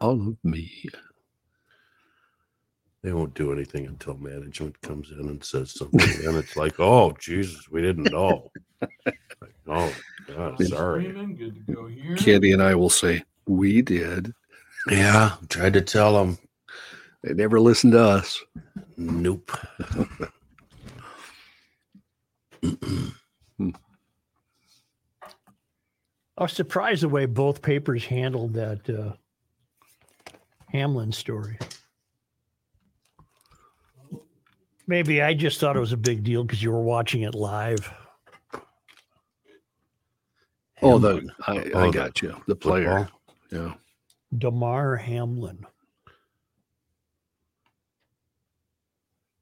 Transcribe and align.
all 0.00 0.28
of 0.28 0.36
me. 0.44 0.70
They 3.02 3.12
won't 3.12 3.34
do 3.34 3.52
anything 3.52 3.86
until 3.86 4.16
management 4.16 4.80
comes 4.82 5.10
in 5.10 5.28
and 5.28 5.42
says 5.42 5.72
something. 5.72 6.26
and 6.26 6.36
it's 6.36 6.56
like, 6.56 6.80
oh, 6.80 7.14
Jesus, 7.18 7.68
we 7.70 7.80
didn't 7.80 8.10
know. 8.10 8.50
like, 8.80 9.54
oh, 9.68 9.94
God, 10.26 10.62
sorry. 10.66 11.12
Good 11.12 11.66
to 11.66 11.72
go 11.72 11.86
here. 11.86 12.16
Candy 12.16 12.52
and 12.52 12.62
I 12.62 12.74
will 12.74 12.90
say, 12.90 13.22
we 13.46 13.82
did. 13.82 14.34
Yeah, 14.90 15.34
tried 15.48 15.74
to 15.74 15.80
tell 15.80 16.14
them. 16.14 16.38
They 17.22 17.34
never 17.34 17.60
listened 17.60 17.92
to 17.92 18.02
us. 18.02 18.42
Nope. 18.96 19.52
I 26.38 26.42
was 26.42 26.52
surprised 26.52 27.02
the 27.02 27.08
way 27.08 27.26
both 27.26 27.62
papers 27.62 28.04
handled 28.04 28.54
that 28.54 28.88
uh, 28.88 29.14
Hamlin 30.72 31.12
story. 31.12 31.58
Maybe 34.86 35.20
I 35.22 35.34
just 35.34 35.60
thought 35.60 35.76
it 35.76 35.80
was 35.80 35.92
a 35.92 35.96
big 35.98 36.24
deal 36.24 36.44
because 36.44 36.62
you 36.62 36.70
were 36.72 36.82
watching 36.82 37.22
it 37.22 37.34
live. 37.34 37.92
Oh, 40.80 40.98
the 40.98 41.28
I, 41.46 41.56
Oh, 41.74 41.80
I 41.82 41.86
the 41.86 41.92
got 41.92 42.22
you. 42.22 42.40
The 42.46 42.56
player. 42.56 43.08
Football. 43.50 43.66
Yeah. 43.66 43.74
Damar 44.38 44.96
Hamlin. 44.96 45.66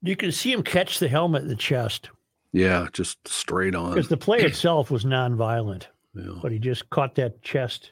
You 0.01 0.15
can 0.15 0.31
see 0.31 0.51
him 0.51 0.63
catch 0.63 0.99
the 0.99 1.07
helmet 1.07 1.43
in 1.43 1.47
the 1.47 1.55
chest 1.55 2.09
Yeah. 2.53 2.87
Just 2.93 3.25
straight 3.27 3.75
on. 3.75 3.91
because 3.93 4.07
the 4.09 4.17
play 4.17 4.39
itself 4.39 4.89
was 4.91 5.03
nonviolent, 5.05 5.87
Yeah. 6.13 6.39
but 6.41 6.51
he 6.51 6.59
just 6.59 6.89
caught 6.89 7.15
that 7.15 7.41
chest 7.41 7.91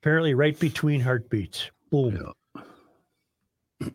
apparently 0.00 0.34
right 0.34 0.58
between 0.58 1.00
heartbeats. 1.00 1.70
Boom. 1.94 2.34
Yeah. 3.80 3.90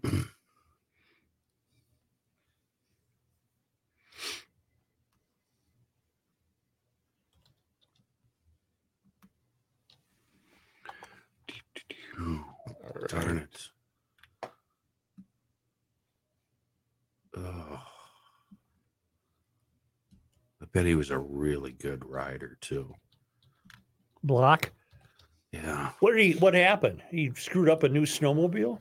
Darn 13.10 13.38
it. 13.40 13.68
Oh. 17.36 17.82
I 20.62 20.66
bet 20.72 20.86
he 20.86 20.96
was 20.96 21.10
a 21.10 21.20
really 21.20 21.74
good 21.74 22.06
rider 22.06 22.58
too. 22.62 22.94
Block. 24.24 24.72
Yeah. 25.52 25.92
What 26.00 26.12
did 26.14 26.22
he? 26.22 26.34
What 26.34 26.54
happened? 26.54 27.02
He 27.10 27.32
screwed 27.36 27.70
up 27.70 27.84
a 27.84 27.90
new 27.90 28.04
snowmobile. 28.04 28.80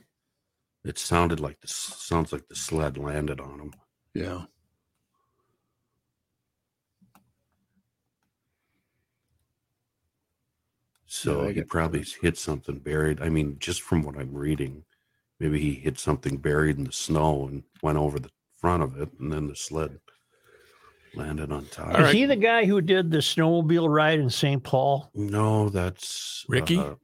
It 0.84 0.98
sounded 0.98 1.41
like 1.41 1.61
the 1.61 1.69
sounds 1.69 2.33
like 2.33 2.47
the 2.48 2.56
sled 2.56 2.98
landed 2.98 3.41
on 3.41 3.61
him. 3.61 3.72
Yeah. 4.14 4.44
So 11.06 11.42
Yeah, 11.42 11.48
he 11.48 11.55
get 11.55 11.69
probably 11.69 12.05
hit 12.20 12.36
something 12.36 12.78
buried. 12.78 13.20
I 13.22 13.28
mean, 13.30 13.58
just 13.58 13.83
from 13.83 14.02
what 14.02 14.16
I'm 14.16 14.34
reading, 14.34 14.84
maybe 15.41 15.58
he 15.58 15.74
hit 15.74 15.98
something 15.98 16.36
buried 16.36 16.77
in 16.77 16.84
the 16.84 16.92
snow 16.92 17.48
and 17.48 17.64
went 17.83 17.98
over 17.98 18.19
the 18.19 18.30
front 18.56 18.83
of 18.83 19.00
it, 19.00 19.11
and 19.19 19.33
then 19.33 19.48
the 19.48 19.56
sled 19.56 19.98
landed 21.19 21.52
on 21.52 21.66
top. 21.66 21.98
Is 22.00 22.12
he 22.12 22.24
the 22.24 22.36
guy 22.36 22.64
who 22.64 22.80
did 22.80 23.11
the 23.11 23.19
snowmobile 23.19 23.88
ride 23.92 24.19
in 24.19 24.30
St. 24.30 24.62
Paul? 24.62 25.11
No, 25.14 25.69
that's 25.69 26.44
Ricky? 26.48 26.78
Uh, 26.78 26.94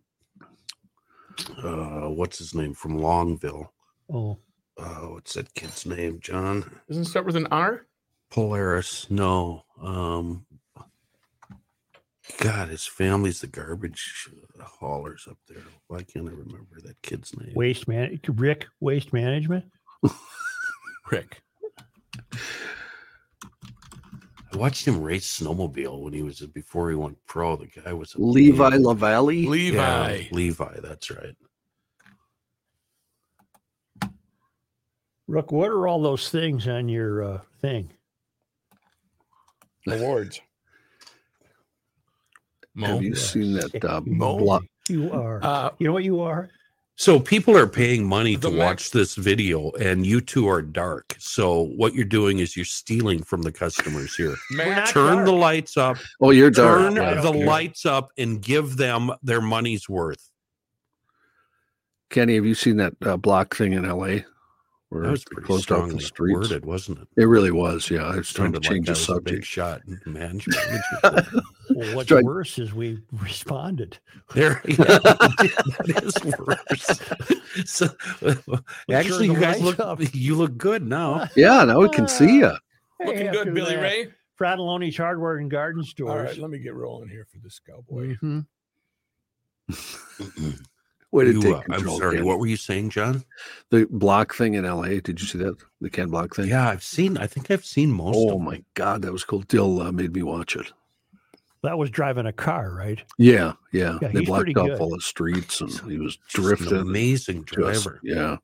uh, 1.63 2.09
what's 2.11 2.39
his 2.39 2.55
name 2.55 2.75
from 2.75 2.99
Longville? 2.99 3.69
Oh, 4.13 4.39
Uh, 4.79 5.07
what's 5.13 5.35
that 5.35 5.53
kid's 5.55 5.85
name? 5.87 6.19
John 6.21 6.61
Doesn't 6.89 7.03
it 7.05 7.07
start 7.09 7.27
with 7.27 7.37
an 7.37 7.47
R? 7.51 7.87
Polaris. 8.31 9.09
No. 9.11 9.63
Um, 9.83 10.47
God, 12.39 12.69
his 12.69 12.87
family's 12.87 13.41
the 13.41 13.47
garbage 13.47 14.29
haulers 14.61 15.27
up 15.31 15.39
there. 15.49 15.63
Why 15.89 16.03
can't 16.03 16.27
I 16.29 16.33
remember 16.33 16.81
that 16.85 17.01
kid's 17.03 17.37
name? 17.37 17.53
waste 17.55 17.87
man. 17.87 18.19
Rick 18.29 18.67
Waste 18.81 19.13
Management. 19.13 19.65
Rick. 21.11 21.41
I 24.55 24.57
watched 24.57 24.87
him 24.87 25.03
race 25.03 25.41
snowmobile 25.41 26.01
when 26.01 26.13
he 26.13 26.23
was 26.23 26.39
before 26.41 26.89
he 26.89 26.95
went 26.95 27.19
pro. 27.27 27.57
The 27.57 27.67
guy 27.67 27.93
was 27.93 28.15
a 28.15 28.21
Levi 28.21 28.71
big- 28.71 28.81
LaVallee. 28.83 29.49
Levi. 29.49 30.15
Yeah, 30.15 30.23
Levi. 30.31 30.81
That's 30.81 31.11
right. 31.11 31.35
Rook, 35.27 35.51
what 35.51 35.71
are 35.71 35.89
all 35.89 36.01
those 36.03 36.29
things 36.29 36.69
on 36.69 36.89
your 36.89 37.25
uh, 37.25 37.41
thing? 37.61 37.91
Awards. 39.89 40.41
Mo. 42.75 42.87
Have 42.87 43.03
you 43.03 43.11
Yes. 43.11 43.33
seen 43.33 43.55
that 43.55 43.85
uh, 43.85 44.03
Mo. 44.05 44.39
block? 44.39 44.63
You 44.89 45.11
are. 45.13 45.43
Uh, 45.43 45.71
you 45.79 45.87
know 45.89 45.93
what 45.93 46.05
you 46.05 46.21
are? 46.21 46.49
So 46.97 47.19
people 47.19 47.57
are 47.57 47.67
paying 47.67 48.07
money 48.07 48.37
The 48.37 48.51
to 48.51 48.57
Mac- 48.57 48.67
watch 48.67 48.91
this 48.93 49.17
video, 49.17 49.73
and 49.73 50.07
you 50.07 50.21
two 50.21 50.47
are 50.49 50.63
dark. 50.63 51.17
So 51.19 51.63
what 51.77 51.93
you're 51.95 52.05
doing 52.05 52.39
is 52.39 52.57
you're 52.57 52.65
stealing 52.65 53.23
from 53.25 53.43
the 53.43 53.51
customers 53.51 54.15
here. 54.15 54.37
Matt, 54.53 54.77
not- 54.77 54.89
Turn 54.89 55.25
the 55.25 55.33
lights 55.33 55.77
up. 55.77 55.97
Oh, 56.21 56.31
you're 56.31 56.51
dark. 56.51 56.79
Turn 56.81 56.95
the 56.95 57.33
care. 57.33 57.47
lights 57.47 57.85
up 57.85 58.11
and 58.17 58.41
give 58.41 58.77
them 58.77 59.11
their 59.25 59.41
money's 59.41 59.89
worth. 59.89 60.31
Kenny, 62.11 62.37
have 62.37 62.45
you 62.47 62.55
seen 62.55 62.77
that 62.77 62.95
uh, 63.03 63.17
block 63.17 63.57
thing 63.57 63.73
in 63.73 63.83
LA? 63.89 64.19
Where 64.95 65.03
That 65.03 65.11
was 65.11 65.25
pretty 65.25 65.45
closed 65.47 65.73
off 65.73 65.79
strongly 65.79 65.95
the 65.97 66.01
streets. 66.03 66.35
worded, 66.39 66.65
wasn't 66.65 67.01
it? 67.01 67.09
It 67.17 67.25
really 67.25 67.51
was. 67.51 67.91
Yeah, 67.91 68.05
I 68.05 68.17
was 68.19 68.33
trying 68.33 68.53
to 68.53 68.63
Sounded 68.63 68.63
like 68.65 68.71
change 68.71 68.87
the 68.87 68.93
was 68.93 68.99
big 69.25 69.45
subject. 69.45 69.45
shot. 69.45 69.83
Management. 70.07 70.57
management. 71.03 71.45
Well, 71.71 71.97
what's 71.97 72.09
Try- 72.09 72.21
worse 72.21 72.59
is 72.59 72.75
we 72.75 72.99
responded. 73.13 73.99
there, 74.35 74.61
yeah, 74.69 74.77
that 74.77 76.03
is 76.05 76.15
worse. 76.39 77.67
So, 77.69 77.89
actually, 78.93 79.27
you 79.27 79.41
guys 79.41 79.63
look 79.63 79.81
up. 79.81 79.99
you 80.15 80.35
look 80.37 80.57
good 80.59 80.87
now. 80.87 81.27
Yeah, 81.35 81.65
now 81.65 81.81
we 81.81 81.89
can 81.89 82.07
see 82.07 82.37
you. 82.41 82.53
looking 83.05 83.33
good, 83.33 83.55
Billy 83.55 83.75
that, 83.77 83.81
Ray. 83.83 84.09
Fratallone's 84.39 84.97
Hardware 84.97 85.39
and 85.39 85.51
Garden 85.51 85.81
All 85.81 85.87
Stores. 85.87 86.29
right, 86.33 86.39
let 86.39 86.51
me 86.51 86.59
get 86.59 86.75
rolling 86.75 87.09
here 87.09 87.27
for 87.33 87.39
this 87.39 87.59
cowboy. 87.67 88.15
Mhm. 88.23 88.47
Way 91.15 91.25
to 91.25 91.33
You, 91.33 91.41
take 91.43 91.55
uh, 91.55 91.63
I'm 91.71 91.89
sorry. 91.89 92.17
Ken. 92.17 92.25
What 92.27 92.39
were 92.39 92.47
you 92.47 92.57
saying, 92.57 92.91
John? 92.91 93.25
The 93.71 93.87
block 93.91 94.35
thing 94.35 94.55
in 94.55 94.65
LA. 94.65 95.01
Did 95.01 95.21
you 95.21 95.27
see 95.27 95.39
that? 95.39 95.57
The 95.81 95.89
Ken 95.91 96.09
Block 96.09 96.35
thing. 96.35 96.49
Yeah, 96.49 96.69
I've 96.69 96.83
seen. 96.83 97.17
I 97.19 97.27
think 97.27 97.51
I've 97.51 97.65
seen 97.65 97.91
most. 97.93 98.17
Oh 98.17 98.31
of 98.33 98.35
them. 98.39 98.45
my 98.45 98.63
God, 98.75 99.03
that 99.03 99.13
was 99.13 99.25
cool. 99.25 99.41
Dill 99.43 99.81
uh, 99.81 99.93
made 99.93 100.13
me 100.15 100.23
watch 100.23 100.57
it. 100.57 100.73
That 101.63 101.79
was 101.79 101.89
driving 101.89 102.27
a 102.27 102.33
car, 102.33 102.75
right? 102.75 103.03
Yeah, 103.17 103.53
yeah. 103.73 103.99
Yeah, 104.03 104.09
they 104.09 104.21
he's 104.21 104.29
blocked 104.29 104.57
off 104.59 104.81
all 104.81 104.91
the 104.91 105.01
streets, 105.01 105.61
and 105.63 105.71
he 105.91 105.99
was 105.99 106.17
Just 106.29 106.37
an 106.37 106.43
drifting. 106.45 106.77
amazing 106.79 107.45
Just- 107.47 107.55
driver. 107.85 108.01
yeah. 108.03 108.37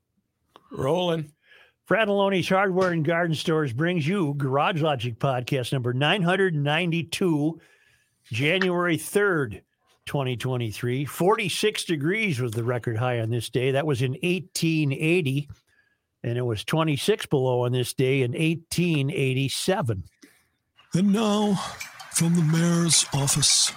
Rolling. 0.71 1.31
Fratallone's 1.89 2.47
Hardware 2.47 2.91
and 2.91 3.03
Garden 3.03 3.35
Stores 3.35 3.73
brings 3.73 4.07
you 4.07 4.33
Garage 4.35 4.81
Logic 4.81 5.19
Podcast 5.19 5.73
number 5.73 5.93
992, 5.93 7.59
January 8.31 8.97
3rd, 8.97 9.61
2023. 10.05 11.05
46 11.05 11.83
degrees 11.85 12.39
was 12.39 12.51
the 12.51 12.63
record 12.63 12.97
high 12.97 13.19
on 13.19 13.29
this 13.29 13.49
day. 13.49 13.71
That 13.71 13.85
was 13.85 14.01
in 14.01 14.11
1880. 14.11 15.49
And 16.23 16.37
it 16.37 16.43
was 16.43 16.63
26 16.63 17.25
below 17.27 17.65
on 17.65 17.71
this 17.71 17.93
day 17.93 18.21
in 18.21 18.31
1887. 18.31 20.03
And 20.93 21.13
now, 21.13 21.55
from 22.11 22.35
the 22.35 22.43
mayor's 22.43 23.05
office 23.13 23.71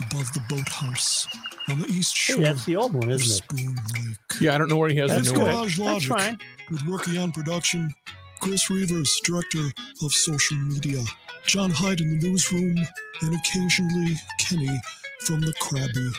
above 0.00 0.32
the 0.32 0.40
boathouse 0.48 1.26
on 1.68 1.80
the 1.80 1.86
east 1.88 2.16
Hey, 2.16 2.34
shore 2.34 2.42
that's 2.42 2.64
the 2.64 2.76
old 2.76 2.94
one, 2.94 3.10
isn't 3.10 3.26
it? 3.50 3.56
Spoon 3.56 3.74
Lake. 3.94 4.40
Yeah, 4.40 4.54
I 4.54 4.58
don't 4.58 4.68
know 4.68 4.76
where 4.76 4.90
he 4.90 4.96
has 4.98 5.10
That's 5.10 5.32
the 5.32 5.38
new 5.38 5.44
one. 5.44 5.50
Garage 5.50 5.78
That's 5.78 6.04
fine. 6.04 6.38
with 6.70 6.84
working 6.86 7.18
on 7.18 7.32
production. 7.32 7.92
Chris 8.40 8.68
Reavers, 8.68 9.10
director 9.24 9.66
of 10.04 10.12
social 10.12 10.56
media. 10.58 11.02
John 11.46 11.70
Hyde 11.70 12.00
in 12.00 12.18
the 12.18 12.28
newsroom, 12.28 12.76
and 13.22 13.34
occasionally 13.34 14.14
Kenny 14.38 14.80
from 15.20 15.40
the 15.40 15.52
Krabby 15.54 16.12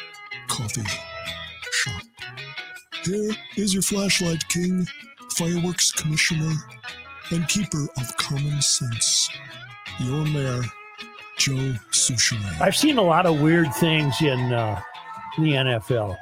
Coffee 0.48 0.84
Shop. 1.72 2.02
Here 3.06 3.32
is 3.58 3.74
your 3.74 3.84
flashlight 3.84 4.48
king, 4.50 4.86
fireworks 5.38 5.92
commissioner, 5.92 6.52
and 7.32 7.48
keeper 7.48 7.84
of 7.98 8.18
common 8.18 8.62
sense. 8.62 9.30
Your 10.00 10.26
mayor, 10.26 10.62
Joe 11.38 11.74
Soucheray. 11.92 12.62
I've 12.62 12.76
seen 12.76 12.98
a 12.98 13.02
lot 13.02 13.26
of 13.26 13.42
weird 13.42 13.74
things 13.76 14.16
in 14.22 14.52
uh, 14.54 14.82
the 15.38 15.52
NFL. 15.54 16.18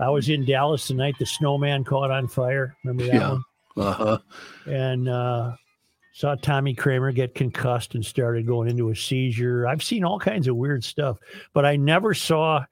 I 0.00 0.08
was 0.10 0.28
in 0.28 0.44
Dallas 0.44 0.86
tonight. 0.86 1.14
The 1.18 1.26
snowman 1.26 1.84
caught 1.84 2.10
on 2.10 2.28
fire. 2.28 2.76
Remember 2.84 3.04
that 3.06 3.14
Yeah. 3.14 3.30
one? 3.30 3.42
Uh 3.78 3.92
huh. 3.92 4.18
and 4.66 5.08
uh, 5.08 5.52
saw 6.16 6.34
Tommy 6.34 6.72
Kramer 6.72 7.12
get 7.12 7.34
concussed 7.34 7.94
and 7.94 8.02
started 8.02 8.46
going 8.46 8.70
into 8.70 8.88
a 8.88 8.96
seizure. 8.96 9.66
I've 9.66 9.82
seen 9.82 10.02
all 10.02 10.18
kinds 10.18 10.48
of 10.48 10.56
weird 10.56 10.82
stuff, 10.82 11.18
but 11.52 11.66
I 11.66 11.76
never 11.76 12.14
saw 12.14 12.64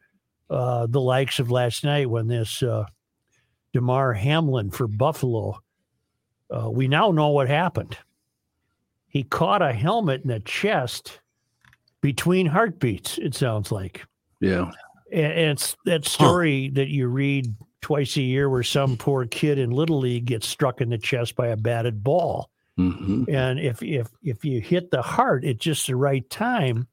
uh, 0.49 0.87
the 0.87 1.01
likes 1.01 1.39
of 1.41 1.51
last 1.51 1.85
night 1.85 2.09
when 2.09 2.27
this 2.27 2.63
uh, 2.63 2.87
Damar 3.75 4.15
Hamlin 4.15 4.71
for 4.71 4.89
Buffalo. 4.89 5.59
Uh, 6.51 6.71
we 6.71 6.89
now 6.89 7.11
know 7.11 7.29
what 7.29 7.49
happened. 7.49 7.99
He 9.09 9.25
caught 9.25 9.61
a 9.61 9.75
helmet 9.75 10.23
in 10.23 10.29
the 10.29 10.41
chest 10.41 11.21
between 12.01 12.47
heartbeats. 12.47 13.19
It 13.19 13.35
sounds 13.35 13.71
like. 13.71 14.07
Yeah. 14.41 14.71
And 15.13 15.33
and 15.33 15.51
it's 15.51 15.77
that 15.85 16.07
story 16.07 16.71
that 16.71 16.89
you 16.89 17.09
read 17.09 17.55
twice 17.83 18.17
a 18.17 18.23
year 18.23 18.49
where 18.49 18.63
some 18.63 18.97
poor 18.97 19.27
kid 19.27 19.59
in 19.59 19.69
little 19.71 19.99
league 19.99 20.25
gets 20.25 20.49
struck 20.49 20.81
in 20.81 20.89
the 20.89 20.97
chest 20.97 21.37
by 21.37 21.49
a 21.49 21.59
batted 21.59 22.03
ball. 22.03 22.49
Hmm 22.77 23.25
And 23.29 23.61
if 23.61 23.83
if 23.83 24.09
if 24.23 24.45
you 24.45 24.61
hit 24.61 24.91
the 24.91 25.03
heart 25.03 25.45
at 25.45 25.59
just 25.59 25.87
the 25.87 25.97
right 25.97 26.29
time, 26.29 26.89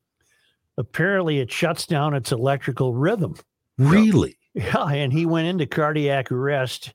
apparently 0.78 1.40
it 1.40 1.52
shuts 1.52 1.86
down 1.86 2.14
its 2.14 2.32
electrical 2.32 2.94
rhythm. 2.94 3.36
Really? 3.78 4.38
Yeah, 4.54 4.86
and 4.86 5.14
he 5.14 5.26
went 5.26 5.48
into 5.48 5.66
cardiac 5.66 6.32
arrest, 6.32 6.94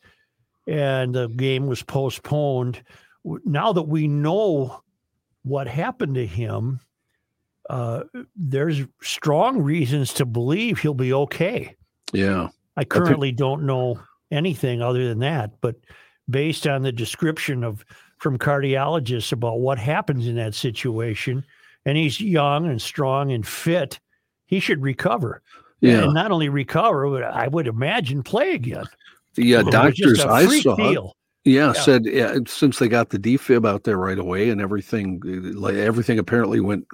and 0.67 1.15
the 1.15 1.29
game 1.29 1.67
was 1.67 1.83
postponed. 1.83 2.83
Now 3.25 3.73
that 3.73 3.89
we 3.89 4.09
know 4.09 4.83
what 5.43 5.67
happened 5.67 6.17
to 6.17 6.27
him, 6.27 6.81
uh, 7.71 8.05
there's 8.37 8.83
strong 9.03 9.63
reasons 9.63 10.13
to 10.15 10.27
believe 10.27 10.79
he'll 10.79 10.95
be 10.95 11.13
okay. 11.13 11.75
Yeah. 12.13 12.49
I 12.77 12.85
currently 12.85 13.33
don't 13.33 13.65
know 13.65 14.01
anything 14.31 14.83
other 14.83 15.09
than 15.09 15.21
that, 15.21 15.53
but 15.61 15.77
based 16.29 16.67
on 16.67 16.83
the 16.83 16.93
description 16.93 17.65
of 17.65 17.85
from 18.27 18.39
cardiologists 18.39 19.31
about 19.31 19.61
what 19.61 19.79
happens 19.79 20.27
in 20.27 20.35
that 20.35 20.53
situation, 20.53 21.47
and 21.85 21.97
he's 21.97 22.21
young 22.21 22.67
and 22.69 22.83
strong 22.83 23.31
and 23.31 23.47
fit, 23.47 24.01
he 24.47 24.59
should 24.59 24.83
recover. 24.83 25.43
Yeah. 25.81 26.03
And 26.03 26.13
not 26.15 26.33
only 26.33 26.49
recover, 26.49 27.09
but 27.09 27.23
I 27.23 27.47
would 27.47 27.69
imagine 27.69 28.25
play 28.25 28.55
again. 28.55 28.85
The 29.37 29.55
uh, 29.55 29.63
doctors 29.63 30.19
I 30.19 30.45
saw, 30.59 30.75
deal. 30.75 31.17
yeah, 31.45 31.67
Yeah. 31.67 31.73
said 31.75 32.05
yeah, 32.05 32.37
since 32.49 32.81
they 32.81 32.89
got 32.89 33.11
the 33.11 33.19
defib 33.21 33.65
out 33.65 33.85
there 33.85 33.97
right 33.97 34.19
away 34.19 34.51
and 34.51 34.61
everything, 34.61 35.21
like 35.55 35.77
everything 35.77 36.19
apparently 36.19 36.59
went 36.59 36.85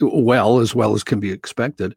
well, 0.00 0.58
as 0.58 0.74
well 0.74 0.94
as 0.94 1.04
can 1.04 1.20
be 1.20 1.30
expected, 1.30 1.94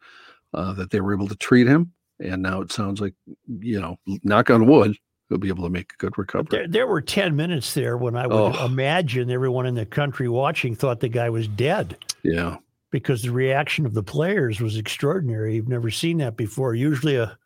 uh, 0.53 0.73
that 0.73 0.91
they 0.91 1.01
were 1.01 1.15
able 1.15 1.27
to 1.29 1.35
treat 1.37 1.65
him. 1.65 1.91
And 2.19 2.43
now 2.43 2.61
it 2.61 2.71
sounds 2.71 3.01
like, 3.01 3.15
you 3.47 3.81
know, 3.81 3.97
knock 4.23 4.51
on 4.51 4.67
wood, 4.67 4.95
he'll 5.29 5.37
be 5.37 5.47
able 5.49 5.63
to 5.63 5.69
make 5.69 5.91
a 5.93 5.97
good 5.97 6.17
recovery. 6.17 6.47
There, 6.51 6.67
there 6.67 6.87
were 6.87 7.01
10 7.01 7.35
minutes 7.35 7.73
there 7.73 7.97
when 7.97 8.15
I 8.15 8.27
would 8.27 8.35
Oh. 8.55 8.65
imagine 8.65 9.29
everyone 9.31 9.65
in 9.65 9.75
the 9.75 9.85
country 9.85 10.27
watching 10.29 10.75
thought 10.75 10.99
the 10.99 11.09
guy 11.09 11.29
was 11.29 11.47
dead 11.47 11.97
Yeah. 12.23 12.57
because 12.91 13.21
the 13.23 13.31
reaction 13.31 13.85
of 13.85 13.93
the 13.93 14.03
players 14.03 14.61
was 14.61 14.77
extraordinary. 14.77 15.55
You've 15.55 15.67
never 15.67 15.89
seen 15.89 16.17
that 16.19 16.37
before. 16.37 16.75
Usually 16.75 17.15
a 17.15 17.37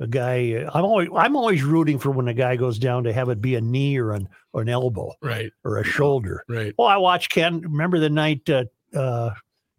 a 0.00 0.06
guy 0.08 0.66
I'm 0.74 0.84
always 0.84 1.08
I'm 1.14 1.36
always 1.36 1.62
rooting 1.62 1.96
for 2.00 2.10
when 2.10 2.26
a 2.26 2.34
guy 2.34 2.56
goes 2.56 2.76
down 2.76 3.04
to 3.04 3.12
have 3.12 3.28
it 3.28 3.40
be 3.40 3.54
a 3.54 3.60
knee 3.60 3.96
or 3.98 4.10
an 4.12 4.28
or 4.52 4.62
an 4.62 4.68
elbow 4.68 5.12
Right. 5.22 5.52
or 5.62 5.78
a 5.78 5.84
shoulder. 5.84 6.42
Right. 6.48 6.74
Well, 6.76 6.88
I 6.88 6.96
watched 6.96 7.30
Ken. 7.30 7.60
Remember 7.60 8.00
the 8.00 8.10
night 8.10 8.50
uh, 8.50 8.64
uh, 8.96 9.30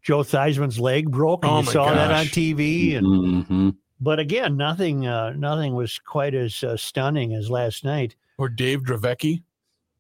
Joe 0.02 0.24
Theismann's 0.24 0.80
leg 0.80 1.12
broke, 1.12 1.44
and 1.44 1.52
Oh 1.52 1.60
you 1.60 1.66
saw 1.66 1.94
that 1.94 2.12
on. 2.12 2.26
TV. 2.28 2.96
And 2.96 3.44
hmm 3.46 3.70
but 4.04 4.20
again, 4.20 4.58
nothing 4.58 5.08
uh, 5.08 5.32
nothing 5.34 5.74
was 5.74 5.98
quite 6.00 6.34
as 6.36 6.64
uh, 6.64 6.78
stunning 6.78 7.34
as 7.34 7.50
last 7.50 7.84
night. 7.84 8.16
Or 8.38 8.50
Dave 8.50 8.82
Dravecky. 8.84 9.44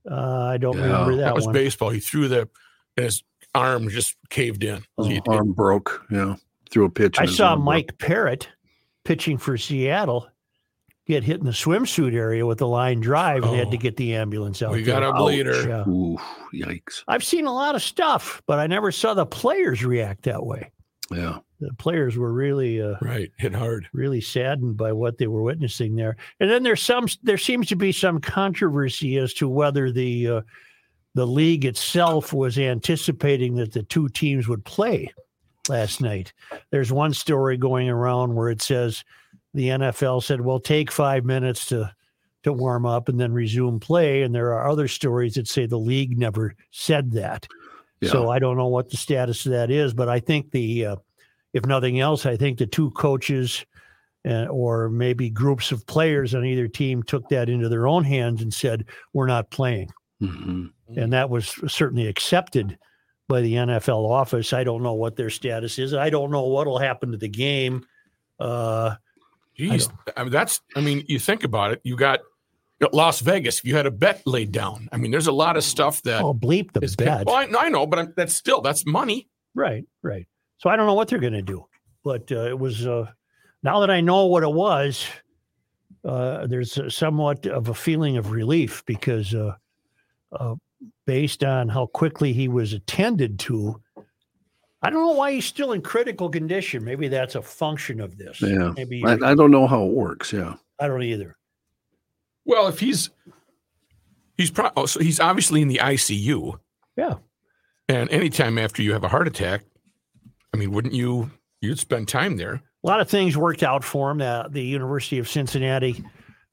Uh, 0.09 0.15
I 0.44 0.57
don't 0.57 0.77
Yeah, 0.77 0.83
remember 0.83 1.15
that, 1.17 1.21
That 1.23 1.35
was 1.35 1.45
one. 1.45 1.53
baseball. 1.53 1.89
He 1.89 2.00
threw 2.00 2.27
the 2.27 2.50
and 2.97 3.05
his 3.05 3.23
arm 3.55 3.89
just 3.89 4.15
caved 4.29 4.63
in. 4.63 4.83
Oh, 4.97 5.03
He- 5.05 5.21
arm 5.27 5.53
broke. 5.53 6.05
Yeah. 6.11 6.35
Threw 6.69 6.85
a 6.85 6.89
pitch. 6.89 7.19
I 7.19 7.25
saw 7.25 7.50
arm 7.51 7.59
broke. 7.59 7.65
Mike 7.65 7.97
Parrott 8.00 8.50
pitching 9.05 9.38
for 9.38 9.57
Seattle 9.57 10.27
get 11.06 11.23
hit 11.23 11.39
in 11.39 11.45
the 11.45 11.51
swimsuit 11.51 12.13
area 12.13 12.45
with 12.45 12.61
a 12.61 12.65
line 12.65 12.99
drive, 13.01 13.44
and 13.44 13.53
they 13.53 13.57
had 13.57 13.71
to 13.71 13.77
Oh. 13.77 13.79
get 13.79 13.97
the 13.97 14.15
ambulance 14.15 14.61
out. 14.61 14.71
we 14.71 14.83
got 14.83 15.03
a 15.03 15.11
bleeder. 15.13 15.67
Yeah. 15.67 15.83
Ooh, 15.88 16.17
yikes. 16.53 17.03
I've 17.07 17.23
seen 17.23 17.45
a 17.45 17.53
lot 17.53 17.75
of 17.75 17.81
stuff, 17.81 18.41
but 18.47 18.57
I 18.59 18.67
never 18.67 18.91
saw 18.91 19.13
the 19.13 19.25
players 19.25 19.83
react 19.85 20.23
that 20.23 20.45
way. 20.45 20.71
Yeah. 21.11 21.39
The 21.63 21.74
players 21.74 22.18
were 22.18 22.33
really, 22.33 22.81
uh, 22.81 22.95
Right. 23.01 23.31
Hit 23.38 23.54
hard. 23.56 23.88
really 23.94 24.21
saddened 24.21 24.77
by 24.77 24.92
what 24.92 25.18
they 25.18 25.27
were 25.27 25.42
witnessing 25.42 25.95
there. 25.95 26.15
And 26.39 26.50
then 26.50 26.63
there's 26.63 26.81
some, 26.81 27.07
there 27.24 27.38
seems 27.38 27.68
to 27.68 27.75
be 27.75 27.92
some 27.92 28.19
controversy 28.19 29.18
as 29.18 29.33
to 29.36 29.48
whether 29.50 29.92
the 29.92 30.27
uh, 30.27 30.42
the 31.15 31.27
league 31.27 31.63
itself 31.65 32.33
was 32.33 32.57
anticipating 32.57 33.56
that 33.56 33.71
the 33.74 33.83
two 33.83 34.10
teams 34.10 34.48
would 34.48 34.65
play 34.65 35.13
last 35.69 36.01
night. 36.01 36.33
There's 36.71 36.92
one 36.92 37.13
story 37.13 37.56
going 37.56 37.88
around 37.89 38.33
where 38.36 38.50
it 38.50 38.62
says 38.62 39.04
the 39.54 39.69
NFL 39.69 40.24
said, 40.24 40.42
"Well, 40.42 40.59
take 40.59 40.92
five 40.92 41.25
minutes 41.25 41.66
to." 41.68 41.94
To 42.44 42.51
warm 42.51 42.86
up 42.86 43.07
and 43.07 43.18
then 43.18 43.31
resume 43.31 43.80
play, 43.80 44.21
and 44.24 44.36
there 44.36 44.51
are 44.54 44.69
other 44.69 44.89
stories 44.89 45.36
that 45.36 45.48
say 45.48 45.66
the 45.66 45.80
league 45.80 46.18
never 46.19 46.54
said 46.71 47.13
that. 47.13 47.48
So 48.09 48.30
I 48.30 48.39
don't 48.39 48.57
know 48.57 48.68
what 48.68 48.89
the 48.89 48.98
status 48.98 49.45
of 49.45 49.54
that 49.54 49.71
is, 49.71 49.94
but 49.94 50.09
I 50.09 50.19
think 50.19 50.51
the, 50.51 50.88
uh, 50.88 50.95
if 51.53 51.65
nothing 51.65 52.00
else, 52.00 52.25
I 52.25 52.35
think 52.35 52.57
the 52.57 52.65
two 52.65 52.91
coaches 52.91 53.65
uh, 54.27 54.45
or 54.45 54.89
maybe 54.89 55.29
groups 55.29 55.71
of 55.71 55.85
players 55.85 56.33
on 56.33 56.45
either 56.45 56.67
team 56.67 57.03
took 57.03 57.27
that 57.29 57.50
into 57.50 57.69
their 57.69 57.88
own 57.88 58.03
hands 58.03 58.41
and 58.41 58.53
said, 58.53 58.85
"We're 59.13 59.27
not 59.27 59.51
playing," 59.51 59.91
hmm 60.19 60.67
and 60.95 61.11
that 61.11 61.29
was 61.29 61.59
certainly 61.67 62.07
accepted 62.07 62.77
by 63.27 63.41
the 63.41 63.53
NFL 63.55 64.09
office. 64.09 64.53
I 64.53 64.63
don't 64.63 64.83
know 64.83 64.94
what 64.94 65.15
their 65.15 65.29
status 65.29 65.79
is. 65.79 65.94
I 65.94 66.09
don't 66.09 66.31
know 66.31 66.44
what 66.44 66.67
will 66.67 66.77
happen 66.77 67.11
to 67.11 67.17
the 67.17 67.29
game. 67.29 67.85
Uh, 68.39 68.95
Jeez. 69.57 69.91
I 70.17 70.23
mean, 70.23 70.31
that's, 70.31 70.61
I 70.75 70.81
mean, 70.81 71.03
you 71.07 71.19
think 71.19 71.44
about 71.44 71.71
it. 71.71 71.81
You 71.83 71.95
got 71.95 72.19
you 72.79 72.89
Las 72.91 73.21
Vegas. 73.21 73.59
If 73.59 73.65
you 73.65 73.75
had 73.75 73.85
a 73.85 73.91
bet 73.91 74.21
laid 74.25 74.51
down, 74.51 74.89
I 74.91 74.97
mean, 74.97 75.11
there's 75.11 75.27
a 75.27 75.31
lot 75.31 75.57
of 75.57 75.63
stuff 75.63 76.01
that 76.03 76.21
I'll 76.21 76.35
bleep 76.35 76.73
the 76.73 76.81
bet. 76.97 77.25
Well, 77.25 77.35
I, 77.35 77.47
I 77.57 77.69
know, 77.69 77.85
but 77.85 77.99
I'm, 77.99 78.13
that's 78.15 78.35
still, 78.35 78.61
that's 78.61 78.85
money. 78.85 79.29
Right, 79.56 79.85
right. 80.01 80.27
So 80.63 80.69
I 80.69 80.77
don't 80.77 80.88
know 80.88 80.94
what 80.94 81.10
they're 81.10 81.19
going 81.19 81.33
to 81.33 81.42
do, 81.42 81.65
but 82.06 82.31
uh, 82.31 82.45
it 82.48 82.57
was 82.57 82.88
uh, 82.88 83.12
now 83.63 83.81
that 83.81 83.92
I 83.92 84.00
know 84.00 84.27
what 84.27 84.44
it 84.44 84.54
was. 84.54 85.06
Uh, 86.06 86.48
there's 86.48 86.77
a- 86.77 86.89
somewhat 86.89 87.45
of 87.48 87.68
a 87.68 87.74
feeling 87.74 88.15
of 88.15 88.31
relief 88.31 88.81
because, 88.86 89.33
uh, 89.33 89.56
uh, 90.31 90.56
based 91.06 91.44
on 91.44 91.68
how 91.68 91.88
quickly 91.88 92.31
he 92.31 92.48
was 92.48 92.71
attended 92.71 93.39
to, 93.39 93.81
I 94.81 94.89
don't 94.89 95.06
know 95.06 95.12
why 95.12 95.33
he's 95.33 95.45
still 95.45 95.74
in 95.74 95.81
critical 95.81 96.30
condition. 96.30 96.86
Maybe 96.86 97.09
that's 97.09 97.36
a 97.36 97.42
function 97.42 98.00
of 98.00 98.18
this. 98.18 98.42
Yeah. 98.42 98.71
Maybe 98.77 99.04
I, 99.06 99.13
I 99.13 99.36
don't 99.36 99.51
know 99.51 99.68
how 99.68 99.83
it 99.83 99.92
works. 99.92 100.31
Yeah. 100.31 100.56
I 100.80 100.88
don't 100.88 101.04
either. 101.04 101.36
Well, 102.45 102.68
if 102.69 102.80
he's, 102.80 103.09
he's 104.37 104.52
pro- 104.52 104.71
oh, 104.78 104.85
so 104.85 105.02
he's 105.02 105.19
obviously 105.19 105.61
in 105.61 105.68
the 105.68 105.81
ICU. 105.83 106.57
Yeah. 106.95 107.16
And 107.90 108.09
anytime 108.11 108.57
after 108.57 108.81
you 108.81 108.94
have 108.94 109.04
a 109.04 109.09
heart 109.09 109.28
attack, 109.28 109.64
I 110.54 110.57
mean, 110.57 110.72
wouldn't 110.72 110.94
you, 110.94 111.31
you'd 111.62 111.80
spend 111.80 112.07
time 112.07 112.38
there? 112.38 112.62
A 112.83 112.88
lot 112.88 113.00
of 113.00 113.10
things 113.10 113.38
worked 113.38 113.64
out 113.64 113.83
for 113.83 114.12
him. 114.12 114.22
Uh, 114.22 114.48
the 114.50 114.62
University 114.62 115.18
of 115.18 115.30
Cincinnati 115.30 116.04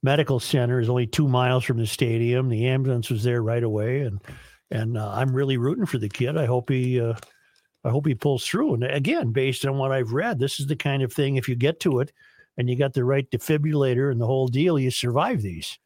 Medical 0.03 0.41
Center 0.41 0.81
is 0.81 0.89
only 0.89 1.07
two 1.07 1.29
miles 1.29 1.65
from 1.65 1.79
the 1.79 1.87
stadium. 1.87 2.49
The 2.49 2.69
ambulance 2.69 3.11
was 3.11 3.23
there 3.23 3.43
right 3.43 3.63
away, 3.63 4.01
and 4.01 4.21
and 4.71 4.97
uh, 4.97 5.11
I'm 5.11 5.35
really 5.35 5.57
rooting 5.57 5.87
for 5.87 5.99
the 5.99 6.09
kid. 6.09 6.39
I 6.39 6.47
hope 6.47 6.71
he, 6.71 7.01
uh, 7.01 7.15
I 7.85 7.91
hope 7.91 8.07
he 8.07 8.15
pulls 8.15 8.47
through. 8.47 8.75
And 8.75 8.85
again, 8.85 9.33
based 9.33 9.67
on 9.67 9.77
what 9.77 9.91
I've 9.91 10.13
read, 10.13 10.39
this 10.39 10.61
is 10.61 10.69
the 10.69 10.77
kind 10.77 11.03
of 11.03 11.13
thing. 11.13 11.35
If 11.37 11.49
you 11.49 11.57
get 11.57 11.81
to 11.81 11.99
it, 11.99 12.13
and 12.57 12.69
you 12.69 12.77
got 12.77 12.93
the 12.93 13.05
right 13.05 13.29
defibrillator 13.31 14.13
and 14.13 14.21
the 14.21 14.27
whole 14.27 14.47
deal, 14.47 14.79
you 14.79 14.91
survive 14.91 15.43
these. 15.43 15.79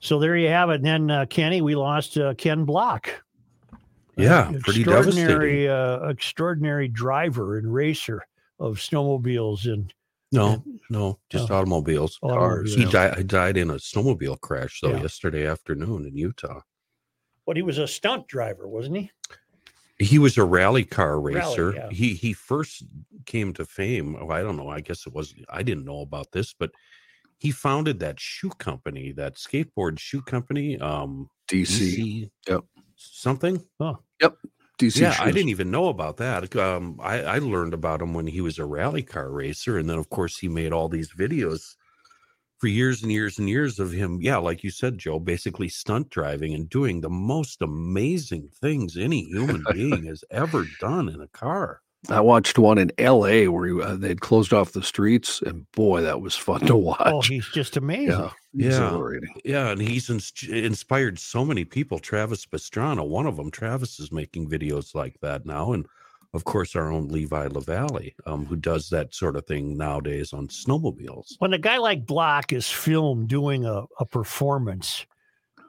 So 0.00 0.18
there 0.18 0.36
you 0.36 0.48
have 0.48 0.68
it. 0.70 0.76
And 0.76 0.84
then 0.84 1.10
uh, 1.10 1.26
Kenny, 1.26 1.62
we 1.62 1.74
lost 1.74 2.18
uh, 2.18 2.34
Ken 2.34 2.64
Block. 2.64 3.23
Yeah, 4.16 4.52
pretty 4.60 4.84
devastating. 4.84 5.22
extraordinary, 5.24 5.68
uh, 5.68 6.08
extraordinary 6.08 6.88
driver 6.88 7.58
and 7.58 7.72
racer 7.72 8.22
of 8.60 8.76
snowmobiles 8.78 9.70
and 9.72 9.92
No, 10.32 10.64
no, 10.90 11.18
just 11.30 11.50
automobiles. 11.50 12.18
automobiles. 12.22 12.74
He 12.74 12.84
died. 12.84 13.16
He 13.18 13.24
died 13.24 13.56
in 13.56 13.70
a 13.70 13.74
snowmobile 13.74 14.40
crash 14.40 14.80
though 14.80 14.90
Yeah. 14.90 15.02
yesterday 15.02 15.46
afternoon 15.46 16.06
in 16.06 16.16
Utah. 16.16 16.60
But 17.46 17.56
he 17.56 17.62
was 17.62 17.78
a 17.78 17.86
stunt 17.86 18.26
driver, 18.28 18.66
wasn't 18.68 18.96
he? 18.96 19.10
He 19.98 20.18
was 20.18 20.36
a 20.38 20.44
rally 20.44 20.84
car 20.84 21.20
Rally, 21.20 21.40
racer. 21.40 21.72
yeah. 21.74 21.88
He 21.90 22.14
he 22.14 22.32
first 22.32 22.82
came 23.26 23.52
to 23.54 23.64
fame. 23.64 24.16
Oh, 24.20 24.28
I 24.30 24.42
don't 24.42 24.56
know. 24.56 24.68
I 24.68 24.80
guess 24.80 25.06
it 25.06 25.12
was. 25.12 25.34
I 25.48 25.62
didn't 25.62 25.84
know 25.84 26.00
about 26.00 26.32
this, 26.32 26.52
but 26.52 26.72
he 27.38 27.50
founded 27.52 28.00
that 28.00 28.18
shoe 28.18 28.50
company, 28.58 29.12
that 29.12 29.34
skateboard 29.36 29.98
shoe 29.98 30.22
company. 30.22 30.78
Um, 30.78 31.28
DC. 31.48 31.66
DC. 31.68 32.30
Yep. 32.48 32.64
Something. 33.12 33.62
Oh, 33.80 33.98
yep. 34.20 34.36
DC. 34.78 35.00
yeah, 35.00 35.16
I 35.20 35.30
didn't 35.30 35.50
even 35.50 35.70
know 35.70 35.88
about 35.88 36.16
that. 36.16 36.54
Um, 36.56 36.98
I, 37.00 37.22
I 37.22 37.38
learned 37.38 37.74
about 37.74 38.02
him 38.02 38.12
when 38.12 38.26
he 38.26 38.40
was 38.40 38.58
a 38.58 38.64
rally 38.64 39.02
car 39.02 39.30
racer, 39.30 39.78
and 39.78 39.88
then 39.88 39.98
of 39.98 40.10
course 40.10 40.38
he 40.38 40.48
made 40.48 40.72
all 40.72 40.88
these 40.88 41.12
videos 41.12 41.76
for 42.58 42.66
years 42.66 43.02
and 43.02 43.12
years 43.12 43.38
and 43.38 43.48
years 43.48 43.78
of 43.78 43.92
him. 43.92 44.18
Yeah, 44.20 44.38
like 44.38 44.64
you 44.64 44.70
said, 44.70 44.98
Joe, 44.98 45.20
basically 45.20 45.68
stunt 45.68 46.10
driving 46.10 46.54
and 46.54 46.68
doing 46.68 47.00
the 47.00 47.10
most 47.10 47.62
amazing 47.62 48.48
things 48.60 48.96
any 48.96 49.24
human 49.24 49.64
being 49.72 50.06
has 50.06 50.24
ever 50.30 50.66
done 50.80 51.08
in 51.08 51.20
a 51.20 51.28
car. 51.28 51.80
I 52.10 52.20
watched 52.20 52.58
one 52.58 52.78
in 52.78 52.92
L.A. 52.98 53.48
where 53.48 53.66
he, 53.66 53.80
uh, 53.82 53.96
they'd 53.96 54.20
closed 54.20 54.52
off 54.52 54.72
the 54.72 54.82
streets, 54.82 55.40
and 55.42 55.70
boy, 55.72 56.02
that 56.02 56.20
was 56.20 56.34
fun 56.36 56.60
to 56.66 56.76
watch. 56.90 57.00
Oh, 57.06 57.20
he's 57.22 57.48
just 57.48 57.76
amazing. 57.76 58.08
yeah, 58.10 58.30
Yeah. 58.52 59.18
Yeah, 59.44 59.68
and 59.70 59.80
he's 59.80 60.10
ins- 60.10 60.32
inspired 60.48 61.18
so 61.18 61.44
many 61.44 61.64
people. 61.64 61.98
Travis 61.98 62.44
Pastrana, 62.46 63.06
one 63.06 63.26
of 63.26 63.36
them. 63.36 63.50
Travis 63.50 63.98
is 64.00 64.12
making 64.12 64.48
videos 64.50 64.94
like 64.94 65.18
that 65.22 65.46
now, 65.46 65.72
and 65.72 65.86
of 66.34 66.44
course, 66.44 66.74
our 66.74 66.90
own 66.90 67.08
Levi 67.08 67.46
LaVallee, 67.48 68.14
um, 68.26 68.44
who 68.44 68.56
does 68.56 68.88
that 68.90 69.14
sort 69.14 69.36
of 69.36 69.46
thing 69.46 69.76
nowadays 69.76 70.32
on 70.32 70.48
snowmobiles. 70.48 71.34
When 71.38 71.52
a 71.54 71.58
guy 71.58 71.78
like 71.78 72.06
Block 72.06 72.52
is 72.52 72.68
filmed 72.68 73.28
doing 73.28 73.64
a, 73.64 73.84
a 74.00 74.04
performance, 74.04 75.06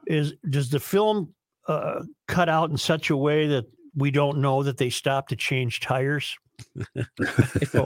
is 0.08 0.34
does 0.50 0.70
the 0.72 0.80
film 0.80 1.34
uh, 1.68 2.02
cut 2.28 2.50
out 2.50 2.72
in 2.72 2.78
such 2.78 3.10
a 3.10 3.16
way 3.18 3.48
that 3.48 3.66
we 3.96 4.12
don't 4.12 4.40
know 4.40 4.64
that 4.64 4.78
they 4.78 4.90
stopped 4.90 5.30
to 5.30 5.36
change 5.36 5.80
tires? 5.80 6.36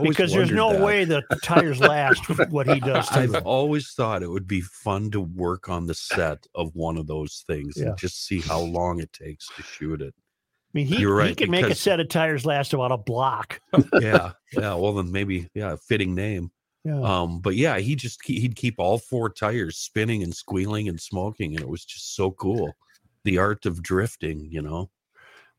Because 0.02 0.32
there's 0.32 0.52
no 0.52 0.74
that. 0.74 0.82
way 0.82 1.04
the 1.06 1.24
tires 1.44 1.80
last 1.80 2.28
what 2.52 2.68
he 2.68 2.80
does 2.80 3.08
I've 3.12 3.32
them. 3.32 3.42
always 3.46 3.92
thought 3.94 4.22
it 4.24 4.30
would 4.30 4.48
be 4.48 4.62
fun 4.62 5.10
to 5.12 5.22
work 5.22 5.70
on 5.70 5.88
the 5.88 5.94
set 5.96 6.46
of 6.56 6.76
one 6.76 6.98
of 6.98 7.08
those 7.08 7.44
things 7.48 7.76
Yeah. 7.78 7.88
and 7.90 7.98
just 7.98 8.26
see 8.28 8.42
how 8.42 8.60
long 8.60 9.00
it 9.00 9.12
takes 9.12 9.48
to 9.56 9.64
shoot 9.64 10.02
it. 10.02 10.14
I 10.18 10.72
mean, 10.74 10.86
he, 10.86 10.98
You're 11.00 11.20
he 11.22 11.28
right, 11.30 11.38
can 11.38 11.50
make 11.50 11.66
a 11.66 11.74
set 11.74 12.00
of 12.00 12.10
tires 12.10 12.46
last 12.46 12.74
about 12.74 12.92
a 12.92 12.98
block. 12.98 13.60
Yeah, 14.00 14.34
yeah. 14.54 14.76
Well, 14.76 14.94
then 14.94 15.12
maybe 15.12 15.50
yeah, 15.56 15.76
fitting 15.88 16.14
name. 16.14 16.52
Yeah. 16.84 17.02
Um, 17.02 17.40
but 17.42 17.56
yeah, 17.56 17.80
he 17.80 17.96
just 17.96 18.24
he'd 18.24 18.56
keep 18.56 18.76
all 18.78 19.00
four 19.00 19.30
tires 19.32 19.78
spinning 19.78 20.22
and 20.24 20.34
squealing 20.34 20.88
and 20.88 21.00
smoking, 21.02 21.54
and 21.56 21.62
it 21.62 21.68
was 21.70 21.84
just 21.86 22.16
so 22.16 22.32
cool. 22.32 22.72
The 23.24 23.40
art 23.40 23.66
of 23.66 23.82
drifting, 23.82 24.48
you 24.52 24.62
know. 24.62 24.90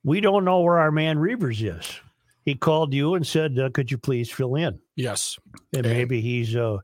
We 0.04 0.21
don't 0.21 0.45
know 0.45 0.61
where 0.61 0.78
our 0.78 0.90
man 0.90 1.16
Reavers 1.19 1.62
is. 1.62 2.00
He 2.45 2.54
called 2.54 2.95
you 2.95 3.14
and 3.14 3.26
said, 3.26 3.59
uh, 3.59 3.71
"Could 3.71 3.90
you 3.90 3.99
please 3.99 4.30
fill 4.30 4.54
in?" 4.57 4.78
Yes. 4.97 5.38
And 5.75 5.85
And- 5.87 5.95
maybe 5.97 6.21
he's. 6.21 6.57
Uh, 6.57 6.78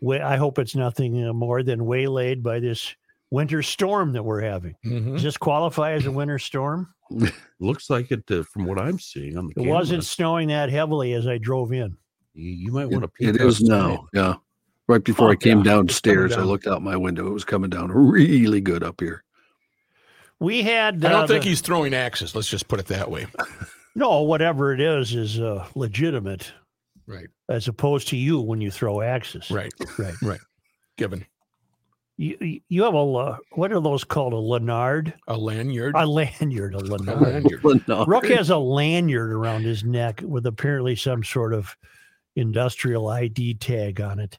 wa- 0.00 0.20
I 0.22 0.36
hope 0.36 0.58
it's 0.58 0.76
nothing 0.76 1.26
uh, 1.26 1.32
more 1.32 1.62
than 1.62 1.84
waylaid 1.86 2.42
by 2.42 2.60
this 2.60 2.94
winter 3.30 3.62
storm 3.62 4.12
that 4.12 4.22
we're 4.22 4.42
having. 4.42 4.74
Mhm. 4.84 5.14
Does 5.14 5.22
this 5.22 5.36
qualify 5.38 5.92
as 5.92 6.04
a 6.06 6.12
winter 6.12 6.38
storm? 6.38 6.88
Looks 7.60 7.88
like 7.90 8.10
it 8.12 8.24
uh, 8.30 8.42
from 8.42 8.66
what 8.66 8.78
I'm 8.78 8.98
seeing 8.98 9.38
on 9.38 9.46
the 9.46 9.62
It 9.62 9.66
wasn't 9.68 10.04
snowing 10.04 10.48
that 10.48 10.68
heavily 10.70 11.14
as 11.14 11.26
I 11.26 11.38
drove 11.38 11.72
in. 11.72 11.96
You, 12.34 12.50
you 12.50 12.72
might 12.72 12.84
It, 12.84 12.90
want 12.92 13.02
to 13.04 13.08
peek 13.08 13.28
it 13.28 13.36
is 13.40 13.62
outside. 13.62 13.68
now. 13.68 14.08
Yeah. 14.12 14.34
Right 14.88 15.02
before 15.02 15.28
Oh, 15.28 15.32
I 15.32 15.36
came 15.36 15.58
yeah, 15.58 15.60
it's 15.60 15.68
coming 15.68 15.78
downstairs, 15.86 16.32
I 16.34 16.42
looked 16.42 16.66
out 16.66 16.82
my 16.82 16.96
window. 16.96 17.26
It 17.26 17.32
was 17.32 17.44
coming 17.44 17.70
down 17.70 17.90
really 17.92 18.60
good 18.60 18.82
up 18.82 19.00
here. 19.00 19.22
We 20.42 20.62
had. 20.62 21.04
I 21.04 21.08
uh, 21.08 21.10
don't 21.12 21.28
think 21.28 21.44
the- 21.44 21.48
he's 21.50 21.60
throwing 21.60 21.94
axes. 21.94 22.34
Let's 22.34 22.48
just 22.48 22.68
put 22.68 22.80
it 22.80 22.86
that 22.86 23.10
way. 23.10 23.26
no, 23.94 24.22
whatever 24.22 24.72
it 24.74 24.80
is, 24.80 25.14
is 25.14 25.38
uh, 25.40 25.66
legitimate 25.74 26.52
Right. 27.06 27.28
as 27.48 27.68
opposed 27.68 28.08
to 28.08 28.16
you 28.16 28.40
when 28.40 28.60
you 28.60 28.70
throw 28.70 29.00
axes. 29.00 29.50
Right. 29.50 29.72
Right. 29.98 30.14
Right. 30.22 30.40
Given 30.98 31.26
You, 32.16 32.36
you- 32.40 32.60
you 32.68 32.82
have 32.84 32.94
a 32.94 32.98
uh, 32.98 33.36
what 33.52 33.72
are 33.72 33.80
those 33.80 34.04
called? 34.04 34.32
A 34.32 34.36
Lanyard, 34.36 35.14
a 35.28 35.36
lanyard. 35.36 35.94
a 35.96 36.06
lanyard, 36.06 36.74
a 36.74 36.78
A 36.78 36.80
Lanyard. 36.80 37.64
lanyard. 37.64 38.08
Rook 38.08 38.26
has 38.26 38.50
a 38.50 38.58
lanyard 38.58 39.32
around 39.32 39.62
his 39.62 39.84
neck 39.84 40.22
with 40.24 40.46
apparently 40.46 40.96
some 40.96 41.22
sort 41.24 41.54
of 41.54 41.76
industrial 42.36 43.08
ID 43.08 43.54
tag 43.54 44.00
on 44.00 44.18
it, 44.18 44.38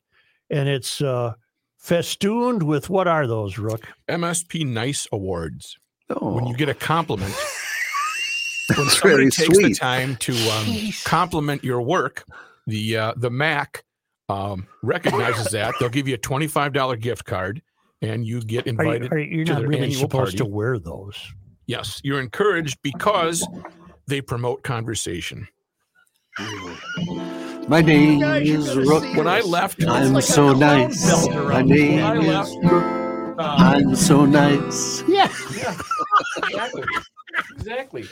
and 0.50 0.68
it's 0.70 1.02
uh, 1.02 1.34
festooned 1.78 2.64
with 2.64 2.90
what 2.90 3.08
are 3.08 3.28
those, 3.28 3.58
Rook? 3.58 3.88
MSP 4.08 4.66
Nice 4.66 5.08
Awards. 5.12 5.78
Oh, 6.22 6.34
When 6.34 6.48
you 6.48 6.56
get 6.56 6.70
a 6.70 6.74
compliment, 6.74 7.34
when 8.76 8.88
somebody 8.90 9.30
very 9.30 9.32
takes 9.32 9.58
the 9.58 9.74
time 9.74 10.16
to 10.18 10.34
um, 10.52 10.68
compliment 11.04 11.64
your 11.64 11.82
work, 11.82 12.26
the 12.68 12.98
uh, 12.98 13.14
the 13.18 13.30
Mac 13.30 13.84
um, 14.30 14.68
recognizes 14.82 15.48
that. 15.52 15.74
They'll 15.80 15.90
give 15.90 16.08
you 16.08 16.16
a 16.16 16.20
twenty 16.20 16.48
five 16.48 16.74
dollar 16.74 16.96
gift 16.96 17.26
card, 17.26 17.62
and 18.02 18.26
you 18.26 18.42
get 18.42 18.66
Are 18.66 18.70
you, 18.70 18.80
invited. 18.80 19.12
are 19.12 19.20
you, 19.20 19.38
you're 19.38 19.46
to 19.46 19.54
not 19.54 19.60
their 19.60 19.68
really 19.70 19.84
annual 19.84 20.02
supposed 20.02 20.38
to 20.38 20.46
wear 20.46 20.80
those. 20.80 21.16
Yes, 21.68 22.02
you're 22.04 22.20
encouraged 22.20 22.78
because 22.82 23.48
they 24.08 24.22
promote 24.22 24.64
conversation. 24.64 25.48
my 27.68 27.82
name 27.82 28.20
Guys, 28.20 28.50
is 28.50 28.76
Rook. 28.76 29.04
When 29.16 29.28
I 29.28 29.42
left, 29.42 29.86
I'm 29.86 30.14
like 30.14 30.24
so 30.24 30.54
nice. 30.54 31.06
My 31.28 31.62
name 31.62 32.00
is. 32.30 32.58
Rook. 32.64 33.03
Um, 33.40 33.56
I'm 33.60 33.96
so 33.96 34.26
nice. 34.26 35.04
Yeah. 35.08 35.32
yeah. 35.58 35.76
exactly. 36.38 36.84
Exactly. 37.56 38.04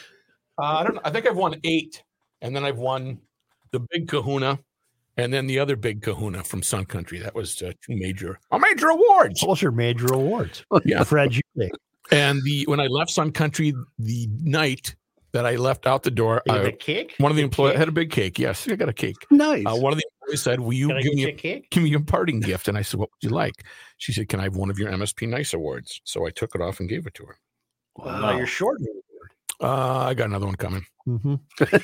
Uh, 0.57 0.63
I 0.63 0.83
don't. 0.83 0.99
I 1.03 1.09
think 1.09 1.25
I've 1.27 1.37
won 1.37 1.55
eight, 1.63 2.03
and 2.41 2.55
then 2.55 2.63
I've 2.63 2.77
won 2.77 3.19
the 3.71 3.79
Big 3.91 4.07
Kahuna, 4.07 4.59
and 5.17 5.33
then 5.33 5.47
the 5.47 5.59
other 5.59 5.75
Big 5.75 6.01
Kahuna 6.01 6.43
from 6.43 6.61
Sun 6.63 6.85
Country. 6.85 7.19
That 7.19 7.35
was 7.35 7.61
uh, 7.61 7.71
two 7.85 7.95
major, 7.95 8.39
a 8.51 8.59
major 8.59 8.89
awards. 8.89 9.41
Those 9.41 9.63
are 9.63 9.71
major 9.71 10.07
awards. 10.13 10.63
Yeah. 10.85 11.03
Fred. 11.03 11.39
And 12.11 12.41
the 12.43 12.65
when 12.67 12.79
I 12.79 12.87
left 12.87 13.11
Sun 13.11 13.31
Country, 13.31 13.73
the 13.99 14.27
night 14.41 14.95
that 15.31 15.45
I 15.45 15.55
left 15.55 15.87
out 15.87 16.03
the 16.03 16.11
door, 16.11 16.41
You 16.45 16.53
have 16.53 16.65
I, 16.65 16.69
a 16.69 16.71
cake? 16.73 17.15
one 17.19 17.31
of 17.31 17.37
the 17.37 17.43
employees 17.43 17.77
had 17.77 17.87
a 17.87 17.91
big 17.91 18.11
cake. 18.11 18.37
Yes, 18.37 18.67
I 18.67 18.75
got 18.75 18.89
a 18.89 18.93
cake. 18.93 19.15
Nice. 19.29 19.65
Uh, 19.65 19.75
one 19.75 19.93
of 19.93 19.99
the 19.99 20.03
employees 20.21 20.41
said, 20.41 20.59
"Will 20.59 20.73
you 20.73 20.89
Can 20.89 21.01
give 21.01 21.13
me 21.13 21.25
a 21.25 21.29
a 21.29 21.33
cake? 21.33 21.69
give 21.69 21.83
me 21.83 21.93
a 21.93 21.99
parting 22.01 22.41
gift?" 22.41 22.67
And 22.67 22.77
I 22.77 22.81
said, 22.81 22.99
"What 22.99 23.09
would 23.11 23.29
you 23.29 23.33
like?" 23.33 23.63
She 24.01 24.13
said, 24.13 24.29
"Can 24.29 24.39
I 24.39 24.43
have 24.45 24.55
one 24.55 24.71
of 24.71 24.79
your 24.79 24.89
MSP 24.91 25.27
Nice 25.29 25.53
awards?" 25.53 26.01
So 26.05 26.25
I 26.25 26.31
took 26.31 26.55
it 26.55 26.61
off 26.61 26.79
and 26.79 26.89
gave 26.89 27.05
it 27.05 27.13
to 27.13 27.23
her. 27.25 27.37
Well, 27.97 28.19
now 28.19 28.31
wow. 28.31 28.37
you're 28.37 28.47
short. 28.47 28.81
Uh, 29.61 29.97
I 30.07 30.15
got 30.15 30.25
another 30.25 30.47
one 30.47 30.55
coming. 30.55 30.83
Mhm. 31.07 31.39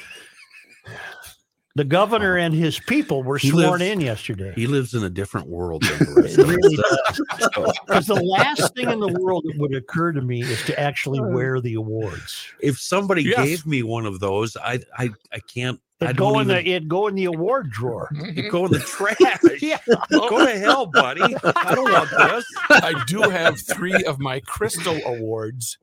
the 1.75 1.83
governor 1.83 2.37
and 2.37 2.55
his 2.55 2.79
people 2.79 3.21
were 3.21 3.37
He 3.37 3.49
sworn 3.49 3.65
lives- 3.81 3.83
in 3.83 4.01
yesterday. 4.01 4.51
He 4.55 4.65
lives 4.65 4.95
in 4.95 5.03
a 5.03 5.09
different 5.11 5.47
world 5.47 5.83
than 5.83 5.99
the 5.99 6.21
rest 6.23 6.39
It 6.39 6.43
of 6.43 6.49
us. 6.49 6.55
really 6.55 7.73
Because 7.85 8.07
the 8.07 8.15
last 8.15 8.73
thing 8.73 8.89
in 8.89 8.99
the 8.99 9.15
world 9.21 9.43
that 9.45 9.59
would 9.59 9.75
occur 9.75 10.11
to 10.11 10.21
me 10.23 10.41
is 10.41 10.63
to 10.63 10.79
actually 10.79 11.19
wear 11.21 11.61
the 11.61 11.75
awards. 11.75 12.47
if 12.61 12.79
somebody 12.79 13.21
Yes. 13.25 13.45
gave 13.45 13.65
me 13.67 13.83
one 13.83 14.07
of 14.07 14.19
those, 14.19 14.57
I 14.57 14.79
I 14.97 15.11
I 15.31 15.37
can't. 15.53 15.79
I 15.99 16.05
It'd 16.05 16.17
go 16.17 16.39
in 16.39 16.45
even 16.45 16.47
the 16.63 16.69
it'd 16.71 16.87
go 16.87 17.07
in 17.07 17.15
the 17.15 17.25
award 17.25 17.71
drawer. 17.71 18.09
it'd 18.29 18.51
go 18.51 18.65
in 18.65 18.71
the 18.71 18.79
trash. 18.79 19.17
Yeah. 19.61 19.79
Go 20.11 20.45
to 20.45 20.57
hell, 20.59 20.85
buddy. 20.85 21.21
I 21.23 21.73
don't 21.73 21.91
want 21.91 22.09
this. 22.11 22.45
I 22.69 22.93
do 23.07 23.21
have 23.23 23.59
three 23.59 24.03
of 24.03 24.19
my 24.19 24.39
crystal 24.41 24.99
awards 25.05 25.77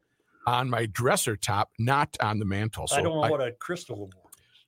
on 0.47 0.71
my 0.71 0.87
dresser 0.87 1.37
top, 1.37 1.71
not 1.81 2.17
on 2.21 2.39
the 2.39 2.45
mantle. 2.45 2.87
So 2.87 2.97
I 2.97 3.03
don't 3.03 3.15
know 3.15 3.23
I- 3.23 3.31
what 3.31 3.41
a 3.41 3.53
crystal 3.53 4.09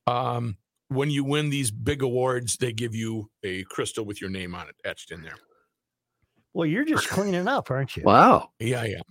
award. 0.09 0.37
um, 0.37 0.57
when 0.89 1.11
you 1.11 1.23
win 1.25 1.51
these 1.51 1.71
big 1.71 2.03
awards, 2.03 2.57
they 2.57 2.73
give 2.73 2.95
you 2.95 3.31
a 3.45 3.63
crystal 3.65 4.05
with 4.05 4.21
your 4.21 4.31
name 4.31 4.55
on 4.55 4.69
it 4.69 4.75
etched 4.85 5.11
in 5.13 5.23
there. 5.23 5.35
Well, 6.55 6.67
you're 6.67 6.85
just 6.85 7.09
cleaning 7.09 7.47
up, 7.49 7.71
aren't 7.71 7.97
you? 7.97 8.03
Wow. 8.05 8.51
Yeah, 8.59 8.85
yeah. 8.85 9.03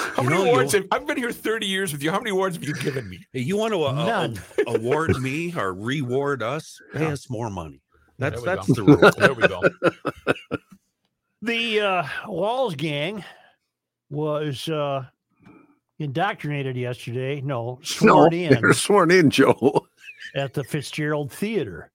How 0.00 0.22
You 0.22 0.30
many 0.30 0.44
know, 0.44 0.50
awards? 0.50 0.72
you'll- 0.72 0.82
Have, 0.82 0.88
I've 1.02 1.06
been 1.06 1.16
here 1.18 1.32
30 1.32 1.66
years 1.66 1.92
with 1.92 2.02
you. 2.02 2.10
How 2.10 2.18
many 2.18 2.30
awards 2.30 2.56
have 2.56 2.64
you 2.64 2.74
given 2.74 3.08
me? 3.08 3.18
Hey, 3.32 3.40
you 3.40 3.56
want 3.56 3.72
to 3.74 3.82
uh, 3.82 3.92
uh, 3.92 4.28
award 4.74 5.16
me 5.20 5.54
or 5.56 5.72
reward 5.74 6.42
us? 6.42 6.80
Pay 6.92 7.02
Yeah. 7.02 7.12
us 7.12 7.28
more 7.30 7.50
money. 7.50 7.80
That's 8.18 8.42
that's 8.42 8.66
go. 8.68 8.74
the 8.74 8.82
rule. 8.82 9.10
There 9.18 9.32
we 9.34 9.48
go. 9.48 9.62
The 11.42 11.80
uh, 11.80 12.06
Walz 12.26 12.74
gang 12.74 13.24
was 14.10 14.68
uh, 14.68 15.06
indoctrinated 15.98 16.76
yesterday. 16.76 17.40
No, 17.40 17.76
No, 17.76 17.78
sworn 17.82 18.34
in 18.34 18.60
they're 18.60 18.72
sworn 18.74 19.10
in, 19.10 19.30
Joe. 19.30 19.86
at 20.34 20.52
the 20.52 20.62
Fitzgerald 20.64 21.32
Theater. 21.32 21.90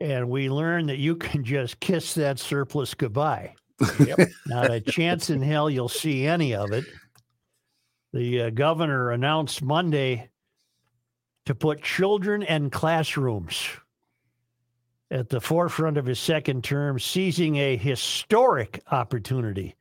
And 0.00 0.30
we 0.30 0.48
learned 0.48 0.88
that 0.88 0.96
you 0.98 1.16
can 1.16 1.44
just 1.44 1.78
kiss 1.80 2.14
that 2.14 2.38
surplus 2.38 2.94
goodbye. 2.94 3.54
Yep. 3.98 4.28
Not 4.46 4.70
a 4.70 4.80
chance 4.80 5.30
in 5.30 5.42
hell 5.42 5.70
you'll 5.70 5.88
see 5.88 6.26
any 6.26 6.54
of 6.54 6.72
it. 6.72 6.84
The 8.12 8.42
uh, 8.42 8.50
governor 8.50 9.10
announced 9.10 9.62
Monday 9.62 10.30
to 11.46 11.54
put 11.54 11.82
children 11.82 12.42
and 12.42 12.70
classrooms 12.72 13.68
at 15.10 15.28
the 15.28 15.40
forefront 15.40 15.96
of 15.96 16.06
his 16.06 16.20
second 16.20 16.62
term, 16.62 16.98
seizing 16.98 17.56
a 17.56 17.76
historic 17.76 18.82
opportunity 18.90 19.74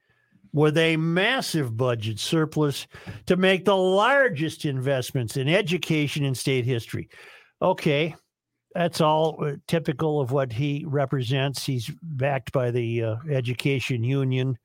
with 0.52 0.78
a 0.78 0.98
massive 0.98 1.78
budget 1.78 2.20
surplus 2.20 2.88
to 3.28 3.38
make 3.38 3.66
the 3.66 3.76
largest 3.76 4.66
investments 4.66 5.38
in 5.38 5.48
education 5.48 6.24
in 6.26 6.34
state 6.34 6.66
history. 6.66 7.10
Okay, 7.62 8.16
that's 8.74 9.02
all 9.02 9.44
uh, 9.44 9.54
typical 9.68 10.22
of 10.22 10.32
what 10.32 10.52
he 10.54 10.86
represents. 10.88 11.66
He's 11.66 11.92
backed 12.02 12.52
by 12.52 12.72
the 12.72 13.04
uh, 13.04 13.16
education 13.30 14.04
union. 14.04 14.58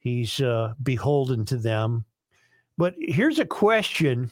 He's 0.00 0.40
uh, 0.40 0.74
beholden 0.82 1.44
to 1.46 1.56
them. 1.56 2.04
But 2.76 2.94
here's 2.98 3.38
a 3.38 3.44
question. 3.46 4.30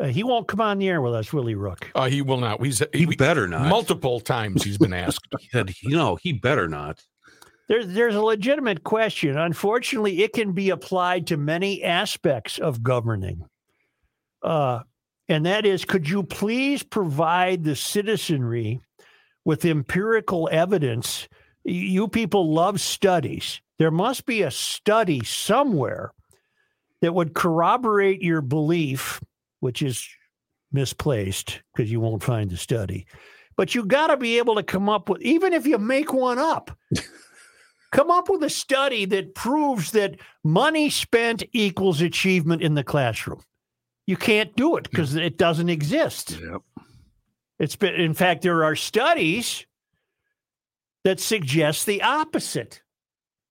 Uh, 0.00 0.06
he 0.06 0.22
won't 0.22 0.46
come 0.48 0.60
on 0.60 0.78
the 0.78 0.88
air 0.88 1.00
with 1.02 1.14
us, 1.14 1.32
will 1.32 1.46
he, 1.46 1.54
Rook? 1.54 1.90
Uh, 1.94 2.08
he 2.08 2.22
will 2.22 2.36
not. 2.38 2.64
He's 2.64 2.82
He 2.92 3.06
he, 3.06 3.16
better 3.16 3.48
not. 3.48 3.68
multiple 3.68 4.20
times 4.20 4.62
he's 4.62 4.78
been 4.78 4.92
asked. 4.92 5.26
Said, 5.50 5.72
you 5.82 5.96
know, 5.96 6.16
he 6.16 6.32
better 6.32 6.68
not. 6.68 7.02
There's 7.68 7.88
there's 7.88 8.14
a 8.14 8.22
legitimate 8.22 8.82
question. 8.84 9.36
Unfortunately, 9.36 10.22
it 10.22 10.32
can 10.32 10.52
be 10.52 10.70
applied 10.70 11.26
to 11.26 11.36
many 11.36 11.82
aspects 11.84 12.58
of 12.58 12.82
governing. 12.82 13.44
Uh, 14.42 14.80
and 15.28 15.44
that 15.46 15.66
is 15.66 15.84
could 15.84 16.08
you 16.08 16.22
please 16.22 16.82
provide 16.82 17.64
the 17.64 17.76
citizenry 17.76 18.80
with 19.44 19.64
empirical 19.64 20.48
evidence? 20.50 21.28
You 21.64 22.08
people 22.08 22.52
love 22.52 22.80
studies. 22.80 23.60
There 23.78 23.90
must 23.90 24.26
be 24.26 24.42
a 24.42 24.50
study 24.50 25.24
somewhere 25.24 26.12
that 27.00 27.14
would 27.14 27.34
corroborate 27.34 28.22
your 28.22 28.40
belief, 28.40 29.20
which 29.60 29.82
is 29.82 30.08
misplaced 30.72 31.62
because 31.74 31.90
you 31.90 32.00
won't 32.00 32.22
find 32.22 32.50
the 32.50 32.56
study. 32.56 33.06
But 33.56 33.74
you 33.74 33.84
got 33.84 34.08
to 34.08 34.16
be 34.16 34.38
able 34.38 34.54
to 34.56 34.62
come 34.62 34.88
up 34.88 35.08
with, 35.08 35.20
even 35.22 35.52
if 35.52 35.66
you 35.66 35.78
make 35.78 36.12
one 36.12 36.38
up, 36.38 36.70
come 37.92 38.10
up 38.10 38.28
with 38.28 38.42
a 38.42 38.50
study 38.50 39.04
that 39.06 39.34
proves 39.34 39.92
that 39.92 40.16
money 40.44 40.90
spent 40.90 41.42
equals 41.52 42.00
achievement 42.00 42.62
in 42.62 42.74
the 42.74 42.84
classroom. 42.84 43.42
You 44.08 44.16
can't 44.16 44.56
do 44.56 44.76
it 44.78 44.88
because 44.88 45.16
it 45.16 45.36
doesn't 45.36 45.68
exist. 45.68 46.40
Yep. 46.40 46.62
It's 47.58 47.76
been, 47.76 47.94
in 47.94 48.14
fact, 48.14 48.40
there 48.40 48.64
are 48.64 48.74
studies 48.74 49.66
that 51.04 51.20
suggest 51.20 51.84
the 51.84 52.00
opposite. 52.00 52.80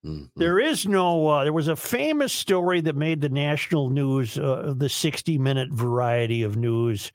Mhm. 0.04 0.32
There 0.36 0.60
is 0.60 0.88
no. 0.88 1.28
Uh, 1.28 1.44
there 1.44 1.54
was 1.54 1.68
a 1.68 1.76
famous 1.76 2.34
story 2.34 2.82
that 2.82 2.96
made 2.96 3.22
the 3.22 3.30
national 3.30 3.92
news, 3.92 4.40
uh, 4.40 4.74
the 4.76 4.90
sixty-minute 4.90 5.70
variety 5.72 6.42
of 6.42 6.58
news. 6.58 7.12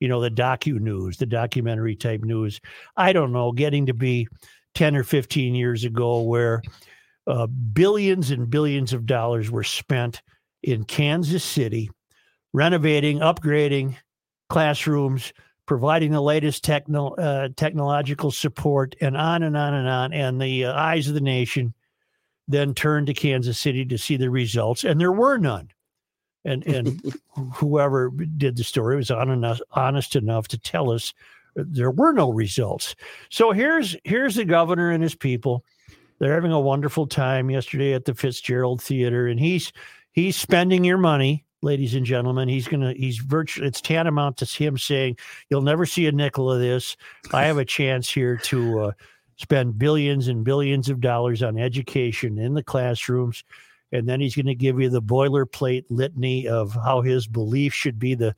You 0.00 0.08
know, 0.08 0.22
the 0.22 0.30
docu 0.30 0.80
news, 0.80 1.18
the 1.18 1.26
documentary 1.26 1.96
type 1.96 2.22
news. 2.22 2.62
I 2.96 3.12
don't 3.12 3.32
know, 3.32 3.52
getting 3.52 3.84
to 3.86 3.94
be 3.94 4.26
ten 4.74 4.96
or 4.96 5.04
fifteen 5.04 5.54
years 5.54 5.84
ago, 5.84 6.22
where 6.22 6.62
uh, 7.26 7.46
billions 7.46 8.30
and 8.30 8.48
billions 8.48 8.94
of 8.94 9.04
dollars 9.04 9.50
were 9.50 9.64
spent 9.64 10.22
in 10.62 10.84
Kansas 10.84 11.44
City, 11.44 11.90
renovating, 12.52 13.18
upgrading 13.20 13.96
classrooms, 14.48 15.32
providing 15.66 16.12
the 16.12 16.20
latest 16.20 16.64
techno, 16.64 17.14
uh, 17.14 17.48
technological 17.56 18.30
support, 18.30 18.94
and 19.00 19.16
on 19.16 19.42
and 19.42 19.56
on 19.56 19.74
and 19.74 19.88
on. 19.88 20.12
And 20.12 20.40
the 20.40 20.66
uh, 20.66 20.74
eyes 20.74 21.08
of 21.08 21.14
the 21.14 21.20
nation 21.20 21.74
then 22.48 22.74
turned 22.74 23.08
to 23.08 23.14
Kansas 23.14 23.58
City 23.58 23.84
to 23.86 23.98
see 23.98 24.16
the 24.16 24.30
results, 24.30 24.84
and 24.84 25.00
there 25.00 25.12
were 25.12 25.38
none. 25.38 25.70
And 26.44 26.64
and 26.66 27.02
whoever 27.54 28.10
did 28.10 28.56
the 28.56 28.64
story 28.64 28.96
was 28.96 29.10
on 29.10 29.30
enough, 29.30 29.60
honest 29.72 30.14
enough 30.14 30.48
to 30.48 30.58
tell 30.58 30.90
us 30.90 31.12
there 31.56 31.90
were 31.90 32.12
no 32.12 32.30
results. 32.30 32.94
So 33.30 33.52
here's 33.52 33.96
here's 34.04 34.36
the 34.36 34.44
governor 34.44 34.90
and 34.90 35.02
his 35.02 35.14
people. 35.14 35.64
They're 36.18 36.34
having 36.34 36.52
a 36.52 36.60
wonderful 36.60 37.06
time 37.06 37.50
yesterday 37.50 37.92
at 37.92 38.04
the 38.04 38.14
Fitzgerald 38.14 38.80
Theater, 38.82 39.26
and 39.26 39.40
he's 39.40 39.72
he's 40.12 40.36
spending 40.36 40.84
your 40.84 40.98
money, 40.98 41.44
ladies 41.62 41.94
and 41.94 42.06
gentlemen. 42.06 42.48
He's 42.48 42.68
gonna 42.68 42.92
he's 42.92 43.18
virtually 43.18 43.68
it's 43.68 43.80
tantamount 43.80 44.36
to 44.38 44.44
him 44.44 44.78
saying, 44.78 45.18
"You'll 45.50 45.62
never 45.62 45.86
see 45.86 46.06
a 46.06 46.12
nickel 46.12 46.50
of 46.50 46.60
this. 46.60 46.96
I 47.32 47.44
have 47.44 47.58
a 47.58 47.64
chance 47.64 48.10
here 48.10 48.36
to." 48.36 48.80
Uh, 48.80 48.92
spend 49.36 49.78
billions 49.78 50.28
and 50.28 50.44
billions 50.44 50.88
of 50.88 51.00
dollars 51.00 51.42
on 51.42 51.58
education 51.58 52.38
in 52.38 52.54
the 52.54 52.62
classrooms. 52.62 53.44
And 53.92 54.08
then 54.08 54.20
he's 54.20 54.34
going 54.34 54.46
to 54.46 54.54
give 54.54 54.80
you 54.80 54.88
the 54.88 55.02
boilerplate 55.02 55.84
litany 55.90 56.48
of 56.48 56.72
how 56.72 57.02
his 57.02 57.26
belief 57.26 57.72
should 57.72 57.98
be 57.98 58.14
the 58.14 58.34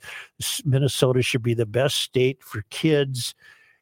Minnesota 0.65 1.23
should 1.23 1.43
be 1.43 1.55
the 1.55 1.67
best 1.67 1.99
state 1.99 2.43
for 2.43 2.63
kids. 2.71 3.35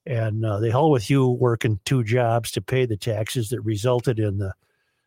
And 0.07 0.45
uh, 0.45 0.61
the 0.61 0.71
hell 0.71 0.91
with 0.91 1.11
you 1.11 1.29
working 1.29 1.81
two 1.85 2.05
jobs 2.05 2.53
to 2.53 2.63
pay 2.63 2.87
the 2.87 2.97
taxes 2.97 3.51
that 3.51 3.61
resulted 3.63 4.21
in 4.21 4.39
the 4.39 4.55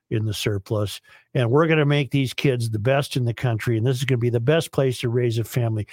in 0.10 0.26
the 0.26 0.34
surplus. 0.34 1.02
And 1.34 1.50
we're 1.52 1.68
going 1.68 1.80
to 1.80 1.86
make 1.86 2.12
these 2.12 2.34
kids 2.34 2.70
the 2.70 2.80
best 2.80 3.16
in 3.16 3.26
the 3.26 3.34
country. 3.34 3.78
And 3.78 3.86
this 3.86 3.98
is 3.98 4.06
going 4.06 4.18
to 4.18 4.22
be 4.22 4.30
the 4.30 4.40
best 4.40 4.72
place 4.72 5.00
to 5.02 5.10
raise 5.10 5.38
a 5.38 5.44
family. 5.44 5.88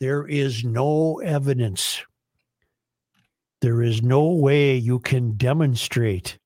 There 0.00 0.26
is 0.26 0.64
no 0.64 1.20
evidence 1.24 2.02
there 3.62 3.80
is 3.80 4.02
no 4.02 4.26
way 4.26 4.76
you 4.76 4.98
can 4.98 5.32
demonstrate 5.36 6.38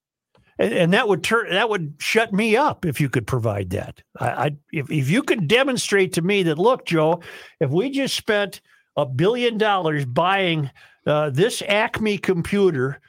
and, 0.58 0.72
and 0.72 0.92
that 0.92 1.08
would 1.08 1.24
turn 1.24 1.50
that 1.50 1.68
would 1.68 1.94
shut 1.98 2.32
me 2.32 2.56
up 2.56 2.84
if 2.84 3.00
you 3.00 3.08
could 3.08 3.26
provide 3.26 3.70
that 3.70 4.00
I, 4.20 4.28
I 4.28 4.56
if, 4.70 4.90
if 4.90 5.10
you 5.10 5.22
could 5.22 5.48
demonstrate 5.48 6.12
to 6.12 6.22
me 6.22 6.44
that 6.44 6.58
look 6.58 6.86
joe 6.86 7.20
if 7.58 7.70
we 7.70 7.90
just 7.90 8.14
spent 8.14 8.60
a 8.96 9.04
billion 9.04 9.58
dollars 9.58 10.04
buying 10.04 10.70
uh, 11.06 11.30
this 11.30 11.62
acme 11.66 12.18
computer 12.18 13.00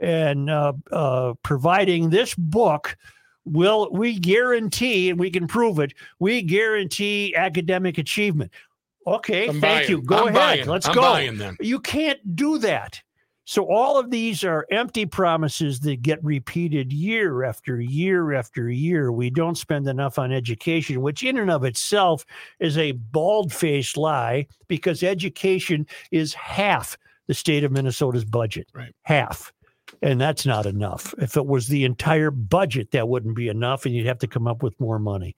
and 0.00 0.48
uh, 0.48 0.72
uh, 0.92 1.34
providing 1.42 2.10
this 2.10 2.34
book 2.34 2.96
will 3.46 3.88
we 3.92 4.18
guarantee 4.18 5.08
and 5.08 5.18
we 5.18 5.30
can 5.30 5.46
prove 5.46 5.78
it 5.78 5.94
we 6.18 6.42
guarantee 6.42 7.34
academic 7.34 7.96
achievement 7.96 8.52
okay 9.06 9.48
I'm 9.48 9.60
thank 9.60 9.86
buying. 9.86 9.90
you 9.90 10.02
go 10.02 10.16
I'm 10.16 10.22
ahead 10.28 10.34
buying. 10.58 10.66
let's 10.68 10.86
I'm 10.88 10.94
go 10.94 11.00
buying 11.00 11.56
you 11.60 11.80
can't 11.80 12.36
do 12.36 12.58
that. 12.58 13.00
So 13.48 13.64
all 13.70 13.96
of 13.96 14.10
these 14.10 14.42
are 14.42 14.66
empty 14.72 15.06
promises 15.06 15.78
that 15.80 16.02
get 16.02 16.22
repeated 16.24 16.92
year 16.92 17.44
after 17.44 17.80
year 17.80 18.32
after 18.32 18.68
year. 18.70 19.12
We 19.12 19.30
don't 19.30 19.56
spend 19.56 19.86
enough 19.86 20.18
on 20.18 20.32
education, 20.32 21.00
which 21.00 21.22
in 21.22 21.38
and 21.38 21.48
of 21.48 21.62
itself 21.62 22.26
is 22.58 22.76
a 22.76 22.90
bald-faced 22.90 23.96
lie 23.96 24.48
because 24.66 25.04
education 25.04 25.86
is 26.10 26.34
half 26.34 26.98
the 27.28 27.34
state 27.34 27.62
of 27.62 27.70
Minnesota's 27.70 28.24
budget. 28.24 28.66
Right. 28.74 28.92
Half. 29.02 29.52
And 30.02 30.20
that's 30.20 30.44
not 30.44 30.66
enough. 30.66 31.14
If 31.18 31.36
it 31.36 31.46
was 31.46 31.68
the 31.68 31.84
entire 31.84 32.30
budget, 32.30 32.90
that 32.90 33.08
wouldn't 33.08 33.36
be 33.36 33.48
enough, 33.48 33.86
and 33.86 33.94
you'd 33.94 34.06
have 34.06 34.18
to 34.18 34.26
come 34.26 34.46
up 34.46 34.62
with 34.62 34.78
more 34.80 34.98
money. 34.98 35.36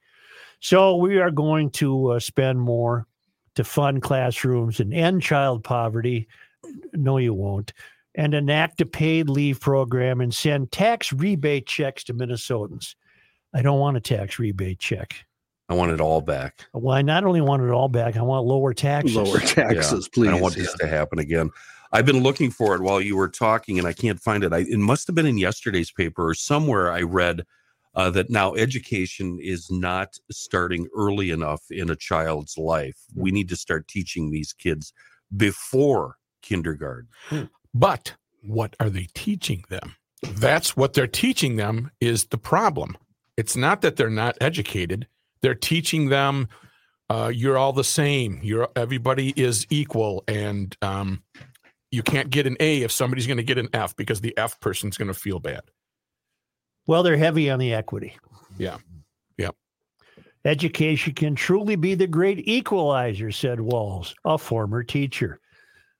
So 0.61 0.96
we 0.96 1.18
are 1.18 1.30
going 1.30 1.70
to 1.72 2.12
uh, 2.12 2.20
spend 2.20 2.61
more 2.61 3.06
to 3.54 3.64
fund 3.64 4.02
classrooms 4.02 4.80
and 4.80 4.92
end 4.92 5.22
child 5.22 5.64
poverty. 5.64 6.28
No, 6.92 7.18
you 7.18 7.34
won't. 7.34 7.72
And 8.14 8.34
enact 8.34 8.80
a 8.80 8.87
paid 8.87 9.28
leave 9.28 9.61
program 9.61 10.20
and 10.20 10.34
send 10.34 10.72
tax 10.72 11.12
rebate 11.12 11.66
checks 11.66 12.04
to 12.04 12.14
Minnesotans. 12.14 12.94
I 13.54 13.62
don't 13.62 13.78
want 13.78 13.96
a 13.96 14.00
tax 14.00 14.38
rebate 14.38 14.78
check. 14.78 15.24
I 15.68 15.74
want 15.74 15.92
it 15.92 16.00
all 16.00 16.20
back. 16.20 16.66
Well, 16.72 16.96
I 16.96 17.02
not 17.02 17.24
only 17.24 17.40
want 17.40 17.62
it 17.62 17.70
all 17.70 17.88
back, 17.88 18.16
I 18.16 18.22
want 18.22 18.46
lower 18.46 18.72
taxes. 18.72 19.14
Lower 19.14 19.38
taxes, 19.38 20.08
Yeah, 20.08 20.14
please. 20.14 20.28
I 20.28 20.30
don't 20.32 20.40
want 20.40 20.56
yeah. 20.56 20.62
this 20.62 20.74
to 20.74 20.87
happen 20.87 21.18
again. 21.18 21.50
I've 21.92 22.07
been 22.07 22.22
looking 22.22 22.51
for 22.51 22.74
it 22.74 22.83
while 22.83 23.01
you 23.01 23.16
were 23.16 23.29
talking, 23.29 23.79
and 23.79 23.87
I 23.87 23.92
can't 23.92 24.20
find 24.20 24.44
it. 24.44 24.53
I, 24.53 24.59
it 24.59 24.79
must 24.79 25.07
have 25.07 25.16
been 25.16 25.27
in 25.27 25.38
yesterday's 25.38 25.90
paper 25.90 26.29
or 26.29 26.35
somewhere. 26.35 26.92
I 26.92 27.03
read 27.03 27.44
uh, 27.94 28.11
that 28.11 28.31
now 28.31 28.55
education 28.55 29.38
is 29.40 29.70
not 29.70 30.16
starting 30.31 30.87
early 30.96 31.31
enough 31.31 31.62
in 31.70 31.90
a 31.90 31.96
child's 31.96 32.59
life. 32.59 32.98
We 33.14 33.31
need 33.31 33.48
to 33.48 33.57
start 33.57 33.88
teaching 33.88 34.31
these 34.31 34.53
kids 34.53 34.92
before 35.37 36.16
kindergarten. 36.42 37.09
But 37.74 38.14
what 38.42 38.77
are 38.81 38.90
they 38.90 39.09
teaching 39.14 39.64
them? 39.68 39.94
That's 40.22 40.77
what 40.77 40.94
they're 40.94 41.07
teaching 41.07 41.57
them 41.57 41.90
is 42.01 42.24
the 42.27 42.38
problem. 42.38 42.96
It's 43.37 43.57
not 43.57 43.83
that 43.83 43.96
they're 43.96 44.11
not 44.11 44.37
educated. 44.40 45.07
They're 45.42 45.55
teaching 45.55 46.09
them 46.09 46.48
uh, 47.11 47.31
you're 47.35 47.57
all 47.57 47.72
the 47.72 47.85
same. 47.85 48.40
You're 48.42 48.68
everybody 48.77 49.33
is 49.37 49.66
equal, 49.70 50.24
and 50.29 50.77
um, 50.83 51.22
you 51.90 52.03
can't 52.03 52.31
get 52.31 52.46
an 52.46 52.57
A 52.61 52.83
if 52.83 52.92
somebody's 52.92 53.27
going 53.27 53.38
to 53.38 53.42
get 53.42 53.59
an 53.59 53.68
F 53.72 53.96
because 53.96 54.20
the 54.20 54.37
F 54.37 54.61
person's 54.61 54.96
going 54.96 55.09
to 55.09 55.14
feel 55.14 55.40
bad. 55.40 55.62
Well, 56.87 57.03
they're 57.03 57.16
heavy 57.16 57.51
on 57.51 57.59
the 57.59 57.74
equity. 57.74 58.16
Yeah. 58.59 58.79
Yeah. 59.37 59.51
Education 60.44 61.14
can 61.14 61.35
truly 61.35 61.77
be 61.77 61.94
the 61.94 62.07
great 62.07 62.46
equalizer, 62.48 63.31
said 63.31 63.61
Walz, 63.61 64.14
a 64.24 64.38
former 64.38 64.83
teacher 64.83 65.40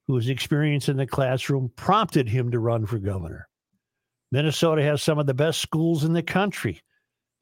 whose 0.07 0.29
experience 0.31 0.88
in 0.88 0.96
the 0.96 1.07
classroom 1.07 1.70
prompted 1.77 2.29
him 2.29 2.51
to 2.51 2.59
run 2.59 2.87
for 2.87 2.98
governor. 2.98 3.46
Minnesota 4.33 4.83
has 4.83 5.03
some 5.03 5.18
of 5.18 5.27
the 5.27 5.35
best 5.35 5.61
schools 5.61 6.05
in 6.05 6.14
the 6.14 6.22
country, 6.22 6.81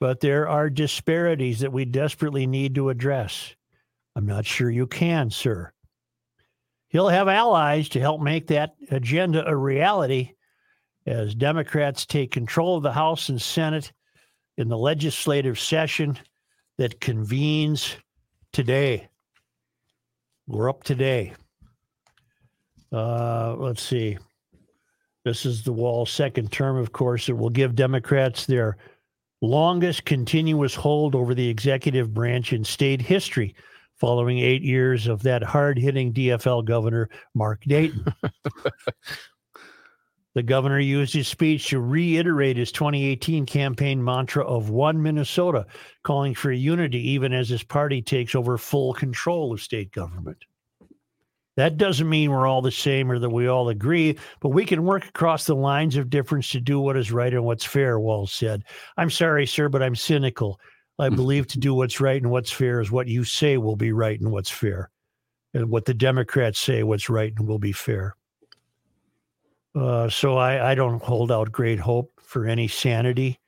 but 0.01 0.21
there 0.21 0.49
are 0.49 0.69
disparities 0.69 1.61
that 1.61 1.73
we 1.73 1.85
desperately 1.85 2.47
need 2.47 2.75
to 2.75 2.91
address. 2.91 3.55
I'm 4.17 4.27
not 4.27 4.47
sure 4.47 4.71
you 4.71 4.87
can, 4.87 5.31
sir. 5.31 5.73
He'll 6.89 7.09
have 7.09 7.29
allies 7.29 7.89
to 7.91 8.01
help 8.01 8.21
make 8.21 8.47
that 8.49 8.75
agenda 8.91 9.47
a 9.47 9.57
reality 9.57 10.33
as 11.07 11.35
Democrats 11.35 12.07
take 12.07 12.33
control 12.33 12.77
of 12.77 12.83
the 12.83 12.93
House 12.93 13.29
and 13.29 13.41
Senate 13.41 13.93
in 14.57 14.69
the 14.69 14.79
legislative 14.79 15.59
session 15.59 16.19
that 16.79 17.01
convenes 17.01 17.97
today. 18.53 19.09
We're 20.47 20.71
up 20.71 20.85
today. 20.85 21.35
Uh, 22.93 23.57
let's 23.57 23.83
see. 23.83 24.19
This 25.25 25.45
is 25.45 25.65
the 25.65 25.73
Walz 25.73 26.11
second 26.11 26.53
term, 26.53 26.77
of 26.77 26.93
course. 26.93 27.29
It 27.29 27.37
will 27.37 27.51
give 27.51 27.75
Democrats 27.75 28.47
their 28.47 28.77
longest 29.43 30.05
continuous 30.05 30.75
hold 30.75 31.15
over 31.15 31.35
the 31.35 31.49
executive 31.49 32.15
branch 32.15 32.53
in 32.53 32.65
state 32.65 33.03
history, 33.03 33.55
following 33.97 34.39
eight 34.39 34.63
years 34.63 35.07
of 35.07 35.23
that 35.23 35.43
hard 35.43 35.79
hitting 35.79 36.13
DFL 36.13 36.65
governor, 36.65 37.09
Mark 37.35 37.63
Dayton. 37.65 38.05
The 40.37 40.43
governor 40.43 40.79
used 40.79 41.15
his 41.15 41.29
speech 41.29 41.69
to 41.69 41.81
reiterate 41.81 42.59
his 42.59 42.71
2018 42.71 43.47
campaign 43.47 44.05
mantra 44.05 44.45
of 44.45 44.69
One 44.69 45.03
Minnesota, 45.03 45.65
calling 46.03 46.35
for 46.35 46.53
unity 46.53 47.13
even 47.13 47.33
as 47.33 47.49
his 47.49 47.63
party 47.63 48.03
takes 48.03 48.35
over 48.35 48.59
full 48.59 48.93
control 48.93 49.55
of 49.55 49.63
state 49.63 49.93
government. 49.93 50.37
That 51.57 51.79
doesn't 51.79 52.11
mean 52.11 52.31
we're 52.31 52.47
all 52.47 52.61
the 52.61 52.71
same 52.71 53.11
or 53.11 53.19
that 53.19 53.31
we 53.31 53.47
all 53.47 53.71
agree, 53.71 54.19
but 54.41 54.51
we 54.51 54.67
can 54.67 54.85
work 54.85 55.07
across 55.07 55.47
the 55.47 55.57
lines 55.57 55.97
of 55.97 56.11
difference 56.11 56.51
to 56.51 56.61
do 56.61 56.81
what 56.81 56.99
is 56.99 57.11
right 57.11 57.33
and 57.33 57.47
what's 57.47 57.65
fair, 57.65 57.99
Walz 57.99 58.31
said. 58.31 58.63
I'm 58.99 59.09
sorry, 59.09 59.47
sir, 59.47 59.71
but 59.71 59.83
I'm 59.83 59.97
cynical. 59.97 60.61
I 60.99 61.09
believe 61.11 61.47
to 61.49 61.59
do 61.59 61.75
what's 61.75 62.01
right 62.01 62.21
and 62.21 62.31
what's 62.31 62.51
fair 62.51 62.81
is 62.81 62.91
what 62.91 63.07
you 63.07 63.25
say 63.25 63.59
will 63.59 63.77
be 63.77 63.93
right 63.93 64.19
and 64.19 64.33
what's 64.33 64.51
fair, 64.51 64.91
and 65.53 65.71
what 65.71 65.85
the 65.85 65.95
Democrats 65.95 66.59
say 66.59 66.83
what's 66.83 67.11
right 67.11 67.33
and 67.37 67.47
will 67.47 67.59
be 67.59 67.73
fair. 67.73 68.17
Uh, 69.75 70.09
so 70.09 70.39
I, 70.39 70.73
I 70.73 70.75
don't 70.75 71.03
hold 71.03 71.31
out 71.31 71.53
great 71.53 71.79
hope 71.79 72.13
for 72.23 72.47
any 72.47 72.67
sanity. 72.67 73.39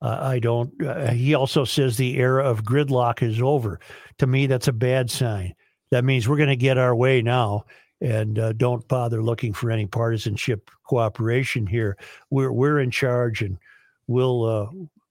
Uh, 0.00 0.18
I 0.20 0.38
don't. 0.38 0.70
Uh, 0.80 1.10
he 1.10 1.34
also 1.34 1.64
says 1.64 1.96
the 1.96 2.18
era 2.18 2.44
of 2.44 2.62
gridlock 2.62 3.22
is 3.22 3.40
over. 3.40 3.80
To 4.18 4.26
me, 4.26 4.46
that's 4.46 4.68
a 4.68 4.72
bad 4.72 5.10
sign. 5.10 5.54
That 5.90 6.04
means 6.04 6.28
we're 6.28 6.36
going 6.36 6.48
to 6.50 6.56
get 6.56 6.78
our 6.78 6.94
way 6.94 7.22
now, 7.22 7.64
and 8.00 8.38
uh, 8.38 8.52
don't 8.52 8.86
bother 8.88 9.22
looking 9.22 9.52
for 9.52 9.70
any 9.70 9.86
partisanship 9.86 10.70
cooperation 10.84 11.66
here. 11.66 11.96
We're 12.30 12.52
we're 12.52 12.78
in 12.80 12.90
charge, 12.90 13.42
and 13.42 13.58
we'll 14.06 14.44
uh, 14.44 14.66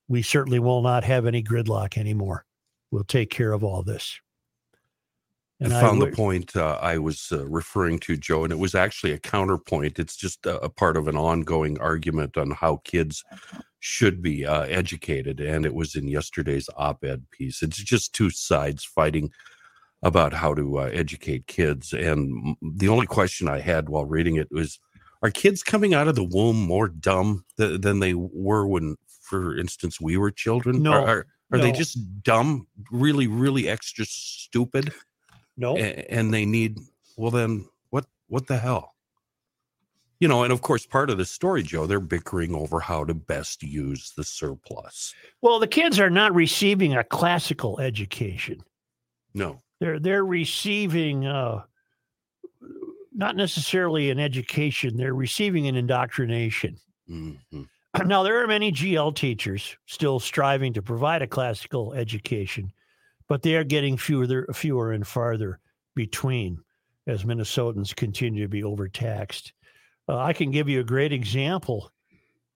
we 0.08 0.22
certainly 0.22 0.60
will 0.60 0.82
not 0.82 1.04
have 1.04 1.26
any 1.26 1.44
gridlock 1.44 1.98
anymore. 1.98 2.46
We'll 2.92 3.04
take 3.04 3.30
care 3.30 3.52
of 3.52 3.64
all 3.64 3.84
this. 3.84 4.20
I 5.64 5.70
found 5.70 6.02
the 6.02 6.08
point 6.08 6.56
uh, 6.56 6.78
I 6.82 6.98
was 6.98 7.30
uh, 7.32 7.46
referring 7.48 8.00
to, 8.00 8.18
Joe, 8.18 8.44
and 8.44 8.52
it 8.52 8.60
was 8.60 8.76
actually 8.76 9.14
a 9.14 9.18
counterpoint. 9.18 10.00
It's 10.00 10.18
just 10.18 10.46
a, 10.46 10.60
a 10.62 10.70
part 10.70 10.98
of 10.98 11.08
an 11.08 11.16
ongoing 11.16 11.80
argument 11.80 12.36
on 12.36 12.52
how 12.52 12.82
kids 12.84 13.24
should 13.80 14.22
be 14.22 14.46
uh, 14.46 14.64
educated, 14.64 15.40
and 15.40 15.66
it 15.66 15.74
was 15.74 15.96
in 15.96 16.10
yesterday's 16.10 16.70
op-ed 16.76 17.24
piece. 17.32 17.62
It's 17.62 17.78
just 17.78 18.14
two 18.14 18.30
sides 18.30 18.84
fighting 18.84 19.32
about 20.04 20.34
how 20.34 20.54
to 20.56 20.80
uh, 20.80 20.90
educate 20.92 21.48
kids, 21.48 21.94
and 21.94 22.58
the 22.62 22.90
only 22.90 23.08
question 23.08 23.48
I 23.48 23.60
had 23.60 23.88
while 23.88 24.06
reading 24.06 24.36
it 24.36 24.50
was: 24.52 24.78
Are 25.22 25.32
kids 25.32 25.64
coming 25.64 25.94
out 25.94 26.10
of 26.10 26.16
the 26.16 26.24
womb 26.24 26.58
more 26.58 26.90
dumb 26.90 27.46
th- 27.58 27.80
than 27.80 28.02
they 28.02 28.14
were 28.14 28.68
when, 28.68 28.98
for 29.26 29.58
instance, 29.58 30.00
we 30.00 30.18
were 30.18 30.32
children? 30.32 30.84
No, 30.84 30.92
Are, 30.94 31.08
are, 31.08 31.28
are 31.52 31.60
they 31.60 31.72
just 31.72 31.98
dumb, 32.24 32.68
really, 32.92 33.28
really 33.28 33.68
extra 33.68 34.06
stupid? 34.08 34.94
no. 35.58 35.76
a- 35.78 36.12
and 36.12 36.34
they 36.34 36.46
need 36.46 36.78
well 37.18 37.32
then 37.32 37.66
what 37.92 38.06
what 38.28 38.48
the 38.48 38.58
hell 38.58 38.94
you 40.20 40.28
know 40.28 40.44
and 40.44 40.52
of 40.52 40.62
course 40.62 40.86
part 40.86 41.10
of 41.10 41.18
the 41.18 41.24
story 41.24 41.64
joe 41.64 41.86
they're 41.88 42.02
bickering 42.02 42.54
over 42.54 42.82
how 42.82 43.06
to 43.06 43.14
best 43.14 43.64
use 43.64 44.12
the 44.18 44.24
surplus 44.26 45.14
Well, 45.42 45.60
the 45.60 45.68
kids 45.68 45.98
are 45.98 46.10
not 46.10 46.36
receiving 46.36 46.94
a 46.94 47.06
classical 47.06 47.80
education. 47.80 48.58
no 49.34 49.62
They're 49.80 49.98
they're 50.00 50.26
receiving 50.26 51.26
uh, 51.26 51.62
not 53.14 53.38
necessarily 53.38 54.10
an 54.10 54.20
education. 54.20 54.98
They're 54.98 55.14
receiving 55.16 55.68
an 55.68 55.76
indoctrination. 55.78 56.78
Mhm. 57.10 57.38
Now, 58.06 58.24
there 58.24 58.44
are 58.44 58.48
many 58.48 58.72
GL 58.72 59.16
teachers 59.16 59.78
still 59.86 60.20
striving 60.20 60.74
to 60.74 60.82
provide 60.82 61.22
a 61.22 61.28
classical 61.28 61.94
education, 61.94 62.72
but 63.28 63.42
they 63.42 63.56
are 63.56 63.64
getting 63.64 63.98
fewer, 63.98 64.48
fewer 64.54 64.92
and 64.92 65.06
farther 65.06 65.60
between 65.96 66.60
as 67.08 67.24
Minnesotans 67.24 67.96
continue 67.96 68.44
to 68.44 68.50
be 68.50 68.64
overtaxed. 68.64 69.54
Uh, 70.10 70.18
I 70.18 70.34
can 70.34 70.52
give 70.52 70.68
you 70.68 70.82
a 70.82 70.84
great 70.84 71.14
example 71.14 71.92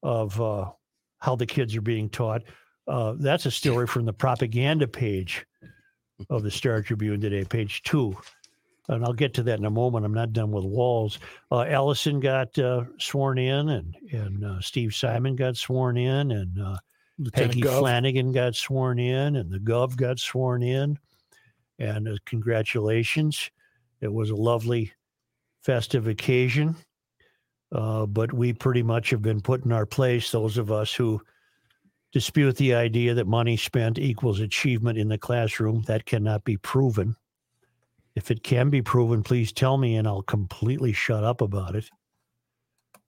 of 0.03 0.39
uh, 0.41 0.71
how 1.19 1.35
the 1.35 1.45
kids 1.45 1.75
are 1.75 1.81
being 1.81 2.09
taught. 2.09 2.41
Uh, 2.87 3.13
that's 3.17 3.45
a 3.45 3.51
story 3.51 3.87
from 3.87 4.05
the 4.05 4.13
propaganda 4.13 4.87
page 4.87 5.45
of 6.29 6.43
the 6.43 6.51
Star 6.51 6.81
Tribune 6.81 7.21
today, 7.21 7.45
page 7.45 7.81
two. 7.83 8.17
And 8.89 9.05
I'll 9.05 9.13
get 9.13 9.33
to 9.35 9.43
that 9.43 9.59
in 9.59 9.65
a 9.65 9.69
moment. 9.69 10.03
I'm 10.03 10.13
not 10.13 10.33
done 10.33 10.51
with 10.51 10.65
Walz. 10.65 11.19
Uh, 11.51 11.59
Ellison 11.59 12.19
got 12.19 12.57
uh, 12.57 12.85
sworn 12.97 13.37
in, 13.37 13.69
and 13.69 13.95
and 14.11 14.43
uh, 14.43 14.59
Steve 14.61 14.95
Simon 14.95 15.35
got 15.35 15.55
sworn 15.55 15.95
in, 15.95 16.31
and 16.31 16.59
uh, 16.59 16.77
Lieutenant 17.19 17.51
Peggy 17.51 17.61
Gov. 17.61 17.79
Flanagan 17.79 18.31
got 18.31 18.55
sworn 18.55 18.97
in, 18.97 19.35
and 19.35 19.51
the 19.51 19.59
Gov 19.59 19.95
got 19.95 20.19
sworn 20.19 20.63
in. 20.63 20.97
And 21.77 22.07
uh, 22.07 22.15
congratulations. 22.25 23.51
It 24.01 24.11
was 24.11 24.31
a 24.31 24.35
lovely 24.35 24.91
festive 25.61 26.07
occasion. 26.07 26.75
Uh, 27.71 28.07
but 28.07 28.33
we 28.33 28.53
pretty 28.53 28.81
much 28.81 29.11
have 29.11 29.21
been 29.21 29.41
put 29.41 29.63
in 29.63 29.71
our 29.71 29.85
place, 29.85 30.31
those 30.31 30.57
of 30.57 30.71
us 30.71 30.93
who 30.93 31.21
dispute 32.11 32.55
the 32.55 32.73
idea 32.73 33.13
that 33.13 33.27
money 33.27 33.55
spent 33.55 33.99
equals 33.99 34.39
achievement 34.39 34.97
in 34.97 35.07
the 35.07 35.17
classroom. 35.17 35.83
That 35.83 36.05
cannot 36.05 36.43
be 36.43 36.57
proven. 36.57 37.15
If 38.19 38.31
it 38.31 38.43
can 38.43 38.69
be 38.69 38.81
proven, 38.81 39.23
please 39.23 39.53
tell 39.53 39.77
me 39.77 39.95
and 39.95 40.05
I'll 40.05 40.21
completely 40.23 40.91
shut 40.91 41.23
up 41.23 41.39
about 41.39 41.73
it. 41.73 41.89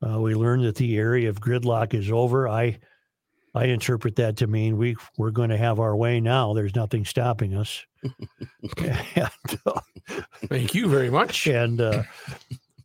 Uh, 0.02 0.22
we 0.22 0.36
learned 0.36 0.64
that 0.64 0.78
the 0.78 0.96
area 0.98 1.30
of 1.30 1.42
gridlock 1.42 1.94
is 1.94 2.10
over. 2.10 2.48
I 2.48 2.80
I 3.54 3.66
interpret 3.66 4.16
that 4.16 4.38
to 4.38 4.48
mean 4.48 4.78
we 4.78 4.96
we're 5.18 5.32
going 5.32 5.50
to 5.50 5.58
have 5.58 5.82
our 5.82 5.98
way 5.98 6.22
now. 6.22 6.54
There's 6.54 6.76
nothing 6.76 7.04
stopping 7.04 7.54
us. 7.56 7.86
and, 8.78 9.60
uh, 9.66 9.82
Thank 10.48 10.74
you 10.74 10.88
very 10.88 11.10
much. 11.10 11.46
and 11.46 11.82
uh, 11.82 12.04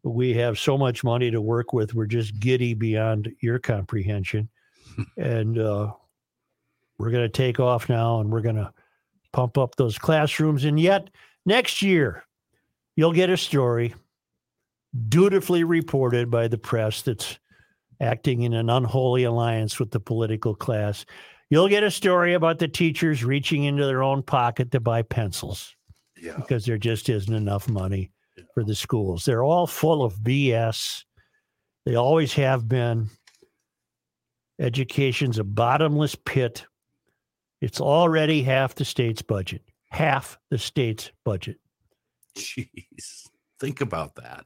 we 0.02 0.34
have 0.34 0.58
so 0.58 0.76
much 0.76 1.04
money 1.04 1.30
to 1.30 1.40
work 1.40 1.72
with. 1.72 1.94
We're 1.94 2.06
just 2.06 2.40
giddy 2.40 2.74
beyond 2.74 3.32
your 3.40 3.60
comprehension, 3.60 4.48
and 5.16 5.60
uh, 5.60 5.92
we're 6.98 7.12
going 7.12 7.22
to 7.22 7.28
take 7.28 7.60
off 7.60 7.88
now, 7.88 8.18
and 8.18 8.32
we're 8.32 8.40
going 8.40 8.56
to 8.56 8.72
pump 9.32 9.58
up 9.58 9.76
those 9.76 9.96
classrooms. 9.96 10.64
And 10.64 10.80
yet, 10.80 11.08
next 11.46 11.80
year, 11.80 12.24
you'll 12.96 13.12
get 13.12 13.30
a 13.30 13.36
story 13.36 13.94
dutifully 15.08 15.64
reported 15.64 16.30
by 16.30 16.48
the 16.48 16.58
press 16.58 17.02
that's 17.02 17.38
acting 18.00 18.42
in 18.42 18.52
an 18.52 18.68
unholy 18.68 19.24
alliance 19.24 19.78
with 19.78 19.90
the 19.90 20.00
political 20.00 20.54
class. 20.54 21.06
You'll 21.48 21.68
get 21.68 21.82
a 21.84 21.90
story 21.90 22.34
about 22.34 22.58
the 22.58 22.68
teachers 22.68 23.24
reaching 23.24 23.64
into 23.64 23.86
their 23.86 24.02
own 24.02 24.22
pocket 24.22 24.72
to 24.72 24.80
buy 24.80 25.02
pencils 25.02 25.74
yeah 26.20 26.36
because 26.36 26.64
there 26.64 26.78
just 26.78 27.08
isn't 27.08 27.34
enough 27.34 27.68
money 27.68 28.10
for 28.54 28.64
the 28.64 28.74
schools. 28.74 29.24
They're 29.24 29.44
all 29.44 29.66
full 29.66 30.02
of 30.02 30.14
BS. 30.16 31.04
They 31.84 31.94
always 31.94 32.32
have 32.34 32.68
been. 32.68 33.10
Education's 34.58 35.38
a 35.38 35.44
bottomless 35.44 36.14
pit. 36.14 36.64
It's 37.60 37.80
already 37.80 38.42
half 38.42 38.74
the 38.74 38.84
state's 38.84 39.22
budget. 39.22 39.62
Half 39.90 40.38
the 40.50 40.58
state's 40.58 41.10
budget. 41.24 41.58
jeez 42.36 43.28
think 43.60 43.80
about 43.80 44.14
that 44.16 44.44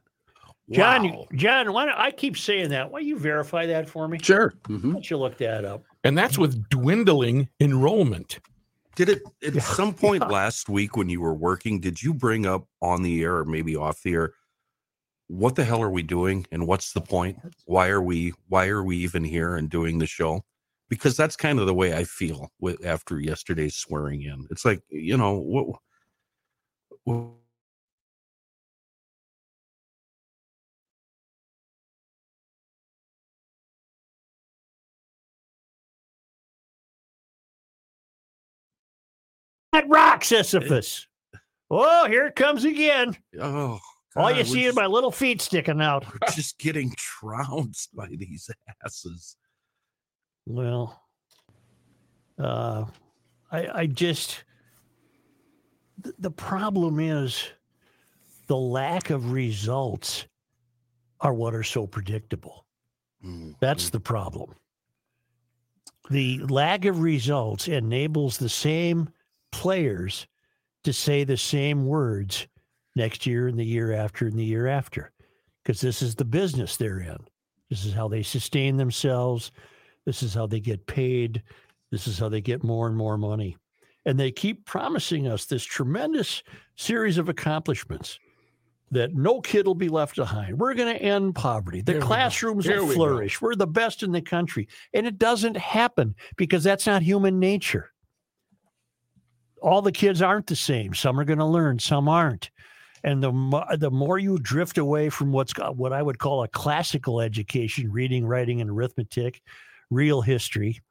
John, 0.71 1.03
Wow. 1.09 1.27
John, 1.35 1.73
why 1.73 1.85
don't, 1.85 1.97
I 1.97 2.11
keep 2.11 2.37
saying 2.37 2.69
that. 2.69 2.89
Why 2.89 2.99
don't 3.01 3.07
you 3.09 3.19
verify 3.19 3.65
that 3.65 3.89
for 3.89 4.07
me? 4.07 4.19
Sure. 4.21 4.53
Why 4.67 4.75
Mhm. 4.77 4.93
don't 4.93 5.09
you 5.09 5.17
look 5.17 5.37
that 5.39 5.65
up? 5.65 5.83
And 6.05 6.17
that's 6.17 6.37
with 6.37 6.69
dwindling 6.69 7.49
enrollment. 7.59 8.39
did 8.95 9.09
it 9.09 9.23
at 9.45 9.53
Yeah, 9.55 9.61
some 9.61 9.93
point 9.93 10.21
yeah. 10.25 10.29
last 10.29 10.69
week 10.69 10.95
when 10.95 11.09
you 11.09 11.19
were 11.19 11.33
working 11.33 11.79
did 11.81 12.01
you 12.01 12.13
bring 12.13 12.45
up 12.45 12.67
on 12.81 13.01
the 13.03 13.21
air 13.23 13.37
or 13.37 13.45
maybe 13.45 13.75
off 13.75 14.01
the 14.03 14.13
air 14.13 14.33
what 15.27 15.55
the 15.55 15.63
hell 15.65 15.81
are 15.81 15.89
we 15.89 16.03
doing 16.03 16.45
and 16.51 16.67
what's 16.67 16.93
the 16.93 17.01
point 17.01 17.37
why 17.65 17.87
are 17.89 18.01
we 18.01 18.33
why 18.47 18.67
are 18.67 18.83
we 18.83 18.97
even 18.97 19.23
here 19.25 19.55
and 19.57 19.69
doing 19.69 19.97
the 19.97 20.05
show 20.05 20.43
because 20.91 21.15
that's 21.17 21.35
kind 21.37 21.57
of 21.59 21.65
the 21.65 21.73
way 21.73 21.95
i 21.95 22.03
feel 22.03 22.51
with 22.59 22.85
after 22.85 23.19
yesterday's 23.19 23.75
swearing 23.75 24.21
in 24.23 24.45
it's 24.51 24.65
like 24.65 24.81
you 24.89 25.17
know 25.17 25.33
what, 25.39 25.79
what 27.05 27.29
That 39.73 39.87
rock, 39.87 40.23
Sisyphus. 40.23 41.07
Oh, 41.69 42.07
here 42.07 42.27
it 42.27 42.35
comes 42.35 42.65
again. 42.65 43.15
oh 43.39 43.79
All 44.15 44.31
you 44.31 44.43
see 44.43 44.61
is 44.61 44.65
just- 44.67 44.75
my 44.75 44.87
little 44.87 45.11
feet 45.11 45.41
sticking 45.41 45.81
out. 45.81 46.05
we're 46.11 46.31
just 46.33 46.57
getting 46.59 46.93
trounced 46.97 47.95
by 47.95 48.07
these 48.09 48.49
asses 48.85 49.37
Well, 50.45 51.01
uh, 52.39 52.85
I, 53.51 53.67
I 53.81 53.85
just, 53.85 54.43
th- 56.03 56.15
the 56.19 56.31
problem 56.31 56.99
is 56.99 57.49
the 58.47 58.57
lack 58.57 59.09
of 59.09 59.31
results 59.31 60.25
are 61.19 61.33
what 61.33 61.53
are 61.53 61.63
so 61.63 61.85
predictable. 61.85 62.65
Mm, 63.23 63.55
That's 63.59 63.89
mm. 63.89 63.91
the 63.91 63.99
problem. 63.99 64.55
The 66.09 66.39
lack 66.39 66.85
of 66.85 66.99
results 66.99 67.67
enables 67.67 68.37
the 68.37 68.49
same 68.49 69.09
players 69.51 70.27
to 70.83 70.91
say 70.91 71.23
the 71.23 71.37
same 71.37 71.85
words 71.85 72.47
next 72.95 73.25
year 73.25 73.47
and 73.47 73.57
the 73.57 73.65
year 73.65 73.93
after 73.93 74.25
and 74.25 74.37
the 74.37 74.43
year 74.43 74.67
after 74.67 75.11
because 75.63 75.79
this 75.79 76.01
is 76.01 76.15
the 76.15 76.25
business 76.25 76.75
they're 76.75 76.99
in. 76.99 77.17
This 77.69 77.85
is 77.85 77.93
how 77.93 78.07
they 78.07 78.23
sustain 78.23 78.77
themselves. 78.77 79.51
This 80.05 80.23
is 80.23 80.33
how 80.33 80.47
they 80.47 80.59
get 80.59 80.85
paid. 80.87 81.43
This 81.91 82.07
is 82.07 82.17
how 82.17 82.29
they 82.29 82.41
get 82.41 82.63
more 82.63 82.87
and 82.87 82.95
more 82.97 83.17
money. 83.17 83.57
And 84.05 84.19
they 84.19 84.31
keep 84.31 84.65
promising 84.65 85.27
us 85.27 85.45
this 85.45 85.63
tremendous 85.63 86.41
series 86.75 87.17
of 87.17 87.29
accomplishments. 87.29 88.19
that 88.93 89.13
no 89.15 89.39
kid 89.39 89.65
will 89.65 89.73
be 89.73 89.87
left 89.87 90.17
behind. 90.17 90.59
We're 90.59 90.73
going 90.73 90.93
to 90.93 91.01
end 91.01 91.33
poverty. 91.33 91.79
The 91.81 91.93
Here 91.93 92.01
classrooms 92.01 92.67
will 92.67 92.81
we 92.87 92.89
go. 92.89 92.93
flourish. 92.95 93.41
We're 93.41 93.55
the 93.55 93.65
best 93.65 94.03
in 94.03 94.11
the 94.11 94.21
country. 94.21 94.67
And 94.93 95.07
it 95.07 95.17
doesn't 95.17 95.55
happen 95.55 96.13
because 96.35 96.61
that's 96.65 96.85
not 96.85 97.01
human 97.01 97.39
nature. 97.39 97.93
All 99.61 99.81
the 99.81 99.93
kids 99.93 100.21
aren't 100.21 100.47
the 100.47 100.55
same. 100.57 100.93
Some 100.93 101.17
are 101.19 101.23
going 101.23 101.39
to 101.39 101.45
learn, 101.45 101.79
some 101.79 102.09
aren't. 102.09 102.51
And 103.03 103.23
the 103.23 103.31
mo- 103.31 103.65
the 103.77 103.89
more 103.91 104.19
you 104.19 104.37
drift 104.39 104.77
away 104.77 105.09
from 105.09 105.31
what's 105.31 105.53
got 105.53 105.77
what 105.77 105.93
I 105.93 106.01
would 106.01 106.19
call 106.19 106.43
a 106.43 106.47
classical 106.49 107.21
education, 107.21 107.91
reading, 107.91 108.25
writing, 108.25 108.59
and 108.59 108.69
arithmetic, 108.69 109.41
real 109.91 110.21
history, 110.21 110.81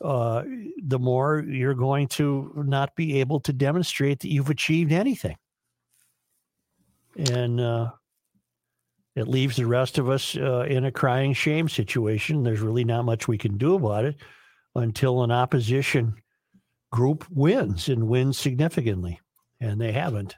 uh, 0.00 0.42
the 0.82 0.98
more 0.98 1.44
you're 1.46 1.74
going 1.74 2.08
to 2.08 2.52
not 2.66 2.96
be 2.96 3.20
able 3.20 3.38
to 3.40 3.52
demonstrate 3.52 4.18
that 4.20 4.32
you've 4.32 4.50
achieved 4.50 4.90
anything. 4.90 5.36
And 7.16 7.60
uh, 7.60 7.90
it 9.14 9.28
leaves 9.28 9.56
the 9.56 9.66
rest 9.66 9.98
of 9.98 10.08
us 10.08 10.36
uh, 10.36 10.66
in 10.68 10.86
a 10.86 10.92
crying 10.92 11.32
shame 11.34 11.68
situation. 11.68 12.42
There's 12.42 12.60
really 12.60 12.84
not 12.84 13.04
much 13.04 13.28
we 13.28 13.38
can 13.38 13.58
do 13.58 13.74
about 13.74 14.04
it 14.04 14.16
until 14.74 15.22
an 15.22 15.30
opposition 15.30 16.14
group 16.90 17.26
wins 17.30 17.88
and 17.88 18.08
wins 18.08 18.38
significantly. 18.38 19.20
And 19.60 19.80
they 19.80 19.92
haven't, 19.92 20.36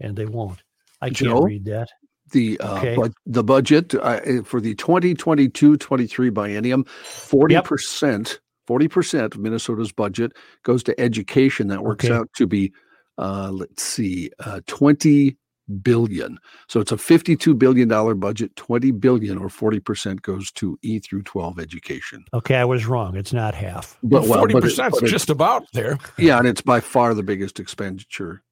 and 0.00 0.16
they 0.16 0.24
won't. 0.24 0.62
I 1.02 1.08
can't 1.08 1.18
Joe? 1.18 1.42
read 1.42 1.66
that. 1.66 1.88
The 2.32 2.58
uh, 2.60 2.78
Okay. 2.78 2.96
bud- 2.96 3.14
the 3.26 3.44
budget 3.44 3.94
uh, 3.94 4.20
eh, 4.24 4.40
for 4.44 4.60
the 4.60 4.74
2022-23 4.74 6.30
biennium, 6.30 6.86
40%, 6.86 8.38
40% 8.68 9.34
of 9.34 9.38
Minnesota's 9.38 9.92
budget 9.92 10.32
goes 10.62 10.82
to 10.84 10.98
education. 11.00 11.68
That 11.68 11.82
works 11.84 12.04
Okay. 12.04 12.14
out 12.14 12.28
to 12.36 12.46
be 12.46 12.72
uh, 13.18 13.50
let's 13.52 13.82
see, 13.82 14.30
uh, 14.44 14.60
20 14.68 15.36
billion. 15.82 16.38
So 16.68 16.78
it's 16.80 16.92
a 16.92 16.96
52 16.96 17.52
billion 17.54 17.88
dollar 17.88 18.14
budget, 18.14 18.54
20 18.56 18.92
billion 18.92 19.36
or 19.38 19.48
40% 19.48 20.22
goes 20.22 20.50
to 20.52 20.78
E 20.82 20.98
through 21.00 21.24
12 21.24 21.58
education. 21.58 22.24
Okay, 22.32 22.54
I 22.54 22.64
was 22.64 22.86
wrong. 22.86 23.16
It's 23.16 23.32
not 23.32 23.54
half. 23.56 23.98
But 24.04 24.22
well, 24.22 24.38
Forty 24.38 24.52
but 24.54 24.58
it- 24.60 24.62
percent 24.68 24.92
but 24.92 25.02
is 25.02 25.10
it- 25.10 25.12
just 25.12 25.30
about 25.30 25.64
there. 25.72 25.98
yeah, 26.16 26.38
and 26.38 26.46
it's 26.46 26.60
by 26.62 26.78
far 26.80 27.12
the 27.12 27.22
biggest 27.24 27.58
expenditure. 27.58 28.42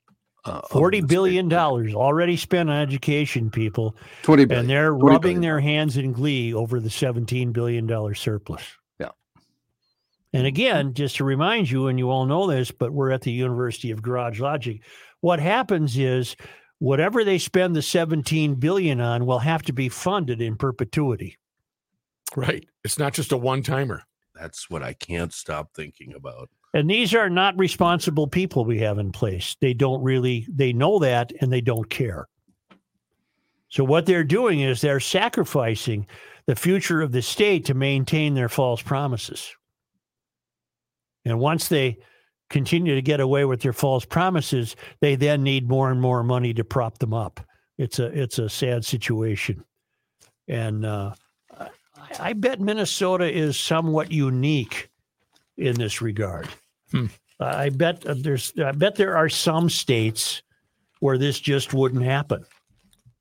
Uh, 0.46 0.60
of 0.70 0.70
Forty 0.70 1.00
the 1.00 1.06
billion 1.06 1.46
state 1.46 1.50
budget. 1.50 1.58
dollars 1.58 1.94
already 1.94 2.36
spent 2.36 2.70
on 2.70 2.76
education, 2.76 3.50
people. 3.50 3.96
20 4.22 4.42
and 4.54 4.68
they're 4.70 4.94
rubbing 4.94 5.20
billion. 5.20 5.40
their 5.42 5.60
hands 5.60 5.96
in 5.96 6.12
glee 6.12 6.54
over 6.54 6.78
the 6.80 6.88
$17 6.88 7.52
billion 7.52 8.14
surplus. 8.14 8.62
Yeah. 9.00 9.10
And 10.32 10.46
again, 10.46 10.94
just 10.94 11.16
to 11.16 11.24
remind 11.24 11.70
you, 11.70 11.88
and 11.88 11.98
you 11.98 12.10
all 12.10 12.26
know 12.26 12.46
this, 12.46 12.70
but 12.70 12.92
we're 12.92 13.10
at 13.10 13.22
the 13.22 13.32
University 13.32 13.90
of 13.90 14.02
Garage 14.02 14.40
Logic. 14.40 14.80
What 15.20 15.40
happens 15.40 15.98
is 15.98 16.36
whatever 16.78 17.24
they 17.24 17.38
spend 17.38 17.74
the 17.74 17.82
17 17.82 18.54
billion 18.54 19.00
on 19.00 19.26
will 19.26 19.38
have 19.38 19.62
to 19.62 19.72
be 19.72 19.88
funded 19.88 20.40
in 20.40 20.56
perpetuity. 20.56 21.38
Right. 22.36 22.66
It's 22.84 22.98
not 22.98 23.14
just 23.14 23.32
a 23.32 23.36
one 23.36 23.62
timer. 23.62 24.02
That's 24.34 24.68
what 24.68 24.82
I 24.82 24.92
can't 24.92 25.32
stop 25.32 25.72
thinking 25.74 26.14
about. 26.14 26.50
And 26.74 26.90
these 26.90 27.14
are 27.14 27.30
not 27.30 27.58
responsible 27.58 28.26
people 28.26 28.64
we 28.64 28.78
have 28.80 28.98
in 28.98 29.12
place. 29.12 29.56
They 29.60 29.72
don't 29.72 30.02
really, 30.02 30.46
they 30.48 30.72
know 30.72 30.98
that 30.98 31.32
and 31.40 31.52
they 31.52 31.60
don't 31.60 31.88
care. 31.88 32.28
So 33.68 33.84
what 33.84 34.06
they're 34.06 34.24
doing 34.24 34.60
is 34.60 34.80
they're 34.80 35.00
sacrificing 35.00 36.06
the 36.46 36.56
future 36.56 37.02
of 37.02 37.12
the 37.12 37.22
state 37.22 37.64
to 37.66 37.74
maintain 37.74 38.34
their 38.34 38.48
false 38.48 38.82
promises. 38.82 39.54
And 41.24 41.40
once 41.40 41.68
they 41.68 41.98
continue 42.50 42.94
to 42.94 43.02
get 43.02 43.20
away 43.20 43.44
with 43.44 43.60
their 43.60 43.72
false 43.72 44.04
promises, 44.04 44.76
they 45.00 45.16
then 45.16 45.42
need 45.42 45.68
more 45.68 45.90
and 45.90 46.00
more 46.00 46.22
money 46.22 46.54
to 46.54 46.64
prop 46.64 46.98
them 46.98 47.12
up. 47.12 47.40
It's 47.78 47.98
a 47.98 48.06
it's 48.06 48.38
a 48.38 48.48
sad 48.48 48.84
situation. 48.84 49.64
And 50.46 50.86
uh, 50.86 51.14
I, 51.50 51.68
I 52.20 52.32
bet 52.32 52.60
Minnesota 52.60 53.30
is 53.30 53.58
somewhat 53.58 54.12
unique 54.12 54.88
in 55.56 55.74
this 55.76 56.00
regard. 56.02 56.48
Hmm. 56.90 57.06
I 57.40 57.68
bet 57.68 58.06
uh, 58.06 58.14
there's 58.16 58.52
I 58.62 58.72
bet 58.72 58.94
there 58.96 59.16
are 59.16 59.28
some 59.28 59.68
states 59.68 60.42
where 61.00 61.18
this 61.18 61.38
just 61.38 61.74
wouldn't 61.74 62.04
happen. 62.04 62.44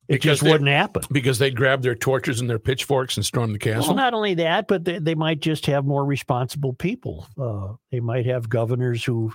It 0.07 0.13
Because 0.21 0.23
just 0.23 0.43
they- 0.43 0.51
wouldn't 0.51 0.69
happen. 0.69 1.03
Because 1.11 1.39
they'd 1.39 1.55
grab 1.55 1.81
their 1.81 1.95
torches 1.95 2.39
and 2.39 2.49
their 2.49 2.59
pitchforks 2.59 3.17
and 3.17 3.25
storm 3.25 3.51
the 3.53 3.59
castle. 3.59 3.87
Well, 3.87 3.95
not 3.95 4.13
only 4.13 4.35
that, 4.35 4.67
but 4.67 4.85
they, 4.85 4.99
they 4.99 5.15
might 5.15 5.39
just 5.39 5.65
have 5.65 5.83
more 5.83 6.05
responsible 6.05 6.73
people. 6.73 7.27
Uh, 7.37 7.73
they 7.91 7.99
might 7.99 8.25
have 8.27 8.47
governors 8.49 9.03
who 9.03 9.33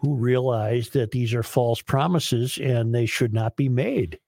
who 0.00 0.14
realize 0.14 0.90
that 0.90 1.12
these 1.12 1.32
are 1.32 1.42
false 1.42 1.80
promises 1.80 2.58
and 2.58 2.94
they 2.94 3.06
should 3.06 3.32
not 3.32 3.56
be 3.56 3.68
made 3.68 4.18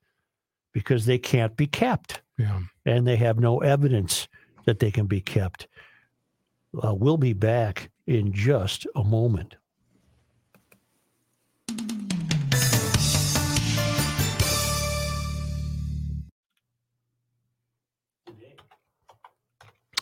because 0.73 1.05
they 1.05 1.19
can't 1.19 1.57
be 1.57 1.67
kept, 1.67 2.23
yeah. 2.39 2.61
and 2.87 3.07
they 3.07 3.17
have 3.17 3.39
no 3.39 3.59
evidence 3.59 4.29
that 4.65 4.79
they 4.79 4.91
can 4.91 5.07
be 5.07 5.21
kept. 5.21 5.67
Uh, 6.75 6.95
we'll 6.95 7.17
be 7.17 7.33
back 7.33 7.91
in 8.07 8.33
just 8.33 8.87
a 8.95 9.03
moment. 9.03 9.57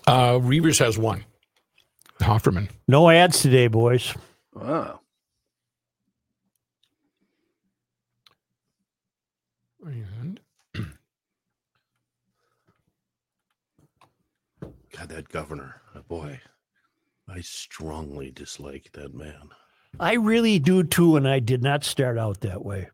Uh, 0.07 0.39
Reavers 0.39 0.79
has 0.79 0.97
one. 0.97 1.25
Hofferman. 2.21 2.69
No 2.87 3.11
ads 3.11 3.43
today, 3.43 3.67
boys. 3.67 4.15
Wow. 4.55 5.01
And 9.85 10.41
God, 14.91 15.09
that 15.11 15.29
governor, 15.29 15.83
oh 15.95 16.03
boy, 16.09 16.41
I 17.29 17.41
strongly 17.41 18.31
dislike 18.31 18.91
that 18.93 19.15
man. 19.15 19.51
I 19.99 20.15
really 20.15 20.59
do 20.59 20.83
too, 20.83 21.17
and 21.17 21.27
I 21.27 21.41
did 21.41 21.63
not 21.63 21.85
start 21.85 22.19
out 22.19 22.41
that 22.41 22.65
way. 22.65 22.89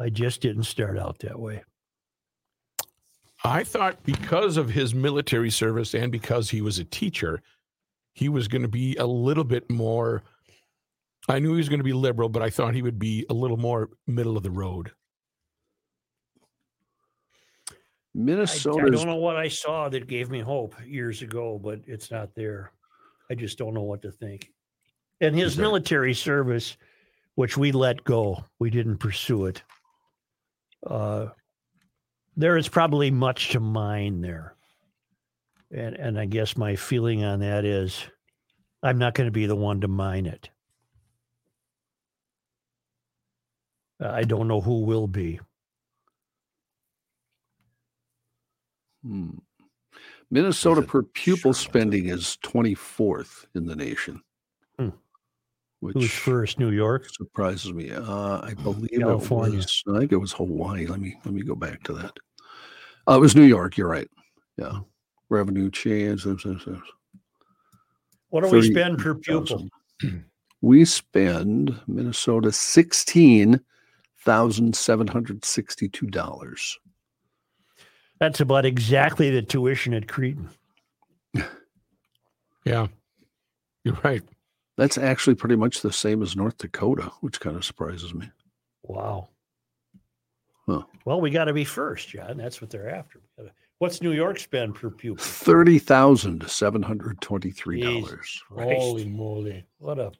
I 0.00 0.10
just 0.10 0.40
didn't 0.40 0.64
start 0.64 0.98
out 0.98 1.18
that 1.20 1.38
way. 1.38 1.62
I 3.44 3.64
thought 3.64 4.02
because 4.04 4.56
of 4.56 4.68
his 4.68 4.94
military 4.94 5.50
service 5.50 5.94
and 5.94 6.10
because 6.10 6.50
he 6.50 6.60
was 6.60 6.78
a 6.78 6.84
teacher, 6.84 7.42
he 8.12 8.28
was 8.28 8.48
going 8.48 8.62
to 8.62 8.68
be 8.68 8.96
a 8.96 9.06
little 9.06 9.44
bit 9.44 9.70
more. 9.70 10.22
I 11.28 11.38
knew 11.38 11.52
he 11.52 11.58
was 11.58 11.68
going 11.68 11.78
to 11.78 11.84
be 11.84 11.92
liberal, 11.92 12.28
but 12.28 12.42
I 12.42 12.50
thought 12.50 12.74
he 12.74 12.82
would 12.82 12.98
be 12.98 13.24
a 13.30 13.34
little 13.34 13.56
more 13.56 13.90
middle 14.06 14.36
of 14.36 14.42
the 14.42 14.50
road. 14.50 14.90
I, 18.66 18.80
I 18.86 18.90
don't 18.90 19.06
know 19.06 19.16
what 19.16 19.36
I 19.36 19.46
saw 19.48 19.88
that 19.90 20.08
gave 20.08 20.30
me 20.30 20.40
hope 20.40 20.74
years 20.84 21.22
ago, 21.22 21.60
but 21.62 21.80
it's 21.86 22.10
not 22.10 22.34
there. 22.34 22.72
I 23.30 23.34
just 23.34 23.58
don't 23.58 23.74
know 23.74 23.82
what 23.82 24.02
to 24.02 24.10
think. 24.12 24.50
And 25.20 25.34
his 25.34 25.52
Is 25.52 25.56
there- 25.56 25.64
military 25.66 26.14
service, 26.14 26.76
which 27.34 27.56
we 27.56 27.72
let 27.72 28.04
go, 28.04 28.44
we 28.58 28.70
didn't 28.70 28.98
pursue 28.98 29.46
it. 29.46 29.62
Uh, 30.86 31.28
there 32.36 32.56
is 32.56 32.68
probably 32.68 33.10
much 33.10 33.50
to 33.50 33.60
mine 33.60 34.20
there, 34.20 34.54
and 35.72 35.96
and 35.96 36.18
I 36.18 36.26
guess 36.26 36.56
my 36.56 36.76
feeling 36.76 37.24
on 37.24 37.40
that 37.40 37.64
is, 37.64 38.04
I'm 38.82 38.98
not 38.98 39.14
going 39.14 39.26
to 39.26 39.32
be 39.32 39.46
the 39.46 39.56
one 39.56 39.80
to 39.80 39.88
mine 39.88 40.26
it. 40.26 40.48
I 44.00 44.22
don't 44.22 44.46
know 44.46 44.60
who 44.60 44.82
will 44.84 45.08
be. 45.08 45.40
Hmm. 49.02 49.30
Minnesota 50.30 50.82
per 50.82 51.02
pupil 51.02 51.52
Charlotte? 51.52 51.56
spending 51.56 52.08
is 52.08 52.36
24th 52.44 53.46
in 53.54 53.66
the 53.66 53.74
nation, 53.76 54.22
Hmm. 54.78 54.88
which 55.80 55.94
Who's 55.94 56.10
first? 56.12 56.58
New 56.58 56.70
York. 56.70 57.06
surprises 57.14 57.72
me. 57.72 57.90
Uh, 57.90 58.40
I 58.42 58.54
believe 58.54 58.90
California. 58.98 59.54
it 59.54 59.56
was. 59.56 59.82
I 59.88 59.98
think 60.00 60.12
it 60.12 60.16
was 60.16 60.32
Hawaii. 60.32 60.86
Let 60.86 61.00
me 61.00 61.16
let 61.24 61.32
me 61.34 61.42
go 61.42 61.54
back 61.54 61.82
to 61.84 61.92
that. 61.94 62.12
Uh, 63.08 63.16
it 63.16 63.20
was 63.20 63.34
New 63.34 63.44
York. 63.44 63.76
You're 63.78 63.88
right. 63.88 64.08
Yeah, 64.58 64.80
revenue 65.30 65.70
change. 65.70 66.26
What 68.30 68.42
do 68.44 68.50
we 68.50 68.62
spend 68.70 68.98
per 68.98 69.14
pupil? 69.14 69.68
We 70.60 70.84
spend 70.84 71.80
Minnesota 71.86 72.50
sixteen 72.50 73.60
thousand 74.24 74.74
seven 74.74 75.06
hundred 75.06 75.44
sixty-two 75.44 76.08
dollars. 76.08 76.76
That's 78.20 78.40
about 78.40 78.64
exactly 78.64 79.30
the 79.30 79.42
tuition 79.42 79.94
at 79.94 80.08
Creighton. 80.08 80.48
Yeah, 82.64 82.88
you're 83.84 83.98
right. 84.04 84.22
That's 84.76 84.98
actually 84.98 85.36
pretty 85.36 85.56
much 85.56 85.80
the 85.80 85.92
same 85.92 86.22
as 86.22 86.36
North 86.36 86.58
Dakota, 86.58 87.10
which 87.20 87.40
kind 87.40 87.56
of 87.56 87.64
surprises 87.64 88.12
me. 88.12 88.30
Wow. 88.82 89.28
Huh. 90.66 90.82
Well, 91.04 91.20
we 91.20 91.30
got 91.30 91.44
to 91.46 91.52
be 91.54 91.64
first, 91.64 92.08
John. 92.08 92.36
That's 92.36 92.60
what 92.60 92.68
they're 92.70 92.94
after. 92.94 93.20
What's 93.78 94.02
New 94.02 94.12
York 94.12 94.38
spend 94.38 94.74
per 94.74 94.90
pupil? 94.90 95.24
Thirty 95.24 95.78
thousand 95.78 96.46
seven 96.48 96.82
hundred 96.82 97.20
twenty-three 97.20 97.80
dollars. 97.80 98.42
Holy 98.50 99.06
moly! 99.06 99.64
What 99.78 99.98
a 99.98 100.10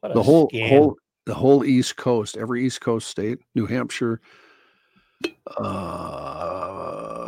what 0.00 0.12
a 0.12 0.14
The 0.14 0.22
whole 0.22 0.48
scam. 0.50 0.68
whole 0.68 0.96
the 1.26 1.34
whole 1.34 1.64
East 1.64 1.96
Coast, 1.96 2.36
every 2.36 2.64
East 2.64 2.80
Coast 2.82 3.08
state, 3.08 3.38
New 3.54 3.66
Hampshire, 3.66 4.20
Uh, 5.56 5.60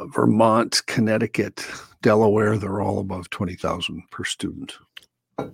Vermont, 0.06 0.82
Connecticut, 0.86 1.66
Delaware, 2.02 2.58
they're 2.58 2.80
all 2.80 2.98
above 2.98 3.30
20,000 3.30 4.02
per 4.10 4.24
student. 4.24 4.76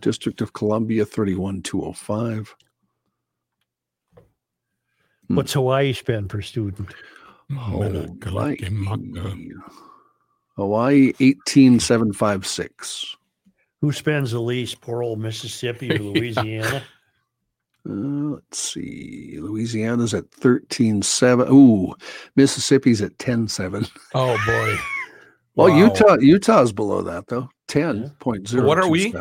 District 0.01 0.41
of 0.41 0.53
Columbia, 0.53 1.05
31,205. 1.05 2.55
Hmm. 5.29 5.35
What's 5.35 5.53
Hawaii 5.53 5.93
spend 5.93 6.31
per 6.31 6.43
student? 6.43 6.95
Hawaii, 7.51 8.07
Hawaii. 8.23 8.57
Hawaii 10.57 11.13
18756. 11.21 13.17
Who 13.81 13.93
spends 13.93 14.33
the 14.33 14.41
least? 14.41 14.81
Poor 14.81 15.03
old 15.03 15.21
Mississippi 15.21 15.91
or 15.93 15.99
Louisiana? 16.01 16.83
Uh, 17.89 18.35
let's 18.35 18.59
see. 18.59 19.39
Louisiana's 19.41 20.13
at 20.15 20.31
13.7. 20.31 21.51
Ooh, 21.51 21.95
Mississippi's 22.37 23.01
at 23.03 23.17
10.7. 23.19 23.91
Oh 24.15 24.37
boy. 24.47 24.77
Well, 25.55 25.71
Wow. 25.71 25.77
Utah 25.87 26.17
Utah's 26.21 26.73
below 26.73 27.03
that 27.03 27.27
though. 27.27 27.49
10.0. 27.67 28.65
What 28.65 28.79
are 28.79 28.89
we? 28.89 29.13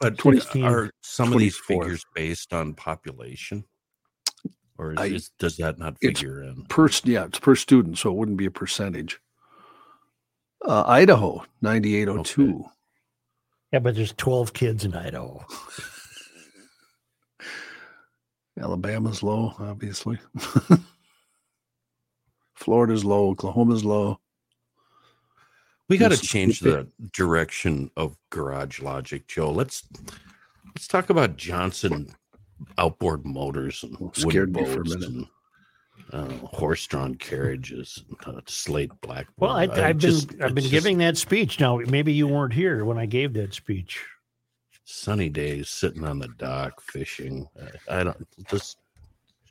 But 0.00 0.18
20 0.18 0.62
are 0.64 0.90
some 1.00 1.32
of 1.32 1.38
these 1.38 1.56
figures 1.56 2.04
based 2.12 2.52
on 2.52 2.74
population, 2.74 3.64
or 4.78 4.94
is, 4.94 4.98
I- 4.98 5.04
is- 5.06 5.30
does 5.38 5.56
that 5.58 5.78
not 5.78 5.96
it's 6.00 6.18
figure 6.20 6.42
in? 6.42 6.64
Per 6.68 6.88
yeah, 7.04 7.26
it's 7.26 7.38
per 7.38 7.54
student, 7.54 7.98
so 7.98 8.10
it 8.10 8.16
wouldn't 8.16 8.36
be 8.36 8.46
a 8.46 8.50
percentage. 8.50 9.20
Uh, 10.66 10.82
Idaho 10.88 11.44
9802. 11.60 12.64
yeah, 13.72 13.78
but 13.78 13.94
there's 13.94 14.12
12 14.14 14.54
kids 14.54 14.84
in 14.84 14.92
Idaho. 14.94 15.44
Alabama's 18.60 19.22
low, 19.22 19.54
obviously. 19.58 20.18
Florida's 22.54 23.04
low. 23.04 23.30
Oklahoma's 23.30 23.84
low. 23.84 24.20
We 25.88 25.98
got 25.98 26.12
to 26.12 26.16
change 26.16 26.60
the 26.60 26.88
direction 27.12 27.90
of 27.96 28.16
Garage 28.30 28.80
Logic, 28.80 29.26
Joe. 29.26 29.50
Let's 29.50 29.82
let's 30.74 30.88
talk 30.88 31.10
about 31.10 31.36
Johnson 31.36 32.14
outboard 32.78 33.26
motors 33.26 33.82
and 33.82 33.96
Oh, 34.00 34.04
wooden 34.04 34.30
scared 34.30 34.54
me 34.56 34.64
for 34.64 34.80
a 34.80 34.84
minute. 34.84 35.08
and 35.10 35.26
uh, 36.12 36.28
horse-drawn 36.46 37.16
carriages, 37.16 38.02
and, 38.26 38.36
uh, 38.36 38.40
slate 38.46 38.90
black. 39.02 39.26
Well, 39.38 39.52
I, 39.52 39.66
board. 39.66 39.78
I 39.78 39.88
I've 39.90 39.98
been 39.98 40.10
just- 40.10 40.32
I've 40.40 40.54
been 40.54 40.62
just 40.64 40.70
giving 40.70 40.98
that 40.98 41.16
speech. 41.18 41.60
Now, 41.60 41.78
maybe 41.78 42.12
you 42.12 42.28
weren't 42.28 42.52
here 42.52 42.84
when 42.84 42.96
I 42.98 43.06
gave 43.06 43.32
that 43.34 43.52
speech. 43.52 44.00
Sunny 44.84 45.28
days 45.28 45.68
sitting 45.68 46.04
on 46.04 46.18
the 46.18 46.28
dock 46.38 46.80
fishing. 46.80 47.48
I, 47.88 48.00
I 48.00 48.04
don't 48.04 48.26
just 48.48 48.78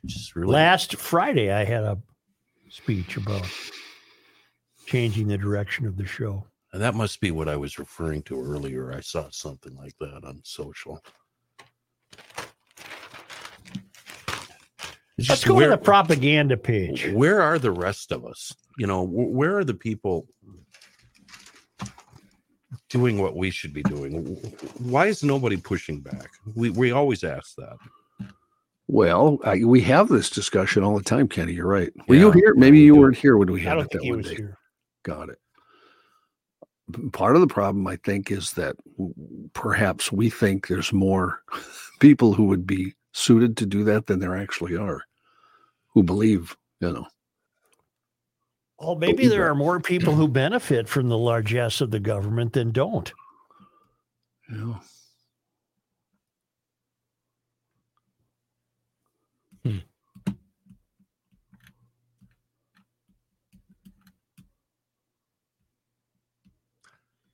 just 0.06 0.36
really 0.36 0.52
Last 0.52 0.96
Friday, 0.96 1.50
I 1.50 1.64
had 1.64 1.82
a 1.82 1.98
speech 2.70 3.16
about 3.16 3.46
changing 4.86 5.28
the 5.28 5.38
direction 5.38 5.86
of 5.86 5.96
the 5.96 6.06
show. 6.06 6.46
And 6.72 6.82
that 6.82 6.94
must 6.94 7.20
be 7.20 7.30
what 7.30 7.48
I 7.48 7.56
was 7.56 7.78
referring 7.78 8.22
to 8.24 8.40
earlier. 8.40 8.92
I 8.92 9.00
saw 9.00 9.28
something 9.30 9.74
like 9.76 9.96
that 10.00 10.24
on 10.24 10.40
social. 10.42 11.00
It's 15.16 15.28
Let's 15.28 15.42
just 15.42 15.46
go 15.46 15.54
where, 15.54 15.70
to 15.70 15.76
the 15.76 15.78
propaganda 15.78 16.56
page. 16.56 17.06
where 17.12 17.40
are 17.40 17.60
the 17.60 17.70
rest 17.70 18.10
of 18.10 18.26
us? 18.26 18.52
You 18.76 18.88
know, 18.88 19.04
where 19.04 19.56
are 19.56 19.64
the 19.64 19.74
people 19.74 20.26
doing 22.94 23.18
what 23.20 23.34
we 23.34 23.50
should 23.50 23.74
be 23.74 23.82
doing? 23.82 24.24
Why 24.78 25.06
is 25.06 25.24
nobody 25.24 25.56
pushing 25.56 26.00
back? 26.00 26.30
We 26.54 26.70
we 26.70 26.92
always 26.92 27.24
ask 27.24 27.56
that. 27.56 27.76
Well, 28.86 29.38
I, 29.44 29.64
we 29.64 29.80
have 29.80 30.08
this 30.08 30.30
discussion 30.30 30.84
all 30.84 30.96
the 30.96 31.02
time, 31.02 31.26
Kenny. 31.26 31.54
You're 31.54 31.66
right. 31.66 31.92
Were 32.06 32.14
you 32.14 32.30
here? 32.30 32.54
Maybe 32.54 32.78
you 32.80 32.94
weren't 32.94 33.16
here 33.16 33.36
when 33.36 33.50
we 33.50 33.60
I 33.62 33.64
had 33.64 33.74
don't 33.74 33.84
it 33.86 33.90
think 33.90 33.92
that 33.92 34.04
he 34.04 34.10
one 34.10 34.18
was 34.18 34.28
day. 34.28 34.36
here. 34.36 34.58
Got 35.02 35.28
it. 35.30 35.38
Part 37.12 37.34
of 37.34 37.40
the 37.40 37.48
problem, 37.48 37.84
I 37.88 37.96
think, 38.04 38.30
is 38.30 38.52
that 38.52 38.76
perhaps 39.54 40.12
we 40.12 40.30
think 40.30 40.68
there's 40.68 40.92
more 40.92 41.42
people 41.98 42.32
who 42.34 42.44
would 42.44 42.64
be 42.66 42.94
suited 43.12 43.56
to 43.56 43.66
do 43.66 43.82
that 43.84 44.06
than 44.06 44.20
there 44.20 44.36
actually 44.36 44.76
are, 44.76 45.02
who 45.88 46.02
believe, 46.04 46.56
you 46.80 46.92
know. 46.92 47.06
Well, 48.84 48.96
maybe 48.96 49.22
we 49.22 49.28
there 49.28 49.48
are 49.48 49.54
more 49.54 49.80
people 49.80 50.14
who 50.14 50.28
benefit 50.28 50.88
from 50.90 51.08
the 51.08 51.16
largesse 51.16 51.80
of 51.80 51.90
the 51.90 52.00
government 52.00 52.52
than 52.52 52.70
don't. 52.70 53.10
you 54.50 54.56
know. 54.56 54.80
Hmm. 59.64 59.78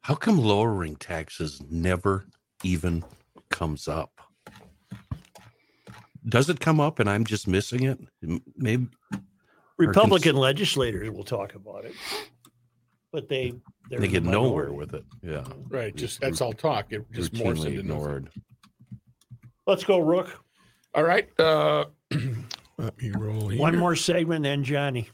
How 0.03 0.15
come 0.15 0.39
lowering 0.39 0.95
taxes 0.95 1.61
never 1.69 2.27
even 2.63 3.03
comes 3.49 3.89
up? 3.89 4.13
Does 6.29 6.49
it 6.49 6.61
come 6.61 6.79
up 6.79 7.01
and 7.01 7.11
I'm 7.11 7.25
just 7.25 7.49
missing 7.49 7.83
it? 7.83 7.99
Maybe 8.57 8.87
Republican 9.87 10.37
legislators 10.37 11.11
will 11.11 11.25
talk 11.25 11.55
about 11.55 11.85
it, 11.85 11.95
but 13.13 13.29
they 13.29 13.53
they're 13.89 14.01
they 14.01 14.07
in 14.07 14.13
get 14.13 14.25
the 14.25 14.31
nowhere 14.31 14.73
with 14.73 14.95
it. 14.95 15.05
Yeah. 15.23 15.45
Right. 15.69 15.95
Just 15.95 16.21
that's 16.21 16.41
all 16.41 16.53
talk. 16.53 16.93
It 16.93 17.11
just 17.13 17.33
morphs 17.33 17.41
routinely 17.41 17.49
into 17.51 17.65
nothing. 17.65 17.79
ignored. 17.79 18.31
Let's 19.67 19.85
go, 19.85 19.99
Rook. 20.01 20.43
All 20.95 21.05
right. 21.05 21.29
Uh, 21.39 21.87
let 22.79 22.99
me 22.99 23.11
roll 23.17 23.49
here. 23.49 23.61
One 23.61 23.77
more 23.77 23.97
segment, 23.97 24.43
then 24.45 24.65
Johnny. 24.65 25.09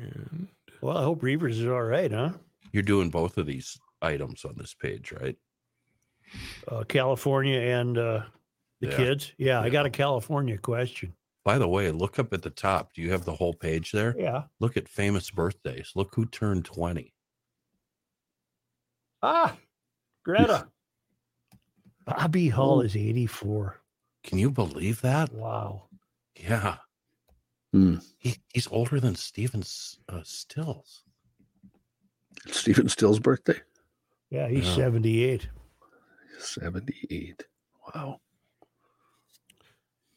And 0.00 0.48
Well, 0.80 0.96
I 0.96 1.02
hope 1.02 1.20
Reavers 1.20 1.60
is 1.60 1.66
all 1.66 1.82
right, 1.82 2.10
huh? 2.10 2.30
You're 2.72 2.82
doing 2.82 3.10
both 3.10 3.38
of 3.38 3.46
these 3.46 3.78
items 4.02 4.44
on 4.44 4.54
this 4.56 4.74
page, 4.74 5.12
right? 5.12 5.36
Uh, 6.68 6.84
California 6.84 7.58
and 7.58 7.98
uh, 7.98 8.22
the 8.80 8.88
Yeah. 8.88 8.96
kids. 8.96 9.32
Yeah, 9.38 9.60
I 9.60 9.68
got 9.70 9.86
a 9.86 9.90
California 9.90 10.58
question. 10.58 11.14
By 11.44 11.58
the 11.58 11.68
way, 11.68 11.90
look 11.92 12.18
up 12.18 12.32
at 12.32 12.42
the 12.42 12.50
top. 12.50 12.92
Do 12.92 13.02
you 13.02 13.12
have 13.12 13.24
the 13.24 13.34
whole 13.34 13.54
page 13.54 13.92
there? 13.92 14.14
Yeah. 14.18 14.44
Look 14.58 14.76
at 14.76 14.88
famous 14.88 15.30
birthdays. 15.30 15.92
Look 15.94 16.14
who 16.14 16.26
turned 16.26 16.64
20. 16.64 17.14
Ah, 19.22 19.56
Greta. 20.24 20.68
Bobby 22.04 22.48
Hull 22.48 22.78
Oh. 22.78 22.80
is 22.82 22.96
84. 22.96 23.80
Can 24.24 24.38
you 24.38 24.50
believe 24.50 25.00
that? 25.02 25.32
Wow. 25.32 25.88
Yeah. 26.34 26.76
Hmm. 27.72 27.96
He, 28.18 28.36
he's 28.52 28.66
older 28.68 29.00
than 29.00 29.14
Stephen 29.14 29.62
uh, 30.08 30.22
Stills. 30.24 31.02
Stephen 32.48 32.88
Stills' 32.88 33.18
birthday, 33.18 33.60
Yeah, 34.30 34.48
he's 34.48 34.66
Yeah. 34.66 34.74
78. 34.74 35.48
78. 36.38 37.44
Wow. 37.94 38.20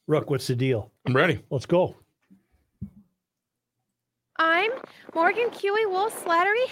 Rook, 0.10 0.32
what's 0.32 0.48
the 0.48 0.56
deal? 0.56 0.92
I'm 1.06 1.16
ready. 1.16 1.40
Let's 1.52 1.68
go. 1.68 1.96
I'm 4.40 4.72
Morgan 5.14 5.52
Huey 5.52 5.86
Wool 5.86 6.10
Slattery, 6.10 6.66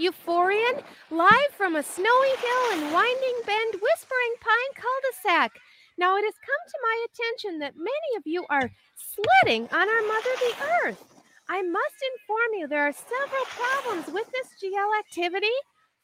Euphorian, 0.00 0.82
live 1.10 1.52
from 1.54 1.76
a 1.76 1.82
snowy 1.82 2.34
hill 2.40 2.64
and 2.72 2.90
winding 2.94 3.40
bend, 3.44 3.74
Whispering 3.74 4.34
Pine 4.40 4.72
cul-de-sac. 4.74 5.52
Now 5.98 6.16
it 6.16 6.24
has 6.24 6.32
come 6.40 6.64
to 6.66 6.78
my 6.82 7.06
attention 7.12 7.58
that 7.58 7.76
many 7.76 8.16
of 8.16 8.22
you 8.24 8.46
are 8.48 8.70
sledding 8.96 9.68
on 9.70 9.86
our 9.86 10.02
mother 10.08 10.30
the 10.40 10.54
earth. 10.86 11.04
I 11.50 11.60
must 11.60 11.96
inform 12.16 12.54
you 12.56 12.68
there 12.68 12.88
are 12.88 12.92
several 12.92 13.44
problems 13.50 14.06
with 14.06 14.32
this 14.32 14.48
GL 14.64 14.98
activity. 14.98 15.56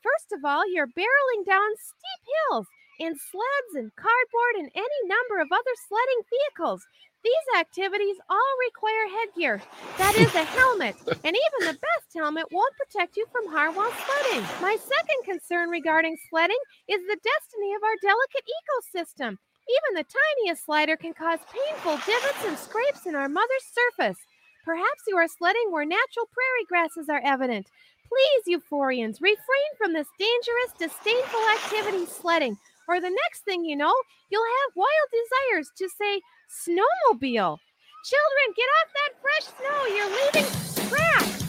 First 0.03 0.33
of 0.37 0.45
all, 0.45 0.71
you're 0.71 0.89
barreling 0.89 1.47
down 1.47 1.71
steep 1.79 2.35
hills 2.51 2.67
in 3.01 3.15
sleds 3.17 3.73
and 3.75 3.95
cardboard 3.97 4.55
and 4.59 4.71
any 4.75 5.01
number 5.07 5.41
of 5.41 5.51
other 5.51 5.75
sledding 5.89 6.23
vehicles. 6.31 6.87
These 7.25 7.59
activities 7.59 8.21
all 8.29 8.55
require 8.69 9.09
headgear. 9.09 9.63
That 9.97 10.15
is 10.17 10.35
a 10.35 10.45
helmet, 10.45 10.95
and 11.25 11.33
even 11.33 11.61
the 11.65 11.81
best 11.81 12.13
helmet 12.15 12.53
won't 12.53 12.77
protect 12.77 13.17
you 13.17 13.25
from 13.33 13.49
harm 13.49 13.75
while 13.75 13.93
sledding. 13.93 14.45
My 14.61 14.77
second 14.77 15.25
concern 15.25 15.71
regarding 15.71 16.19
sledding 16.29 16.61
is 16.87 17.01
the 17.01 17.17
destiny 17.25 17.73
of 17.73 17.83
our 17.83 17.97
delicate 18.05 18.45
ecosystem. 18.45 19.39
Even 19.65 19.97
the 19.97 20.05
tiniest 20.05 20.67
slider 20.67 20.97
can 20.97 21.15
cause 21.15 21.41
painful 21.49 21.97
divots 22.05 22.45
and 22.45 22.59
scrapes 22.59 23.07
in 23.07 23.15
our 23.15 23.29
mother's 23.29 23.69
surface. 23.73 24.21
Perhaps 24.65 25.09
you 25.09 25.17
are 25.17 25.29
sledding 25.29 25.73
where 25.73 25.85
natural 25.85 26.29
prairie 26.29 26.69
grasses 26.69 27.09
are 27.09 27.23
evident. 27.25 27.69
Please, 28.05 28.61
euphorians, 28.61 29.21
refrain 29.21 29.71
from 29.79 29.95
this 29.95 30.09
dangerous, 30.19 30.73
disdainful 30.79 31.41
activity, 31.57 32.05
sledding, 32.05 32.59
or 32.89 33.01
the 33.01 33.11
next 33.11 33.45
thing 33.45 33.65
you 33.65 33.77
know, 33.77 33.95
you'll 34.31 34.43
have 34.45 34.77
wild 34.77 35.09
desires 35.13 35.71
to 35.79 35.89
say, 35.89 36.21
snowmobile. 36.51 37.59
Children, 38.05 38.47
get 38.57 38.69
off 38.79 38.89
that 38.95 39.13
fresh 39.23 39.47
snow. 39.57 39.87
You're 39.95 40.11
leaving 40.11 40.49
tracks. 40.91 41.41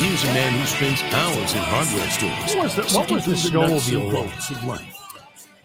Here's 0.00 0.24
a 0.24 0.26
man 0.34 0.58
who 0.58 0.66
spends 0.66 1.02
hours 1.14 1.52
in 1.52 1.58
hardware 1.60 2.10
stores. 2.10 2.54
What 2.56 2.64
was 2.64 2.74
the- 2.74 2.98
what 2.98 3.10
was 3.10 3.24
the 3.26 3.36
sifting 3.36 3.50
through 3.60 3.68
nuts 3.68 3.88
and 3.90 4.02
snowmobile? 4.02 4.12
bolts 4.12 4.50
of 4.50 4.64
life. 4.64 4.96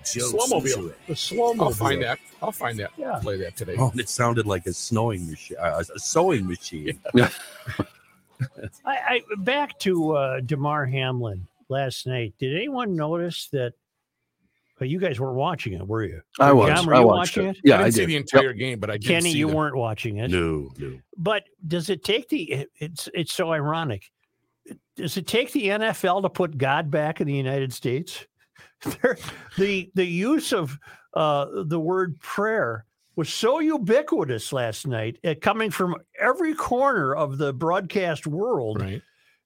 jokes 0.04 0.34
Slowmobile. 0.34 0.94
The 1.08 1.16
slow 1.16 1.56
I'll 1.60 1.72
find 1.72 2.04
that. 2.04 2.20
I'll 2.42 2.52
find 2.52 2.78
that. 2.80 2.92
Yeah. 2.98 3.18
Play 3.24 3.38
that 3.38 3.56
today. 3.58 3.76
Oh, 3.80 3.92
it 3.96 4.08
sounded 4.10 4.46
like 4.46 4.68
a 4.68 4.74
snowing 4.74 5.28
machine, 5.32 5.58
uh, 5.60 5.82
a 5.96 6.00
sewing 6.00 6.46
machine. 6.48 7.00
I, 7.16 7.30
I 8.86 9.22
back 9.38 9.80
to 9.80 10.12
uh, 10.12 10.40
Damar 10.42 10.86
Hamlin 10.86 11.48
last 11.70 12.08
night. 12.08 12.34
Did 12.40 12.56
anyone 12.56 12.96
notice 12.96 13.50
that? 13.52 13.74
Well, 14.80 14.90
you 14.90 15.00
guys 15.00 15.20
weren't 15.22 15.36
watching 15.38 15.72
it, 15.74 15.88
were 15.88 16.04
you? 16.04 16.22
I 16.40 16.52
was. 16.52 16.68
John, 16.70 16.86
were 16.86 16.96
I 16.96 17.00
you 17.00 17.08
watched 17.08 17.38
watching 17.38 17.48
it. 17.50 17.58
it? 17.58 17.62
Yeah, 17.64 17.76
I 17.78 17.80
I, 17.80 17.84
didn't 17.86 17.94
see 17.94 18.00
did. 18.02 18.08
the 18.10 18.14
Yep. 18.14 18.22
entire 18.22 18.54
game, 18.54 18.80
but 18.80 18.90
I 18.90 18.98
did 18.98 19.08
Kenny, 19.08 19.32
see 19.32 19.38
you 19.38 19.48
the- 19.50 19.56
weren't 19.56 19.76
watching 19.78 20.18
it. 20.18 20.32
No, 20.32 20.70
no. 20.78 21.00
But 21.18 21.44
does 21.68 21.90
it 21.90 22.04
take 22.04 22.28
the? 22.30 22.44
it- 22.52 22.72
It's 22.80 23.08
it's 23.14 23.34
so 23.34 23.52
ironic. 23.54 24.04
Does 24.98 25.16
it 25.18 25.28
take 25.28 25.52
the 25.54 25.68
NFL 25.70 26.22
to 26.24 26.30
put 26.30 26.58
God 26.58 26.90
back 26.92 27.22
in 27.22 27.28
the 27.28 27.34
United 27.34 27.72
States? 27.74 28.26
The 29.58 29.90
the 29.96 30.06
use 30.06 30.52
of 30.54 30.78
uh, 31.14 31.46
the 31.68 31.80
word 31.80 32.20
prayer 32.20 32.86
was 33.16 33.30
so 33.30 33.60
ubiquitous 33.60 34.52
last 34.52 34.86
night, 34.86 35.18
uh, 35.24 35.34
coming 35.42 35.72
from 35.72 35.96
every 36.20 36.54
corner 36.54 37.16
of 37.16 37.38
the 37.38 37.54
broadcast 37.54 38.28
world, 38.28 38.82
Right. 38.82 39.02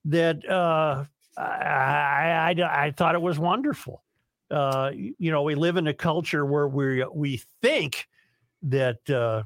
that 0.05 0.43
uh, 0.49 1.05
I, 1.39 2.53
I, 2.57 2.85
I 2.85 2.91
thought 2.91 3.15
it 3.15 3.21
was 3.21 3.39
wonderful. 3.39 4.03
Uh, 4.51 4.91
you 4.93 5.31
know, 5.31 5.43
we 5.43 5.55
live 5.55 5.77
in 5.77 5.87
a 5.87 5.93
culture 5.93 6.45
where 6.45 6.67
we 6.67 7.05
we 7.13 7.41
think 7.61 8.07
that 8.63 9.07
uh, 9.09 9.43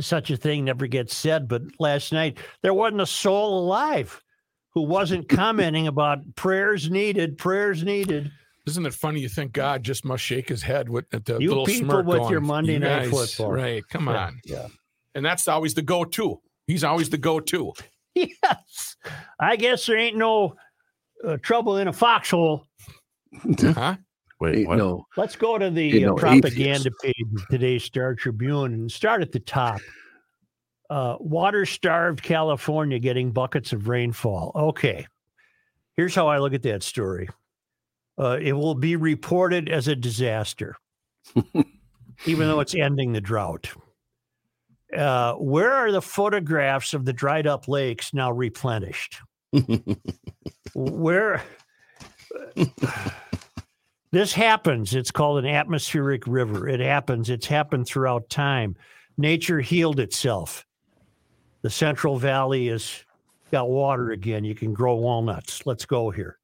such 0.00 0.30
a 0.30 0.36
thing 0.36 0.64
never 0.64 0.86
gets 0.86 1.14
said, 1.14 1.46
but 1.46 1.62
last 1.78 2.12
night 2.12 2.38
there 2.62 2.74
wasn't 2.74 3.02
a 3.02 3.06
soul 3.06 3.58
alive 3.58 4.22
who 4.70 4.82
wasn't 4.82 5.28
commenting 5.28 5.86
about 5.86 6.18
prayers 6.36 6.90
needed, 6.90 7.38
prayers 7.38 7.84
needed. 7.84 8.32
Isn't 8.66 8.86
it 8.86 8.94
funny? 8.94 9.20
You 9.20 9.28
think 9.28 9.52
God 9.52 9.82
just 9.82 10.04
must 10.06 10.24
shake 10.24 10.48
his 10.48 10.62
head 10.62 10.88
with 10.88 11.04
at 11.12 11.26
the 11.26 11.38
You 11.38 11.50
little 11.50 11.66
people 11.66 11.90
smirk 11.90 12.06
with 12.06 12.18
going, 12.20 12.30
your 12.32 12.40
Monday 12.40 12.72
"You 12.74 12.78
Night 12.78 13.10
guys," 13.10 13.34
Football. 13.34 13.52
Right. 13.52 13.84
Come 13.90 14.08
on. 14.08 14.40
yeah. 14.44 14.68
And 15.14 15.24
that's 15.24 15.46
always 15.48 15.74
the 15.74 15.82
go-to. 15.82 16.40
He's 16.66 16.82
always 16.82 17.10
the 17.10 17.18
go-to. 17.18 17.72
Yes, 18.16 18.94
I 19.40 19.56
guess 19.56 19.86
there 19.86 19.98
ain't 19.98 20.16
no 20.16 20.54
uh, 21.26 21.36
trouble 21.38 21.78
in 21.78 21.88
a 21.88 21.92
foxhole. 21.92 22.66
Huh? 23.60 23.96
Wait, 24.40 24.66
what? 24.66 24.78
no, 24.78 25.06
Let's 25.16 25.36
go 25.36 25.58
to 25.58 25.70
the 25.70 26.04
uh, 26.04 26.08
no 26.08 26.14
propaganda 26.16 26.90
page 27.02 27.14
of 27.36 27.48
today's 27.48 27.84
Star 27.84 28.14
Tribune 28.14 28.74
and 28.74 28.92
start 28.92 29.22
at 29.22 29.32
the 29.32 29.40
top. 29.40 29.80
Uh, 30.90 31.16
Water 31.18 31.64
starved 31.64 32.22
California 32.22 32.98
getting 32.98 33.32
buckets 33.32 33.72
of 33.72 33.88
rainfall. 33.88 34.52
Okay. 34.54 35.06
Here's 35.96 36.14
how 36.14 36.28
I 36.28 36.38
look 36.38 36.54
at 36.54 36.62
that 36.62 36.82
story 36.82 37.28
uh, 38.18 38.38
it 38.40 38.52
will 38.52 38.74
be 38.74 38.96
reported 38.96 39.68
as 39.68 39.88
a 39.88 39.96
disaster, 39.96 40.76
even 42.26 42.48
though 42.48 42.60
it's 42.60 42.74
ending 42.74 43.12
the 43.12 43.20
drought. 43.20 43.70
Uh, 44.96 45.34
where 45.34 45.72
are 45.72 45.90
the 45.90 46.02
photographs 46.02 46.94
of 46.94 47.04
the 47.04 47.12
dried 47.12 47.46
up 47.46 47.66
lakes 47.66 48.14
now 48.14 48.30
replenished? 48.30 49.18
where 50.74 51.42
this 54.10 54.32
happens. 54.32 54.94
It's 54.94 55.10
called 55.10 55.38
an 55.38 55.46
atmospheric 55.46 56.26
river. 56.26 56.68
It 56.68 56.80
happens. 56.80 57.30
It's 57.30 57.46
happened 57.46 57.86
throughout 57.86 58.28
time. 58.28 58.76
Nature 59.16 59.60
healed 59.60 60.00
itself. 60.00 60.66
The 61.62 61.70
central 61.70 62.18
valley 62.18 62.68
has 62.68 63.04
got 63.50 63.68
water 63.68 64.10
again. 64.10 64.44
You 64.44 64.54
can 64.54 64.72
grow 64.72 64.96
walnuts. 64.96 65.64
Let's 65.66 65.86
go 65.86 66.10
here. 66.10 66.38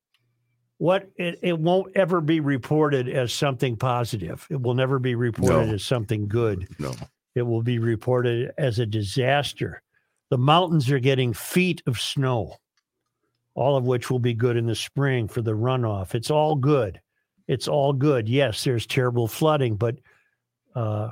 What 0.78 1.10
it, 1.16 1.38
it 1.42 1.58
won't 1.58 1.94
ever 1.94 2.20
be 2.22 2.40
reported 2.40 3.08
as 3.08 3.32
something 3.32 3.76
positive. 3.76 4.46
It 4.50 4.62
will 4.62 4.74
never 4.74 4.98
be 4.98 5.14
reported 5.14 5.68
No. 5.68 5.74
as 5.74 5.84
something 5.84 6.26
good. 6.26 6.66
No. 6.78 6.94
it 7.34 7.42
will 7.42 7.62
be 7.62 7.78
reported 7.78 8.50
as 8.56 8.78
a 8.78 8.86
disaster. 8.86 9.82
The 10.30 10.38
mountains 10.38 10.90
are 10.90 10.98
getting 10.98 11.34
feet 11.34 11.82
of 11.86 12.00
snow, 12.00 12.56
all 13.60 13.76
of 13.76 13.84
which 13.84 14.10
will 14.10 14.18
be 14.18 14.32
good 14.32 14.56
in 14.56 14.64
the 14.64 14.74
spring 14.74 15.28
for 15.28 15.42
the 15.42 15.52
runoff. 15.52 16.14
It's 16.14 16.30
all 16.30 16.54
good. 16.56 16.98
It's 17.46 17.68
all 17.68 17.92
good. 17.92 18.26
Yes, 18.26 18.64
there's 18.64 18.86
terrible 18.86 19.28
flooding, 19.28 19.76
but 19.76 19.96
uh, 20.74 21.10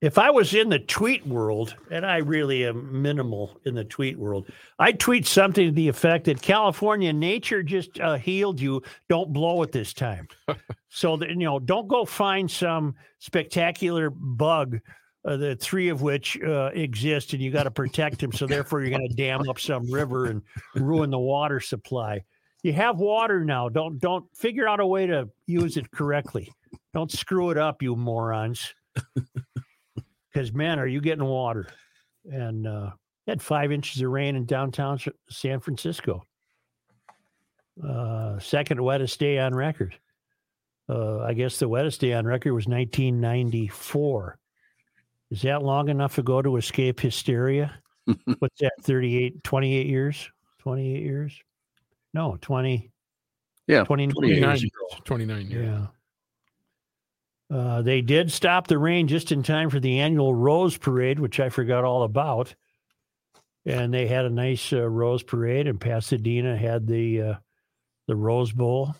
if 0.00 0.18
I 0.18 0.30
was 0.30 0.52
in 0.52 0.70
the 0.70 0.80
tweet 0.80 1.24
world, 1.28 1.76
and 1.92 2.04
I 2.04 2.16
really 2.16 2.66
am 2.66 3.00
minimal 3.00 3.56
in 3.64 3.76
the 3.76 3.84
tweet 3.84 4.18
world, 4.18 4.48
I'd 4.80 4.98
tweet 4.98 5.28
something 5.28 5.68
to 5.68 5.72
the 5.72 5.86
effect 5.86 6.24
that 6.24 6.42
California 6.42 7.12
nature 7.12 7.62
just 7.62 8.00
uh, 8.00 8.16
healed 8.16 8.60
you. 8.60 8.82
Don't 9.08 9.32
blow 9.32 9.62
it 9.62 9.70
this 9.70 9.94
time. 9.94 10.26
so 10.88 11.16
that 11.18 11.28
you 11.28 11.36
know, 11.36 11.60
don't 11.60 11.86
go 11.86 12.04
find 12.04 12.50
some 12.50 12.96
spectacular 13.20 14.10
bug, 14.10 14.80
uh, 15.24 15.36
the 15.36 15.56
three 15.56 15.88
of 15.88 16.02
which 16.02 16.40
uh, 16.42 16.70
exist, 16.74 17.32
and 17.32 17.42
you 17.42 17.50
got 17.50 17.64
to 17.64 17.70
protect 17.70 18.20
them. 18.20 18.32
So 18.32 18.46
therefore, 18.46 18.82
you're 18.82 18.90
going 18.90 19.08
to 19.08 19.14
dam 19.14 19.48
up 19.48 19.58
some 19.58 19.90
river 19.90 20.26
and 20.26 20.42
ruin 20.74 21.10
the 21.10 21.18
water 21.18 21.60
supply. 21.60 22.22
You 22.62 22.72
have 22.72 22.98
water 22.98 23.44
now. 23.44 23.68
Don't 23.68 23.98
don't 23.98 24.24
figure 24.34 24.68
out 24.68 24.80
a 24.80 24.86
way 24.86 25.06
to 25.06 25.28
use 25.46 25.76
it 25.76 25.90
correctly. 25.90 26.52
Don't 26.92 27.10
screw 27.10 27.50
it 27.50 27.58
up, 27.58 27.82
you 27.82 27.96
morons. 27.96 28.74
Because 30.32 30.52
man, 30.52 30.80
are 30.80 30.86
you 30.88 31.00
getting 31.00 31.24
water? 31.24 31.68
And 32.24 32.66
uh, 32.66 32.90
had 33.28 33.40
five 33.40 33.70
inches 33.70 34.02
of 34.02 34.10
rain 34.10 34.34
in 34.34 34.46
downtown 34.46 34.98
San 35.30 35.60
Francisco. 35.60 36.24
Uh, 37.82 38.40
second 38.40 38.80
wettest 38.80 39.18
day 39.18 39.38
on 39.38 39.54
record. 39.54 39.96
Uh, 40.88 41.20
I 41.20 41.34
guess 41.34 41.58
the 41.58 41.68
wettest 41.68 42.00
day 42.00 42.12
on 42.12 42.26
record 42.26 42.52
was 42.52 42.66
1994. 42.66 44.38
Is 45.30 45.42
that 45.42 45.62
long 45.62 45.88
enough 45.88 46.18
ago 46.18 46.42
to 46.42 46.56
escape 46.56 47.00
hysteria? 47.00 47.80
What's 48.38 48.60
that, 48.60 48.72
38, 48.82 49.42
28 49.42 49.86
years? 49.86 50.30
28 50.60 51.02
years? 51.02 51.42
No, 52.12 52.38
20. 52.40 52.90
Yeah, 53.66 53.84
29 53.84 54.14
28 54.14 54.38
years. 54.38 54.62
years. 54.62 54.72
29 55.04 55.50
years. 55.50 55.80
Yeah. 57.50 57.56
Uh, 57.56 57.82
they 57.82 58.00
did 58.00 58.32
stop 58.32 58.66
the 58.66 58.78
rain 58.78 59.06
just 59.06 59.32
in 59.32 59.42
time 59.42 59.70
for 59.70 59.80
the 59.80 60.00
annual 60.00 60.34
Rose 60.34 60.76
Parade, 60.76 61.20
which 61.20 61.40
I 61.40 61.48
forgot 61.48 61.84
all 61.84 62.02
about. 62.02 62.54
And 63.66 63.92
they 63.92 64.06
had 64.06 64.24
a 64.24 64.30
nice 64.30 64.72
uh, 64.72 64.88
Rose 64.88 65.22
Parade, 65.22 65.66
and 65.66 65.80
Pasadena 65.80 66.56
had 66.56 66.86
the 66.86 67.22
uh, 67.22 67.34
the 68.06 68.16
Rose 68.16 68.52
Bowl. 68.52 68.94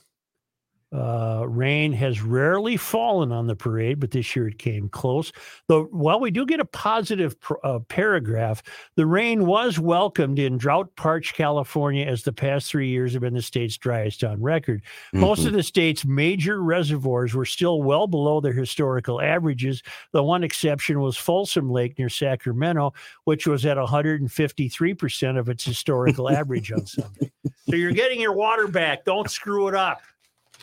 Uh, 0.94 1.44
rain 1.48 1.92
has 1.92 2.22
rarely 2.22 2.76
fallen 2.76 3.32
on 3.32 3.48
the 3.48 3.56
parade, 3.56 3.98
but 3.98 4.12
this 4.12 4.36
year 4.36 4.46
it 4.46 4.58
came 4.58 4.88
close. 4.88 5.32
Though, 5.66 5.84
while 5.86 6.20
we 6.20 6.30
do 6.30 6.46
get 6.46 6.60
a 6.60 6.64
positive 6.64 7.38
pr- 7.40 7.54
uh, 7.64 7.80
paragraph, 7.80 8.62
the 8.94 9.04
rain 9.04 9.44
was 9.44 9.78
welcomed 9.80 10.38
in 10.38 10.56
drought 10.56 10.94
parched 10.94 11.34
California 11.34 12.06
as 12.06 12.22
the 12.22 12.32
past 12.32 12.70
three 12.70 12.88
years 12.88 13.12
have 13.12 13.22
been 13.22 13.34
the 13.34 13.42
state's 13.42 13.76
driest 13.76 14.22
on 14.22 14.40
record. 14.40 14.82
Most 15.12 15.42
Mhm. 15.42 15.46
of 15.48 15.52
the 15.54 15.62
state's 15.64 16.04
major 16.04 16.62
reservoirs 16.62 17.34
were 17.34 17.44
still 17.44 17.82
well 17.82 18.06
below 18.06 18.40
their 18.40 18.52
historical 18.52 19.20
averages. 19.20 19.82
The 20.12 20.22
one 20.22 20.44
exception 20.44 21.00
was 21.00 21.16
Folsom 21.16 21.70
Lake 21.70 21.98
near 21.98 22.08
Sacramento, 22.08 22.92
which 23.24 23.48
was 23.48 23.66
at 23.66 23.78
153% 23.78 25.38
of 25.38 25.48
its 25.48 25.64
historical 25.64 26.30
average 26.30 26.70
on 26.70 26.86
Sunday. 26.86 27.32
So 27.68 27.74
you're 27.76 27.92
getting 27.92 28.20
your 28.20 28.34
water 28.34 28.68
back. 28.68 29.04
Don't 29.04 29.28
screw 29.30 29.66
it 29.68 29.74
up. 29.74 30.00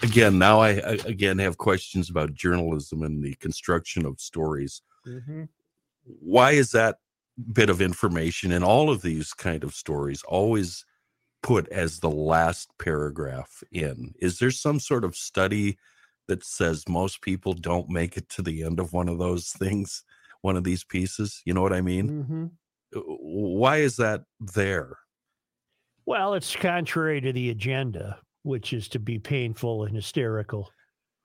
Again, 0.04 0.38
now 0.38 0.60
I, 0.60 0.70
I 0.70 0.98
again 1.06 1.40
have 1.40 1.58
questions 1.58 2.10
about 2.10 2.34
journalism 2.34 3.04
and 3.04 3.24
the 3.24 3.36
construction 3.36 4.06
of 4.06 4.20
stories. 4.20 4.82
Why 6.04 6.52
is 6.52 6.72
that 6.72 6.98
bit 7.54 7.70
of 7.70 7.82
information 7.82 8.52
in 8.52 8.64
all 8.64 8.90
of 8.90 9.02
these 9.02 9.34
kind 9.34 9.64
of 9.64 9.74
stories 9.74 10.24
always 10.24 10.86
put 11.44 11.68
as 11.70 12.00
the 12.00 12.10
last 12.10 12.70
paragraph 12.78 13.64
in? 13.72 14.14
Is 14.20 14.40
there 14.40 14.52
some 14.52 14.80
sort 14.80 15.04
of 15.04 15.16
study 15.16 15.78
that 16.28 16.44
says 16.44 16.88
most 16.88 17.22
people 17.22 17.54
don't 17.54 17.90
make 17.90 18.18
it 18.18 18.30
to 18.30 18.42
the 18.42 18.64
end 18.64 18.80
of 18.80 18.94
one 18.94 19.10
of 19.10 19.18
those 19.18 19.50
things, 19.50 20.04
one 20.42 20.56
of 20.56 20.64
these 20.64 20.84
pieces? 20.84 21.42
You 21.46 21.54
know 21.54 21.62
what 21.62 21.74
I 21.74 21.82
mean? 21.82 22.26
Mhm. 22.26 22.52
Uh, 22.96 23.02
Why 23.02 23.78
is 23.78 23.98
that 23.98 24.24
there? 24.40 24.98
Well, 26.06 26.34
it's 26.34 26.56
contrary 26.56 27.22
to 27.22 27.32
the 27.32 27.50
agenda, 27.50 28.20
which 28.44 28.74
is 28.74 28.88
to 28.90 29.00
be 29.00 29.20
painful 29.20 29.84
and 29.84 29.96
hysterical. 29.96 30.72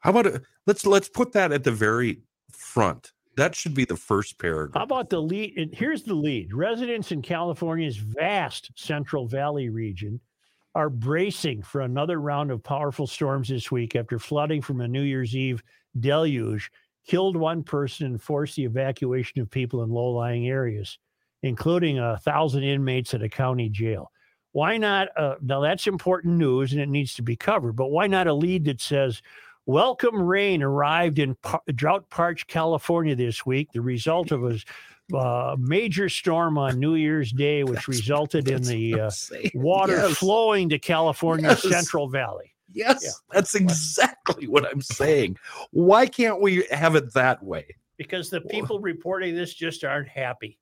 How 0.01 0.11
about 0.11 0.27
uh, 0.27 0.39
let's 0.67 0.87
let's 0.87 1.09
put 1.09 1.33
that 1.33 1.53
at 1.53 1.64
the 1.64 1.73
very 1.73 2.21
front. 2.53 3.12
That 3.37 3.55
should 3.55 3.75
be 3.75 3.85
the 3.85 3.97
first 3.97 4.39
paragraph. 4.39 4.79
How 4.81 4.85
about 4.85 5.11
the 5.11 5.21
lead? 5.21 5.59
and 5.59 5.75
Here's 5.75 6.03
the 6.03 6.14
lead. 6.14 6.55
Residents 6.55 7.12
in 7.12 7.21
California's 7.21 7.99
vast 7.99 8.71
Central 8.77 9.27
Valley 9.27 9.69
region 9.69 10.21
are 10.75 10.89
bracing 10.91 11.62
for 11.62 11.83
another 11.83 12.21
round 12.21 12.51
of 12.51 12.62
powerful 12.62 13.07
storms 13.07 13.49
this 13.49 13.71
week 13.71 13.97
after 13.97 14.19
flooding 14.19 14.62
from 14.62 14.81
a 14.81 14.89
New 14.89 15.03
Year's 15.03 15.35
Eve 15.35 15.62
deluge 16.01 16.71
killed 17.07 17.37
one 17.37 17.62
person 17.62 18.07
and 18.07 18.23
forced 18.23 18.57
the 18.57 18.64
evacuation 18.64 19.41
of 19.41 19.51
people 19.51 19.83
in 19.83 19.91
low 19.91 20.11
lying 20.11 20.49
areas, 20.49 20.99
including 21.43 21.99
a 21.99 22.19
thousand 22.19 22.64
inmates 22.64 23.14
at 23.14 23.23
a 23.23 23.29
county 23.29 23.69
jail. 23.69 24.11
Why 24.57 24.78
not? 24.78 25.09
Uh, 25.18 25.34
now, 25.42 25.61
that's 25.61 25.86
important 25.86 26.38
news 26.38 26.72
and 26.72 26.80
it 26.80 26.88
needs 26.88 27.12
to 27.16 27.22
be 27.22 27.36
covered, 27.36 27.74
but 27.74 27.88
why 27.90 28.07
not 28.07 28.26
a 28.26 28.32
lead 28.32 28.64
that 28.64 28.80
says 28.80 29.20
Welcome 29.66 30.22
rain 30.22 30.62
arrived 30.62 31.18
in 31.18 31.34
par- 31.42 31.61
drought 31.74 32.09
parched 32.09 32.46
California 32.46 33.14
this 33.14 33.44
week, 33.44 33.70
the 33.72 33.82
result 33.82 34.30
of 34.30 34.44
a 34.44 34.59
uh, 35.14 35.57
major 35.59 36.09
storm 36.09 36.57
on 36.57 36.80
New 36.80 36.94
Year's 36.94 37.32
Day, 37.32 37.64
which 37.64 37.86
resulted 37.86 38.48
in 38.48 38.62
the 38.62 38.98
uh, 38.98 39.11
water 39.52 39.96
Yes. 39.96 40.16
flowing 40.16 40.70
to 40.70 40.78
California's 40.78 41.62
Yes. 41.62 41.70
Central 41.74 42.09
Valley. 42.09 42.54
Yes, 42.72 43.02
Yeah. 43.04 43.11
that's 43.32 43.54
exactly 43.54 44.48
what 44.48 44.64
I'm 44.72 44.80
saying. 44.80 45.36
Why 45.72 46.07
can't 46.07 46.40
we 46.40 46.64
have 46.70 46.94
it 46.96 47.12
that 47.12 47.42
way? 47.42 47.76
Because 47.98 48.30
the 48.30 48.40
people 48.40 48.80
reporting 48.80 49.34
this 49.34 49.52
just 49.52 49.84
aren't 49.84 50.09
happy. 50.09 50.59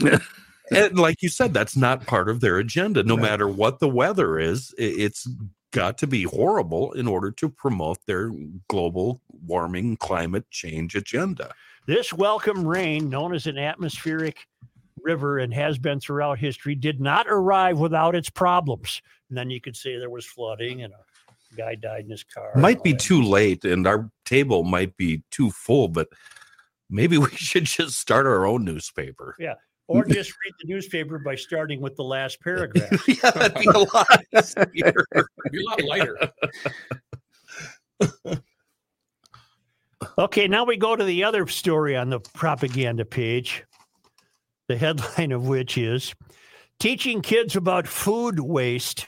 And 0.70 0.98
like 0.98 1.22
you 1.22 1.28
said, 1.28 1.52
that's 1.52 1.76
not 1.76 2.06
part 2.06 2.28
of 2.28 2.40
their 2.40 2.58
agenda. 2.58 3.02
No 3.02 3.16
matter 3.16 3.48
what 3.48 3.80
the 3.80 3.88
weather 3.88 4.38
is, 4.38 4.74
it's 4.78 5.28
got 5.72 5.98
to 5.98 6.06
be 6.06 6.24
horrible 6.24 6.92
in 6.92 7.06
order 7.06 7.30
to 7.30 7.48
promote 7.48 7.98
their 8.06 8.32
global 8.68 9.20
warming 9.46 9.96
climate 9.96 10.48
change 10.50 10.94
agenda. 10.94 11.52
This 11.86 12.12
welcome 12.12 12.66
rain, 12.66 13.08
known 13.08 13.34
as 13.34 13.46
an 13.46 13.58
atmospheric 13.58 14.46
river 15.02 15.38
and 15.38 15.52
has 15.54 15.78
been 15.78 15.98
throughout 15.98 16.38
history, 16.38 16.74
did 16.74 17.00
not 17.00 17.26
arrive 17.28 17.78
without 17.78 18.14
its 18.14 18.30
problems. 18.30 19.00
And 19.28 19.38
then 19.38 19.50
you 19.50 19.60
could 19.60 19.76
say 19.76 19.98
there 19.98 20.10
was 20.10 20.26
flooding 20.26 20.82
and 20.82 20.92
a 20.92 21.56
guy 21.56 21.74
died 21.74 22.04
in 22.04 22.10
his 22.10 22.24
car. 22.24 22.52
Might 22.54 22.82
be 22.82 22.92
that. 22.92 23.00
too 23.00 23.22
late 23.22 23.64
and 23.64 23.86
our 23.86 24.10
table 24.24 24.62
might 24.62 24.96
be 24.96 25.22
too 25.30 25.50
full, 25.50 25.88
but 25.88 26.08
maybe 26.88 27.18
we 27.18 27.30
should 27.30 27.64
just 27.64 27.98
start 27.98 28.26
our 28.26 28.46
own 28.46 28.64
newspaper. 28.64 29.34
Or 29.90 30.04
just 30.04 30.30
read 30.30 30.54
the 30.62 30.68
newspaper 30.68 31.18
by 31.18 31.34
starting 31.34 31.80
with 31.80 31.96
the 31.96 32.04
last 32.04 32.40
paragraph. 32.40 33.08
yeah, 33.08 33.30
that'd 33.32 33.54
be 33.58 33.66
a 33.66 33.78
lot 33.78 34.24
easier. 34.38 35.04
Be 35.50 35.60
a 35.60 35.64
lot 35.64 35.84
lighter. 35.84 36.30
Okay, 40.16 40.48
now 40.48 40.64
we 40.64 40.78
go 40.78 40.96
to 40.96 41.04
the 41.04 41.24
other 41.24 41.46
story 41.46 41.94
on 41.94 42.08
the 42.08 42.20
propaganda 42.20 43.04
page. 43.04 43.64
The 44.66 44.76
headline 44.76 45.30
of 45.30 45.46
which 45.46 45.76
is 45.76 46.14
Teaching 46.80 47.20
kids 47.20 47.56
about 47.56 47.86
food 47.86 48.40
waste 48.40 49.06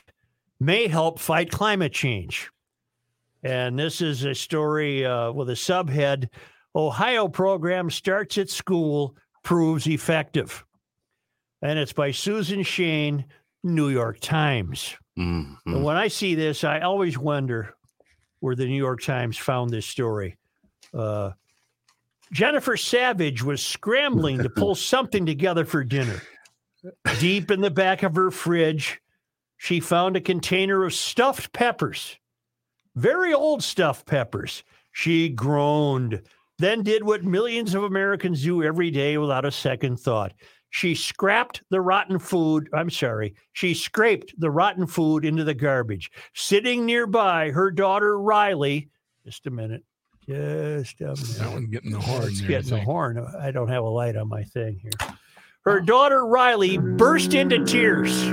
may 0.61 0.89
help 0.89 1.19
fight 1.19 1.51
climate 1.51 1.95
change. 1.95 2.51
And 3.43 3.79
this 3.79 4.03
is 4.03 4.27
a 4.27 4.35
story 4.35 5.07
uh, 5.07 5.33
with 5.33 5.49
a 5.49 5.55
subhead 5.55 6.29
Ohio 6.77 7.29
program 7.29 7.89
starts 7.89 8.37
at 8.37 8.51
school, 8.51 9.17
proves 9.43 9.87
effective. 9.87 10.65
And 11.63 11.79
it's 11.79 11.93
by 11.93 12.11
Susan 12.11 12.61
Shain, 12.61 13.25
New 13.63 13.89
York 13.89 14.19
Times. 14.21 14.97
Mhm. 15.19 15.57
And 15.67 15.85
when 15.85 15.97
I 15.97 16.09
see 16.09 16.35
this, 16.35 16.65
I 16.65 16.81
always 16.81 17.17
wonder 17.17 17.75
where 18.41 18.57
the 18.57 18.67
New 18.67 18.77
York 18.77 19.03
Times 19.03 19.37
found 19.39 19.71
this 19.71 19.87
story. 19.87 20.37
Uh, 20.93 21.31
Jennifer 22.33 22.77
Savage 22.77 23.43
was 23.43 23.65
scrambling 23.65 24.43
to 24.43 24.49
pull 24.51 24.75
something 24.75 25.25
together 25.27 25.65
for 25.65 25.85
dinner. 25.85 26.21
Deep 27.21 27.51
in 27.51 27.61
the 27.61 27.71
back 27.71 28.03
of 28.03 28.17
her 28.17 28.31
fridge, 28.33 29.01
she 29.57 29.79
found 29.79 30.17
a 30.17 30.21
container 30.21 30.85
of 30.85 30.93
stuffed 30.93 31.53
peppers, 31.53 32.17
very 32.97 33.33
old 33.33 33.63
stuffed 33.63 34.07
peppers. 34.07 34.65
She 34.91 35.29
groaned, 35.29 36.23
then 36.59 36.83
did 36.83 37.05
what 37.05 37.23
millions 37.23 37.75
of 37.77 37.85
Americans 37.85 38.43
do 38.43 38.65
every 38.65 38.91
day 38.91 39.17
without 39.19 39.45
a 39.45 39.53
second 39.53 40.01
thought. 40.01 40.33
She 40.73 40.95
scrapped 40.95 41.63
the 41.69 41.83
rotten 41.83 42.19
food. 42.19 42.71
I'm 42.73 42.89
sorry. 42.89 43.35
She 43.53 43.75
scraped 43.75 44.33
the 44.41 44.51
rotten 44.51 44.87
food 44.87 45.27
into 45.27 45.45
the 45.45 45.53
garbage. 45.53 46.11
Sitting 46.33 46.87
nearby, 46.87 47.51
her 47.51 47.71
daughter 47.71 48.19
Riley. 48.19 48.89
Just 49.23 49.47
a 49.47 49.51
minute. 49.51 49.85
Just 50.27 51.03
a 51.03 51.09
minute. 51.09 51.19
That 51.19 51.53
one 51.53 51.67
getting 51.67 51.91
the 51.91 52.01
horn. 52.01 52.23
It's 52.23 52.41
getting 52.41 52.71
the 52.71 52.81
horn. 52.81 53.23
I 53.39 53.51
don't 53.51 53.69
have 53.69 53.85
a 53.85 53.89
light 53.89 54.17
on 54.17 54.31
my 54.31 54.45
thing 54.45 54.81
here. 54.81 55.15
Her 55.67 55.81
oh. 55.83 55.85
daughter 55.85 56.25
Riley 56.25 56.79
burst 56.79 57.35
into 57.35 57.63
tears. 57.67 58.33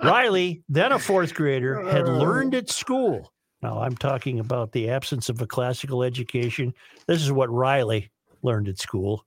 Riley, 0.00 0.62
then 0.68 0.92
a 0.92 1.00
fourth 1.00 1.34
grader, 1.34 1.82
had 1.90 2.08
oh. 2.08 2.16
learned 2.16 2.54
at 2.54 2.70
school. 2.70 3.32
Now 3.60 3.80
I'm 3.80 3.96
talking 3.96 4.38
about 4.38 4.70
the 4.70 4.88
absence 4.88 5.28
of 5.28 5.42
a 5.42 5.48
classical 5.48 6.04
education. 6.04 6.72
This 7.08 7.22
is 7.22 7.32
what 7.32 7.50
Riley 7.50 8.08
learned 8.42 8.68
at 8.68 8.78
school. 8.78 9.25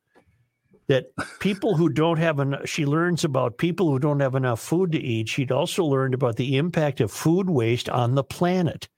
That 0.90 1.06
people 1.40 1.78
who 1.78 1.88
don't 1.88 2.18
have 2.18 2.40
enough, 2.40 2.68
she 2.68 2.86
learns 2.86 3.24
about 3.24 3.60
people 3.60 3.90
who 3.90 4.00
don't 4.00 4.20
have 4.20 4.36
enough 4.36 4.60
food 4.60 4.92
to 4.92 5.00
eat. 5.00 5.30
She'd 5.30 5.52
also 5.52 5.86
learned 5.86 6.16
about 6.16 6.36
the 6.36 6.58
impact 6.58 7.00
of 7.00 7.12
food 7.12 7.50
waste 7.50 7.88
on 7.90 8.16
the 8.16 8.24
planet. 8.24 8.90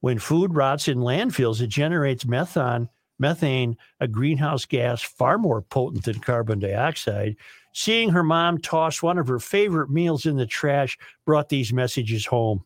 When 0.00 0.18
food 0.18 0.54
rots 0.54 0.88
in 0.88 0.98
landfills, 0.98 1.62
it 1.62 1.68
generates 1.68 2.26
methane, 2.26 2.88
methane, 3.18 3.76
a 4.00 4.08
greenhouse 4.08 4.64
gas 4.64 5.02
far 5.02 5.38
more 5.38 5.62
potent 5.62 6.04
than 6.04 6.18
carbon 6.18 6.58
dioxide. 6.58 7.36
Seeing 7.72 8.10
her 8.10 8.24
mom 8.24 8.58
toss 8.58 9.00
one 9.00 9.16
of 9.16 9.28
her 9.28 9.38
favorite 9.38 9.88
meals 9.88 10.26
in 10.26 10.36
the 10.36 10.46
trash 10.46 10.98
brought 11.24 11.48
these 11.48 11.72
messages 11.72 12.26
home. 12.26 12.64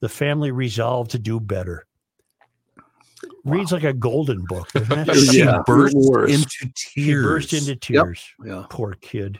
The 0.00 0.08
family 0.10 0.50
resolved 0.50 1.10
to 1.12 1.18
do 1.18 1.40
better. 1.40 1.86
Reads 3.44 3.72
like 3.72 3.84
a 3.84 3.92
golden 3.92 4.44
book, 4.46 4.70
doesn't 4.72 5.08
it? 5.08 5.14
She 5.32 5.38
Yeah, 5.40 5.62
burst 5.66 5.94
worse. 5.96 6.30
into 6.32 6.72
She 6.76 7.04
tears. 7.04 7.24
burst 7.24 7.52
into 7.52 7.76
tears. 7.76 8.24
Yeah. 8.44 8.64
Poor 8.70 8.94
kid. 9.00 9.38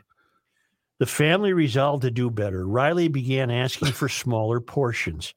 The 1.01 1.07
family 1.07 1.53
resolved 1.53 2.03
to 2.03 2.11
do 2.11 2.31
better. 2.31 2.67
Riley 2.69 3.09
began 3.09 3.51
asking 3.51 3.89
for 3.93 4.09
smaller 4.09 4.61
portions. 4.61 5.35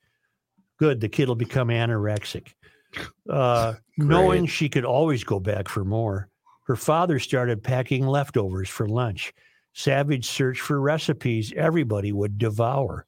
Good, 0.78 1.02
the 1.02 1.10
kid 1.10 1.28
will 1.28 1.36
become 1.36 1.70
anorexic. 1.70 2.50
Uh, 3.28 3.74
knowing 3.98 4.46
she 4.46 4.70
could 4.70 4.86
always 4.86 5.24
go 5.24 5.40
back 5.40 5.68
for 5.68 5.84
more, 5.84 6.30
her 6.68 6.76
father 6.76 7.18
started 7.18 7.64
packing 7.64 8.06
leftovers 8.06 8.70
for 8.70 8.88
lunch. 8.88 9.34
Savage 9.74 10.26
searched 10.28 10.62
for 10.62 10.80
recipes 10.80 11.52
everybody 11.56 12.12
would 12.12 12.38
devour. 12.38 13.07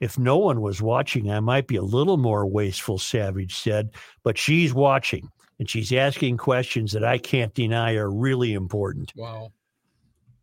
If 0.00 0.18
no 0.18 0.38
one 0.38 0.62
was 0.62 0.80
watching, 0.80 1.30
I 1.30 1.40
might 1.40 1.66
be 1.66 1.76
a 1.76 1.82
little 1.82 2.16
more 2.16 2.46
wasteful, 2.46 2.98
Savage 2.98 3.56
said, 3.56 3.90
but 4.22 4.38
she's 4.38 4.72
watching 4.72 5.30
and 5.58 5.68
she's 5.68 5.92
asking 5.92 6.38
questions 6.38 6.92
that 6.92 7.04
I 7.04 7.18
can't 7.18 7.54
deny 7.54 7.94
are 7.94 8.10
really 8.10 8.54
important 8.54 9.12
Wow. 9.14 9.52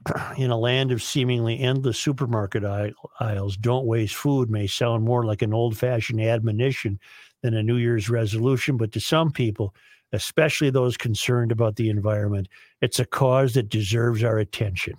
in 0.38 0.52
a 0.52 0.58
land 0.58 0.92
of 0.92 1.02
seemingly 1.02 1.60
endless 1.60 1.98
supermarket 1.98 2.64
aisle- 2.64 2.94
aisles, 3.20 3.58
don't 3.58 3.88
waste 3.88 4.16
food 4.16 4.50
may 4.52 4.68
sound 4.68 5.04
more 5.04 5.26
like 5.26 5.42
an 5.42 5.56
old 5.56 5.76
fashioned 5.76 6.22
admonition 6.22 7.00
than 7.42 7.56
a 7.56 7.64
New 7.64 7.78
Year's 7.78 8.10
resolution, 8.10 8.78
but 8.78 8.92
to 8.92 9.00
some 9.00 9.32
people, 9.32 9.74
especially 10.14 10.70
those 10.70 10.98
concerned 10.98 11.52
about 11.52 11.76
the 11.76 11.90
environment, 11.90 12.48
it's 12.82 13.00
a 13.00 13.06
cause 13.06 13.56
that 13.56 13.70
deserves 13.70 14.24
our 14.24 14.38
attention. 14.38 14.94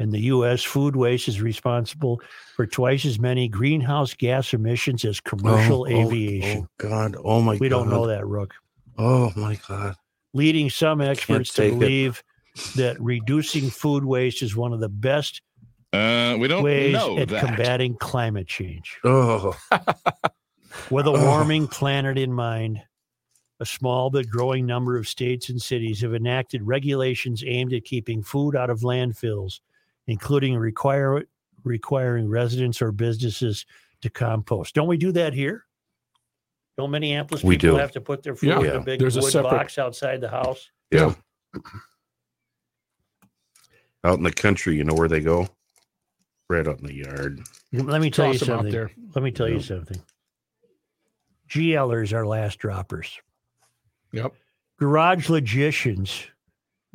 In 0.00 0.10
the 0.10 0.20
U.S., 0.20 0.62
food 0.62 0.94
waste 0.94 1.26
is 1.26 1.40
responsible 1.40 2.20
for 2.54 2.66
twice 2.66 3.04
as 3.04 3.18
many 3.18 3.48
greenhouse 3.48 4.14
gas 4.14 4.54
emissions 4.54 5.04
as 5.04 5.18
commercial 5.18 5.80
Oh, 5.88 5.92
oh, 5.92 6.06
aviation. 6.06 6.62
Oh, 6.62 6.68
God. 6.88 7.16
Oh 7.24 7.40
my 7.40 7.54
God. 7.54 7.60
we 7.60 7.68
God. 7.68 7.76
don't 7.78 7.90
know 7.90 8.06
that, 8.06 8.24
Rook. 8.26 8.54
Oh 8.96 9.32
my 9.36 9.58
God. 9.68 9.96
Leading 10.34 10.70
some 10.70 11.00
experts 11.00 11.52
to 11.54 11.62
take 11.62 11.72
it. 11.72 11.78
believe 11.80 12.22
that 12.76 13.00
reducing 13.00 13.70
food 13.70 14.04
waste 14.04 14.42
is 14.42 14.54
one 14.54 14.72
of 14.72 14.78
the 14.80 14.88
best 14.88 15.42
Uh, 15.92 16.36
we 16.38 16.46
don't 16.48 16.62
ways 16.62 16.92
know 16.92 17.18
at 17.18 17.28
that. 17.28 17.44
combating 17.44 17.96
climate 17.96 18.46
change. 18.46 18.98
Oh, 19.04 19.56
With 20.90 21.06
a 21.06 21.10
Ugh. 21.12 21.24
warming 21.24 21.66
planet 21.66 22.18
in 22.18 22.32
mind, 22.32 22.80
a 23.60 23.66
small 23.66 24.10
but 24.10 24.28
growing 24.28 24.64
number 24.66 24.96
of 24.96 25.08
states 25.08 25.48
and 25.48 25.60
cities 25.60 26.00
have 26.02 26.14
enacted 26.14 26.62
regulations 26.62 27.42
aimed 27.44 27.72
at 27.72 27.84
keeping 27.84 28.22
food 28.22 28.54
out 28.54 28.70
of 28.70 28.80
landfills, 28.80 29.60
including 30.08 30.56
require, 30.56 31.22
requiring 31.62 32.28
residents 32.28 32.82
or 32.82 32.90
businesses 32.90 33.64
to 34.00 34.10
compost. 34.10 34.74
Don't 34.74 34.88
we 34.88 34.96
do 34.96 35.12
that 35.12 35.32
here? 35.34 35.64
Don't 36.76 36.90
Minneapolis 36.90 37.42
We 37.44 37.56
people 37.56 37.76
do. 37.76 37.76
have 37.76 37.92
to 37.92 38.00
put 38.00 38.22
their 38.22 38.34
food 38.34 38.48
Yeah. 38.48 38.58
in 38.58 38.64
Yeah. 38.64 38.70
a 38.72 38.80
big 38.80 38.98
There's 39.00 39.16
a 39.16 39.20
wood 39.20 39.30
separate- 39.32 39.50
box 39.50 39.78
outside 39.78 40.20
the 40.20 40.28
house? 40.30 40.70
yeah. 40.90 41.14
Out 44.04 44.18
in 44.18 44.22
the 44.24 44.32
country, 44.32 44.76
you 44.76 44.84
know 44.84 44.94
where 44.94 45.08
they 45.08 45.20
go? 45.20 45.48
Right 46.48 46.66
out 46.66 46.78
in 46.80 46.86
the 46.86 46.94
yard. 46.94 47.40
Let 47.72 48.00
me 48.00 48.10
tell 48.10 48.32
you 48.32 48.38
Toss 48.38 48.46
them 48.46 48.54
out 48.54 48.58
something. 48.60 48.72
there. 48.72 48.90
Let 49.14 49.22
me 49.22 49.30
tell 49.32 49.48
you 49.48 49.60
something. 49.60 50.00
GLers 51.48 52.12
are 52.12 52.26
last 52.26 52.58
droppers. 52.58 53.20
Yep. 54.12 54.32
Garage 54.78 55.28
logicians 55.28 56.26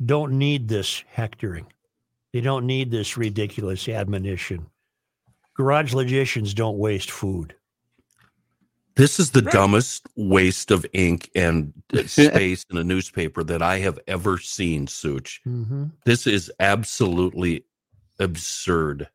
don't 0.04 0.32
need 0.38 0.66
this 0.68 1.04
hectoring. 1.08 1.66
They 2.34 2.40
don't 2.40 2.66
need 2.66 2.90
this 2.90 3.16
ridiculous 3.16 3.88
admonition. 3.88 4.66
Garage 5.56 5.94
logicians 5.94 6.52
don't 6.52 6.78
waste 6.78 7.12
food. 7.12 7.54
This 8.96 9.20
is 9.20 9.30
the 9.30 9.40
dumbest 9.40 10.08
waste 10.16 10.72
of 10.72 10.84
ink 10.92 11.30
and 11.36 11.72
space 12.06 12.64
in 12.72 12.76
a 12.76 12.82
newspaper 12.82 13.44
that 13.44 13.62
I 13.62 13.78
have 13.78 14.00
ever 14.08 14.38
seen, 14.38 14.88
Such. 14.88 15.42
Mm-hmm. 15.46 15.84
This 16.06 16.26
is 16.26 16.50
absolutely 16.58 17.66
absurd. 18.18 19.08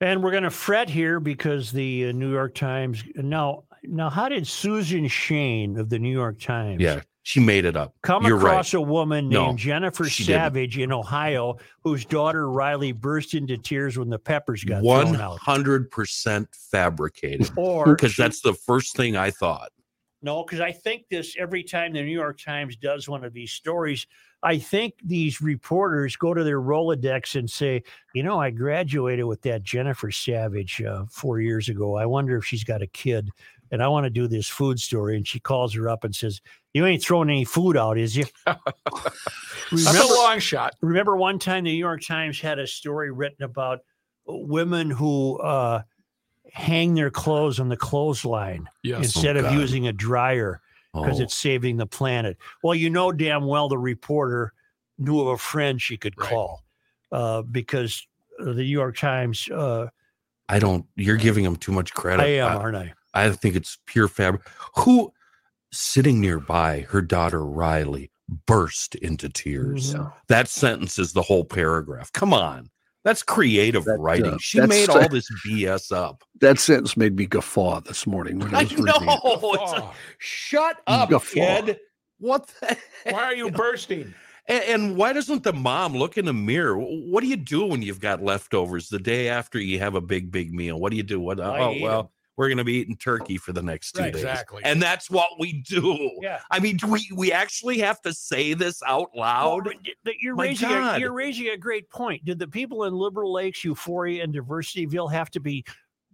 And 0.00 0.22
we're 0.22 0.30
going 0.30 0.44
to 0.44 0.50
fret 0.50 0.88
here 0.88 1.20
because 1.20 1.70
the 1.70 2.06
uh, 2.06 2.12
New 2.12 2.32
York 2.32 2.54
Times. 2.54 3.04
Now, 3.14 3.64
now, 3.82 4.08
how 4.08 4.30
did 4.30 4.46
Susan 4.46 5.04
Shain 5.04 5.78
of 5.78 5.90
the 5.90 5.98
New 5.98 6.12
York 6.12 6.40
Times 6.40 6.80
Yeah, 6.80 7.02
she 7.22 7.38
made 7.40 7.64
it 7.64 7.76
up. 7.76 7.94
come 8.02 8.24
You're 8.24 8.36
right. 8.36 8.52
across 8.52 8.72
a 8.74 8.80
woman 8.80 9.28
No, 9.28 9.46
named 9.48 9.58
Jennifer 9.58 10.04
she 10.04 10.24
didn't. 10.24 10.40
Savage 10.40 10.78
in 10.78 10.90
Ohio 10.92 11.58
whose 11.84 12.04
daughter 12.04 12.50
Riley 12.50 12.92
burst 12.92 13.34
into 13.34 13.56
tears 13.58 13.98
when 13.98 14.08
the 14.08 14.18
peppers 14.18 14.64
got 14.64 14.82
One 14.82 15.08
thrown 15.08 15.20
out? 15.20 15.38
hundred 15.38 15.90
percent 15.90 16.48
fabricated. 16.54 17.50
Or 17.56 17.84
Because 17.84 18.16
that's 18.16 18.40
the 18.40 18.54
first 18.54 18.96
thing 18.96 19.16
I 19.16 19.30
thought. 19.30 19.70
No, 20.22 20.44
because 20.44 20.60
I 20.60 20.70
think 20.72 21.04
this 21.10 21.34
every 21.38 21.62
time 21.62 21.94
the 21.94 22.02
New 22.02 22.10
York 22.12 22.38
Times 22.38 22.76
does 22.76 23.08
one 23.08 23.24
of 23.24 23.32
these 23.32 23.52
stories, 23.52 24.06
I 24.42 24.58
think 24.58 24.94
these 25.02 25.40
reporters 25.40 26.14
go 26.16 26.34
to 26.34 26.44
their 26.44 26.60
Rolodex 26.60 27.38
and 27.38 27.48
say, 27.48 27.82
you 28.14 28.22
know, 28.22 28.38
I 28.38 28.50
graduated 28.50 29.24
with 29.24 29.40
that 29.42 29.62
Jennifer 29.62 30.10
Savage 30.10 30.82
uh, 30.82 31.04
four 31.10 31.40
years 31.40 31.70
ago. 31.70 31.96
I 31.96 32.04
wonder 32.04 32.36
if 32.36 32.44
she's 32.44 32.64
got 32.64 32.82
a 32.82 32.86
kid. 32.86 33.30
And 33.70 33.82
I 33.82 33.88
want 33.88 34.04
to 34.04 34.10
do 34.10 34.26
this 34.26 34.48
food 34.48 34.80
story. 34.80 35.16
And 35.16 35.26
she 35.26 35.38
calls 35.40 35.74
her 35.74 35.88
up 35.88 36.04
and 36.04 36.14
says, 36.14 36.40
You 36.74 36.86
ain't 36.86 37.02
throwing 37.02 37.30
any 37.30 37.44
food 37.44 37.76
out, 37.76 37.98
is 37.98 38.16
you? 38.16 38.24
That's 38.46 39.98
a 39.98 40.14
long 40.14 40.38
shot. 40.40 40.74
remember 40.80 41.16
one 41.16 41.38
time 41.38 41.64
the 41.64 41.70
New 41.72 41.76
York 41.78 42.02
Times 42.02 42.40
had 42.40 42.58
a 42.58 42.66
story 42.66 43.10
written 43.12 43.44
about 43.44 43.80
women 44.26 44.90
who 44.90 45.38
uh, 45.40 45.82
hang 46.52 46.94
their 46.94 47.10
clothes 47.10 47.60
on 47.60 47.68
the 47.68 47.76
clothesline 47.76 48.68
Yes. 48.82 49.04
instead 49.04 49.36
of 49.36 49.52
using 49.52 49.86
a 49.86 49.92
dryer 49.92 50.60
because 50.92 51.20
Oh, 51.20 51.22
it's 51.22 51.34
saving 51.36 51.76
the 51.76 51.86
planet. 51.86 52.36
Well, 52.62 52.74
you 52.74 52.90
know 52.90 53.12
damn 53.12 53.46
well 53.46 53.68
the 53.68 53.78
reporter 53.78 54.52
knew 54.98 55.20
of 55.20 55.28
a 55.28 55.38
friend 55.38 55.80
she 55.80 55.96
could 55.96 56.14
Right. 56.18 56.28
call 56.30 56.64
uh, 57.12 57.42
because 57.42 58.06
the 58.38 58.54
New 58.54 58.62
York 58.62 58.96
Times. 58.96 59.48
Uh, 59.48 59.86
I 60.48 60.58
don't. 60.58 60.84
You're 60.96 61.16
giving 61.16 61.44
them 61.44 61.54
too 61.56 61.70
much 61.70 61.94
credit. 61.94 62.22
I 62.24 62.26
am, 62.38 62.56
aren't 62.58 62.76
I? 62.76 62.92
I 63.14 63.30
think 63.30 63.56
it's 63.56 63.78
pure 63.86 64.08
fabric. 64.08 64.42
Who 64.76 65.12
sitting 65.72 66.20
nearby, 66.20 66.86
her 66.90 67.00
daughter 67.02 67.44
Riley 67.44 68.10
burst 68.46 68.94
into 68.96 69.28
tears. 69.28 69.94
Mhm. 69.94 70.12
That 70.28 70.48
sentence 70.48 70.98
is 70.98 71.12
the 71.12 71.22
whole 71.22 71.44
paragraph. 71.44 72.12
Come 72.12 72.32
on. 72.32 72.70
That's 73.02 73.22
creative 73.22 73.84
That, 73.86 73.98
writing. 73.98 74.34
uh, 74.34 74.38
she 74.40 74.60
made 74.60 74.88
all 74.90 75.08
this 75.08 75.26
BS 75.44 75.90
up. 75.90 76.22
That 76.40 76.58
sentence 76.58 76.96
made 76.96 77.16
me 77.16 77.24
guffaw 77.26 77.80
this 77.80 78.06
morning 78.06 78.38
when 78.38 78.54
I 78.54 78.60
I 78.60 78.62
know. 78.64 78.68
it. 78.68 78.70
It's 78.76 79.72
like, 79.72 79.82
Oh, 79.82 79.94
shut 80.18 80.76
up, 80.86 81.08
Guffaw. 81.08 81.32
kid. 81.64 81.80
What 82.18 82.48
the 82.60 82.76
why 83.10 83.22
are 83.24 83.34
you 83.34 83.50
bursting? 83.50 84.12
And, 84.46 84.64
and 84.64 84.96
why 84.96 85.12
doesn't 85.14 85.42
the 85.44 85.54
mom 85.54 85.94
look 85.96 86.18
in 86.18 86.26
the 86.26 86.34
mirror? 86.34 86.76
What 86.76 87.22
do 87.22 87.26
you 87.28 87.36
do 87.36 87.64
when 87.64 87.80
you've 87.80 88.00
got 88.00 88.22
leftovers 88.22 88.88
the 88.90 88.98
day 88.98 89.28
after 89.30 89.58
you 89.58 89.78
have 89.78 89.94
a 89.94 90.00
big, 90.02 90.30
big 90.30 90.52
meal? 90.52 90.78
What 90.78 90.90
do 90.90 90.96
you 90.98 91.02
do? 91.02 91.18
What? 91.20 91.40
I 91.40 91.58
oh 91.60 91.72
eat 91.72 91.82
well, 91.82 92.00
'em. 92.00 92.08
We're 92.40 92.48
going 92.48 92.56
to 92.56 92.64
be 92.64 92.72
eating 92.72 92.96
turkey 92.96 93.36
for 93.36 93.52
the 93.52 93.60
next 93.60 93.92
two 93.92 94.00
Right, 94.00 94.14
days, 94.14 94.22
exactly. 94.22 94.62
and 94.64 94.80
that's 94.80 95.10
what 95.10 95.28
we 95.38 95.60
do. 95.60 96.10
Yeah. 96.22 96.40
I 96.50 96.58
mean, 96.58 96.78
do 96.78 96.86
we 96.86 97.06
we 97.14 97.32
actually 97.32 97.76
have 97.80 98.00
to 98.00 98.14
say 98.14 98.54
this 98.54 98.82
out 98.86 99.10
loud? 99.14 99.64
but 99.64 99.82
d- 99.82 99.94
but 100.04 100.14
you're 100.20 100.34
My 100.34 100.44
raising 100.46 100.70
a, 100.70 100.98
you're 100.98 101.12
raising 101.12 101.48
a 101.48 101.58
great 101.58 101.90
point. 101.90 102.24
Did 102.24 102.38
the 102.38 102.48
people 102.48 102.84
in 102.84 102.94
Liberal 102.94 103.30
Lakes, 103.30 103.62
Euphoria, 103.62 104.24
and 104.24 104.34
Diversityville 104.34 105.12
have 105.12 105.30
to 105.32 105.40
be 105.40 105.66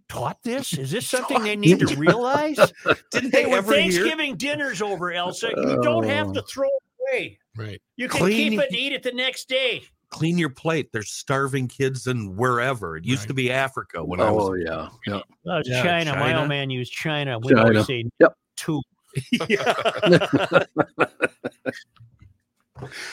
taught 0.09 0.43
this? 0.43 0.73
Is 0.73 0.91
this 0.91 1.07
something 1.15 1.41
they 1.43 1.55
need 1.55 1.79
to 1.79 1.95
realize? 1.95 2.59
Didn't 3.13 3.31
they 3.31 3.45
when 3.45 3.59
ever 3.59 3.71
hear? 3.73 3.81
Thanksgiving 3.83 4.35
dinner's 4.35 4.81
over, 4.81 5.13
Elsa, 5.13 5.51
you 5.55 5.79
don't 5.81 6.03
have 6.03 6.27
oh. 6.27 6.33
to 6.33 6.41
Oh. 6.41 6.45
throw 6.49 6.67
it 6.67 6.83
away. 7.13 7.39
Right. 7.55 7.81
You 7.95 8.09
can 8.09 8.19
Clean- 8.19 8.51
keep 8.51 8.59
it 8.59 8.67
and 8.67 8.75
eat 8.75 8.91
it 8.91 9.01
the 9.03 9.13
next 9.13 9.47
day. 9.47 9.83
Clean 10.09 10.37
your 10.37 10.49
plate. 10.49 10.89
There's 10.93 11.11
starving 11.11 11.67
kids 11.67 12.07
in 12.07 12.35
wherever. 12.37 12.95
It 12.97 13.05
used 13.05 13.21
Right. 13.23 13.27
to 13.29 13.33
be 13.33 13.51
Africa 13.51 14.03
when 14.03 14.21
I 14.21 14.27
Oh 14.29 14.33
was. 14.51 14.61
yeah, 14.65 14.89
yeah. 15.05 15.21
Uh, 15.51 15.61
Yeah, 15.65 15.83
China. 15.83 16.15
My 16.15 16.37
old 16.39 16.47
man 16.49 16.69
used 16.69 16.93
China. 16.93 17.39
We 17.39 17.53
China. 17.53 17.67
always 17.67 17.85
say 17.87 18.05
Yep. 18.19 18.33
two. 18.55 18.81
Yeah. 19.49 19.73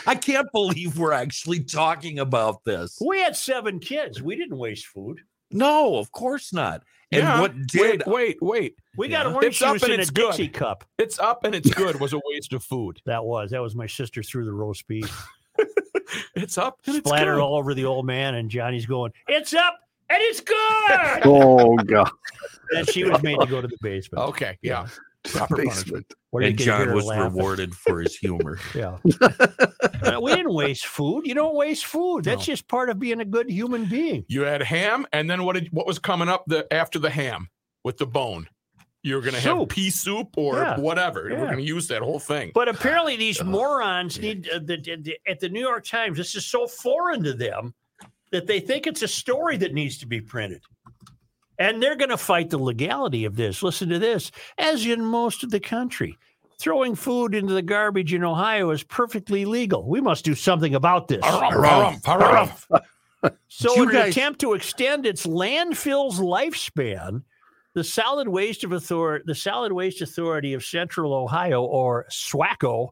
I 0.07 0.15
can't 0.15 0.47
believe 0.53 0.99
we're 0.99 1.13
actually 1.13 1.65
talking 1.65 2.19
about 2.19 2.63
this. 2.65 2.99
We 3.05 3.21
had 3.21 3.35
seven 3.35 3.79
kids. 3.81 4.21
We 4.23 4.37
didn't 4.37 4.59
waste 4.59 4.87
food. 4.87 5.21
No, 5.51 5.97
of 5.97 6.13
course 6.13 6.53
not. 6.53 6.83
And 7.13 7.23
Yeah. 7.23 7.41
what 7.41 7.55
did 7.69 7.81
Wait, 7.81 8.07
wait, 8.07 8.37
wait. 8.43 8.75
We 8.97 9.09
got 9.09 9.27
Yeah. 9.27 9.33
orange 9.35 9.47
It's 9.55 9.63
up 9.63 9.75
juice 9.75 9.83
and 9.85 9.93
in 9.95 10.01
a 10.01 10.05
good. 10.07 10.27
Dixie 10.29 10.49
cup. 10.49 10.85
It's 10.99 11.19
up 11.19 11.45
and 11.45 11.55
it's 11.55 11.73
good 11.73 11.99
was 11.99 12.13
a 12.13 12.21
waste 12.27 12.53
of 12.53 12.63
food. 12.63 13.01
That 13.07 13.25
was 13.25 13.51
that 13.53 13.63
was 13.63 13.75
my 13.75 13.87
sister 13.87 14.23
threw 14.23 14.45
the 14.45 14.53
roast 14.53 14.87
beef, 14.87 15.27
It's 16.37 16.59
up 16.59 16.79
and 16.87 16.97
it's 16.97 17.07
splattered 17.09 17.37
good. 17.37 17.41
all 17.43 17.57
over 17.57 17.75
the 17.75 17.85
old 17.87 18.07
man, 18.07 18.35
and 18.35 18.51
Johnny's 18.51 18.87
going, 18.87 19.11
"It's 19.29 19.55
up 19.55 19.79
and 20.11 20.19
it's 20.21 20.41
good." 20.41 21.23
Oh 21.25 21.77
god, 21.77 22.11
and 22.77 22.89
she 22.89 23.05
was 23.05 23.23
made 23.23 23.39
to 23.41 23.47
go 23.47 23.61
to 23.61 23.67
the 23.69 23.77
basement. 23.81 24.25
Okay. 24.29 24.59
Yeah. 24.63 24.87
Proper 25.25 25.57
basement. 25.57 26.07
Where 26.31 26.43
you 26.43 26.51
and 26.51 26.59
John 26.59 26.93
was 26.95 27.07
laughing. 27.07 27.23
rewarded 27.35 27.75
for 27.75 28.01
his 28.01 28.15
humor. 28.17 28.59
Yeah, 28.75 28.99
we 30.21 30.35
didn't 30.35 30.53
waste 30.53 30.87
food. 30.87 31.27
You 31.27 31.35
don't 31.35 31.55
waste 31.55 31.87
food. 31.87 32.25
That's 32.25 32.41
No. 32.47 32.53
just 32.53 32.69
part 32.69 32.91
of 32.91 32.99
being 32.99 33.21
a 33.21 33.25
good 33.25 33.49
human 33.49 33.87
being. 33.87 34.25
You 34.29 34.43
had 34.43 34.63
ham, 34.63 35.07
and 35.15 35.31
then 35.31 35.45
what 35.45 35.55
did 35.55 35.69
what 35.73 35.87
was 35.87 35.99
coming 35.99 36.29
up 36.29 36.45
the 36.47 36.71
after 36.73 36.99
the 36.99 37.09
ham 37.11 37.49
with 37.85 37.97
the 37.97 38.07
bone? 38.07 38.49
You 39.05 39.17
were 39.17 39.21
gonna 39.21 39.39
have 39.39 39.69
pea 39.69 39.91
soup 39.91 40.31
or 40.39 40.57
Yeah. 40.57 40.81
whatever. 40.81 41.29
Yeah. 41.31 41.39
We're 41.43 41.51
gonna 41.51 41.61
use 41.63 41.87
that 41.89 42.01
whole 42.03 42.19
thing. 42.19 42.53
But 42.55 42.69
apparently, 42.69 43.17
these 43.17 43.39
Uh, 43.41 43.45
morons 43.45 44.19
need 44.19 44.49
uh, 44.49 44.59
the, 44.59 44.79
the- 44.79 44.97
the- 44.97 45.19
at 45.27 45.39
the 45.41 45.49
New 45.51 45.61
York 45.61 45.85
Times. 45.85 46.17
This 46.17 46.35
is 46.35 46.47
so 46.47 46.67
foreign 46.67 47.23
to 47.23 47.35
them 47.35 47.75
that 48.33 48.47
they 48.47 48.61
think 48.61 48.87
it's 48.87 49.03
a 49.03 49.09
story 49.09 49.57
that 49.59 49.75
needs 49.75 49.99
to 49.99 50.07
be 50.07 50.21
printed. 50.23 50.63
And 51.59 51.81
they're 51.83 51.95
going 51.97 52.11
to 52.11 52.17
fight 52.17 52.51
the 52.51 52.59
legality 52.59 53.25
of 53.27 53.37
this. 53.37 53.63
Listen 53.63 53.89
to 53.91 53.99
this. 54.01 54.33
As 54.59 54.85
in 54.87 55.05
most 55.05 55.45
of 55.45 55.51
the 55.53 55.61
country, 55.61 56.19
throwing 56.59 56.97
food 56.97 57.33
into 57.35 57.53
the 57.53 57.63
garbage 57.63 58.13
in 58.13 58.25
Ohio 58.25 58.71
is 58.71 58.83
perfectly 58.83 59.45
legal. 59.45 59.87
We 59.89 60.01
must 60.01 60.25
do 60.25 60.35
something 60.35 60.75
about 60.75 61.07
this. 61.09 61.21
Harumph, 61.23 62.03
harumph, 62.03 62.67
harumph. 63.23 63.37
So, 63.49 63.77
You 63.77 63.83
in 63.91 63.97
an 63.97 64.09
attempt 64.09 64.41
to 64.41 64.55
extend 64.55 65.07
its 65.07 65.27
landfill's 65.27 66.19
lifespan, 66.19 67.23
the 67.75 67.85
Solid 67.85 68.29
Waste 68.29 68.65
of 68.65 68.71
the 68.71 69.35
Solid 69.35 69.73
Waste 69.73 70.01
Authority 70.01 70.55
of 70.55 70.65
Central 70.65 71.13
Ohio, 71.13 71.63
or 71.63 72.07
SWACO, 72.09 72.91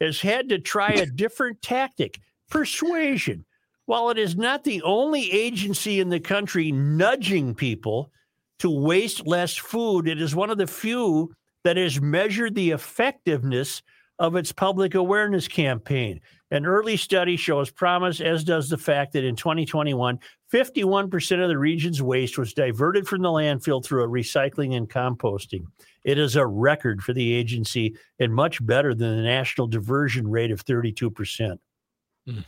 has 0.00 0.20
had 0.20 0.48
to 0.48 0.58
try 0.58 0.90
a 0.90 1.06
different 1.06 1.60
tactic: 1.62 2.20
persuasion. 2.50 3.44
While 3.86 4.10
it 4.10 4.18
is 4.18 4.36
not 4.36 4.64
the 4.64 4.80
only 4.82 5.30
agency 5.32 6.00
in 6.00 6.08
the 6.08 6.20
country 6.20 6.72
nudging 6.72 7.54
people 7.54 8.10
to 8.60 8.70
waste 8.70 9.26
less 9.26 9.56
food, 9.56 10.08
it 10.08 10.20
is 10.22 10.34
one 10.34 10.50
of 10.50 10.58
the 10.58 10.66
few 10.66 11.34
that 11.64 11.76
has 11.76 12.00
measured 12.00 12.54
the 12.54 12.70
effectiveness 12.70 13.82
of 14.18 14.36
its 14.36 14.52
public 14.52 14.94
awareness 14.94 15.48
campaign. 15.48 16.20
An 16.52 16.66
early 16.66 16.98
study 16.98 17.38
shows 17.38 17.70
promise, 17.70 18.20
as 18.20 18.44
does 18.44 18.68
the 18.68 18.76
fact 18.76 19.14
that 19.14 19.24
in 19.24 19.36
2021, 19.36 20.20
51% 20.52 21.42
of 21.42 21.48
the 21.48 21.56
region's 21.56 22.02
waste 22.02 22.36
was 22.36 22.52
diverted 22.52 23.08
from 23.08 23.22
the 23.22 23.30
landfill 23.30 23.82
through 23.82 24.04
a 24.04 24.08
recycling 24.08 24.76
and 24.76 24.86
composting. 24.86 25.64
It 26.04 26.18
is 26.18 26.36
a 26.36 26.46
record 26.46 27.02
for 27.02 27.14
the 27.14 27.32
agency 27.32 27.96
and 28.18 28.34
much 28.34 28.64
better 28.66 28.94
than 28.94 29.16
the 29.16 29.22
national 29.22 29.66
diversion 29.66 30.28
rate 30.28 30.50
of 30.50 30.62
32%. 30.62 31.58
Hmm. 32.26 32.38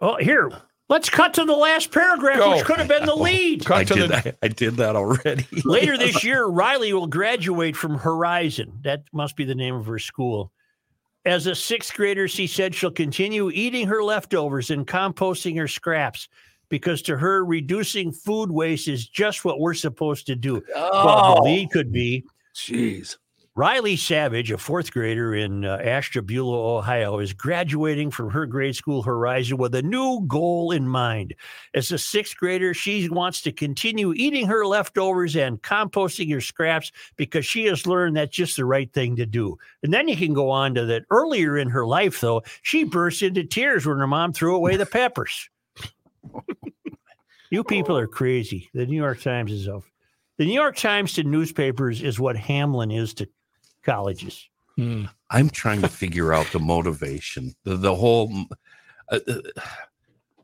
Oh, 0.00 0.16
here, 0.16 0.50
let's 0.88 1.10
cut 1.10 1.34
to 1.34 1.44
the 1.44 1.52
last 1.52 1.92
paragraph, 1.92 2.38
Go. 2.38 2.56
which 2.56 2.64
could 2.64 2.78
have 2.78 2.88
been 2.88 3.04
the 3.04 3.14
lead. 3.22 3.66
Cut 3.66 3.76
I 3.76 3.84
to 3.84 3.94
did, 3.94 4.02
the 4.04 4.08
that, 4.08 4.38
I 4.42 4.48
did 4.48 4.76
that 4.78 4.96
already. 4.96 5.46
Later 5.62 5.98
this 5.98 6.24
year, 6.24 6.46
Riley 6.46 6.94
will 6.94 7.06
graduate 7.06 7.76
from 7.76 7.98
Horizon. 7.98 8.78
That 8.82 9.02
must 9.12 9.36
be 9.36 9.44
the 9.44 9.54
name 9.54 9.74
of 9.74 9.84
her 9.84 9.98
school. 9.98 10.52
As 11.26 11.46
a 11.46 11.54
sixth 11.54 11.94
grader, 11.94 12.28
she 12.28 12.46
said 12.46 12.74
she'll 12.74 12.90
continue 12.90 13.50
eating 13.50 13.86
her 13.86 14.02
leftovers 14.02 14.70
and 14.70 14.86
composting 14.86 15.56
her 15.56 15.68
scraps 15.68 16.28
because 16.68 17.02
to 17.02 17.16
her, 17.16 17.44
reducing 17.44 18.12
food 18.12 18.50
waste 18.50 18.88
is 18.88 19.08
just 19.08 19.44
what 19.44 19.60
we're 19.60 19.74
supposed 19.74 20.26
to 20.26 20.36
do. 20.36 20.62
Well, 20.74 21.34
the 21.34 21.40
oh. 21.40 21.42
lead 21.44 21.70
could 21.70 21.92
be 21.92 22.24
Jeez. 22.54 23.16
Riley 23.56 23.94
Savage, 23.94 24.50
a 24.50 24.58
fourth 24.58 24.92
grader 24.92 25.32
in 25.32 25.64
uh, 25.64 25.76
Ashtabula, 25.76 26.76
Ohio, 26.76 27.20
is 27.20 27.32
graduating 27.32 28.10
from 28.10 28.30
her 28.30 28.46
grade 28.46 28.74
school 28.74 29.00
Horizon 29.00 29.58
with 29.58 29.76
a 29.76 29.82
new 29.82 30.24
goal 30.26 30.72
in 30.72 30.88
mind. 30.88 31.36
As 31.72 31.92
a 31.92 31.98
sixth 31.98 32.36
grader, 32.36 32.74
she 32.74 33.08
wants 33.08 33.42
to 33.42 33.52
continue 33.52 34.12
eating 34.12 34.48
her 34.48 34.66
leftovers 34.66 35.36
and 35.36 35.62
composting 35.62 36.32
her 36.32 36.40
scraps 36.40 36.90
because 37.14 37.46
she 37.46 37.66
has 37.66 37.86
learned 37.86 38.16
that's 38.16 38.34
just 38.34 38.56
the 38.56 38.64
right 38.64 38.92
thing 38.92 39.14
to 39.14 39.24
do. 39.24 39.56
And 39.84 39.94
then 39.94 40.08
you 40.08 40.16
can 40.16 40.34
go 40.34 40.50
on 40.50 40.74
to 40.74 40.84
that. 40.86 41.04
Earlier 41.10 41.56
in 41.56 41.68
her 41.68 41.86
life, 41.86 42.20
though, 42.20 42.42
she 42.62 42.82
burst 42.82 43.22
into 43.22 43.44
tears 43.44 43.86
when 43.86 43.98
her 43.98 44.08
mom 44.08 44.32
threw 44.32 44.56
away 44.56 44.76
the 44.76 44.84
peppers. 44.84 45.48
you 47.50 47.62
people 47.62 47.96
are 47.96 48.08
crazy. 48.08 48.68
The 48.74 48.84
New 48.84 48.96
York 48.96 49.22
Times 49.22 49.52
is 49.52 49.68
off. 49.68 49.88
The 50.38 50.44
New 50.44 50.54
York 50.54 50.74
Times 50.74 51.12
to 51.12 51.22
newspapers 51.22 52.02
is 52.02 52.18
what 52.18 52.34
Hamline 52.34 52.92
is 52.92 53.14
to 53.14 53.28
colleges. 53.84 54.48
Hmm. 54.76 55.04
I'm 55.30 55.50
trying 55.50 55.82
to 55.82 55.88
figure 55.88 56.32
out 56.32 56.46
the 56.52 56.58
motivation, 56.58 57.54
the, 57.64 57.76
the 57.76 57.94
whole. 57.94 58.32
Uh, 59.10 59.20
uh, 59.28 59.40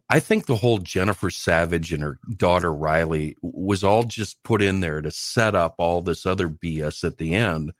I 0.08 0.18
think 0.18 0.46
the 0.46 0.56
whole 0.56 0.78
Jennifer 0.78 1.30
Savage 1.30 1.92
and 1.92 2.02
her 2.02 2.18
daughter 2.36 2.72
Riley 2.72 3.36
was 3.42 3.84
all 3.84 4.02
just 4.02 4.42
put 4.42 4.60
in 4.60 4.80
there 4.80 5.00
to 5.00 5.10
set 5.10 5.54
up 5.54 5.76
all 5.78 6.02
this 6.02 6.26
other 6.26 6.48
BS 6.48 7.04
at 7.04 7.18
the 7.18 7.34
end 7.34 7.72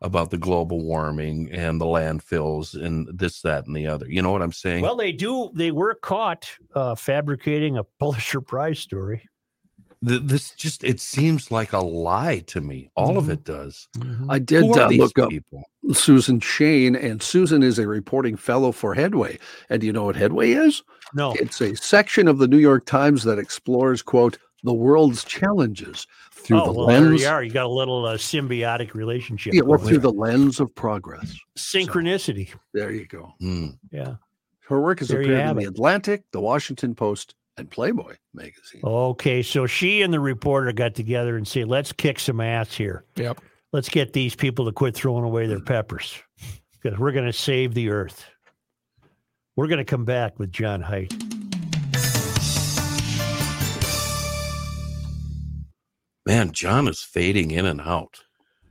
about 0.00 0.30
the 0.30 0.38
global 0.38 0.82
warming 0.82 1.50
and 1.52 1.80
the 1.80 1.86
landfills 1.86 2.74
and 2.74 3.06
this, 3.18 3.42
that, 3.42 3.66
and 3.66 3.76
the 3.76 3.86
other. 3.86 4.06
You 4.08 4.22
know 4.22 4.32
what 4.32 4.42
I'm 4.42 4.52
saying? 4.52 4.82
Well, 4.82 4.96
they 4.96 5.12
do. 5.12 5.50
They 5.54 5.70
were 5.72 5.94
caught 5.94 6.48
uh, 6.74 6.94
fabricating 6.94 7.76
a 7.76 7.84
Pulitzer 7.84 8.40
Prize 8.40 8.78
story. 8.78 9.28
Th- 10.06 10.22
this 10.22 10.50
just 10.52 10.84
it 10.84 11.00
seems 11.00 11.50
like 11.50 11.72
a 11.72 11.78
lie 11.78 12.40
to 12.48 12.60
me. 12.60 12.90
All 12.96 13.16
of 13.18 13.26
Mhm. 13.26 13.32
it 13.32 13.44
does. 13.44 13.88
I 14.28 14.38
did 14.38 14.64
uh, 14.76 14.88
these 14.88 14.98
look 14.98 15.18
up 15.18 15.30
people? 15.30 15.62
Susan 15.92 16.40
Shain, 16.40 16.96
and 16.96 17.22
Susan 17.22 17.62
is 17.62 17.78
a 17.78 17.86
reporting 17.86 18.36
fellow 18.36 18.72
for 18.72 18.94
Headway. 18.94 19.38
And 19.70 19.80
do 19.80 19.86
you 19.86 19.92
know 19.92 20.04
what 20.04 20.16
Headway 20.16 20.52
is? 20.52 20.82
No, 21.14 21.32
It's 21.34 21.60
a 21.60 21.76
section 21.76 22.26
of 22.28 22.38
the 22.38 22.48
New 22.48 22.58
York 22.58 22.86
Times 22.86 23.22
that 23.24 23.38
explores, 23.38 24.02
quote, 24.02 24.38
the 24.64 24.72
world's 24.72 25.24
challenges 25.24 26.06
through 26.32 26.62
oh, 26.62 26.66
the 26.66 26.72
well, 26.72 26.86
there 26.86 27.00
lens. 27.02 27.20
you 27.20 27.28
are. 27.28 27.42
You 27.44 27.52
got 27.52 27.66
a 27.66 27.68
little 27.68 28.06
uh, 28.06 28.16
symbiotic 28.16 28.94
relationship. 28.94 29.52
Yeah, 29.52 29.60
well, 29.62 29.78
through 29.78 29.98
there. 29.98 30.10
the 30.10 30.12
lens 30.12 30.58
of 30.58 30.74
progress. 30.74 31.36
synchronicity. 31.56 32.48
There 32.72 32.90
you 32.90 33.06
go. 33.06 33.34
Hmm. 33.40 33.66
Yeah. 33.92 34.14
Her 34.66 34.80
work 34.80 35.00
has 35.00 35.08
There 35.08 35.20
appeared 35.20 35.38
in 35.40 35.46
have 35.46 35.56
the. 35.58 35.64
Atlantic, 35.64 36.24
the 36.32 36.40
Washington 36.40 36.94
Post, 36.94 37.34
and 37.56 37.70
Playboy 37.70 38.16
magazine. 38.32 38.80
Okay, 38.82 39.42
so 39.42 39.66
she 39.66 40.02
and 40.02 40.12
the 40.12 40.20
reporter 40.20 40.72
got 40.72 40.94
together 40.94 41.36
and 41.36 41.46
said, 41.46 41.68
"Let's 41.68 41.92
kick 41.92 42.18
some 42.18 42.40
ass 42.40 42.74
here. 42.74 43.04
Yep. 43.16 43.40
Let's 43.72 43.88
get 43.88 44.12
these 44.12 44.34
people 44.34 44.64
to 44.66 44.72
quit 44.72 44.94
throwing 44.94 45.24
away 45.24 45.46
their 45.46 45.60
peppers 45.60 46.16
because 46.82 46.98
we're 46.98 47.12
going 47.12 47.26
to 47.26 47.32
save 47.32 47.74
the 47.74 47.90
earth." 47.90 48.24
We're 49.56 49.68
going 49.68 49.78
to 49.78 49.84
come 49.84 50.04
back 50.04 50.40
with 50.40 50.50
John 50.50 50.80
Height. 50.80 51.14
Man, 56.26 56.52
John 56.52 56.88
is 56.88 57.02
fading 57.02 57.50
in 57.50 57.66
and 57.66 57.80
out. 57.80 58.20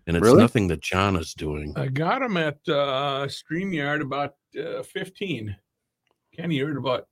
And 0.06 0.18
it's 0.18 0.24
Really? 0.26 0.40
nothing 0.42 0.68
that 0.68 0.82
John 0.82 1.16
is 1.16 1.34
doing. 1.34 1.74
I 1.78 1.88
got 1.88 2.22
him 2.22 2.36
at 2.36 2.58
uh, 2.68 3.28
StreamYard 3.28 4.02
about 4.02 4.34
uh, 4.62 4.84
15. 4.84 5.56
Kenny, 6.36 6.56
you're 6.56 6.78
about 6.78 7.08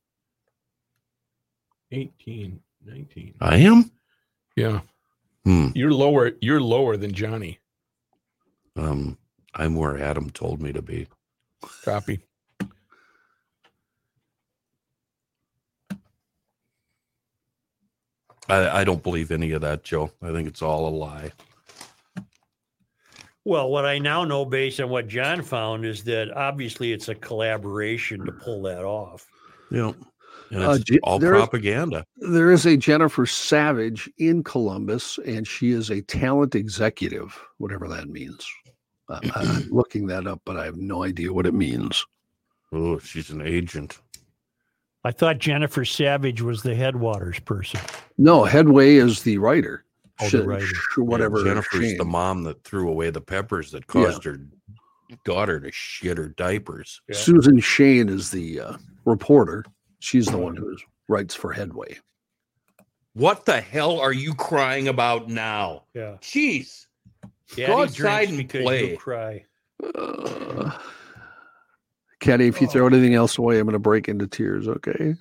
18, 1.91 2.59
19. 2.85 3.33
I 3.41 3.57
am? 3.57 3.91
Yeah. 4.55 4.81
Hmm. 5.45 5.69
You're 5.73 5.93
lower. 5.93 6.31
You're 6.41 6.61
lower 6.61 6.97
than 6.97 7.13
Johnny. 7.13 7.59
Um, 8.75 9.17
I'm 9.53 9.75
where 9.75 9.97
Adam 9.97 10.29
told 10.29 10.61
me 10.61 10.71
to 10.73 10.81
be. 10.81 11.07
Copy. 11.83 12.21
I, 18.49 18.81
I 18.81 18.83
don't 18.83 19.03
believe 19.03 19.31
any 19.31 19.51
of 19.51 19.61
that, 19.61 19.83
Joe. 19.83 20.11
I 20.21 20.31
think 20.31 20.47
it's 20.47 20.61
all 20.61 20.87
a 20.87 20.89
lie. 20.89 21.31
Well, 23.43 23.69
what 23.69 23.85
I 23.85 23.97
now 23.97 24.23
know 24.23 24.45
based 24.45 24.79
on 24.79 24.89
what 24.89 25.07
John 25.07 25.41
found 25.41 25.83
is 25.85 26.03
that 26.03 26.31
obviously 26.31 26.91
it's 26.93 27.09
a 27.09 27.15
collaboration 27.15 28.23
to 28.25 28.31
pull 28.31 28.61
that 28.63 28.83
off. 28.83 29.27
Yeah. 29.71 29.93
And 30.51 30.63
Uh, 30.63 30.71
it's 30.71 30.83
J- 30.83 30.99
all 31.03 31.17
there 31.17 31.33
is- 31.35 31.39
propaganda. 31.39 32.05
There 32.17 32.51
is 32.51 32.65
a 32.65 32.75
Jennifer 32.77 33.25
Savage 33.25 34.09
in 34.17 34.43
Columbus, 34.43 35.17
and 35.25 35.47
she 35.47 35.71
is 35.71 35.89
a 35.89 36.01
talent 36.01 36.55
executive, 36.55 37.39
whatever 37.57 37.87
that 37.87 38.09
means. 38.09 38.45
Uh, 39.09 39.19
I'm 39.35 39.67
looking 39.71 40.07
that 40.07 40.27
up, 40.27 40.41
but 40.45 40.57
I 40.57 40.65
have 40.65 40.77
no 40.77 41.03
idea 41.03 41.31
what 41.33 41.45
it 41.45 41.53
means. 41.53 42.05
Oh, 42.73 42.99
she's 42.99 43.29
an 43.29 43.41
agent. 43.41 43.99
I 45.03 45.11
thought 45.11 45.39
Jennifer 45.39 45.83
Savage 45.83 46.41
was 46.41 46.61
the 46.61 46.75
headwaters 46.75 47.39
person. 47.39 47.79
No, 48.17 48.43
Headway 48.43 48.95
is 48.95 49.23
the 49.23 49.37
writer. 49.39 49.83
Oh, 50.21 50.29
the 50.29 50.43
writer. 50.43 50.65
sh- 50.67 50.97
whatever. 50.97 51.39
Yeah, 51.39 51.45
Jennifer's 51.45 51.81
Shane. 51.85 51.97
the 51.97 52.05
mom 52.05 52.43
that 52.43 52.63
threw 52.63 52.87
away 52.87 53.09
the 53.09 53.19
peppers 53.21 53.71
that 53.71 53.83
Yeah. 53.87 54.03
caused 54.05 54.23
her 54.25 54.39
daughter 55.25 55.59
to 55.59 55.71
shit 55.71 56.17
her 56.19 56.29
diapers. 56.29 57.01
Yeah. 57.09 57.15
Susan 57.15 57.59
Shain 57.59 58.09
is 58.09 58.29
the 58.31 58.59
uh, 58.59 58.77
reporter. 59.05 59.65
She's 60.01 60.25
the 60.25 60.37
one 60.37 60.55
who 60.55 60.75
writes 61.07 61.35
for 61.35 61.53
Headway. 61.53 61.99
What 63.13 63.45
the 63.45 63.61
hell 63.61 63.99
are 63.99 64.11
you 64.11 64.33
crying 64.33 64.87
about 64.87 65.29
now? 65.29 65.83
Yeah. 65.93 66.17
Jeez. 66.21 66.87
Daddy 67.55 67.71
outside 67.71 68.29
and 68.29 68.49
play. 68.49 68.91
you 68.91 68.97
cry. 68.97 69.45
Uh, 69.95 70.71
Kenny, 72.19 72.47
if 72.47 72.59
you 72.61 72.67
throw 72.67 72.87
anything 72.87 73.13
else 73.13 73.37
away, 73.37 73.59
I'm 73.59 73.65
going 73.65 73.73
to 73.73 73.79
break 73.79 74.09
into 74.09 74.25
tears. 74.25 74.67
Okay. 74.67 75.15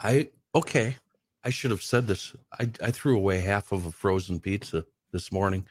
I 0.00 0.28
okay. 0.54 0.96
I 1.42 1.50
should 1.50 1.70
have 1.70 1.82
said 1.82 2.06
this. 2.06 2.34
I, 2.58 2.68
I 2.82 2.90
threw 2.90 3.16
away 3.16 3.40
half 3.40 3.72
of 3.72 3.86
a 3.86 3.92
frozen 3.92 4.40
pizza 4.40 4.84
this 5.12 5.32
morning. 5.32 5.66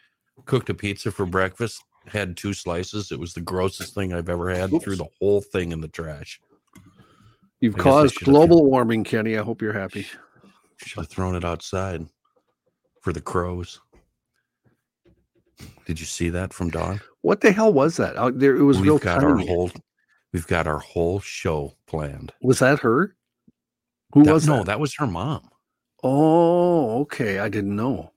Cooked 0.45 0.69
a 0.69 0.73
pizza 0.73 1.11
for 1.11 1.25
breakfast. 1.25 1.83
Had 2.07 2.37
two 2.37 2.53
slices. 2.53 3.11
It 3.11 3.19
was 3.19 3.33
the 3.33 3.41
grossest 3.41 3.93
thing 3.93 4.13
I've 4.13 4.29
ever 4.29 4.49
had. 4.49 4.69
Threw 4.81 4.95
the 4.95 5.09
whole 5.19 5.41
thing 5.41 5.71
in 5.71 5.81
the 5.81 5.87
trash. 5.87 6.39
You've 7.61 7.77
caused 7.77 8.15
global 8.19 8.65
warming, 8.65 9.03
Kenny. 9.03 9.37
I 9.37 9.43
hope 9.43 9.61
you're 9.61 9.73
happy. 9.73 10.05
Should 10.77 10.99
have 10.99 11.07
thrown 11.09 11.35
it 11.35 11.45
outside 11.45 12.05
for 13.01 13.13
the 13.13 13.21
crows. 13.21 13.79
Did 15.85 15.99
you 15.99 16.05
see 16.05 16.29
that 16.29 16.53
from 16.53 16.69
Dawn? 16.69 16.99
What 17.21 17.41
the 17.41 17.51
hell 17.51 17.71
was 17.71 17.97
that? 17.97 18.17
Out 18.17 18.39
there, 18.39 18.55
it 18.55 18.63
was 18.63 18.79
real 18.81 18.95
we've 18.95 19.03
got 19.03 19.23
our 19.23 19.37
whole 19.37 19.71
we've 20.33 20.47
got 20.47 20.67
our 20.67 20.79
whole 20.79 21.19
show 21.21 21.73
planned. 21.87 22.33
Was 22.41 22.59
that 22.59 22.79
her? 22.79 23.15
Who 24.13 24.23
That- 24.23 24.33
was 24.33 24.47
no, 24.47 24.57
that? 24.57 24.65
that 24.65 24.79
was 24.79 24.95
her 24.95 25.07
mom. 25.07 25.49
Oh, 26.03 27.01
okay. 27.01 27.39
I 27.39 27.49
didn't 27.49 27.75
know. 27.75 28.11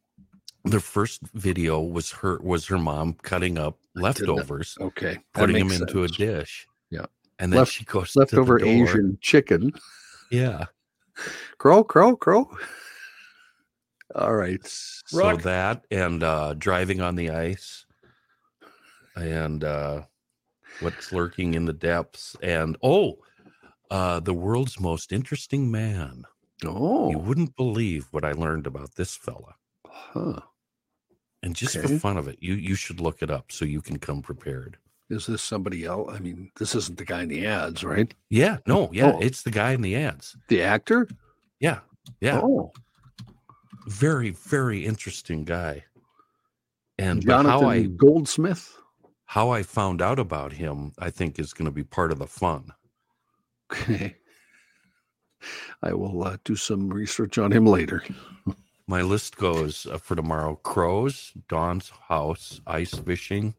The 0.65 0.81
first 0.81 1.21
video 1.35 1.81
was 1.81 2.11
her 2.11 2.39
was 2.43 2.67
her 2.67 2.79
mom 2.79 3.15
cutting 3.23 3.57
up 3.57 3.79
leftovers, 3.95 4.77
Okay. 4.81 5.15
that 5.15 5.23
putting 5.33 5.59
them 5.59 5.69
makes 5.69 5.81
into 5.81 6.03
a 6.03 6.09
dish. 6.09 6.67
Yeah. 7.39 7.45
And 7.45 7.53
then 7.53 7.59
Left- 7.61 7.73
she 7.73 7.85
goes 7.85 8.13
to 8.13 8.19
the 8.19 8.21
Leftover 8.21 8.59
door. 8.59 8.69
Asian 8.69 9.19
chicken. 9.21 9.73
Yeah. 10.31 10.67
Crow, 11.59 11.83
crow, 11.85 12.17
crow. 12.17 12.51
All 14.15 14.35
right. 14.35 14.61
So 14.67 15.37
that 15.37 15.85
and 15.91 16.23
uh 16.23 16.55
driving 16.55 17.01
on 17.01 17.15
the 17.17 17.31
ice 17.31 17.85
and 19.17 19.65
uh 19.65 20.03
what's 20.81 21.13
lurking 21.13 21.55
in 21.55 21.65
the 21.65 21.73
depths 21.73 22.37
and 22.43 22.77
oh 22.83 23.19
uh 23.91 24.21
the 24.21 24.35
world's 24.35 24.79
most 24.81 25.13
interesting 25.13 25.71
man. 25.71 26.25
Oh, 26.65 27.11
You 27.11 27.19
wouldn't 27.19 27.55
believe 27.57 28.07
what 28.11 28.25
I 28.25 28.33
learned 28.33 28.67
about 28.67 28.95
this 28.97 29.15
fella. 29.17 29.55
huh. 29.87 30.41
And 31.43 31.55
just 31.55 31.77
Okay. 31.77 31.87
for 31.87 31.99
fun 32.01 32.17
of 32.17 32.27
it, 32.29 32.39
you 32.41 32.55
you 32.55 32.75
should 32.75 33.01
look 33.01 33.23
it 33.23 33.31
up 33.31 33.53
so 33.53 33.65
you 33.65 33.81
can 33.83 33.99
come 33.99 34.23
prepared. 34.23 34.77
Is 35.11 35.27
this 35.27 35.43
somebody 35.43 35.85
else? 35.87 36.11
I 36.15 36.19
mean, 36.19 36.51
this 36.59 36.75
isn't 36.75 36.99
the 36.99 37.05
guy 37.05 37.23
in 37.23 37.29
the 37.29 37.47
ads, 37.47 37.83
right? 37.83 38.13
Yeah, 38.29 38.59
no, 38.67 38.91
yeah, 38.93 39.13
Oh. 39.15 39.19
it's 39.21 39.43
the 39.43 39.51
guy 39.51 39.73
in 39.73 39.81
the 39.81 39.97
ads. 39.97 40.37
The 40.49 40.63
actor? 40.63 41.09
Yeah, 41.61 41.81
yeah, 42.21 42.41
Oh, 42.43 42.73
very, 43.87 44.31
very 44.31 44.85
interesting 44.85 45.45
guy. 45.45 45.85
And 46.99 47.23
Jonathan 47.23 47.51
how 47.63 47.69
I 47.69 47.83
Goldsmith. 47.85 48.77
how 49.25 49.51
I 49.51 49.63
found 49.63 50.03
out 50.03 50.19
about 50.19 50.53
him, 50.53 50.93
I 50.99 51.11
think 51.11 51.39
is 51.39 51.55
going 51.55 51.67
to 51.67 51.71
be 51.75 51.85
part 51.85 52.13
of 52.13 52.19
the 52.19 52.27
fun. 52.27 52.73
Okay. 53.73 54.17
I 55.83 55.95
will 55.95 56.25
uh, 56.25 56.37
do 56.45 56.57
some 56.57 56.89
research 56.91 57.39
on 57.39 57.53
him 57.53 57.65
later. 57.67 58.03
My 58.89 59.03
list 59.03 59.37
goes 59.37 59.87
uh, 59.87 59.99
for 59.99 60.17
tomorrow: 60.17 60.57
crows, 60.57 61.33
Dawn's 61.49 61.91
house, 62.09 62.61
ice 62.67 62.95
fishing, 62.95 63.55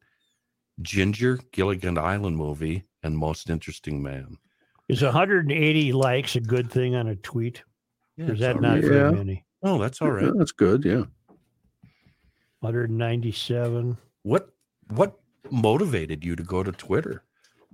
Ginger, 0.82 1.40
Gilligan 1.52 1.98
Island 1.98 2.38
movie, 2.38 2.84
and 3.04 3.18
most 3.18 3.50
interesting 3.50 4.02
man. 4.02 4.38
Is 4.88 5.04
180 5.04 5.94
likes 5.94 6.36
a 6.36 6.40
good 6.40 6.72
thing 6.72 6.96
on 6.96 7.08
a 7.08 7.16
tweet? 7.16 7.64
Yeah, 8.18 8.32
is 8.32 8.40
that 8.40 8.60
not 8.60 8.76
right. 8.76 8.84
Yeah. 8.84 8.90
very 8.90 9.12
many? 9.14 9.46
Oh, 9.62 9.78
that's 9.78 10.02
all 10.02 10.12
right. 10.12 10.26
Yeah, 10.26 10.32
that's 10.36 10.52
good. 10.52 10.84
Yeah. 10.84 11.04
197. 12.62 13.98
What 14.24 14.50
what 14.90 15.20
motivated 15.52 16.26
you 16.26 16.36
to 16.36 16.44
go 16.44 16.64
to 16.64 16.72
Twitter? 16.72 17.24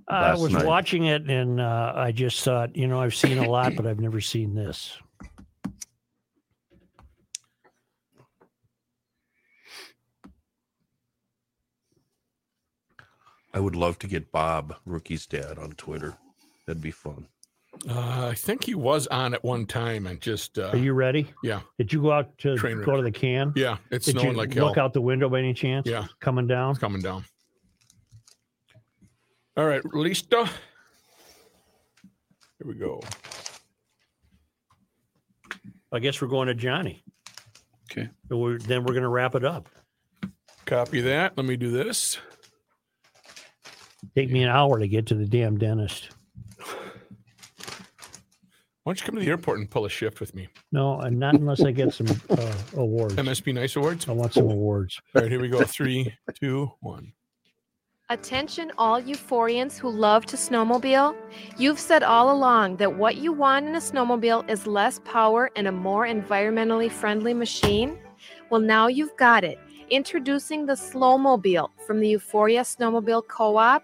I 0.08 0.34
was 0.34 0.52
night. 0.52 0.64
watching 0.64 1.06
it 1.06 1.28
and 1.28 1.60
uh, 1.60 1.92
I 1.96 2.12
just 2.12 2.44
thought, 2.44 2.76
you 2.76 2.86
know, 2.86 3.00
I've 3.00 3.14
seen 3.14 3.38
a 3.38 3.48
lot, 3.48 3.74
but 3.76 3.86
I've 3.86 3.98
never 3.98 4.20
seen 4.20 4.54
this. 4.54 4.96
I 13.56 13.58
would 13.58 13.74
love 13.74 13.98
to 14.00 14.06
get 14.06 14.30
Bob, 14.30 14.76
Rookie's 14.84 15.24
dad, 15.24 15.58
on 15.58 15.70
Twitter. 15.72 16.18
That'd 16.66 16.82
be 16.82 16.90
fun. 16.90 17.26
Uh, 17.88 18.26
I 18.30 18.34
think 18.34 18.64
he 18.64 18.74
was 18.74 19.06
on 19.06 19.32
at 19.32 19.42
one 19.42 19.64
time 19.64 20.06
and 20.06 20.20
just. 20.20 20.58
Uh, 20.58 20.68
Are 20.74 20.76
you 20.76 20.92
ready? 20.92 21.30
yeah. 21.42 21.60
Did 21.78 21.90
you 21.90 22.02
go 22.02 22.12
out 22.12 22.36
to 22.38 22.54
Train 22.56 22.82
go 22.82 22.96
to 22.96 23.02
the 23.02 23.10
can? 23.10 23.54
yeah, 23.56 23.78
it's 23.90 24.04
Did 24.04 24.16
you 24.16 24.20
snowing 24.20 24.36
like 24.36 24.52
hell. 24.52 24.66
look 24.66 24.76
out 24.76 24.92
the 24.92 25.00
window 25.00 25.30
by 25.30 25.38
any 25.38 25.54
chance? 25.54 25.86
Yeah. 25.88 26.04
Coming 26.20 26.46
down? 26.46 26.72
It's 26.72 26.78
coming 26.80 27.00
down. 27.00 27.24
All 29.56 29.64
right, 29.64 29.82
listo. 29.84 30.44
Here 32.58 32.66
we 32.66 32.74
go. 32.74 33.00
I 35.90 35.98
guess 35.98 36.20
we're 36.20 36.28
going 36.28 36.48
to 36.48 36.54
Johnny. 36.54 37.02
Okay. 37.90 38.10
We're, 38.28 38.58
then 38.58 38.84
we're 38.84 38.92
going 38.92 39.02
to 39.02 39.08
wrap 39.08 39.34
it 39.34 39.46
up. 39.46 39.70
Copy 40.66 41.00
that. 41.00 41.38
Let 41.38 41.46
me 41.46 41.56
do 41.56 41.70
this. 41.70 42.18
Take 44.14 44.30
me 44.30 44.42
an 44.42 44.48
hour 44.48 44.78
to 44.78 44.88
get 44.88 45.06
to 45.06 45.14
the 45.14 45.26
damn 45.26 45.58
dentist. 45.58 46.10
Why 48.86 48.92
don't 48.92 49.00
you 49.00 49.06
come 49.06 49.14
to 49.16 49.20
the 49.20 49.30
airport 49.30 49.58
and 49.58 49.68
pull 49.68 49.84
a 49.84 49.88
shift 49.88 50.20
with 50.20 50.32
me? 50.32 50.46
No, 50.70 51.00
and 51.00 51.18
not 51.18 51.34
unless 51.34 51.60
I 51.60 51.72
get 51.72 51.92
some 51.92 52.06
uh, 52.30 52.54
awards. 52.76 53.16
MSP 53.16 53.52
Nice 53.52 53.74
Awards. 53.74 54.08
I 54.08 54.12
want 54.12 54.32
some 54.32 54.44
awards. 54.44 55.00
All 55.14 55.22
right, 55.22 55.30
here 55.30 55.40
we 55.40 55.48
go. 55.48 55.64
Three, 55.64 56.14
two, 56.40 56.70
one. 56.80 57.12
Attention, 58.08 58.70
all 58.78 59.02
euphorians 59.02 59.76
who 59.76 59.90
love 59.90 60.24
to 60.26 60.36
snowmobile. 60.36 61.16
You've 61.58 61.80
said 61.80 62.04
all 62.04 62.30
along 62.30 62.76
that 62.76 62.96
what 62.96 63.16
you 63.16 63.32
want 63.32 63.66
in 63.66 63.74
a 63.74 63.80
snowmobile 63.80 64.48
is 64.48 64.68
less 64.68 65.00
power 65.04 65.50
and 65.56 65.66
a 65.66 65.72
more 65.72 66.06
environmentally 66.06 66.88
friendly 66.88 67.34
machine. 67.34 67.98
Well, 68.50 68.60
now 68.60 68.86
you've 68.86 69.16
got 69.16 69.42
it. 69.42 69.58
Introducing 69.90 70.66
the 70.66 70.74
Slowmobile 70.74 71.70
from 71.84 71.98
the 71.98 72.08
Euphoria 72.10 72.62
Snowmobile 72.62 73.26
Co 73.26 73.56
op. 73.56 73.82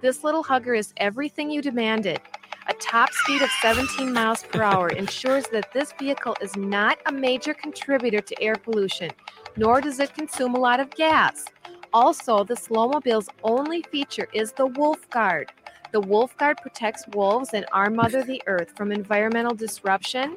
This 0.00 0.24
little 0.24 0.42
hugger 0.42 0.74
is 0.74 0.92
everything 0.96 1.50
you 1.50 1.62
demanded. 1.62 2.20
A 2.68 2.74
top 2.74 3.10
speed 3.12 3.42
of 3.42 3.50
17 3.60 4.12
miles 4.12 4.44
per 4.44 4.62
hour 4.62 4.88
ensures 4.88 5.46
that 5.48 5.72
this 5.72 5.92
vehicle 5.98 6.36
is 6.40 6.54
not 6.56 6.98
a 7.06 7.12
major 7.12 7.54
contributor 7.54 8.20
to 8.20 8.42
air 8.42 8.54
pollution, 8.54 9.10
nor 9.56 9.80
does 9.80 9.98
it 9.98 10.14
consume 10.14 10.54
a 10.54 10.60
lot 10.60 10.78
of 10.78 10.90
gas. 10.90 11.46
Also, 11.92 12.44
the 12.44 12.54
Slowmobile's 12.54 13.28
only 13.42 13.82
feature 13.82 14.28
is 14.32 14.52
the 14.52 14.66
Wolf 14.66 15.08
Guard. 15.10 15.50
The 15.92 16.00
Wolf 16.00 16.36
Guard 16.36 16.58
protects 16.58 17.06
wolves 17.08 17.50
and 17.52 17.66
our 17.72 17.90
Mother 17.90 18.22
the 18.22 18.40
Earth 18.46 18.76
from 18.76 18.92
environmental 18.92 19.54
disruption. 19.54 20.36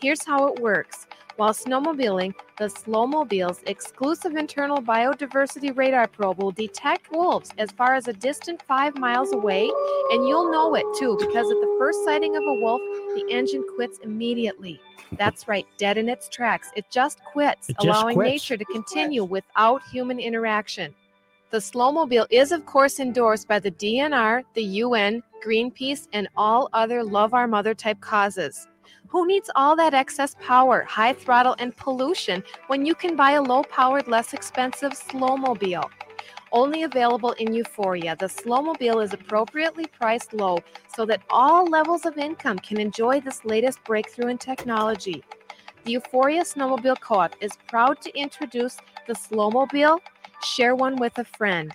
Here's 0.00 0.24
how 0.24 0.48
it 0.48 0.60
works. 0.60 1.07
While 1.38 1.52
snowmobiling, 1.52 2.34
the 2.58 2.64
Slowmobile's 2.64 3.62
exclusive 3.66 4.34
internal 4.34 4.82
biodiversity 4.82 5.70
radar 5.76 6.08
probe 6.08 6.42
will 6.42 6.50
detect 6.50 7.12
wolves 7.12 7.52
as 7.58 7.70
far 7.70 7.94
as 7.94 8.08
a 8.08 8.12
distant 8.12 8.60
five 8.62 8.98
miles 8.98 9.32
away, 9.32 9.70
and 10.10 10.26
you'll 10.26 10.50
know 10.50 10.74
it 10.74 10.84
too 10.98 11.16
because 11.16 11.48
at 11.48 11.60
the 11.60 11.76
first 11.78 12.04
sighting 12.04 12.36
of 12.36 12.42
a 12.42 12.54
wolf, 12.54 12.80
the 13.14 13.24
engine 13.30 13.64
quits 13.76 14.00
immediately. 14.02 14.80
That's 15.12 15.46
right, 15.46 15.64
dead 15.76 15.96
in 15.96 16.08
its 16.08 16.28
tracks. 16.28 16.70
It 16.74 16.86
just 16.90 17.20
quits, 17.22 17.68
It 17.68 17.76
just 17.80 17.86
allowing 17.86 18.16
quits. 18.16 18.32
nature 18.32 18.56
to 18.56 18.64
continue 18.64 19.22
without 19.22 19.80
human 19.92 20.18
interaction. 20.18 20.92
The 21.52 21.58
Slowmobile 21.58 22.26
is, 22.30 22.50
of 22.50 22.66
course, 22.66 22.98
endorsed 22.98 23.46
by 23.46 23.60
the 23.60 23.70
DNR, 23.70 24.42
the 24.54 24.64
UN, 24.64 25.22
Greenpeace, 25.46 26.08
and 26.12 26.28
all 26.36 26.68
other 26.72 27.04
Love 27.04 27.32
Our 27.32 27.46
Mother 27.46 27.74
type 27.74 28.00
causes. 28.00 28.66
Who 29.08 29.26
needs 29.26 29.50
all 29.56 29.74
that 29.76 29.94
excess 29.94 30.36
power, 30.38 30.82
high 30.82 31.14
throttle, 31.14 31.56
and 31.58 31.74
pollution 31.74 32.44
when 32.66 32.84
you 32.84 32.94
can 32.94 33.16
buy 33.16 33.32
a 33.32 33.42
low 33.42 33.62
powered, 33.62 34.06
less 34.06 34.34
expensive 34.34 34.92
Slowmobile? 34.92 35.88
Only 36.52 36.82
available 36.82 37.32
in 37.32 37.54
Euphoria, 37.54 38.16
the 38.16 38.26
Slowmobile 38.26 39.02
is 39.02 39.14
appropriately 39.14 39.86
priced 39.86 40.34
low 40.34 40.58
so 40.94 41.06
that 41.06 41.22
all 41.30 41.64
levels 41.64 42.04
of 42.04 42.18
income 42.18 42.58
can 42.58 42.78
enjoy 42.78 43.20
this 43.20 43.44
latest 43.46 43.82
breakthrough 43.84 44.28
in 44.28 44.36
technology. 44.38 45.24
The 45.84 45.92
Euphoria 45.92 46.44
Snowmobile 46.44 47.00
Co 47.00 47.20
op 47.20 47.34
is 47.40 47.52
proud 47.66 48.02
to 48.02 48.14
introduce 48.14 48.76
the 49.06 49.14
Slowmobile. 49.14 50.00
Share 50.42 50.74
one 50.74 50.96
with 50.96 51.16
a 51.16 51.24
friend. 51.24 51.72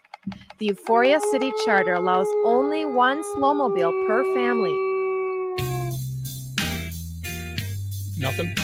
The 0.60 0.68
Euphoria 0.68 1.20
City 1.32 1.52
Charter 1.66 1.96
allows 1.96 2.28
only 2.46 2.86
one 2.86 3.24
Slowmobile 3.24 4.08
per 4.08 4.24
family. 4.36 4.93
Nothing. 8.24 8.56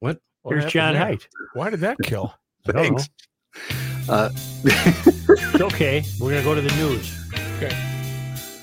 What? 0.00 0.18
What 0.42 0.52
Here's 0.58 0.72
John 0.72 0.94
there? 0.94 1.04
Height. 1.04 1.28
Why 1.54 1.70
did 1.70 1.80
that 1.80 1.96
kill? 2.02 2.34
I 2.68 2.72
don't 2.72 2.92
know. 2.92 2.98
Thanks. 2.98 4.08
Uh, 4.08 4.30
It's 5.54 5.60
okay. 5.60 6.02
We're 6.20 6.30
going 6.30 6.42
to 6.42 6.44
go 6.44 6.54
to 6.54 6.60
the 6.60 6.74
news. 6.76 7.18
Okay. 7.56 7.70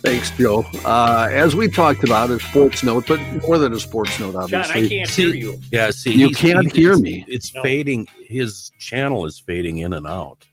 Thanks, 0.02 0.32
Joe. 0.32 0.64
Uh, 0.86 1.28
as 1.32 1.56
we 1.56 1.68
talked 1.70 2.04
about, 2.04 2.30
a 2.32 2.40
sports 2.40 2.84
note, 2.84 3.06
but 3.08 3.20
more 3.48 3.58
than 3.58 3.74
a 3.74 3.80
sports 3.80 4.20
note, 4.20 4.36
obviously. 4.36 4.50
John, 4.52 4.84
obviously. 4.84 5.02
I 5.02 5.06
can't 5.06 5.10
hear 5.10 5.36
you. 5.36 5.60
Yeah, 5.72 5.92
see, 5.92 6.14
You 6.14 6.30
can't 6.32 6.62
he's- 6.64 6.76
hear 6.76 6.90
it's- 6.92 7.02
me. 7.02 7.26
It's 7.28 7.54
No. 7.54 7.62
fading. 7.64 8.08
His 8.26 8.72
channel 8.80 9.26
is 9.26 9.40
fading 9.40 9.78
in 9.80 9.94
and 9.94 10.08
out. 10.08 10.46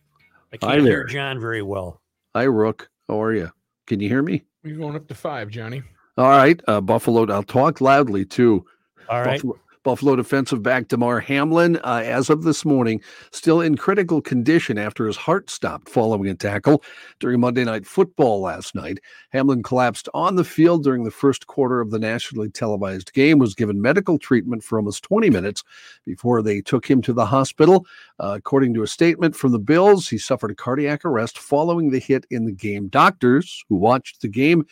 I 0.53 0.57
can't 0.59 0.75
hear 0.75 0.83
there. 0.83 1.05
John 1.05 1.41
very 1.41 1.63
well. 1.63 2.01
Hi, 2.35 2.45
Rook. 2.45 2.91
How 3.09 3.23
are 3.23 3.33
you? 3.35 3.51
Can 3.87 4.01
you 4.01 4.09
hear 4.09 4.23
me? 4.23 4.43
We're 4.65 4.77
going 4.77 4.97
up 4.97 5.07
to 5.09 5.15
five, 5.15 5.49
Johnny. 5.51 5.83
All 6.17 6.29
right. 6.29 6.61
Uh, 6.67 6.81
Buffalo, 6.81 7.31
I'll 7.33 7.43
talk 7.43 7.81
loudly 7.81 8.25
too. 8.25 8.65
All 9.09 9.23
right. 9.23 9.41
Buffalo, 9.41 9.59
Buffalo 9.87 10.17
defensive 10.17 10.65
back 10.65 10.89
Damar 10.89 11.21
Hamlin, 11.21 11.77
uh, 11.85 12.03
as 12.05 12.29
of 12.29 12.43
this 12.43 12.65
morning, 12.65 13.01
still 13.31 13.61
in 13.61 13.77
critical 13.77 14.21
condition 14.21 14.79
after 14.79 15.07
his 15.07 15.17
heart 15.17 15.49
stopped 15.49 15.89
following 15.89 16.29
a 16.29 16.35
tackle 16.35 16.83
during 17.21 17.39
Monday 17.39 17.63
Night 17.63 17.87
Football 17.87 18.41
last 18.41 18.75
night. 18.75 18.99
Hamlin 19.31 19.63
collapsed 19.63 20.09
on 20.13 20.35
the 20.35 20.43
field 20.43 20.83
during 20.83 21.05
the 21.05 21.13
first 21.13 21.47
quarter 21.47 21.81
of 21.81 21.93
the 21.93 22.01
nationally 22.01 22.51
televised 22.51 23.13
game, 23.13 23.39
was 23.39 23.55
given 23.55 23.81
medical 23.81 24.19
treatment 24.19 24.65
for 24.65 24.77
almost 24.77 25.05
20 25.05 25.31
minutes 25.31 25.63
before 26.05 26.43
they 26.43 26.61
took 26.61 26.91
him 26.91 27.01
to 27.03 27.13
the 27.13 27.27
hospital. 27.27 27.87
Uh, 28.19 28.35
according 28.37 28.75
to 28.75 28.83
a 28.83 28.89
statement 28.89 29.37
from 29.37 29.53
the 29.53 29.61
Bills, 29.61 30.09
he 30.09 30.19
suffered 30.19 30.51
a 30.51 30.57
cardiac 30.57 31.05
arrest 31.05 31.39
following 31.39 31.91
the 31.91 32.01
hit 32.01 32.27
in 32.33 32.45
the 32.45 32.51
game. 32.51 32.89
Doctors 32.89 33.63
who 33.69 33.77
watched 33.77 34.21
the 34.21 34.27
game 34.27 34.67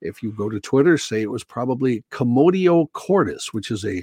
if 0.00 0.22
you 0.22 0.32
go 0.32 0.48
to 0.48 0.60
Twitter, 0.60 0.96
say 0.96 1.20
it 1.20 1.30
was 1.30 1.44
probably 1.44 2.04
commotio 2.10 2.90
cordis, 2.92 3.52
which 3.52 3.70
is 3.70 3.84
a 3.84 4.02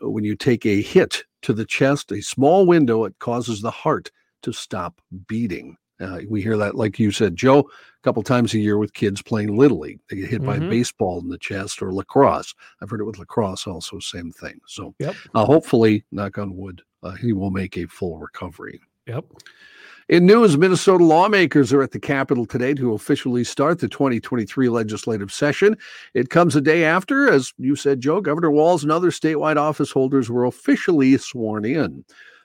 when 0.00 0.24
you 0.24 0.36
take 0.36 0.64
a 0.66 0.80
hit 0.82 1.24
to 1.42 1.52
the 1.52 1.64
chest, 1.64 2.12
a 2.12 2.20
small 2.22 2.66
window, 2.66 3.04
it 3.04 3.18
causes 3.18 3.60
the 3.60 3.70
heart 3.70 4.10
to 4.42 4.52
stop 4.52 5.00
beating. 5.26 5.76
Uh, 6.00 6.20
we 6.28 6.40
hear 6.40 6.56
that, 6.56 6.76
like 6.76 6.98
you 6.98 7.10
said, 7.10 7.36
Joe, 7.36 7.58
a 7.60 8.02
couple 8.02 8.22
times 8.22 8.54
a 8.54 8.58
year 8.58 8.78
with 8.78 8.94
kids 8.94 9.20
playing 9.20 9.54
little 9.56 9.80
league. 9.80 10.00
They 10.08 10.16
get 10.16 10.30
hit 10.30 10.42
by 10.42 10.56
a 10.56 10.60
baseball 10.60 11.20
in 11.20 11.28
the 11.28 11.36
chest 11.36 11.82
or 11.82 11.92
lacrosse. 11.92 12.54
I've 12.80 12.88
heard 12.88 13.00
it 13.00 13.04
with 13.04 13.18
lacrosse 13.18 13.66
also, 13.66 13.98
same 13.98 14.32
thing. 14.32 14.58
So, 14.66 14.94
Yep. 14.98 15.14
uh, 15.34 15.44
hopefully, 15.44 16.04
knock 16.10 16.38
on 16.38 16.56
wood, 16.56 16.80
uh, 17.02 17.12
he 17.12 17.34
will 17.34 17.50
make 17.50 17.76
a 17.76 17.86
full 17.86 18.18
recovery. 18.18 18.80
Yep. 19.10 19.24
In 20.08 20.24
news, 20.24 20.56
Minnesota 20.56 21.02
lawmakers 21.02 21.72
are 21.72 21.82
at 21.82 21.90
the 21.90 21.98
Capitol 21.98 22.46
today 22.46 22.74
to 22.74 22.94
officially 22.94 23.42
start 23.42 23.80
the 23.80 23.88
2023 23.88 24.68
legislative 24.68 25.32
session. 25.32 25.76
It 26.14 26.30
comes 26.30 26.54
a 26.54 26.60
day 26.60 26.84
after, 26.84 27.28
as 27.28 27.52
you 27.58 27.74
said, 27.74 28.00
Joe, 28.00 28.20
Governor 28.20 28.52
Walz 28.52 28.84
and 28.84 28.92
other 28.92 29.10
statewide 29.10 29.56
office 29.56 29.90
holders 29.90 30.30
were 30.30 30.44
officially 30.44 31.16
sworn 31.18 31.64
in. 31.64 32.04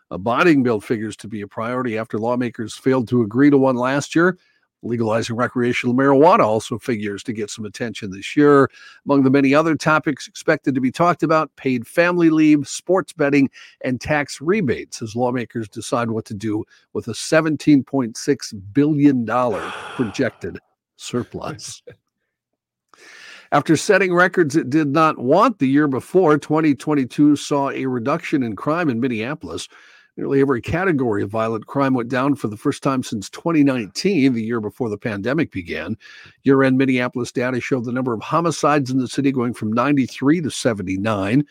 A 0.10 0.18
bonding 0.18 0.64
bill 0.64 0.82
figures 0.82 1.16
to 1.18 1.28
be 1.28 1.42
a 1.42 1.48
priority 1.48 2.00
after 2.00 2.18
lawmakers 2.18 2.76
failed 2.76 3.08
to 3.10 3.22
agree 3.22 3.52
to 3.52 3.60
one 3.60 3.76
last 3.76 4.16
year. 4.16 4.40
Legalizing 4.86 5.36
recreational 5.36 5.96
marijuana 5.96 6.42
also 6.42 6.78
figures 6.78 7.24
to 7.24 7.34
get 7.34 7.50
some 7.50 7.66
attention 7.66 8.12
this 8.12 8.36
year. 8.36 8.70
Among 9.06 9.24
the 9.24 9.32
many 9.32 9.54
other 9.54 9.76
topics 9.76 10.28
expected 10.28 10.76
to 10.76 10.82
be 10.82 10.92
talked 10.92 11.24
about, 11.24 11.56
paid 11.56 11.88
family 11.88 12.30
leave, 12.30 12.68
sports 12.68 13.12
betting, 13.12 13.50
and 13.84 14.00
tax 14.00 14.40
rebates 14.40 15.02
as 15.02 15.16
lawmakers 15.16 15.68
decide 15.68 16.12
what 16.12 16.26
to 16.26 16.36
do 16.36 16.64
with 16.94 17.08
a 17.08 17.14
$17.6 17.14 18.74
billion 18.74 19.26
projected 19.96 20.60
surplus. 20.98 21.82
After 23.52 23.78
setting 23.78 24.14
records 24.14 24.56
it 24.56 24.70
did 24.70 24.90
not 24.90 25.18
want 25.18 25.60
the 25.60 25.68
year 25.68 25.88
before, 25.88 26.38
2022 26.38 27.36
saw 27.36 27.70
a 27.70 27.86
reduction 27.86 28.44
in 28.44 28.56
crime 28.56 28.90
in 28.90 29.00
Minneapolis. 29.00 29.68
Nearly 30.18 30.40
every 30.40 30.62
category 30.62 31.24
of 31.24 31.30
violent 31.30 31.68
crime 31.68 31.94
went 31.94 32.08
down 32.10 32.36
for 32.36 32.48
the 32.48 32.56
first 32.56 32.82
time 32.82 33.04
since 33.04 33.30
2019, 33.30 34.34
the 34.34 34.42
year 34.42 34.62
before 34.62 34.90
the 34.90 34.98
pandemic 34.98 35.52
began. 35.52 35.98
Year 36.44 36.64
end 36.64 36.78
Minneapolis 36.78 37.34
data 37.34 37.60
showed 37.60 37.84
the 37.84 37.92
number 37.92 38.14
of 38.14 38.22
homicides 38.22 38.90
in 38.90 38.98
the 38.98 39.10
city 39.10 39.34
going 39.34 39.54
from 39.54 39.74
93 39.74 40.40
to 40.42 40.50
79. 40.50 41.46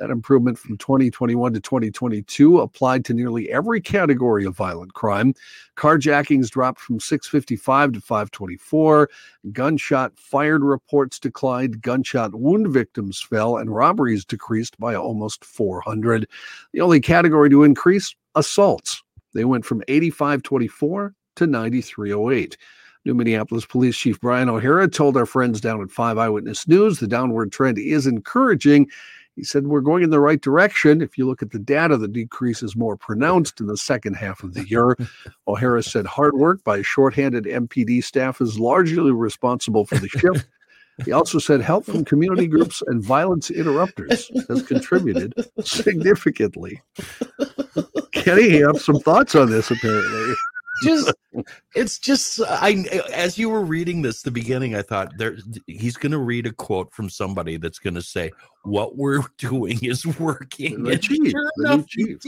That 0.00 0.10
improvement 0.10 0.58
from 0.58 0.78
2021 0.78 1.52
to 1.52 1.60
2022 1.60 2.58
applied 2.60 3.04
to 3.04 3.12
nearly 3.12 3.50
every 3.50 3.82
category 3.82 4.46
of 4.46 4.56
violent 4.56 4.94
crime. 4.94 5.34
Carjackings 5.76 6.48
dropped 6.48 6.80
from 6.80 6.98
655 6.98 7.92
to 7.92 8.00
524. 8.00 9.10
Gunshot 9.52 10.18
fired 10.18 10.64
reports 10.64 11.18
declined. 11.18 11.82
Gunshot 11.82 12.34
wound 12.34 12.68
victims 12.68 13.20
fell, 13.20 13.58
and 13.58 13.74
robberies 13.74 14.24
decreased 14.24 14.78
by 14.80 14.94
almost 14.94 15.44
400. 15.44 16.26
The 16.72 16.80
only 16.80 17.00
category 17.02 17.50
to 17.50 17.62
increase 17.62 18.14
assaults. 18.34 19.02
They 19.34 19.44
went 19.44 19.66
from 19.66 19.82
8524 19.86 21.14
to 21.36 21.46
9308. 21.46 22.56
New 23.04 23.14
Minneapolis 23.14 23.64
Police 23.64 23.96
Chief 23.96 24.20
Brian 24.20 24.48
O'Hara 24.48 24.88
told 24.88 25.16
our 25.16 25.24
friends 25.24 25.60
down 25.60 25.80
at 25.80 25.90
5 25.90 26.18
Eyewitness 26.18 26.68
News 26.68 27.00
the 27.00 27.06
downward 27.06 27.50
trend 27.52 27.78
is 27.78 28.06
encouraging. 28.06 28.88
He 29.40 29.44
said, 29.44 29.68
We're 29.68 29.80
going 29.80 30.02
in 30.02 30.10
the 30.10 30.20
right 30.20 30.38
direction. 30.38 31.00
If 31.00 31.16
you 31.16 31.26
look 31.26 31.40
at 31.40 31.50
the 31.50 31.58
data, 31.58 31.96
the 31.96 32.06
decrease 32.06 32.62
is 32.62 32.76
more 32.76 32.94
pronounced 32.94 33.58
in 33.58 33.68
the 33.68 33.76
second 33.78 34.12
half 34.12 34.42
of 34.42 34.52
the 34.52 34.68
year. 34.68 34.98
O'Hara 35.48 35.82
said, 35.82 36.04
Hard 36.04 36.34
work 36.34 36.62
by 36.62 36.76
a 36.76 36.82
shorthanded 36.82 37.44
MPD 37.44 38.04
staff 38.04 38.42
is 38.42 38.60
largely 38.60 39.12
responsible 39.12 39.86
for 39.86 39.96
the 39.96 40.08
shift. 40.08 40.46
He 41.06 41.12
also 41.12 41.38
said 41.38 41.62
help 41.62 41.86
from 41.86 42.04
community 42.04 42.46
groups 42.46 42.82
and 42.86 43.02
violence 43.02 43.50
interrupters 43.50 44.30
has 44.48 44.62
contributed 44.62 45.32
significantly. 45.64 46.82
Kenny, 48.12 48.58
you 48.58 48.66
have 48.66 48.82
some 48.82 49.00
thoughts 49.00 49.34
on 49.34 49.48
this 49.48 49.70
apparently. 49.70 50.34
Just 50.82 51.12
it's 51.74 51.98
just 51.98 52.40
i 52.48 52.84
as 53.14 53.38
you 53.38 53.48
were 53.48 53.62
reading 53.62 54.02
this 54.02 54.22
the 54.22 54.30
beginning 54.30 54.74
i 54.74 54.82
thought 54.82 55.12
there 55.18 55.36
he's 55.66 55.96
going 55.96 56.12
to 56.12 56.18
read 56.18 56.46
a 56.46 56.52
quote 56.52 56.92
from 56.92 57.08
somebody 57.08 57.56
that's 57.56 57.78
going 57.78 57.94
to 57.94 58.02
say 58.02 58.30
what 58.64 58.96
we're 58.96 59.22
doing 59.38 59.78
is 59.82 60.04
working 60.18 60.82
The 60.82 60.98
chief, 60.98 61.30
sure 61.30 61.50
the 61.56 61.72
enough, 61.72 61.86
chief. 61.86 62.18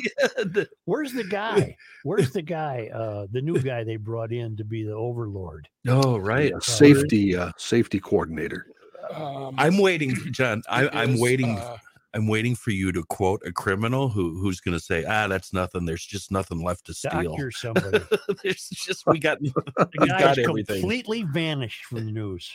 did. 0.53 0.69
Where's 0.87 1.13
the 1.13 1.25
guy? 1.25 1.77
Where's 2.05 2.31
the 2.31 2.41
guy? 2.43 2.89
Uh, 2.95 3.27
the 3.31 3.43
new 3.43 3.59
guy 3.61 3.85
they 3.85 3.97
brought 3.97 4.33
in 4.33 4.57
to 4.57 4.65
be 4.65 4.83
the 4.85 4.93
overlord. 4.95 5.69
oh 5.89 6.17
right 6.19 6.53
Uh, 6.55 6.61
safety 6.61 7.37
uh, 7.37 7.53
safety 7.59 8.01
coordinator. 8.01 8.67
Um, 9.15 9.55
i'm 9.59 9.79
waiting 9.79 10.15
john 10.33 10.63
I, 10.69 10.85
it 10.85 10.91
i'm 10.95 11.19
waiting 11.19 11.59
uh, 11.59 11.77
i'm 12.15 12.27
waiting 12.27 12.55
for 12.55 12.71
you 12.71 12.93
to 12.93 13.03
quote 13.05 13.41
a 13.47 13.53
criminal 13.53 14.09
who 14.09 14.39
who's 14.41 14.61
going 14.61 14.77
to 14.77 14.83
say 14.85 15.05
ah 15.05 15.27
that's 15.29 15.53
nothing 15.53 15.85
there's 15.87 16.05
just 16.05 16.31
nothing 16.31 16.63
left 16.63 16.87
to 16.87 16.95
steal 16.95 17.23
Doctor 17.23 17.51
somebody. 17.51 18.01
there's 18.43 18.69
just 18.69 19.07
we 19.07 19.19
got 19.19 19.39
The 19.41 20.07
guy's 20.07 20.37
got 20.37 20.45
completely 20.45 21.23
vanished 21.23 21.85
from 21.87 22.05
the 22.07 22.13
news. 22.13 22.51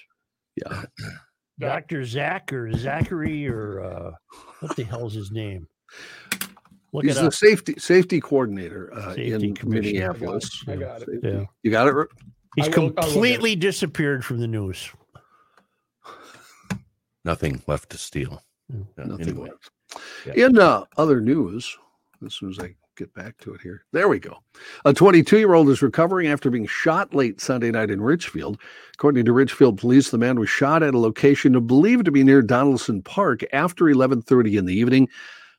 Yeah. 0.55 0.83
Dr. 1.59 2.03
Zach 2.05 2.53
or 2.53 2.71
Zachary 2.73 3.47
or 3.47 3.81
uh, 3.81 4.11
what 4.59 4.75
the 4.75 4.83
hell's 4.83 5.15
his 5.15 5.31
name? 5.31 5.67
Look 6.93 7.05
He's 7.05 7.17
it 7.17 7.21
the 7.21 7.31
safety 7.31 7.73
safety 7.79 8.19
coordinator 8.21 8.93
uh, 8.93 9.15
Safety 9.15 9.47
in 9.47 9.55
commissioner. 9.55 10.03
I 10.03 10.07
got. 10.07 10.19
Minneapolis. 10.19 10.63
I 10.67 10.75
got 10.75 11.01
it. 11.01 11.19
Yeah. 11.23 11.43
You 11.63 11.71
got 11.71 11.87
it. 11.87 12.07
He's 12.55 12.67
will- 12.69 12.73
I 12.75 12.79
will 12.79 12.89
get 12.89 13.03
it. 13.03 13.07
completely 13.11 13.55
disappeared 13.55 14.23
from 14.23 14.39
the 14.39 14.47
news. 14.47 14.91
nothing 17.25 17.61
left 17.67 17.89
to 17.89 17.97
steal 17.97 18.41
Yeah, 18.69 19.05
Nothing 19.05 19.29
anyway. 19.29 19.49
left. 19.49 20.37
In 20.37 20.59
uh, 20.59 20.83
other 20.97 21.21
news, 21.21 21.77
as 22.25 22.33
soon 22.33 22.49
as 22.49 22.59
I 22.59 22.75
get 22.97 23.13
back 23.13 23.37
to 23.37 23.53
it 23.53 23.61
here, 23.61 23.85
there 23.93 24.09
we 24.09 24.19
go. 24.19 24.37
A 24.85 24.93
22 24.93 25.37
year 25.37 25.53
old 25.53 25.69
is 25.69 25.81
recovering 25.81 26.27
after 26.27 26.49
being 26.49 26.65
shot 26.67 27.13
late 27.13 27.39
Sunday 27.39 27.71
night 27.71 27.89
in 27.89 28.01
Richfield. 28.01 28.59
According 28.95 29.25
to 29.25 29.33
Richfield 29.33 29.77
police, 29.77 30.09
the 30.09 30.17
man 30.17 30.39
was 30.39 30.49
shot 30.49 30.83
at 30.83 30.93
a 30.93 30.99
location 30.99 31.57
believed 31.65 32.05
to 32.05 32.11
be 32.11 32.23
near 32.23 32.41
Donaldson 32.41 33.01
Park 33.03 33.41
after 33.53 33.85
11:30 33.85 34.57
in 34.57 34.65
the 34.65 34.73
evening. 34.75 35.07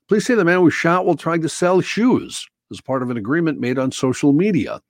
Police 0.09 0.26
say 0.26 0.34
the 0.34 0.44
man 0.44 0.62
was 0.62 0.74
shot 0.74 1.06
while 1.06 1.16
trying 1.16 1.42
to 1.42 1.48
sell 1.48 1.80
shoes 1.80 2.46
as 2.70 2.80
part 2.80 3.02
of 3.02 3.11
an 3.11 3.16
agreement 3.16 3.61
made 3.61 3.78
on 3.78 3.92
social 3.92 4.32
media. 4.32 4.80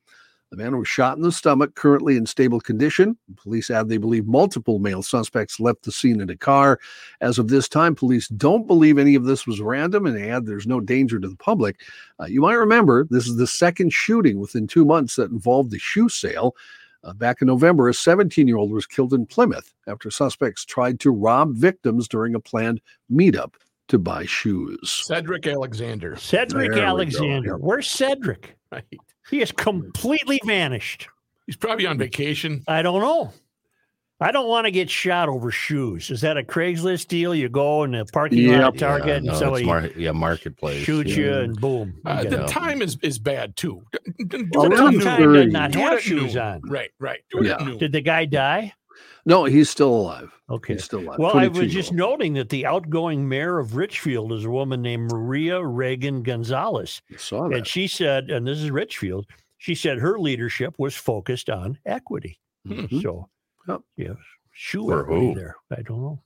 The 0.51 0.57
man 0.57 0.79
was 0.79 0.89
shot 0.89 1.17
in 1.17 1.23
the 1.23 1.31
stomach, 1.31 1.75
currently 1.75 2.17
in 2.17 2.25
stable 2.25 2.61
condition. 2.61 3.19
Police 3.37 3.71
add 3.71 3.89
they 3.89 3.99
believe 3.99 4.27
multiple 4.27 4.79
male 4.79 5.03
suspects 5.03 5.61
left 5.61 5.83
the 5.83 5.93
scene 5.93 6.21
in 6.21 6.31
a 6.31 6.37
car. 6.37 6.81
As 7.21 7.39
of 7.39 7.49
this 7.49 7.69
time, 7.69 7.95
police 7.95 8.29
don't 8.29 8.67
believe 8.67 8.97
any 8.99 9.15
of 9.15 9.25
this 9.25 9.47
was 9.47 9.61
random 9.61 10.07
and 10.07 10.17
they 10.17 10.31
add 10.31 10.47
there's 10.47 10.67
no 10.67 10.81
danger 10.81 11.21
to 11.21 11.29
the 11.29 11.37
public. 11.37 11.81
Uh, 12.19 12.25
you 12.25 12.41
might 12.41 12.55
remember 12.55 13.07
this 13.11 13.27
is 13.27 13.37
the 13.37 13.47
second 13.47 13.93
shooting 13.93 14.41
within 14.41 14.67
two 14.67 14.87
months 14.87 15.17
that 15.17 15.31
involved 15.31 15.71
the 15.71 15.79
shoe 15.79 16.09
sale. 16.09 16.57
Uh, 17.05 17.13
back 17.13 17.41
in 17.43 17.47
November, 17.47 17.89
a 17.89 17.95
17 17.95 18.49
year 18.49 18.57
old 18.57 18.73
was 18.73 18.87
killed 18.87 19.13
in 19.13 19.27
Plymouth 19.27 19.73
after 19.87 20.11
suspects 20.11 20.65
tried 20.65 20.99
to 21.01 21.11
rob 21.11 21.55
victims 21.55 22.09
during 22.09 22.35
a 22.35 22.41
planned 22.41 22.81
meetup 23.13 23.55
to 23.89 23.99
buy 23.99 24.25
shoes. 24.25 25.03
Cedric 25.07 25.47
Alexander. 25.47 26.17
Cedric 26.17 26.73
There 26.73 26.85
Alexander. 26.85 27.53
yep. 27.53 27.61
Where's 27.61 27.91
Cedric? 27.91 28.57
Right. 28.71 28.85
He 29.31 29.39
has 29.41 29.53
completely 29.53 30.41
vanished. 30.45 31.09
He's 31.47 31.57
probably 31.57 31.87
on 31.87 31.99
vacation. 31.99 32.63
I 32.69 32.83
don't 32.83 33.01
know. 33.01 33.33
I 34.21 34.33
don't 34.33 34.49
want 34.49 34.65
to 34.65 34.73
get 34.73 34.91
shot 34.91 35.29
over 35.29 35.53
shoes. 35.53 36.11
Is 36.11 36.23
that 36.23 36.37
a 36.37 36.43
Craigslist 36.43 37.07
deal? 37.07 37.33
You 37.35 37.49
go 37.49 37.85
in 37.85 37.93
the 37.93 38.05
parking 38.13 38.49
lot 38.49 38.53
Yep. 38.59 38.75
at 38.75 38.79
Target 38.81 39.07
Yeah, 39.07 39.15
and 39.15 39.25
no, 39.27 39.31
it's 39.33 39.39
somebody 39.39 39.65
mar- 39.65 39.91
yeah 39.97 40.11
marketplace 40.11 40.83
shoots 40.83 41.11
yeah. 41.11 41.17
you 41.25 41.33
and 41.35 41.61
boom. 41.61 41.95
you 42.05 42.11
Uh, 42.11 42.25
the 42.25 42.45
it. 42.45 42.49
time 42.49 42.83
is 42.83 42.99
is 43.03 43.19
bad 43.21 43.55
too. 43.57 43.81
D- 43.93 44.25
d- 44.25 44.39
Do 44.39 44.49
Well, 44.55 44.67
it 44.67 44.73
at 44.73 44.93
noon. 44.93 45.01
Time 45.03 45.33
did 45.33 45.53
not 45.53 45.71
Do 45.71 45.79
have 45.79 45.93
at 45.99 46.03
shoes 46.03 46.35
noon. 46.35 46.43
on. 46.45 46.61
Right, 46.69 46.91
right. 46.99 47.21
Do 47.31 47.39
it 47.45 47.47
at 47.47 47.61
Yeah. 47.61 47.67
noon. 47.69 47.79
Did 47.79 47.93
the 47.93 48.01
guy 48.01 48.25
die? 48.25 48.73
No, 49.29 49.45
he's 49.45 49.69
still 49.69 49.91
alive. 49.95 50.33
Okay. 50.49 50.73
He's 50.73 50.85
still 50.85 51.01
alive. 51.01 51.19
Well, 51.19 51.37
I 51.37 51.49
was 51.49 51.71
just 51.71 51.93
noting 51.93 52.33
that 52.35 52.49
the 52.49 52.65
outgoing 52.65 53.29
mayor 53.29 53.59
of 53.59 53.77
Richfield 53.77 54.33
is 54.33 54.47
a 54.47 54.51
woman 54.51 54.81
named 54.81 55.13
Maria 55.13 55.63
Reagan 55.63 56.23
Gonzalez. 56.23 57.03
saw 57.19 57.47
that. 57.49 57.57
And 57.59 57.67
she 57.67 57.87
said, 57.89 58.31
and 58.31 58.47
this 58.47 58.59
is 58.59 58.71
Richfield, 58.71 59.27
she 59.59 59.75
said 59.75 59.99
her 59.99 60.19
leadership 60.19 60.75
was 60.79 60.95
focused 60.97 61.51
on 61.51 61.79
equity. 61.85 62.41
Mhm. 62.67 63.03
So, 63.03 63.29
Yep. 63.69 63.81
yeah, 63.99 64.15
sure. 64.53 65.05
For 65.05 65.15
who? 65.15 65.35
there. 65.35 65.57
I 65.71 65.83
don't 65.83 66.01
know. 66.01 66.23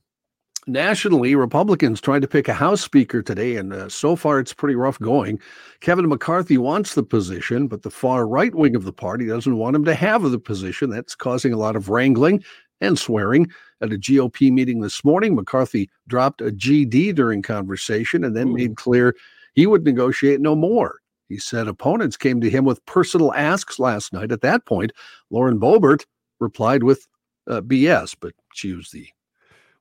Nationally, 0.65 1.35
Republicans 1.35 1.99
tried 1.99 2.21
to 2.21 2.27
pick 2.27 2.47
a 2.47 2.53
House 2.53 2.79
Speaker 2.79 3.21
today, 3.21 3.57
and 3.57 3.73
uh, 3.73 3.89
so 3.89 4.15
far 4.15 4.39
it's 4.39 4.53
pretty 4.53 4.75
rough 4.75 4.97
going. 4.99 5.37
Kevin 5.81 6.07
McCarthy 6.07 6.57
wants 6.57 6.95
the 6.95 7.03
position, 7.03 7.67
but 7.67 7.81
the 7.81 7.89
far 7.91 8.25
right 8.25 8.55
wing 8.55 8.73
of 8.73 8.85
the 8.85 8.93
party 8.93 9.27
doesn't 9.27 9.57
want 9.57 9.75
him 9.75 9.83
to 9.83 9.93
have 9.93 10.21
the 10.31 10.39
position. 10.39 10.89
That's 10.89 11.15
causing 11.15 11.51
a 11.51 11.57
lot 11.57 11.75
of 11.75 11.89
wrangling 11.89 12.41
and 12.83 12.99
swearing. 12.99 13.49
At 13.81 13.91
a 13.91 13.97
GOP 13.97 14.51
meeting 14.51 14.81
this 14.81 15.03
morning, 15.03 15.35
McCarthy 15.35 15.89
dropped 16.07 16.41
a 16.41 16.51
GD 16.51 17.15
during 17.15 17.41
conversation 17.41 18.23
and 18.23 18.35
then 18.35 18.49
Ooh. 18.49 18.53
made 18.53 18.77
clear 18.77 19.15
he 19.53 19.67
would 19.67 19.83
negotiate 19.83 20.41
no 20.41 20.55
more. 20.55 20.99
He 21.29 21.37
said 21.37 21.67
opponents 21.67 22.17
came 22.17 22.41
to 22.41 22.49
him 22.49 22.65
with 22.65 22.85
personal 22.85 23.33
asks 23.33 23.79
last 23.79 24.13
night. 24.13 24.31
At 24.31 24.41
that 24.41 24.65
point, 24.65 24.91
Lauren 25.31 25.59
Boebert 25.59 26.05
replied 26.39 26.83
with 26.83 27.07
uh, 27.47 27.61
BS, 27.61 28.15
but 28.19 28.33
she 28.53 28.69
used 28.69 28.93
the 28.93 29.07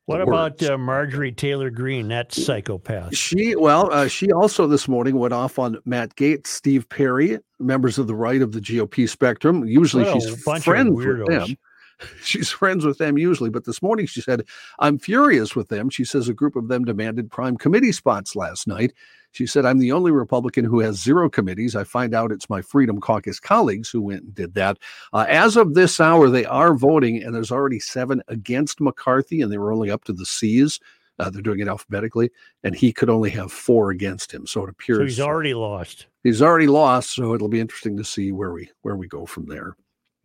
What 0.06 0.20
about 0.20 0.62
uh, 0.62 0.78
Marjorie 0.78 1.32
Taylor 1.32 1.70
Greene, 1.70 2.08
that 2.08 2.32
psychopath? 2.32 3.16
She 3.16 3.54
well, 3.56 3.92
uh, 3.92 4.08
she 4.08 4.32
also 4.32 4.66
this 4.66 4.88
morning 4.88 5.18
went 5.18 5.34
off 5.34 5.58
on 5.58 5.78
Matt 5.84 6.16
Gaetz, 6.16 6.46
Steve 6.46 6.88
Perry, 6.88 7.38
members 7.58 7.98
of 7.98 8.06
the 8.06 8.14
right 8.14 8.42
of 8.42 8.52
the 8.52 8.60
GOP 8.60 9.08
spectrum. 9.08 9.64
Usually, 9.66 10.04
a 10.04 10.12
she's 10.12 10.42
friends 10.42 10.90
with 10.92 11.26
them. 11.26 11.56
She's 12.22 12.50
friends 12.50 12.84
with 12.84 12.98
them 12.98 13.18
usually, 13.18 13.50
but 13.50 13.64
this 13.64 13.82
morning 13.82 14.06
she 14.06 14.20
said, 14.20 14.44
"I'm 14.78 14.98
furious 14.98 15.54
with 15.56 15.68
them." 15.68 15.90
She 15.90 16.04
says 16.04 16.28
a 16.28 16.34
group 16.34 16.56
of 16.56 16.68
them 16.68 16.84
demanded 16.84 17.30
prime 17.30 17.56
committee 17.56 17.92
spots 17.92 18.34
last 18.36 18.66
night. 18.66 18.92
She 19.32 19.46
said, 19.46 19.64
"I'm 19.64 19.78
the 19.78 19.92
only 19.92 20.10
Republican 20.10 20.64
who 20.64 20.80
has 20.80 21.02
zero 21.02 21.30
committees. 21.30 21.74
I 21.74 21.84
find 21.84 22.14
out 22.14 22.32
it's 22.32 22.50
my 22.50 22.60
Freedom 22.62 23.00
Caucus 23.00 23.40
colleagues 23.40 23.88
who 23.90 24.02
went 24.02 24.22
and 24.24 24.34
did 24.34 24.54
that." 24.54 24.78
Uh, 25.12 25.24
as 25.28 25.56
of 25.56 25.74
this 25.74 26.00
hour, 26.00 26.28
they 26.28 26.44
are 26.44 26.74
voting, 26.74 27.22
and 27.22 27.34
there's 27.34 27.52
already 27.52 27.80
seven 27.80 28.22
against 28.28 28.80
McCarthy, 28.80 29.40
and 29.40 29.50
they 29.50 29.58
were 29.58 29.72
only 29.72 29.90
up 29.90 30.04
to 30.04 30.12
the 30.12 30.26
C's. 30.26 30.78
Uh, 31.18 31.30
they're 31.30 31.42
doing 31.42 31.60
it 31.60 31.68
alphabetically, 31.68 32.30
and 32.64 32.74
he 32.74 32.92
could 32.92 33.10
only 33.10 33.30
have 33.30 33.52
four 33.52 33.90
against 33.90 34.32
him. 34.32 34.46
So 34.46 34.64
it 34.64 34.70
appears 34.70 34.98
So 34.98 35.04
he's 35.04 35.20
already 35.20 35.54
lost. 35.54 36.06
he's 36.24 36.42
already 36.42 36.66
lost. 36.66 37.14
So 37.14 37.34
it'll 37.34 37.48
be 37.48 37.60
interesting 37.60 37.96
to 37.98 38.04
see 38.04 38.32
where 38.32 38.52
we 38.52 38.70
where 38.80 38.96
we 38.96 39.06
go 39.08 39.26
from 39.26 39.46
there. 39.46 39.76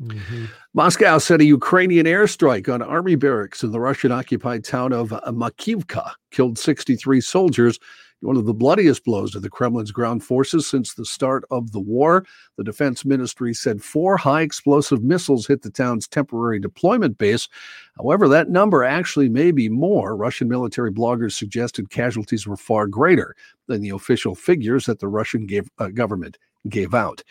Mhm. 0.01 0.49
Moscow 0.75 1.17
said 1.17 1.41
a 1.41 1.45
Ukrainian 1.45 2.05
airstrike 2.05 2.71
on 2.71 2.81
army 2.83 3.15
barracks 3.15 3.63
in 3.63 3.71
the 3.71 3.79
Russian 3.79 4.11
occupied 4.11 4.63
town 4.63 4.93
of 4.93 5.11
uh, 5.11 5.21
Makiivka 5.27 6.11
killed 6.29 6.59
63 6.59 7.19
soldiers. 7.19 7.79
One 8.21 8.37
of 8.37 8.45
the 8.45 8.53
bloodiest 8.53 9.05
blows 9.05 9.31
to 9.31 9.39
the 9.39 9.49
Kremlin's 9.49 9.91
ground 9.91 10.23
forces 10.23 10.65
since 10.67 10.93
the 10.93 11.05
start 11.05 11.45
of 11.51 11.71
the 11.71 11.79
war. 11.79 12.25
The 12.57 12.63
defense 12.63 13.05
ministry 13.05 13.53
said 13.53 13.83
four 13.83 14.17
high 14.17 14.41
explosive 14.41 15.03
missiles 15.03 15.45
hit 15.45 15.61
the 15.61 15.69
town's 15.69 16.07
temporary 16.07 16.59
deployment 16.59 17.17
base. 17.19 17.47
However, 17.95 18.27
that 18.27 18.49
number 18.49 18.83
actually 18.83 19.29
may 19.29 19.51
be 19.51 19.69
more. 19.69 20.15
Russian 20.15 20.47
military 20.47 20.91
bloggers 20.91 21.33
suggested 21.33 21.91
casualties 21.91 22.47
were 22.47 22.57
far 22.57 22.87
greater 22.87 23.35
than 23.67 23.81
the 23.81 23.89
official 23.89 24.33
figures 24.33 24.87
that 24.87 24.99
the 24.99 25.07
Russian 25.07 25.45
gave, 25.45 25.69
uh, 25.77 25.89
government 25.89 26.39
gave 26.69 26.95
out. 26.95 27.23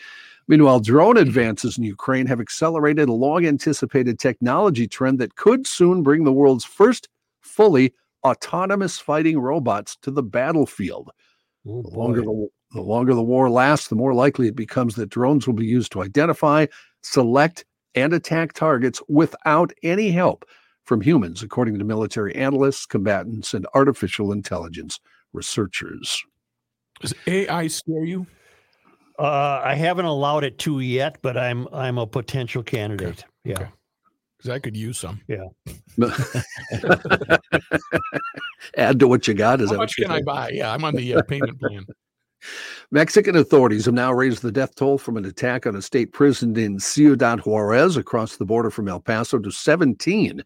Meanwhile, 0.47 0.79
drone 0.79 1.17
advances 1.17 1.77
in 1.77 1.83
Ukraine 1.83 2.25
have 2.27 2.39
accelerated 2.39 3.09
a 3.09 3.13
long 3.13 3.45
anticipated 3.45 4.17
technology 4.17 4.87
trend 4.87 5.19
that 5.19 5.35
could 5.35 5.67
soon 5.67 6.03
bring 6.03 6.23
the 6.23 6.31
world's 6.31 6.63
first 6.63 7.09
fully 7.41 7.93
autonomous 8.25 8.97
fighting 8.97 9.39
robots 9.39 9.97
to 10.03 10.11
the 10.11 10.23
battlefield. 10.23 11.11
Oh, 11.67 11.81
The 11.81 11.89
longer 11.89 12.21
the, 12.21 12.47
the 12.71 12.81
longer 12.81 13.13
the 13.13 13.23
war 13.23 13.49
lasts, 13.49 13.89
the 13.89 13.95
more 13.95 14.13
likely 14.13 14.47
it 14.47 14.55
becomes 14.55 14.95
that 14.95 15.09
drones 15.09 15.47
will 15.47 15.53
be 15.53 15.65
used 15.65 15.91
to 15.93 16.01
identify, 16.01 16.65
select, 17.01 17.65
and 17.95 18.13
attack 18.13 18.53
targets 18.53 19.01
without 19.09 19.73
any 19.83 20.11
help 20.11 20.45
from 20.85 21.01
humans, 21.01 21.43
according 21.43 21.77
to 21.77 21.83
military 21.83 22.33
analysts, 22.35 22.85
combatants, 22.85 23.53
and 23.53 23.67
artificial 23.73 24.31
intelligence 24.31 24.99
researchers. 25.33 26.23
Does 27.01 27.13
AI 27.27 27.67
scare 27.67 28.05
you? 28.05 28.25
Uh, 29.17 29.61
I 29.63 29.73
haven't 29.73 30.05
allowed 30.05 30.43
it 30.43 30.59
to 30.59 30.79
yet, 30.79 31.17
but 31.21 31.37
I'm 31.37 31.67
I'm 31.73 31.97
a 31.97 32.05
potential 32.05 32.61
candidate. 32.63 33.25
Yeah. 33.43 33.53
Okay. 33.53 33.67
because 34.37 34.49
I 34.51 34.59
could 34.59 34.77
use 34.77 34.99
some. 34.99 35.21
Yeah. 35.27 35.45
Add 38.77 38.99
to 38.99 39.07
what 39.07 39.27
you 39.27 39.33
got. 39.33 39.61
Is 39.61 39.69
How 39.69 39.73
that 39.73 39.77
what 39.79 39.83
much 39.83 39.97
you 39.97 40.05
can 40.05 40.13
I 40.13 40.21
buy? 40.21 40.49
Yeah, 40.49 40.71
I'm 40.71 40.83
on 40.83 40.95
the 40.95 41.15
uh, 41.15 41.21
payment 41.23 41.59
plan. 41.59 41.85
Mexican 42.91 43.35
authorities 43.35 43.85
have 43.85 43.93
now 43.95 44.13
raised 44.13 44.43
the 44.43 44.51
death 44.51 44.75
toll 44.75 44.97
from 44.97 45.17
an 45.17 45.25
attack 45.25 45.65
on 45.65 45.75
a 45.75 45.81
state 45.81 46.13
prison 46.13 46.55
in 46.57 46.79
Ciudad 46.79 47.39
Juarez 47.39 47.97
across 47.97 48.37
the 48.37 48.45
border 48.45 48.69
from 48.69 48.87
El 48.87 48.99
Paso 48.99 49.39
to 49.39 49.51
17. 49.51 50.43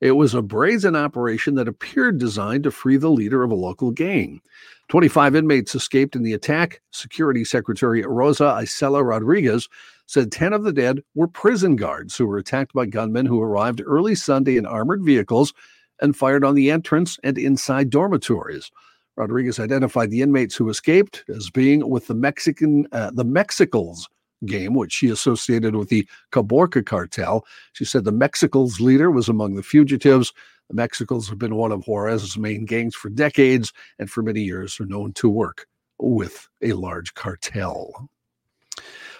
It 0.00 0.12
was 0.12 0.34
a 0.34 0.42
brazen 0.42 0.96
operation 0.96 1.54
that 1.54 1.68
appeared 1.68 2.18
designed 2.18 2.64
to 2.64 2.70
free 2.70 2.96
the 2.96 3.10
leader 3.10 3.42
of 3.42 3.50
a 3.50 3.54
local 3.54 3.90
gang. 3.90 4.40
25 4.88 5.34
inmates 5.34 5.74
escaped 5.74 6.14
in 6.14 6.22
the 6.22 6.32
attack. 6.32 6.80
Security 6.92 7.44
Secretary 7.44 8.02
Rosa 8.06 8.44
Isela 8.44 9.04
Rodriguez 9.04 9.68
said 10.06 10.30
10 10.30 10.52
of 10.52 10.62
the 10.62 10.72
dead 10.72 11.02
were 11.14 11.26
prison 11.26 11.76
guards 11.76 12.16
who 12.16 12.26
were 12.26 12.38
attacked 12.38 12.72
by 12.72 12.86
gunmen 12.86 13.26
who 13.26 13.42
arrived 13.42 13.82
early 13.84 14.14
Sunday 14.14 14.56
in 14.56 14.66
armored 14.66 15.02
vehicles 15.02 15.52
and 16.00 16.16
fired 16.16 16.44
on 16.44 16.54
the 16.54 16.70
entrance 16.70 17.18
and 17.24 17.36
inside 17.36 17.90
dormitories. 17.90 18.70
Rodriguez 19.16 19.58
identified 19.58 20.10
the 20.10 20.22
inmates 20.22 20.54
who 20.54 20.68
escaped 20.68 21.24
as 21.28 21.50
being 21.50 21.88
with 21.88 22.06
the 22.06 22.14
Mexican, 22.14 22.86
uh, 22.92 23.10
the 23.12 23.24
Mexicles 23.24 24.08
game, 24.44 24.74
which 24.74 24.92
she 24.92 25.08
associated 25.08 25.74
with 25.74 25.88
the 25.88 26.06
Caborca 26.32 26.84
cartel. 26.84 27.46
She 27.72 27.86
said 27.86 28.04
the 28.04 28.12
Mexicles 28.12 28.80
leader 28.80 29.10
was 29.10 29.28
among 29.28 29.54
the 29.54 29.62
fugitives. 29.62 30.32
The 30.68 30.74
Mexicles 30.74 31.28
have 31.28 31.38
been 31.38 31.54
one 31.54 31.72
of 31.72 31.84
Juarez's 31.86 32.36
main 32.36 32.64
gangs 32.64 32.94
for 32.94 33.08
decades 33.08 33.72
and 33.98 34.10
for 34.10 34.22
many 34.22 34.42
years 34.42 34.80
are 34.80 34.86
known 34.86 35.12
to 35.14 35.28
work 35.28 35.66
with 35.98 36.48
a 36.62 36.72
large 36.72 37.14
cartel. 37.14 38.08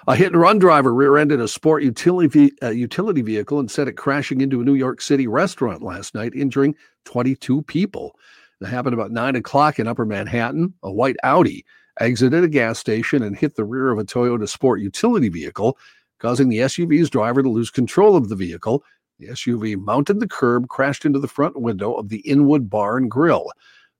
A 0.09 0.15
hit 0.15 0.29
and 0.29 0.41
run 0.41 0.59
driver 0.59 0.95
rear 0.95 1.17
ended 1.17 1.41
a 1.41 1.49
sport 1.49 1.83
utility, 1.83 2.53
uh, 2.63 2.71
utility 2.71 3.23
vehicle 3.23 3.59
and 3.59 3.71
sent 3.71 3.89
it 3.89 3.95
crashing 3.95 4.41
into 4.41 4.61
a 4.61 4.65
New 4.65 4.75
York 4.75 5.01
City 5.01 5.27
restaurant 5.27 5.83
last 5.83 6.15
night, 6.15 6.33
injuring 6.35 6.77
22 7.07 7.63
people. 7.63 8.17
It 8.61 8.69
happened 8.69 8.95
about 8.95 9.11
nine 9.11 9.37
o'clock 9.37 9.79
in 9.79 9.89
Upper 9.89 10.07
Manhattan. 10.07 10.75
A 10.83 10.93
white 10.93 11.17
Audi 11.25 11.65
exited 12.01 12.45
a 12.45 12.49
gas 12.49 12.79
station 12.79 13.23
and 13.23 13.37
hit 13.37 13.57
the 13.57 13.65
rear 13.65 13.91
of 13.91 13.99
a 13.99 14.05
Toyota 14.05 14.49
Sport 14.49 14.81
utility 14.81 15.29
vehicle, 15.29 15.77
causing 16.19 16.49
the 16.49 16.59
SUV's 16.59 17.11
driver 17.11 17.43
to 17.43 17.49
lose 17.49 17.71
control 17.71 18.17
of 18.17 18.29
the 18.29 18.37
vehicle. 18.37 18.85
The 19.19 19.29
SUV 19.29 19.77
mounted 19.77 20.21
the 20.21 20.29
curb, 20.29 20.69
crashed 20.69 21.05
into 21.05 21.19
the 21.19 21.29
front 21.29 21.61
window 21.61 21.95
of 21.95 22.09
the 22.09 22.19
Inwood 22.21 22.69
Bar 22.69 22.99
and 22.99 23.11
Grill. 23.11 23.51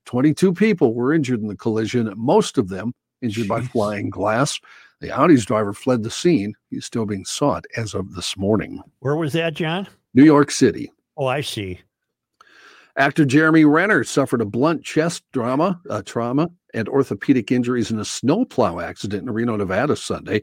22 0.05 0.53
people 0.53 0.93
were 0.93 1.13
injured 1.13 1.41
in 1.41 1.47
the 1.47 1.55
collision, 1.55 2.13
most 2.15 2.57
of 2.57 2.69
them 2.69 2.93
injured 3.21 3.47
by 3.47 3.61
flying 3.61 4.09
glass. 4.09 4.59
The 5.01 5.11
Audi's 5.11 5.45
driver 5.45 5.73
fled 5.73 6.03
the 6.03 6.11
scene. 6.11 6.53
He's 6.69 6.85
still 6.85 7.05
being 7.05 7.25
sought 7.25 7.65
as 7.75 7.93
of 7.93 8.15
this 8.15 8.37
morning. 8.37 8.81
Where 8.99 9.15
was 9.15 9.33
that, 9.33 9.53
John? 9.53 9.87
New 10.13 10.23
York 10.23 10.49
City. 10.51 10.91
Oh, 11.17 11.25
I 11.25 11.41
see. 11.41 11.81
Actor 12.95 13.25
Jeremy 13.25 13.63
Renner 13.63 14.03
suffered 14.03 14.41
a 14.41 14.45
blunt 14.45 14.83
chest 14.83 15.23
trauma, 15.31 15.79
uh, 15.89 16.01
trauma 16.03 16.49
and 16.73 16.89
orthopedic 16.89 17.51
injuries 17.51 17.91
in 17.91 17.99
a 17.99 18.05
snowplow 18.05 18.79
accident 18.79 19.23
in 19.23 19.33
Reno, 19.33 19.55
Nevada 19.55 19.95
Sunday. 19.95 20.41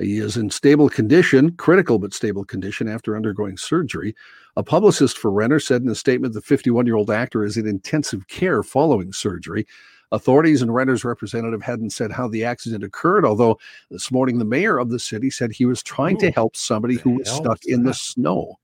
He 0.00 0.18
is 0.18 0.36
in 0.36 0.50
stable 0.50 0.88
condition, 0.88 1.52
critical 1.52 1.98
but 1.98 2.14
stable 2.14 2.44
condition 2.44 2.88
after 2.88 3.16
undergoing 3.16 3.56
surgery. 3.56 4.14
A 4.56 4.62
publicist 4.62 5.18
for 5.18 5.30
Renner 5.30 5.60
said 5.60 5.82
in 5.82 5.88
a 5.88 5.94
statement 5.94 6.34
the 6.34 6.40
51 6.40 6.86
year 6.86 6.96
old 6.96 7.10
actor 7.10 7.44
is 7.44 7.56
in 7.56 7.66
intensive 7.66 8.26
care 8.28 8.62
following 8.62 9.12
surgery. 9.12 9.66
Authorities 10.12 10.60
and 10.60 10.74
Renner's 10.74 11.04
representative 11.04 11.62
hadn't 11.62 11.90
said 11.90 12.10
how 12.10 12.26
the 12.26 12.44
accident 12.44 12.82
occurred, 12.82 13.24
although 13.24 13.58
this 13.90 14.10
morning 14.10 14.38
the 14.38 14.44
mayor 14.44 14.78
of 14.78 14.90
the 14.90 14.98
city 14.98 15.30
said 15.30 15.52
he 15.52 15.66
was 15.66 15.82
trying 15.84 16.18
to 16.18 16.30
help 16.32 16.56
somebody 16.56 16.96
who 16.96 17.10
was 17.18 17.30
stuck 17.30 17.58
is 17.64 17.74
in 17.74 17.84
the 17.84 17.94
snow. 17.94 18.56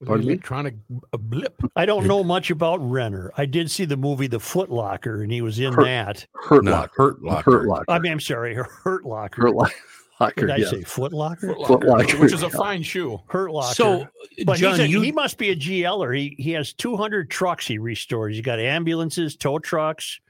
With 0.00 0.08
Pardon 0.08 0.22
an 0.24 0.28
me? 0.28 0.32
electronic 0.34 0.74
a 1.12 1.18
blip. 1.18 1.60
I 1.76 1.84
don't 1.84 2.06
know 2.06 2.24
much 2.24 2.50
about 2.50 2.78
Renner. 2.80 3.30
I 3.36 3.44
did 3.44 3.70
see 3.70 3.84
the 3.84 3.96
movie 3.98 4.26
The 4.26 4.40
Foot 4.40 4.70
Locker, 4.70 5.22
and 5.22 5.30
he 5.30 5.42
was 5.42 5.58
in 5.58 5.72
Hurt- 5.74 5.84
that. 5.84 6.26
Hurt 6.32 6.64
No, 6.64 6.70
locker. 6.72 6.92
Hurt 6.96 7.22
Locker. 7.22 7.50
Hurt 7.50 7.68
locker. 7.68 7.84
I 7.88 7.98
mean, 7.98 8.12
I'm 8.12 8.20
sorry, 8.20 8.54
Hurt 8.84 9.04
Locker. 9.04 9.42
Hurt 9.42 9.54
Lo- 9.54 9.66
locker. 10.20 10.40
Did 10.42 10.50
I 10.50 10.56
yeah. 10.56 10.68
say 10.68 10.82
Foot 10.82 11.12
Locker? 11.12 11.54
Foot 11.54 11.66
Foot 11.66 11.84
Locker, 11.84 12.04
Locker, 12.04 12.18
which 12.18 12.32
is 12.32 12.42
a 12.42 12.46
yeah. 12.46 12.56
fine 12.56 12.82
shoe. 12.82 13.18
Hurt 13.28 13.50
Locker. 13.50 13.74
So, 13.74 14.08
but 14.44 14.58
John, 14.58 14.72
he's 14.78 14.80
a, 14.80 14.88
you 14.88 15.00
he 15.00 15.12
must 15.12 15.38
be 15.38 15.50
a 15.50 15.56
GLer. 15.56 16.16
He 16.16 16.34
he 16.38 16.52
has 16.52 16.72
200 16.72 17.30
trucks 17.30 17.66
he 17.66 17.78
restores. 17.78 18.36
He's 18.36 18.44
got 18.44 18.58
ambulances, 18.58 19.36
tow 19.36 19.58
trucks, 19.58 20.20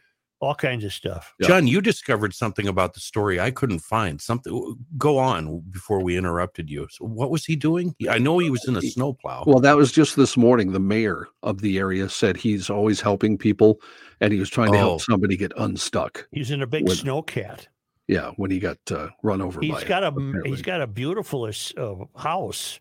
all 0.41 0.55
kinds 0.55 0.85
of 0.85 0.93
stuff. 0.93 1.33
Yeah. 1.39 1.49
John, 1.49 1.67
you 1.67 1.81
discovered 1.81 2.35
something 2.35 2.69
about 2.69 2.95
the 2.95 3.01
story 3.01 3.41
I 3.41 3.51
couldn't 3.51 3.81
find. 3.81 4.21
Something. 4.21 4.77
Go 4.99 5.19
on 5.19 5.61
before 5.71 6.03
we 6.03 6.17
interrupted 6.17 6.71
you. 6.71 6.87
So, 6.91 7.07
what 7.07 7.31
was 7.31 7.45
he 7.45 7.57
doing? 7.57 7.95
I 8.09 8.19
know 8.19 8.39
he 8.39 8.51
was 8.51 8.67
in 8.67 8.77
a 8.77 8.83
snowplow. 8.83 9.45
Well, 9.47 9.61
that 9.61 9.77
was 9.77 9.93
just 9.93 10.17
this 10.17 10.37
morning. 10.37 10.73
The 10.73 10.81
mayor 10.81 11.29
of 11.43 11.61
the 11.61 11.79
area 11.79 12.09
said 12.09 12.37
he's 12.37 12.71
always 12.71 13.01
helping 13.01 13.39
people, 13.39 13.81
and 14.21 14.33
he 14.33 14.39
was 14.39 14.51
trying 14.51 14.73
to 14.73 14.79
Oh. 14.79 14.81
help 14.81 15.01
somebody 15.01 15.37
get 15.37 15.53
unstuck. 15.57 16.27
He's 16.31 16.51
in 16.51 16.63
a 16.63 16.67
big 16.67 16.89
With- 16.89 17.03
snowcat. 17.03 17.67
Yeah, 18.09 18.33
when 18.37 18.51
he 18.51 18.59
got 18.59 18.79
uh, 18.91 19.09
run 19.23 19.41
over. 19.41 19.61
by 19.61 19.67
He's 19.67 19.83
it, 19.83 19.89
got 19.89 20.03
a 20.05 20.09
apparently. 20.09 20.51
he's 20.51 20.63
got 20.63 20.83
a 20.83 20.87
beautiful 20.87 21.45
uh, 21.77 21.95
house 22.19 22.79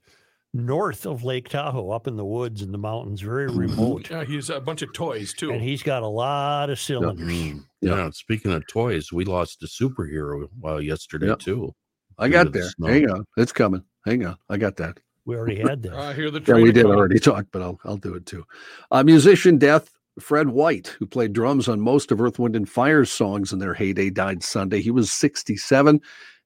north 0.54 1.06
of 1.06 1.24
Lake 1.24 1.50
Tahoe, 1.50 1.90
up 1.92 2.08
in 2.08 2.16
the 2.16 2.26
woods 2.26 2.62
in 2.62 2.72
the 2.72 2.78
mountains, 2.78 3.22
very 3.22 3.48
Mm-hmm. 3.50 3.58
remote. 3.60 4.10
Yeah, 4.10 4.24
he's 4.26 4.50
a 4.50 4.60
bunch 4.60 4.82
of 4.82 4.94
toys 4.94 5.34
too. 5.34 5.52
And 5.52 5.62
he's 5.62 5.82
got 5.82 6.04
a 6.04 6.08
lot 6.08 6.70
of 6.70 6.80
cylinders. 6.80 7.32
Mm, 7.32 7.64
Yeah. 7.82 7.96
yeah. 7.96 8.10
Speaking 8.12 8.52
of 8.52 8.68
toys, 8.68 9.12
we 9.12 9.26
lost 9.26 9.64
a 9.64 9.66
superhero 9.68 10.48
uh, 10.64 10.78
yesterday 10.78 11.28
Yeah. 11.28 11.36
too. 11.36 11.74
I 12.20 12.28
got 12.28 12.44
to 12.44 12.50
the 12.52 12.72
there. 12.80 12.92
Hang 12.94 13.10
on, 13.10 13.26
it's 13.38 13.52
coming. 13.52 13.84
Hang 14.06 14.26
on, 14.26 14.38
I 14.50 14.58
got 14.58 14.76
that. 14.78 15.00
We 15.26 15.36
already 15.38 15.60
had 15.62 15.82
that. 15.84 15.94
I 16.10 16.14
hear 16.14 16.30
the 16.30 16.42
Yeah, 16.46 16.56
we 16.62 16.72
did 16.72 16.86
already 16.86 17.18
talk, 17.30 17.48
but 17.52 17.62
I'll 17.62 17.80
I'll 17.86 17.98
do 17.98 18.14
it 18.16 18.26
too. 18.26 18.46
Uh, 18.92 19.04
musician 19.04 19.58
death. 19.58 19.90
Fred 20.20 20.50
White, 20.50 20.88
who 21.00 21.06
played 21.06 21.34
drums 21.34 21.68
on 21.68 21.82
most 21.82 22.12
of 22.12 22.22
Earth, 22.22 22.40
Wind, 22.40 22.56
and 22.56 22.70
Fire's 22.70 23.12
songs 23.12 23.52
in 23.52 23.60
their 23.60 23.74
heyday, 23.74 24.10
died 24.10 24.44
Sunday. 24.44 24.82
He 24.82 24.92
was 24.92 25.12
67. 25.12 26.00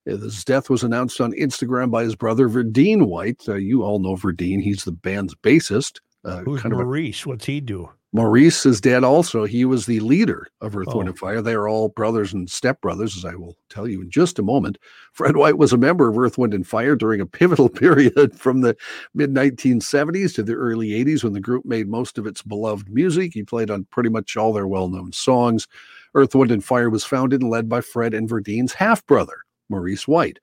Uh, 0.10 0.18
His 0.18 0.46
death 0.46 0.70
was 0.70 0.84
announced 0.84 1.20
on 1.20 1.34
Instagram 1.34 1.92
by 1.92 2.04
his 2.04 2.16
brother 2.16 2.48
Verdine 2.48 3.08
White. 3.08 3.44
Uh, 3.48 3.56
you 3.56 3.84
all 3.84 4.00
know 4.00 4.16
Verdine; 4.16 4.62
he's 4.62 4.84
the 4.84 4.92
band's 4.92 5.36
bassist. 5.36 6.00
Uh, 6.24 6.40
Who's 6.40 6.62
kind 6.62 6.74
of 6.74 6.80
a 6.80 6.84
Maurice? 6.84 7.26
What's 7.26 7.46
he 7.46 7.60
do? 7.60 7.90
Maurice 8.18 8.66
is 8.66 8.82
dead 8.82 9.04
also. 9.04 9.46
He 9.46 9.64
was 9.64 9.86
the 9.86 10.00
leader 10.02 10.48
of 10.62 10.76
Earth, 10.76 10.88
Wind, 10.88 11.08
Oh. 11.08 11.12
and 11.12 11.18
Fire. 11.20 11.42
They 11.42 11.54
are 11.54 11.68
all 11.68 11.90
brothers 11.90 12.34
and 12.34 12.48
stepbrothers, 12.48 13.16
as 13.16 13.24
I 13.26 13.36
will 13.36 13.56
tell 13.70 13.88
you 13.88 14.02
in 14.02 14.10
just 14.10 14.40
a 14.40 14.44
moment. 14.44 14.78
Fred 15.14 15.38
White 15.38 15.58
was 15.58 15.72
a 15.72 15.78
member 15.78 16.10
of 16.10 16.18
Earth, 16.18 16.38
Wind, 16.38 16.54
and 16.54 16.68
Fire 16.68 16.96
during 16.96 17.22
a 17.22 17.26
pivotal 17.26 17.70
period 17.84 18.38
from 18.38 18.62
the 18.62 18.76
mid 19.14 19.34
1970s 19.34 20.34
to 20.36 20.44
the 20.44 20.56
early 20.56 20.90
80s 20.90 21.24
when 21.24 21.34
the 21.34 21.40
group 21.40 21.64
made 21.66 21.88
most 21.88 22.18
of 22.18 22.26
its 22.28 22.42
beloved 22.42 22.90
music. 22.90 23.34
He 23.34 23.44
played 23.44 23.70
on 23.70 23.86
pretty 23.92 24.10
much 24.10 24.36
all 24.36 24.52
their 24.54 24.68
well 24.68 24.90
known 24.90 25.12
songs. 25.12 25.68
Earth, 26.16 26.34
Wind, 26.34 26.52
and 26.52 26.64
Fire 26.64 26.90
was 26.90 27.04
founded 27.06 27.42
and 27.42 27.50
led 27.52 27.70
by 27.70 27.82
Fred 27.82 28.14
and 28.14 28.28
Verdine's 28.28 28.74
half 28.74 29.06
brother, 29.06 29.38
Maurice 29.70 30.08
White. 30.08 30.40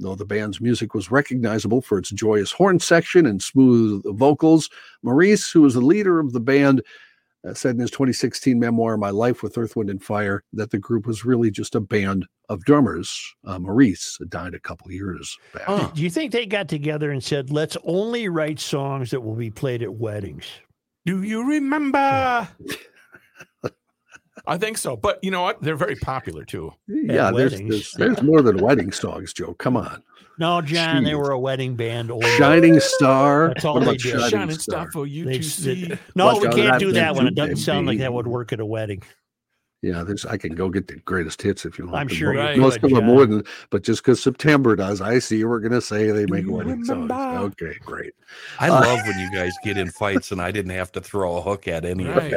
Though 0.00 0.14
the 0.14 0.24
band's 0.24 0.60
music 0.60 0.94
was 0.94 1.10
recognizable 1.10 1.82
for 1.82 1.98
its 1.98 2.10
joyous 2.10 2.52
horn 2.52 2.78
section 2.78 3.26
and 3.26 3.42
smooth 3.42 4.04
vocals, 4.16 4.70
Maurice, 5.02 5.50
who 5.50 5.62
was 5.62 5.74
the 5.74 5.80
leader 5.80 6.20
of 6.20 6.32
the 6.32 6.38
band, 6.40 6.82
uh, 7.46 7.54
said 7.54 7.74
in 7.74 7.80
his 7.80 7.90
2016 7.90 8.58
memoir, 8.58 8.96
My 8.96 9.10
Life 9.10 9.42
with 9.42 9.56
Earth, 9.56 9.76
Wind, 9.76 9.90
and 9.90 10.02
Fire, 10.02 10.42
that 10.52 10.70
the 10.70 10.78
group 10.78 11.06
was 11.06 11.24
really 11.24 11.50
just 11.50 11.74
a 11.74 11.80
band 11.80 12.26
of 12.48 12.64
drummers. 12.64 13.34
Uh, 13.44 13.58
Maurice 13.58 14.18
died 14.28 14.54
a 14.54 14.60
couple 14.60 14.90
years 14.90 15.36
back. 15.52 15.64
Huh. 15.64 15.90
Do 15.94 16.02
you 16.02 16.10
think 16.10 16.32
they 16.32 16.46
got 16.46 16.68
together 16.68 17.10
and 17.10 17.22
said, 17.22 17.50
let's 17.50 17.76
only 17.84 18.28
write 18.28 18.60
songs 18.60 19.10
that 19.10 19.20
will 19.20 19.34
be 19.34 19.50
played 19.50 19.82
at 19.82 19.94
weddings? 19.94 20.46
Do 21.06 21.22
you 21.22 21.48
remember? 21.48 22.48
I 24.46 24.56
think 24.56 24.78
so, 24.78 24.96
but 24.96 25.18
you 25.22 25.30
know 25.30 25.42
what? 25.42 25.60
They're 25.60 25.76
very 25.76 25.96
popular 25.96 26.44
too. 26.44 26.72
yeah, 26.86 27.30
there's, 27.30 27.58
there's, 27.58 27.92
there's 27.92 28.22
more 28.22 28.40
than 28.40 28.58
wedding 28.58 28.92
songs, 28.92 29.34
Joe. 29.34 29.52
Come 29.54 29.76
on. 29.76 30.02
No, 30.38 30.60
John, 30.62 31.02
they 31.04 31.14
were 31.14 31.30
a 31.32 31.38
wedding 31.38 31.74
band. 31.76 32.10
only. 32.10 32.28
Shining 32.36 32.78
Star. 32.80 33.48
That's 33.48 33.64
all 33.64 33.74
What 33.74 33.80
they 33.80 33.86
about 33.86 33.98
did. 33.98 34.10
Shining 34.12 34.28
Shining 34.30 34.58
Star? 34.58 34.82
stuff 34.84 34.92
for 34.92 35.06
you 35.06 35.24
They 35.24 35.38
to 35.38 35.42
see. 35.42 35.92
No, 36.14 36.26
Watch 36.26 36.42
we 36.42 36.48
can't 36.62 36.78
do 36.78 36.92
that 36.92 37.14
one. 37.14 37.26
It 37.26 37.34
doesn't 37.34 37.56
sound 37.56 37.86
like 37.86 37.98
that 37.98 38.12
would 38.12 38.26
work 38.26 38.52
at 38.52 38.60
a 38.60 38.66
wedding. 38.66 39.02
Yeah, 39.80 40.02
there's. 40.02 40.26
I 40.26 40.36
can 40.36 40.56
go 40.56 40.68
get 40.70 40.88
the 40.88 40.96
greatest 40.96 41.40
hits 41.40 41.64
if 41.64 41.78
you 41.78 41.84
want. 41.86 41.96
I'm 41.98 42.08
sure 42.08 42.32
mo- 42.34 42.42
you 42.48 42.54
could, 42.54 42.60
most 42.60 42.82
of 42.82 42.90
them 42.90 43.14
wouldn't. 43.14 43.46
But 43.70 43.84
just 43.84 44.02
because 44.02 44.20
September 44.20 44.74
does, 44.74 45.00
I 45.00 45.20
see 45.20 45.44
we're 45.44 45.60
going 45.60 45.70
to 45.70 45.80
say 45.80 46.10
they 46.10 46.26
make 46.26 46.46
you 46.46 46.52
wedding 46.54 46.84
songs. 46.84 47.12
Okay, 47.12 47.74
great. 47.84 48.12
I 48.58 48.70
Uh, 48.70 48.80
love 48.80 48.98
when 49.06 49.20
you 49.20 49.30
guys 49.32 49.52
get 49.62 49.78
in 49.78 49.88
fights 49.90 50.32
and 50.32 50.42
I 50.42 50.50
didn't 50.50 50.72
have 50.72 50.90
to 50.92 51.00
throw 51.00 51.36
a 51.36 51.40
hook 51.40 51.68
at 51.68 51.84
any 51.84 52.08
of 52.08 52.16
Right. 52.16 52.34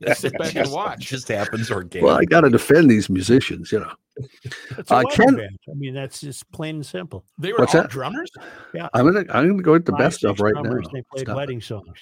it. 0.00 0.16
Sit 0.18 0.36
back 0.36 0.56
and 0.56 0.68
watch. 0.72 0.98
just 1.06 1.28
happens 1.28 1.70
organically. 1.70 2.02
Well, 2.02 2.16
I 2.18 2.24
got 2.24 2.40
to 2.40 2.50
defend 2.50 2.90
these 2.90 3.08
musicians, 3.08 3.70
you 3.70 3.78
know. 3.78 3.92
It's 4.78 4.90
a 4.90 4.94
Uh, 4.96 5.02
Ken- 5.10 5.36
band. 5.36 5.58
I 5.68 5.74
mean, 5.74 5.94
that's 5.94 6.20
just 6.20 6.50
plain 6.52 6.76
and 6.76 6.86
simple. 6.86 7.24
They 7.38 7.52
were 7.52 7.60
all 7.60 7.66
that? 7.72 7.90
drummers. 7.90 8.30
Yeah, 8.72 8.88
I'm 8.94 9.04
gonna 9.06 9.24
I'm 9.32 9.48
gonna 9.50 9.62
go 9.62 9.72
with 9.72 9.84
the 9.86 9.92
Five, 9.92 9.98
best 9.98 10.24
of 10.24 10.30
six 10.36 10.40
right 10.40 10.54
now. 10.54 10.62
They 10.92 11.02
played 11.10 11.22
Stop 11.24 11.28
it. 11.28 11.34
wedding 11.36 11.60
songs. 11.60 11.98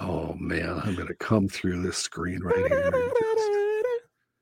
Oh 0.00 0.34
man, 0.38 0.80
I'm 0.84 0.94
gonna 0.94 1.14
come 1.14 1.48
through 1.48 1.82
this 1.82 1.96
screen 1.98 2.40
right 2.42 2.66
here. 2.68 2.92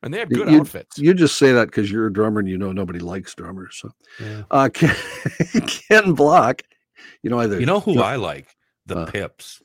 And 0.02 0.14
they 0.14 0.18
have 0.20 0.28
good 0.30 0.48
you- 0.50 0.60
outfits. 0.60 0.96
You 0.98 1.12
just 1.12 1.36
say 1.38 1.52
that 1.52 1.66
because 1.66 1.90
you're 1.90 2.06
a 2.06 2.12
drummer 2.12 2.38
and 2.40 2.48
you 2.48 2.56
know 2.56 2.70
nobody 2.72 3.00
likes 3.00 3.34
drummers. 3.34 3.78
So, 3.80 3.90
Yeah. 4.20 4.42
uh, 4.50 4.68
Ken, 4.72 4.94
Ken 5.66 6.12
Block, 6.12 6.62
you 7.22 7.30
know, 7.30 7.40
either 7.40 7.58
you 7.58 7.66
know 7.66 7.80
who 7.80 8.00
I 8.00 8.16
like? 8.16 8.54
the 8.86 8.98
Uh, 8.98 9.06
pips. 9.10 9.60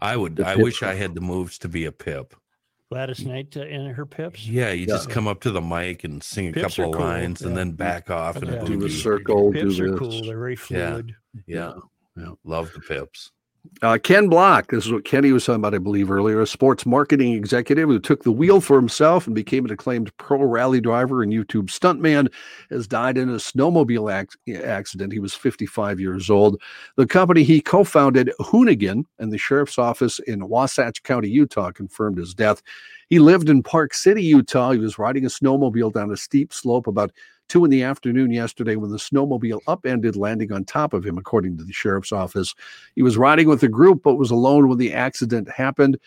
I 0.00 0.16
would. 0.16 0.40
I 0.40 0.54
Pips. 0.54 0.62
wish 0.64 0.82
I 0.82 0.94
had 0.94 1.14
the 1.14 1.20
moves 1.22 1.56
to 1.58 1.68
be 1.68 1.84
a 1.86 1.92
pip. 1.92 2.34
Gladys 2.90 3.24
Knight 3.26 3.56
uh, 3.56 3.62
and 3.62 3.94
her 3.94 4.06
pips. 4.06 4.46
Yeah, 4.46 4.70
you 4.72 4.86
just 4.86 5.10
come 5.10 5.26
up 5.26 5.40
to 5.40 5.50
the 5.50 5.60
mic 5.60 6.04
and 6.04 6.22
sing 6.22 6.48
a 6.48 6.52
Pips 6.52 6.76
couple 6.76 6.84
are 6.84 6.94
of 6.94 7.00
cool, 7.00 7.06
lines 7.06 7.42
and 7.42 7.50
yeah. 7.50 7.56
then 7.56 7.72
back 7.72 8.10
off 8.10 8.36
and 8.36 8.46
Yeah. 8.46 8.62
a 8.62 8.64
Do 8.64 8.76
the 8.76 8.86
boogie. 8.86 9.02
circle, 9.02 9.52
do 9.52 9.60
Pips 9.64 9.80
are 9.80 9.90
this. 9.90 9.98
cool. 9.98 10.22
They're 10.22 10.38
very 10.38 10.52
Yeah. 10.70 10.90
fluid. 10.90 11.14
Yeah, 11.46 11.72
Yeah. 12.16 12.30
love 12.44 12.72
the 12.74 12.80
pips. 12.80 13.32
Uh, 13.82 13.98
Ken 14.02 14.28
Block, 14.28 14.70
this 14.70 14.86
is 14.86 14.92
what 14.92 15.04
Kenny 15.04 15.32
was 15.32 15.44
talking 15.44 15.60
about, 15.60 15.74
I 15.74 15.78
believe, 15.78 16.10
earlier, 16.10 16.40
a 16.40 16.46
sports 16.46 16.84
marketing 16.84 17.32
executive 17.32 17.88
who 17.88 17.98
took 17.98 18.22
the 18.22 18.32
wheel 18.32 18.60
for 18.60 18.76
himself 18.76 19.26
and 19.26 19.34
became 19.34 19.64
an 19.64 19.70
acclaimed 19.70 20.16
pro 20.16 20.42
rally 20.42 20.80
driver 20.80 21.22
and 21.22 21.32
YouTube 21.32 21.66
stuntman, 21.66 22.32
has 22.70 22.86
died 22.86 23.18
in 23.18 23.28
a 23.28 23.34
snowmobile 23.34 24.12
ac- 24.12 24.62
accident. 24.62 25.12
He 25.12 25.18
was 25.18 25.34
55 25.34 26.00
years 26.00 26.30
old. 26.30 26.60
The 26.96 27.06
company 27.06 27.42
he 27.42 27.60
co 27.60 27.84
founded, 27.84 28.32
Hoonigan, 28.40 29.04
and 29.18 29.32
the 29.32 29.38
sheriff's 29.38 29.78
office 29.78 30.18
in 30.20 30.48
Wasatch 30.48 31.02
County, 31.02 31.28
Utah, 31.28 31.70
confirmed 31.70 32.18
his 32.18 32.34
death. 32.34 32.62
He 33.08 33.18
lived 33.20 33.48
in 33.48 33.62
Park 33.62 33.94
City, 33.94 34.22
Utah. 34.22 34.72
He 34.72 34.78
was 34.78 34.98
riding 34.98 35.24
a 35.24 35.28
snowmobile 35.28 35.92
down 35.92 36.10
a 36.10 36.16
steep 36.16 36.52
slope 36.52 36.86
about 36.86 37.12
two 37.48 37.64
in 37.64 37.70
the 37.70 37.82
afternoon 37.82 38.30
yesterday 38.30 38.76
when 38.76 38.90
the 38.90 38.96
snowmobile 38.98 39.60
upended, 39.66 40.16
landing 40.16 40.52
on 40.52 40.64
top 40.64 40.92
of 40.92 41.04
him, 41.04 41.18
according 41.18 41.56
to 41.58 41.64
the 41.64 41.72
sheriff's 41.72 42.12
office. 42.12 42.54
He 42.94 43.02
was 43.02 43.16
riding 43.16 43.48
with 43.48 43.62
a 43.62 43.68
group, 43.68 44.02
but 44.02 44.16
was 44.16 44.30
alone 44.30 44.68
when 44.68 44.78
the 44.78 44.92
accident 44.92 45.50
happened. 45.50 45.98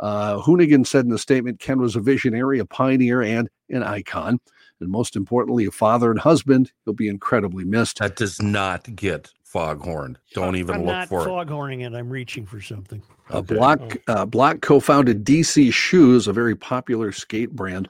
Uh, 0.00 0.40
Hoonigan 0.40 0.86
said 0.86 1.04
in 1.04 1.12
a 1.12 1.18
statement 1.18 1.60
Ken 1.60 1.80
was 1.80 1.96
a 1.96 2.00
visionary, 2.00 2.58
a 2.58 2.64
pioneer, 2.64 3.22
and 3.22 3.48
an 3.70 3.82
icon. 3.82 4.40
And 4.80 4.90
most 4.90 5.14
importantly, 5.16 5.66
a 5.66 5.70
father 5.70 6.10
and 6.10 6.18
husband. 6.18 6.72
He'll 6.84 6.94
be 6.94 7.08
incredibly 7.08 7.64
missed. 7.64 7.98
That 7.98 8.16
does 8.16 8.42
not 8.42 8.94
get 8.96 9.30
foghorned. 9.44 10.18
Don't 10.32 10.56
even 10.56 10.74
I'm 10.74 10.80
look 10.80 10.92
not 10.92 11.08
for 11.08 11.22
it. 11.22 11.26
foghorning 11.26 11.82
it. 11.82 11.94
I'm 11.94 12.10
reaching 12.10 12.44
for 12.44 12.60
something. 12.60 13.00
Uh, 13.30 13.38
Okay. 13.38 13.54
Block 13.54 13.96
uh, 14.08 14.26
Block 14.26 14.60
co-founded 14.60 15.24
DC 15.24 15.72
Shoes, 15.72 16.26
a 16.26 16.32
very 16.32 16.56
popular 16.56 17.12
skate 17.12 17.52
brand, 17.52 17.88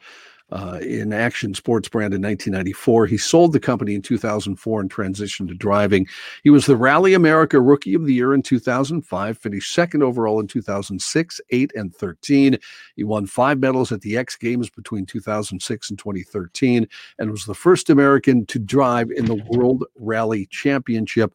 uh, 0.54 0.78
in 0.80 1.12
action 1.12 1.52
sports 1.52 1.88
brand 1.88 2.14
in 2.14 2.22
1994. 2.22 3.06
He 3.06 3.18
sold 3.18 3.52
the 3.52 3.60
company 3.60 3.96
in 3.96 4.02
2004 4.02 4.80
and 4.80 4.90
transitioned 4.90 5.48
to 5.48 5.54
driving. 5.54 6.06
He 6.44 6.50
was 6.50 6.66
the 6.66 6.76
Rally 6.76 7.12
America 7.12 7.60
Rookie 7.60 7.94
of 7.94 8.06
the 8.06 8.14
Year 8.14 8.32
in 8.32 8.40
2005, 8.40 9.36
finished 9.36 9.74
second 9.74 10.04
overall 10.04 10.38
in 10.38 10.46
2006, 10.46 11.40
8, 11.50 11.72
and 11.74 11.94
13. 11.94 12.56
He 12.94 13.02
won 13.02 13.26
five 13.26 13.58
medals 13.58 13.90
at 13.90 14.00
the 14.02 14.16
X 14.16 14.36
Games 14.36 14.70
between 14.70 15.06
2006 15.06 15.90
and 15.90 15.98
2013 15.98 16.88
and 17.18 17.30
was 17.30 17.44
the 17.44 17.54
first 17.54 17.90
American 17.90 18.46
to 18.46 18.60
drive 18.60 19.10
in 19.10 19.24
the 19.24 19.42
World 19.48 19.84
Rally 19.96 20.46
Championship. 20.46 21.34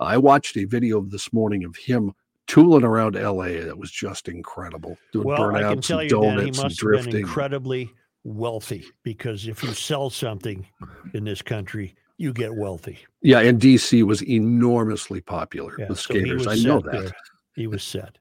I 0.00 0.18
watched 0.18 0.56
a 0.56 0.64
video 0.64 1.02
this 1.02 1.32
morning 1.32 1.64
of 1.64 1.76
him 1.76 2.12
tooling 2.48 2.84
around 2.84 3.14
LA. 3.14 3.60
That 3.64 3.78
was 3.78 3.92
just 3.92 4.28
incredible. 4.28 4.98
Doing 5.12 5.26
Well, 5.28 5.54
I 5.54 5.62
can 5.62 5.80
tell 5.80 6.00
and 6.00 6.10
you 6.10 6.16
that 6.16 6.24
he 6.24 6.50
donuts 6.50 6.58
and 6.58 6.64
must 6.64 6.80
have 6.82 7.04
been 7.04 7.16
incredibly 7.16 7.94
wealthy 8.26 8.84
because 9.04 9.46
if 9.46 9.62
you 9.62 9.72
sell 9.72 10.10
something 10.10 10.66
in 11.14 11.24
this 11.24 11.42
country, 11.42 11.94
you 12.18 12.32
get 12.32 12.54
wealthy. 12.54 12.98
Yeah, 13.22 13.40
and 13.40 13.60
DC 13.60 14.02
was 14.02 14.22
enormously 14.22 15.20
popular 15.20 15.74
Yeah, 15.78 15.88
with 15.88 16.00
so 16.00 16.14
he 16.14 16.20
skaters. 16.20 16.46
was 16.46 16.64
I 16.64 16.68
know 16.68 16.80
set 16.80 16.84
that. 16.92 17.02
there. 17.02 17.12
He 17.54 17.66
was 17.66 17.82
set. 17.82 18.18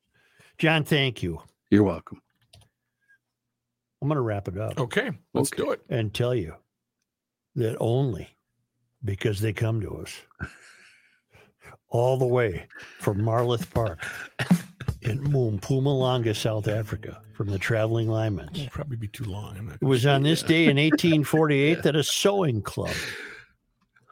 John, 0.58 0.84
thank 0.84 1.24
you. 1.24 1.42
You're 1.70 1.84
welcome. 1.84 2.22
I'm 4.02 4.08
going 4.08 4.18
to 4.18 4.22
wrap 4.22 4.48
it 4.48 4.58
up 4.58 4.80
Okay, 4.80 5.10
let's 5.34 5.52
Okay. 5.52 5.64
do 5.64 5.72
it. 5.72 5.82
and 5.90 6.14
tell 6.14 6.36
you 6.36 6.54
that 7.56 7.76
only 7.80 8.30
because 9.04 9.40
they 9.40 9.54
come 9.54 9.82
to 9.82 9.90
us 9.98 10.14
all 11.90 12.18
the 12.18 12.26
way 12.26 12.68
from 13.00 13.18
Marloth 13.20 13.72
Park 13.74 14.04
in 15.02 15.20
Mpumalanga, 15.24 16.36
South 16.36 16.68
Africa, 16.68 17.22
from 17.34 17.48
the 17.50 17.60
Traveling 17.60 18.08
Lymans. 18.08 18.56
It'll 18.58 18.70
probably 18.70 18.98
be 18.98 19.08
too 19.08 19.26
long. 19.26 19.72
It 19.82 19.86
was 19.86 20.06
on 20.06 20.24
this 20.24 20.42
day 20.44 20.64
in 20.66 20.78
1848 20.78 21.84
that 21.84 21.96
a 21.96 22.04
sewing 22.04 22.62
club 22.62 22.94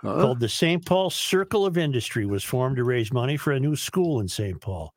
Huh? 0.01 0.21
called 0.21 0.39
the 0.41 0.49
St. 0.49 0.85
Paul 0.85 1.09
Circle 1.09 1.65
of 1.65 1.77
Industry 1.77 2.25
was 2.25 2.43
formed 2.43 2.75
to 2.75 2.83
raise 2.83 3.13
money 3.13 3.37
for 3.37 3.53
a 3.53 3.59
new 3.59 3.73
school 3.77 4.19
in 4.19 4.27
St. 4.27 4.59
Paul. 4.59 4.93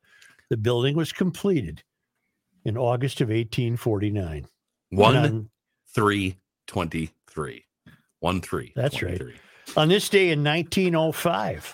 The 0.49 0.57
building 0.57 0.97
was 0.97 1.13
completed 1.13 1.81
in 2.65 2.77
August 2.77 3.21
of 3.21 3.29
1849. 3.29 4.45
One, 4.89 5.15
And 5.15 5.25
on, 5.25 5.49
three, 5.95 6.35
twenty-three. 6.67 7.63
One, 8.19 8.41
three. 8.41 8.73
That's 8.75 9.01
right. 9.01 9.21
on 9.77 9.87
this 9.87 10.09
day 10.09 10.31
in 10.31 10.43
1905, 10.43 11.73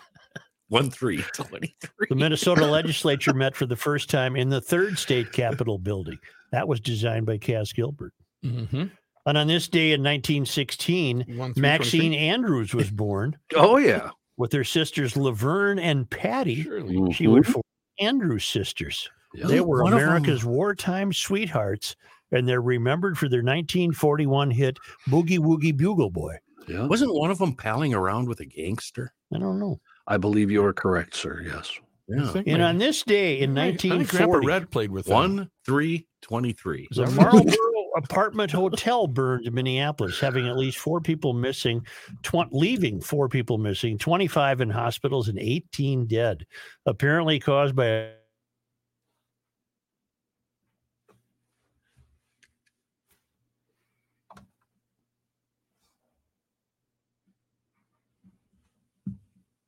One, 0.70 0.90
three, 0.90 1.18
23. 1.34 1.90
the 2.10 2.16
Minnesota 2.16 2.66
legislature 2.66 3.34
met 3.34 3.56
for 3.56 3.66
the 3.66 3.76
first 3.76 4.10
time 4.10 4.36
in 4.36 4.50
the 4.50 4.62
third 4.62 4.98
state 4.98 5.32
capitol 5.32 5.78
building. 5.78 6.18
That 6.52 6.68
was 6.68 6.80
designed 6.80 7.26
by 7.26 7.38
Cass 7.38 7.72
Gilbert. 7.74 8.14
Mm-hmm. 8.46 8.86
And 9.26 9.38
on 9.38 9.48
this 9.48 9.68
day 9.68 9.94
in 9.94 10.02
1916, 10.02 11.54
Maxine 11.56 12.14
Andrews 12.14 12.74
was 12.74 12.90
born 12.92 13.38
Oh 13.56 13.78
yeah. 13.78 14.10
with 14.38 14.52
her 14.52 14.64
sisters 14.64 15.16
Laverne 15.16 15.80
and 15.80 16.10
Patty. 16.10 16.64
Surely. 16.64 17.14
She 17.14 17.28
would 17.28 17.48
form 17.48 17.64
Andrews 18.00 18.46
sisters. 18.46 19.10
Yeah. 19.34 19.48
They 19.48 19.62
were 19.62 19.84
One 19.84 19.94
America's 19.94 20.44
wartime 20.44 21.14
sweethearts, 21.14 21.96
and 22.32 22.48
they're 22.48 22.62
remembered 22.62 23.18
for 23.18 23.30
their 23.30 23.40
1941 23.42 24.52
hit 24.52 24.78
Boogie 25.08 25.40
Woogie 25.40 25.76
Bugle 25.76 26.10
Boy. 26.10 26.36
Yeah. 26.68 26.86
Wasn't 26.88 27.14
one 27.14 27.32
of 27.32 27.38
them 27.40 27.54
palling 27.56 27.94
around 27.94 28.28
with 28.28 28.40
a 28.42 28.46
gangster? 28.46 29.14
I 29.34 29.40
don't 29.40 29.60
know. 29.60 29.80
I 30.08 30.18
believe 30.18 30.52
you 30.52 30.64
are 30.66 30.74
correct, 30.74 31.16
sir. 31.16 31.42
Yes. 31.46 31.72
Yeah. 32.08 32.42
And 32.48 32.62
on 32.62 32.78
this 32.78 33.04
day 33.04 33.40
in 33.40 33.58
I 33.58 33.76
think 33.76 34.10
Grandpa 34.10 34.40
Red 34.44 34.70
played 34.70 34.92
with 34.92 35.06
them. 35.06 35.14
One, 35.14 35.50
three 35.66 36.08
twenty 36.22 36.52
three. 36.52 36.88
23. 36.94 37.06
the 37.06 37.22
Marlboro 37.22 37.74
apartment 37.96 38.52
hotel 38.52 39.08
burned 39.08 39.46
in 39.46 39.54
Minneapolis, 39.54 40.20
having 40.20 40.48
at 40.48 40.58
least 40.58 40.78
four 40.80 41.00
people 41.00 41.34
missing, 41.34 41.86
tw- 42.24 42.52
leaving 42.52 43.00
four 43.00 43.30
people 43.30 43.58
missing, 43.58 43.98
25 43.98 44.62
in 44.62 44.70
hospitals, 44.70 45.30
and 45.30 45.40
18 45.40 46.08
dead, 46.08 46.46
apparently 46.86 47.40
caused 47.40 47.76
by 47.76 48.10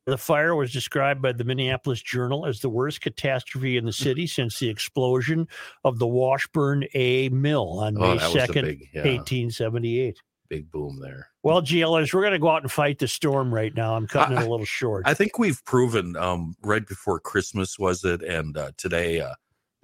The 0.06 0.18
fire 0.18 0.56
was 0.56 0.72
described 0.72 1.22
by 1.22 1.32
the 1.32 1.44
Minneapolis 1.44 2.02
Journal 2.02 2.46
as 2.46 2.60
the 2.60 2.70
worst 2.70 3.02
catastrophe 3.02 3.76
in 3.76 3.86
the 3.86 3.92
city 3.94 4.28
since 4.28 4.60
the 4.60 4.70
explosion 4.70 5.48
of 5.84 5.98
the 5.98 6.06
Washburn 6.08 6.86
A 6.94 7.30
mill 7.30 7.80
on 7.80 7.98
Oh, 7.98 8.02
May 8.02 8.18
that 8.20 8.34
was 8.34 8.34
the 8.34 8.54
2nd, 8.54 8.62
big, 8.64 8.90
yeah, 8.94 9.02
1878. 9.02 10.18
big 10.48 10.70
boom 10.70 11.00
there. 11.02 11.30
Well, 11.42 11.62
GLers, 11.64 12.14
we're 12.14 12.22
going 12.22 12.34
to 12.34 12.40
go 12.40 12.50
out 12.50 12.62
and 12.62 12.72
fight 12.72 13.00
the 13.00 13.08
storm 13.08 13.52
right 13.52 13.74
now. 13.74 13.96
I'm 13.96 14.06
cutting 14.06 14.38
I- 14.38 14.42
it 14.44 14.48
a 14.48 14.50
little 14.52 14.66
short. 14.66 15.04
I 15.08 15.16
think 15.16 15.40
we've 15.40 15.64
proven 15.66 16.16
um, 16.18 16.54
right 16.62 16.86
before 16.86 17.20
Christmas 17.20 17.80
was 17.80 18.04
it, 18.04 18.22
and 18.22 18.56
uh, 18.56 18.72
today 18.78 19.22
uh, 19.22 19.34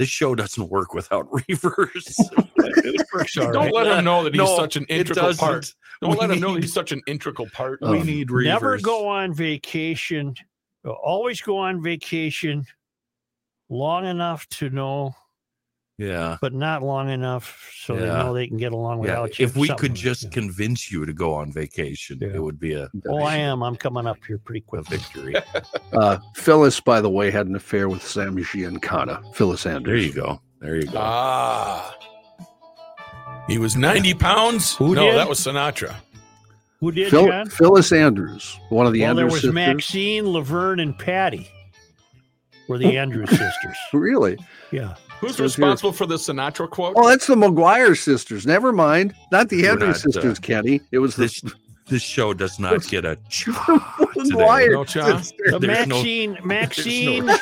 this 0.02 0.10
show 0.10 0.34
doesn't 0.34 0.68
work 0.70 0.96
without 0.96 1.28
reverse. 1.48 2.18
Don't 3.36 3.72
let 3.72 3.86
him 3.86 4.04
know 4.04 4.24
that 4.24 4.34
he's 4.34 4.40
No, 4.40 4.56
such 4.58 4.76
an 4.76 4.84
integral 4.86 5.36
part. 5.36 5.72
Don't 6.02 6.12
We 6.12 6.18
let 6.18 6.32
him 6.32 6.40
know 6.40 6.56
he's 6.56 6.74
such 6.74 6.92
an 6.92 7.04
integral 7.06 7.48
part. 7.54 7.78
we 7.84 8.00
Um, 8.00 8.08
need 8.08 8.32
reverse. 8.32 8.48
Never 8.52 8.78
go 8.80 9.08
on 9.08 9.32
vacation. 9.32 10.34
Always 10.84 11.40
go 11.40 11.56
on 11.60 11.84
vacation 11.84 12.66
long 13.70 14.08
enough 14.08 14.48
to 14.50 14.72
know, 14.72 15.14
Yeah. 16.02 16.38
but 16.42 16.54
not 16.54 16.82
long 16.84 17.10
enough 17.10 17.72
so 17.86 17.96
they 17.96 18.06
know 18.08 18.34
they 18.34 18.48
can 18.48 18.58
get 18.58 18.72
along 18.72 18.98
Yeah, 19.04 19.22
without 19.22 19.40
you. 19.40 19.46
if 19.46 19.56
we 19.56 19.68
Something 19.68 19.90
could 19.90 19.96
just 19.96 20.22
that. 20.24 20.32
convince 20.32 20.92
you 20.92 21.06
to 21.06 21.14
go 21.14 21.34
on 21.34 21.52
vacation, 21.52 22.18
Yeah. 22.22 22.30
it 22.36 22.42
would 22.44 22.60
be 22.60 22.74
a, 22.74 22.90
Oh, 23.08 23.20
I 23.22 23.36
am. 23.38 23.62
I'm 23.62 23.76
coming 23.76 24.08
up 24.08 24.18
here 24.28 24.40
pretty 24.40 24.62
quick. 24.62 24.88
victory. 24.88 25.36
Uh, 25.94 26.18
Phyllis, 26.36 26.80
by 26.80 27.02
the 27.02 27.10
way, 27.10 27.30
had 27.30 27.48
an 27.48 27.56
affair 27.56 27.90
with 27.90 28.02
Sam 28.02 28.38
Giancana. 28.38 29.36
Phyllis 29.36 29.66
Andrews. 29.66 29.86
there 29.86 29.98
you 30.08 30.14
go. 30.14 30.42
There 30.62 30.76
you 30.78 30.88
go. 30.88 30.94
Ah. 31.00 31.94
He 33.48 33.58
was 33.58 33.76
90 33.76 34.14
pounds? 34.14 34.76
Who 34.78 34.96
no, 34.96 35.04
did? 35.08 35.16
that 35.18 35.28
was 35.28 35.40
Sinatra. 35.40 35.94
Who 36.80 36.92
did, 36.94 37.12
Phil- 37.12 37.28
John? 37.28 37.50
Phyllis 37.50 37.92
Andrews, 37.92 38.58
one 38.70 38.88
of 38.88 38.94
the 38.94 39.02
well, 39.02 39.16
there 39.16 39.26
Andrews 39.26 39.34
was 39.34 39.42
sisters. 39.42 39.54
Maxine, 39.54 40.28
Laverne, 40.30 40.80
and 40.80 40.98
Patty 40.98 41.50
were 42.70 42.78
the 42.78 42.98
Andrews 42.98 43.30
sisters. 43.30 43.78
Really? 43.94 44.38
Yeah. 44.72 44.96
Who's 45.22 45.38
So 45.38 45.44
it's 45.46 45.58
responsible 45.58 45.94
for 45.94 46.06
the 46.08 46.16
Sinatra 46.16 46.70
quote? 46.70 46.94
Oh, 46.98 47.08
that's 47.08 47.28
the 47.28 47.36
McGuire 47.36 47.96
sisters. 47.98 48.46
Never 48.48 48.74
mind. 48.74 49.14
Not 49.32 49.50
the 49.50 49.62
We're 49.62 49.72
Andrews 49.72 50.04
not, 50.06 50.10
uh, 50.10 50.12
sisters, 50.22 50.40
Kenny. 50.40 50.82
It 50.92 50.98
was 51.00 51.16
the 51.16 51.24
this 51.24 51.44
this 51.88 52.02
show 52.02 52.34
does 52.34 52.58
not 52.58 52.88
get 52.88 53.06
a 53.06 53.18
cha 53.30 53.52
today. 54.16 54.30
McGuire 54.32 54.72
No 54.72 54.84
cha? 54.86 55.18
sisters. 55.20 55.52
The 55.52 55.60
There's 55.60 55.88
no- 55.88 55.96
Maxine, 55.98 56.32
There's 56.34 56.46
Maxine, 56.46 57.26
no. 57.28 57.38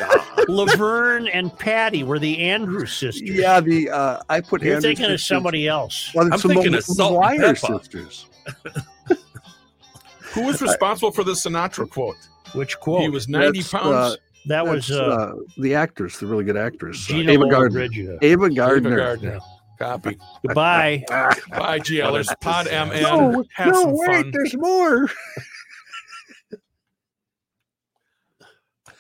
Laverne, 0.50 1.28
and 1.30 1.58
Patty 1.58 2.04
were 2.04 2.20
the 2.20 2.38
Andrews 2.40 2.92
sisters. 2.94 3.30
Yeah, 3.30 3.60
the 3.62 3.90
uh, 3.90 4.20
I 4.30 4.42
put 4.42 4.62
You're 4.62 4.76
Andrews 4.76 4.98
thinking 4.98 5.14
of 5.14 5.22
somebody 5.22 5.68
else. 5.68 6.12
Well, 6.14 6.28
I'm 6.34 6.40
thinking 6.40 6.72
Mc- 6.72 6.80
of 6.80 6.86
Salt 6.86 7.24
and 7.24 7.40
McGuire 7.42 7.62
Pepper. 7.62 7.80
sisters. 7.80 8.26
Who 10.34 10.44
was 10.46 10.62
responsible 10.62 11.12
for 11.12 11.24
the 11.24 11.32
Sinatra 11.34 11.90
quote? 11.90 12.16
Which 12.54 12.80
quote? 12.80 13.02
He 13.04 13.10
was 13.10 13.28
90 13.28 13.60
That's, 13.60 13.72
pounds. 13.72 13.86
uh, 13.94 14.16
That 14.46 14.66
was 14.66 14.88
That's, 14.88 15.00
uh, 15.00 15.34
the 15.58 15.76
actress, 15.76 16.18
the 16.20 16.26
really 16.26 16.44
good 16.44 16.58
actress, 16.58 17.10
uh, 17.10 17.14
Gina 17.14 17.34
Ava 17.34 17.44
Lollobrigida. 17.44 18.06
Gardner. 18.06 18.18
Ava 18.22 18.50
Gardner. 18.50 18.98
Gardner. 18.98 19.40
Copy. 19.78 20.18
Goodbye. 20.46 21.04
Bye, 21.10 21.80
GLers. 21.80 22.28
Pod 22.42 22.66
MN. 22.68 23.02
No, 23.02 23.46
Have 23.54 23.74
no, 23.74 23.82
some 23.82 23.92
wait, 23.98 24.08
fun. 24.24 24.32
there's 24.32 24.56
more. 24.58 25.10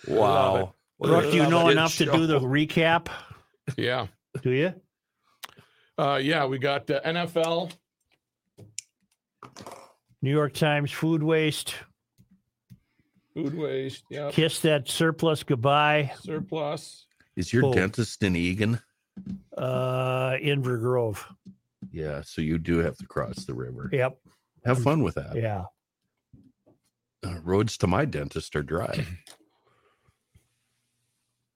Wow. 0.07 0.73
Brooke, 0.99 1.31
do 1.31 1.37
you 1.37 1.47
know 1.49 1.63
Good 1.65 1.73
enough 1.73 1.95
to 1.97 2.05
do 2.05 2.25
the 2.25 2.39
recap? 2.39 3.07
Yeah. 3.77 4.07
Do 4.41 4.51
you? 4.51 4.73
Uh, 5.97 6.19
yeah, 6.21 6.45
we 6.45 6.57
got 6.57 6.87
the 6.87 7.01
NFL. 7.05 7.71
New 10.21 10.31
York 10.31 10.53
Times 10.53 10.91
food 10.91 11.21
waste. 11.21 11.75
Food 13.43 13.55
waste. 13.57 14.03
Yeah. 14.09 14.31
Kiss 14.31 14.59
that 14.61 14.89
surplus 14.89 15.43
goodbye. 15.43 16.11
Surplus. 16.21 17.05
Is 17.35 17.53
your 17.53 17.65
Oh. 17.65 17.73
dentist 17.73 18.21
in 18.23 18.35
Eagan? 18.35 18.81
Uh, 19.57 20.31
Inver 20.31 20.79
Grove. 20.79 21.25
Yeah, 21.91 22.21
so 22.21 22.41
you 22.41 22.57
do 22.57 22.79
have 22.79 22.97
to 22.97 23.05
cross 23.07 23.45
the 23.45 23.53
river. 23.53 23.89
Yep. 23.93 24.17
Have 24.65 24.83
fun 24.83 25.03
with 25.03 25.15
that. 25.15 25.35
Yeah. 25.35 25.65
Uh, 27.25 27.39
roads 27.43 27.77
to 27.77 27.87
my 27.87 28.03
dentist 28.05 28.55
are 28.55 28.63
dry. 28.63 29.05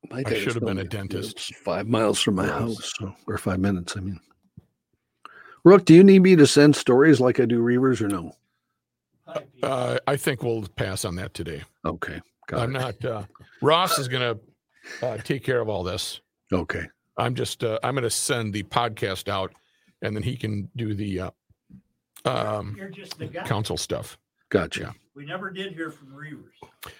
My 0.09 0.17
I 0.19 0.23
dentist 0.23 0.43
should 0.43 0.53
have 0.55 0.63
been 0.65 0.77
a 0.77 0.81
only 0.81 0.87
dentist. 0.89 1.35
lives 1.37 1.53
Five 1.63 1.87
miles 1.87 2.19
from 2.19 2.35
my 2.35 2.45
house, 2.45 2.93
so, 2.99 3.15
or 3.25 3.37
five 3.37 3.59
minutes. 3.61 3.95
I 3.95 4.01
mean, 4.01 4.19
Rook, 5.63 5.85
do 5.85 5.93
you 5.93 6.03
need 6.03 6.19
me 6.23 6.35
to 6.35 6.45
send 6.45 6.75
stories 6.75 7.21
like 7.21 7.39
I 7.39 7.45
do 7.45 7.61
Reavers 7.63 8.01
or 8.01 8.09
no? 8.09 8.33
Uh, 9.61 9.97
I 10.07 10.15
think 10.17 10.43
we'll 10.43 10.67
pass 10.75 11.05
on 11.05 11.15
that 11.15 11.33
today. 11.33 11.61
Okay, 11.85 12.21
got 12.47 12.59
I'm 12.61 12.75
it. 12.75 12.79
not. 12.79 13.05
Uh, 13.05 13.23
Ross 13.61 13.97
is 13.99 14.07
going 14.07 14.37
to 15.01 15.05
uh, 15.07 15.17
take 15.17 15.43
care 15.43 15.59
of 15.61 15.69
all 15.69 15.83
this. 15.83 16.21
Okay, 16.51 16.85
I'm 17.17 17.35
just. 17.35 17.63
Uh, 17.63 17.79
I'm 17.83 17.93
going 17.95 18.03
to 18.03 18.09
send 18.09 18.53
the 18.53 18.63
podcast 18.63 19.27
out, 19.29 19.53
and 20.01 20.15
then 20.15 20.23
he 20.23 20.35
can 20.37 20.69
do 20.75 20.93
the 20.93 21.19
uh, 21.21 21.31
um, 22.25 22.75
You're 22.77 22.89
just 22.89 23.17
the 23.17 23.27
guy. 23.27 23.43
council 23.43 23.77
stuff. 23.77 24.17
gotcha. 24.49 24.93
We 25.15 25.25
never 25.25 25.49
did 25.51 25.73
hear 25.73 25.91
from 25.91 26.09
Reavers. 26.09 26.91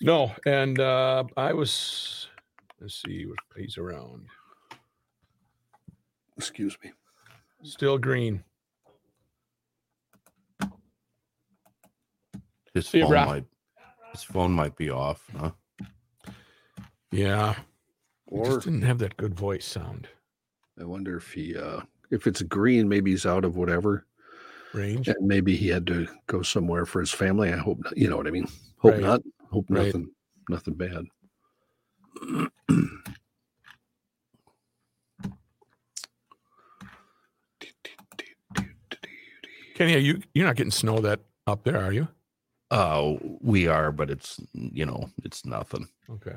No, 0.00 0.32
and 0.46 0.78
uh, 0.80 1.24
I 1.36 1.52
was. 1.52 2.28
Let's 2.80 3.02
see 3.04 3.26
what 3.26 3.38
he's 3.56 3.76
around. 3.76 4.26
Excuse 6.36 6.76
me. 6.84 6.92
Still 7.64 7.98
green. 7.98 8.44
His 12.78 12.86
See 12.88 13.00
phone 13.02 13.10
brah. 13.10 13.26
might 13.26 13.44
his 14.12 14.22
phone 14.22 14.52
might 14.52 14.76
be 14.76 14.88
off, 14.88 15.28
huh? 15.36 15.50
Yeah. 17.10 17.54
He 18.30 18.36
Or 18.36 18.46
just 18.46 18.60
didn't 18.62 18.82
have 18.82 18.98
that 18.98 19.16
good 19.16 19.34
voice 19.34 19.66
sound 19.66 20.06
I 20.80 20.84
wonder 20.84 21.16
if 21.16 21.32
he, 21.32 21.56
uh 21.56 21.80
if 22.10 22.26
it's 22.28 22.40
green, 22.42 22.88
maybe 22.88 23.10
he's 23.10 23.26
out 23.26 23.44
of 23.44 23.56
whatever, 23.56 24.06
range. 24.72 25.08
and 25.08 25.26
maybe 25.26 25.56
he 25.56 25.66
had 25.68 25.86
to 25.88 26.06
go 26.28 26.40
somewhere 26.42 26.86
for 26.86 27.00
his 27.00 27.10
family. 27.10 27.52
I 27.52 27.56
hope 27.56 27.78
not. 27.82 27.96
You 27.98 28.08
know 28.08 28.16
what 28.16 28.28
I 28.28 28.30
mean? 28.30 28.46
Hope 28.78 28.92
Right. 28.94 29.02
not. 29.02 29.20
Hope 29.50 29.66
Right. 29.68 29.86
nothing. 29.86 30.10
Nothing 30.48 30.74
bad. 30.74 31.04
Kenny, 39.74 39.94
are 39.94 39.98
you 39.98 40.20
you're 40.34 40.46
not 40.46 40.56
getting 40.56 40.70
snow 40.70 40.98
that 41.00 41.20
up 41.46 41.64
there, 41.64 41.82
are 41.82 41.92
you? 41.92 42.08
Uh 42.70 43.14
we 43.40 43.66
are, 43.66 43.92
but 43.92 44.10
it's 44.10 44.40
you 44.52 44.84
know, 44.86 45.08
it's 45.24 45.44
nothing. 45.46 45.88
Okay. 46.10 46.36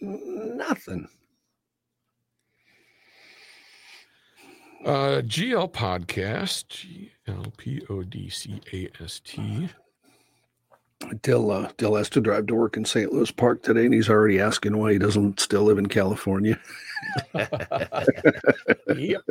Nothing. 0.00 1.08
Uh, 4.84 5.22
GL 5.22 5.70
podcast, 5.72 6.66
G 6.68 7.12
L 7.28 7.52
P 7.56 7.82
O 7.88 8.02
D 8.02 8.28
C 8.28 8.60
A 8.72 8.88
S 9.00 9.20
T. 9.24 9.68
Dill, 11.22 11.50
uh, 11.50 11.70
Dill 11.76 11.94
has 11.96 12.08
to 12.10 12.20
drive 12.20 12.46
to 12.46 12.54
work 12.54 12.76
in 12.76 12.84
St. 12.84 13.12
Louis 13.12 13.30
Park 13.30 13.62
today, 13.62 13.84
and 13.84 13.94
he's 13.94 14.08
already 14.08 14.40
asking 14.40 14.76
why 14.76 14.92
he 14.92 14.98
doesn't 14.98 15.38
still 15.40 15.62
live 15.62 15.78
in 15.78 15.86
California. 15.86 16.58
Yep. 18.96 19.22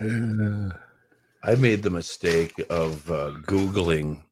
Uh, 0.00 0.70
I 1.42 1.54
made 1.54 1.82
the 1.82 1.90
mistake 1.90 2.54
of 2.70 3.10
uh, 3.10 3.32
googling 3.46 4.22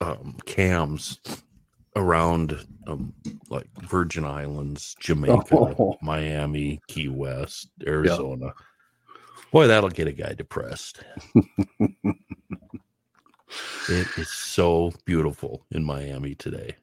um, 0.00 0.36
cams 0.46 1.18
around 1.96 2.58
um, 2.86 3.12
like 3.48 3.66
Virgin 3.82 4.24
Islands, 4.24 4.94
Jamaica, 5.00 5.54
Oh. 5.56 5.96
Miami, 6.02 6.80
Key 6.88 7.08
West, 7.08 7.70
Arizona. 7.86 8.52
Boy, 9.52 9.66
that'll 9.66 9.90
get 9.90 10.06
a 10.06 10.12
guy 10.12 10.32
depressed. 10.34 11.00
it 13.88 14.06
is 14.16 14.30
so 14.30 14.92
beautiful 15.04 15.64
in 15.72 15.82
Miami 15.84 16.34
today. 16.34 16.76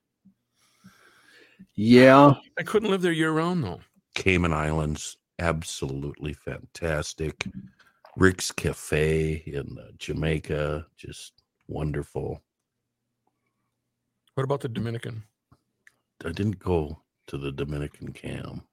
yeah, 1.75 2.33
I 2.59 2.63
couldn't 2.63 2.89
live 2.89 3.01
there 3.01 3.11
year 3.13 3.31
round 3.31 3.63
though. 3.63 3.79
Cayman 4.15 4.51
Islands, 4.53 5.17
absolutely 5.39 6.33
fantastic. 6.33 7.45
Rick's 8.17 8.51
Cafe 8.51 9.43
in 9.45 9.77
uh, 9.77 9.91
Jamaica, 9.99 10.87
just 10.97 11.33
wonderful. 11.67 12.41
What 14.33 14.43
about 14.43 14.61
the 14.61 14.69
Dominican? 14.69 15.21
I 16.25 16.31
didn't 16.31 16.57
go 16.57 16.99
to 17.27 17.37
the 17.37 17.51
Dominican 17.51 18.11
cam. 18.13 18.63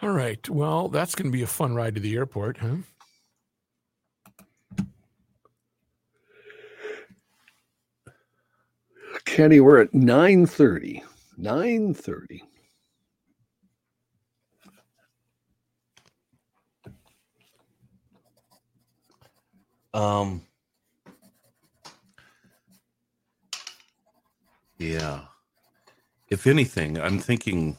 All 0.00 0.10
right. 0.10 0.48
Well, 0.48 0.88
that's 0.88 1.16
going 1.16 1.32
to 1.32 1.36
be 1.36 1.42
a 1.42 1.48
fun 1.48 1.74
ride 1.74 1.96
to 1.96 2.00
the 2.00 2.14
airport, 2.14 2.58
huh? 2.58 2.76
Kenny, 9.24 9.58
we're 9.58 9.80
at 9.80 9.90
9.30. 9.90 11.02
9.30. 11.38 12.40
Um. 19.92 20.42
Yeah. 24.78 25.20
If 26.30 26.48
anything, 26.48 27.00
I'm 27.00 27.20
thinking 27.20 27.78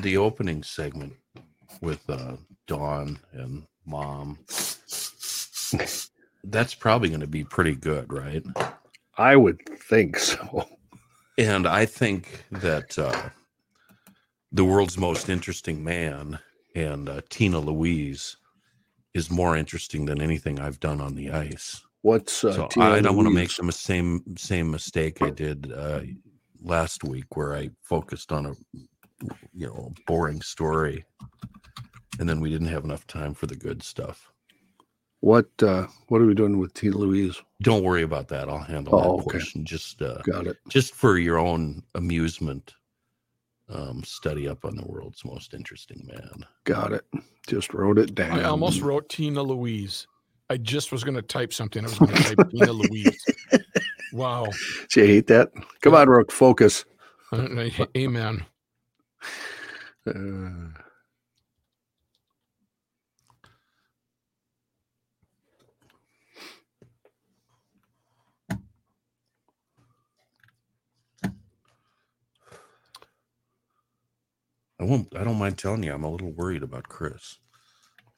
the 0.00 0.16
opening 0.16 0.62
segment 0.64 1.12
with 1.80 2.02
uh, 2.10 2.36
Dawn 2.66 3.18
and 3.32 3.64
Mom. 3.86 4.38
That's 6.44 6.74
probably 6.74 7.08
going 7.10 7.20
to 7.20 7.26
be 7.26 7.44
pretty 7.44 7.76
good, 7.76 8.12
right? 8.12 8.44
I 9.16 9.36
would 9.36 9.60
think 9.88 10.18
so. 10.18 10.66
And 11.38 11.66
I 11.66 11.84
think 11.86 12.44
that 12.50 12.98
uh, 12.98 13.30
the 14.52 14.64
world's 14.64 14.96
most 14.96 15.28
interesting 15.28 15.84
man 15.84 16.38
and 16.74 17.08
uh, 17.08 17.20
Tina 17.30 17.58
Louise 17.58 18.36
is 19.14 19.30
more 19.30 19.56
interesting 19.56 20.04
than 20.04 20.20
anything 20.20 20.60
I've 20.60 20.80
done 20.80 21.00
on 21.00 21.14
the 21.14 21.30
ice. 21.30 21.82
What's 22.02 22.44
uh, 22.44 22.52
so 22.52 22.66
Tina 22.68 22.86
I 22.86 23.00
don't 23.00 23.16
want 23.16 23.26
to 23.26 23.34
make 23.34 23.54
the 23.54 23.72
same 23.72 24.22
same 24.36 24.70
mistake 24.70 25.22
I 25.22 25.30
did 25.30 25.72
uh, 25.72 26.02
last 26.62 27.02
week, 27.02 27.36
where 27.36 27.56
I 27.56 27.70
focused 27.82 28.30
on 28.30 28.46
a 28.46 28.52
you 29.52 29.66
know 29.66 29.92
boring 30.06 30.42
story, 30.42 31.04
and 32.20 32.28
then 32.28 32.40
we 32.40 32.50
didn't 32.50 32.68
have 32.68 32.84
enough 32.84 33.06
time 33.06 33.34
for 33.34 33.46
the 33.46 33.56
good 33.56 33.82
stuff. 33.82 34.30
What 35.26 35.48
uh, 35.60 35.88
what 36.06 36.22
are 36.22 36.26
we 36.26 36.34
doing 36.34 36.56
with 36.56 36.72
Tina 36.72 36.96
Louise? 36.96 37.42
Don't 37.60 37.82
worry 37.82 38.04
about 38.04 38.28
that. 38.28 38.48
I'll 38.48 38.60
handle 38.60 38.94
Oh, 38.94 39.00
that 39.02 39.08
okay. 39.08 39.22
portion. 39.24 39.64
Just 39.64 40.00
uh, 40.00 40.22
Got 40.22 40.46
it. 40.46 40.56
just 40.68 40.94
for 40.94 41.18
your 41.18 41.36
own 41.36 41.82
amusement. 41.96 42.74
Um, 43.68 44.04
study 44.04 44.46
up 44.46 44.64
on 44.64 44.76
the 44.76 44.84
world's 44.86 45.24
most 45.24 45.52
interesting 45.52 46.06
man. 46.06 46.46
Got 46.62 46.92
it. 46.92 47.04
Just 47.48 47.74
wrote 47.74 47.98
it 47.98 48.14
down. 48.14 48.38
I 48.38 48.44
almost 48.44 48.80
wrote 48.82 49.08
Tina 49.08 49.42
Louise. 49.42 50.06
I 50.48 50.58
just 50.58 50.92
was 50.92 51.02
going 51.02 51.16
to 51.16 51.22
type 51.22 51.52
something. 51.52 51.84
I 51.84 51.88
was 51.88 51.98
going 51.98 52.12
to 52.14 52.22
type 52.36 52.48
Tina 52.52 52.70
Louise. 52.70 53.26
Wow. 54.12 54.46
Do 54.92 55.00
you 55.00 55.06
hate 55.08 55.26
that? 55.26 55.50
Come 55.80 55.96
on, 55.96 56.08
Rook, 56.08 56.30
focus. 56.30 56.84
Amen. 57.96 58.46
Uh, 60.06 60.68
I 74.78 74.84
won't. 74.84 75.14
I 75.16 75.24
don't 75.24 75.38
mind 75.38 75.58
telling 75.58 75.82
you, 75.82 75.92
I'm 75.92 76.04
a 76.04 76.10
little 76.10 76.32
worried 76.32 76.62
about 76.62 76.88
Chris. 76.88 77.38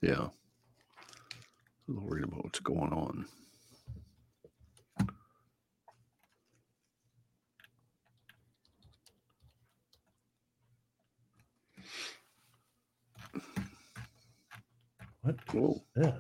yeah. 0.03 0.29
A 0.29 1.91
little 1.91 2.09
worried 2.09 2.25
about 2.25 2.45
what's 2.45 2.61
going 2.61 2.93
on. 2.93 3.27
What? 15.23 15.47
Cool. 15.47 15.85
Yeah. 15.97 16.13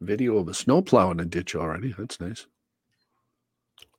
Video 0.00 0.38
of 0.38 0.48
a 0.48 0.54
snowplow 0.54 1.10
in 1.10 1.20
a 1.20 1.24
ditch 1.24 1.54
already. 1.54 1.94
That's 1.96 2.20
nice. 2.20 2.46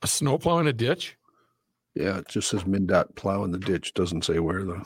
A 0.01 0.07
snowplow 0.07 0.59
in 0.59 0.67
a 0.67 0.73
ditch? 0.73 1.17
Yeah, 1.95 2.19
it 2.19 2.27
just 2.27 2.49
says 2.49 2.63
MnDOT 2.63 3.15
plow 3.15 3.43
in 3.43 3.51
the 3.51 3.59
ditch. 3.59 3.93
Doesn't 3.93 4.25
say 4.25 4.39
where 4.39 4.63
though. 4.63 4.83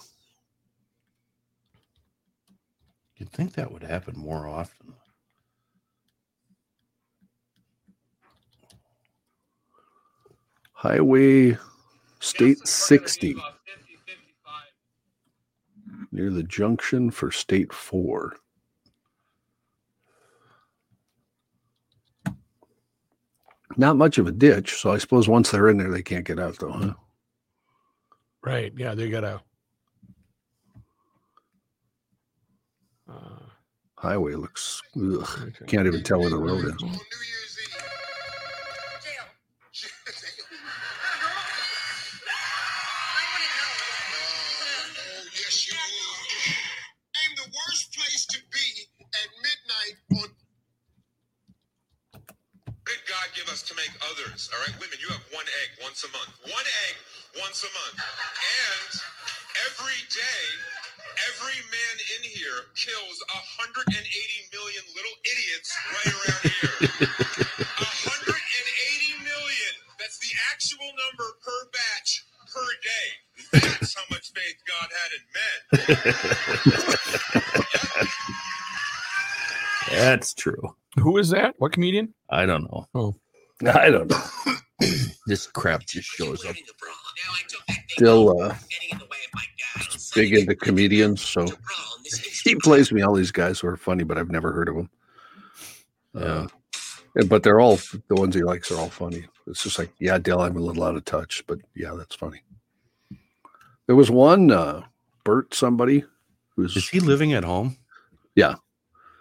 You'd 3.21 3.29
think 3.29 3.53
that 3.53 3.71
would 3.71 3.83
happen 3.83 4.17
more 4.17 4.47
often. 4.47 4.95
Highway 10.71 11.55
State 12.19 12.67
60 12.67 13.35
near 16.11 16.31
the 16.31 16.41
junction 16.41 17.11
for 17.11 17.29
State 17.29 17.71
4. 17.71 18.37
Not 23.77 23.97
much 23.97 24.17
of 24.17 24.25
a 24.25 24.31
ditch, 24.31 24.73
so 24.73 24.91
I 24.91 24.97
suppose 24.97 25.27
once 25.27 25.51
they're 25.51 25.69
in 25.69 25.77
there, 25.77 25.91
they 25.91 26.01
can't 26.01 26.25
get 26.25 26.39
out 26.39 26.57
though, 26.57 26.71
huh? 26.71 26.93
Right. 28.43 28.73
Yeah, 28.75 28.95
they 28.95 29.11
got 29.11 29.23
a. 29.23 29.41
Highway 33.97 34.33
looks, 34.33 34.81
ugh, 34.97 35.29
okay. 35.47 35.65
can't 35.67 35.85
even 35.87 36.03
tell 36.03 36.19
where 36.21 36.29
the 36.31 36.37
road 36.37 36.65
is. 36.65 36.71
On 36.71 36.89
New 36.89 36.91
Year's 36.91 37.57
Eve. 37.63 37.83
Jail. 39.03 39.25
Oh, 39.27 39.31
yes, 45.37 45.67
you 45.67 45.75
would. 45.77 46.55
Name 47.13 47.35
the 47.37 47.49
worst 47.53 47.93
place 47.93 48.25
to 48.27 48.39
be 48.51 48.67
at 49.13 49.29
midnight 49.43 50.23
on. 50.23 50.29
Did 52.85 52.99
God 53.07 53.27
give 53.37 53.47
us 53.49 53.61
to 53.69 53.73
make 53.77 53.91
others? 54.11 54.49
All 54.51 54.59
right, 54.65 54.73
women, 54.81 54.97
you 54.99 55.07
have 55.13 55.23
one 55.31 55.45
egg 55.63 55.69
once 55.83 56.03
a 56.03 56.11
month. 56.11 56.33
One 56.43 56.67
egg 56.89 56.95
once 57.39 57.63
a 57.63 57.71
month. 57.71 57.97
And 58.01 58.91
every 59.69 60.01
day, 60.11 60.43
every 61.29 61.59
man 61.69 61.95
in 62.17 62.23
here 62.23 62.71
kills 62.75 63.17
180 63.29 63.93
million 64.53 64.83
little 64.95 65.17
idiots 65.27 65.69
right 65.91 66.13
around 66.17 66.41
here. 66.49 66.75
180 67.77 69.25
million. 69.25 69.73
That's 69.99 70.17
the 70.19 70.33
actual 70.53 70.89
number 70.97 71.27
per 71.43 71.59
batch 71.73 72.25
per 72.53 72.67
day. 72.81 73.07
That's 73.77 73.95
how 73.95 74.03
much 74.09 74.31
faith 74.33 74.59
God 74.67 74.89
had 74.91 75.11
in 75.17 75.23
men. 75.35 75.51
That's 79.91 80.33
true. 80.33 80.75
Who 80.99 81.17
is 81.17 81.29
that? 81.29 81.55
What 81.57 81.71
comedian? 81.73 82.13
I 82.29 82.45
don't 82.45 82.63
know. 82.63 82.87
Oh, 82.95 83.15
I 83.73 83.89
don't 83.89 84.09
know. 84.09 84.23
This 85.27 85.47
crap 85.47 85.85
just 85.85 86.07
shows 86.09 86.45
up. 86.45 86.55
Still 87.89 88.41
uh, 88.41 88.55
big 90.15 90.33
into 90.33 90.55
comedians, 90.55 91.21
so 91.21 91.45
he 92.43 92.55
plays 92.55 92.91
me 92.91 93.01
all 93.01 93.13
these 93.13 93.31
guys 93.31 93.59
who 93.59 93.67
are 93.67 93.77
funny, 93.77 94.03
but 94.03 94.17
I've 94.17 94.31
never 94.31 94.51
heard 94.51 94.69
of 94.69 94.75
them. 94.75 94.89
Uh, 96.15 96.47
and- 97.15 97.29
but 97.29 97.43
they're 97.43 97.59
all 97.59 97.77
the 98.07 98.15
ones 98.15 98.35
he 98.35 98.43
likes 98.43 98.71
are 98.71 98.77
all 98.77 98.89
funny. 98.89 99.25
It's 99.47 99.63
just 99.63 99.79
like, 99.79 99.91
yeah, 99.99 100.17
Dale, 100.17 100.41
I'm 100.41 100.55
a 100.55 100.61
little 100.61 100.83
out 100.83 100.95
of 100.95 101.05
touch, 101.05 101.43
but 101.47 101.59
yeah, 101.75 101.93
that's 101.97 102.15
funny. 102.15 102.41
There 103.87 103.95
was 103.95 104.09
one 104.11 104.51
uh, 104.51 104.83
Bert, 105.23 105.53
somebody 105.53 106.03
who's 106.55 106.75
Is 106.77 106.87
he 106.89 106.99
living 106.99 107.33
at 107.33 107.43
home? 107.43 107.77
Yeah. 108.35 108.55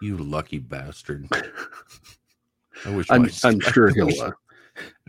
You 0.00 0.16
lucky 0.18 0.58
bastard. 0.58 1.28
I 2.86 2.90
wish 2.90 3.06
I'm, 3.10 3.28
I'm 3.44 3.60
sure 3.60 3.88
he'll. 3.94 4.20
Uh, 4.20 4.30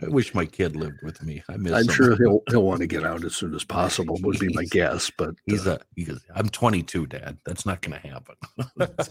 I 0.02 0.08
wish 0.08 0.34
my 0.34 0.44
kid 0.46 0.76
lived 0.76 1.02
with 1.02 1.22
me. 1.22 1.42
I 1.48 1.56
miss 1.56 1.72
I'm 1.72 1.88
him. 1.88 1.94
sure 1.94 2.16
he'll 2.16 2.42
he'll 2.48 2.62
want 2.62 2.80
to 2.80 2.86
get 2.86 3.04
out 3.04 3.24
as 3.24 3.36
soon 3.36 3.54
as 3.54 3.64
possible. 3.64 4.18
Would 4.22 4.38
be 4.38 4.52
my 4.52 4.64
guess, 4.64 5.10
but 5.10 5.34
He's 5.46 5.66
uh, 5.66 5.78
a 5.80 5.80
he 5.96 6.04
goes, 6.04 6.20
I'm 6.34 6.48
22, 6.48 7.06
Dad. 7.06 7.38
That's 7.44 7.66
not 7.66 7.80
gonna 7.82 7.98
happen. 7.98 8.36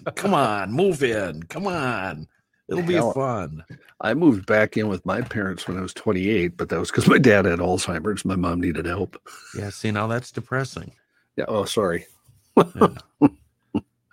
Come 0.16 0.34
on, 0.34 0.72
move 0.72 1.04
in. 1.04 1.44
Come 1.44 1.68
on. 1.68 2.28
It'll 2.70 2.84
be 2.84 2.94
Hell, 2.94 3.12
fun. 3.12 3.66
I 4.00 4.14
moved 4.14 4.46
back 4.46 4.78
in 4.78 4.88
with 4.88 5.06
my 5.06 5.22
parents 5.22 5.68
when 5.68 5.78
I 5.78 5.82
was 5.82 5.94
28, 5.94 6.56
but 6.56 6.70
that 6.70 6.80
was 6.80 6.90
because 6.90 7.08
my 7.08 7.18
dad 7.18 7.44
had 7.44 7.60
Alzheimer's. 7.60 8.24
My 8.24 8.38
mom 8.38 8.62
needed 8.62 8.86
help. 8.86 9.22
Yeah, 9.58 9.70
see 9.72 9.92
now 9.92 10.08
that's 10.08 10.32
depressing. 10.32 10.94
Yeah. 11.36 11.46
Oh, 11.50 11.66
sorry. 11.66 12.06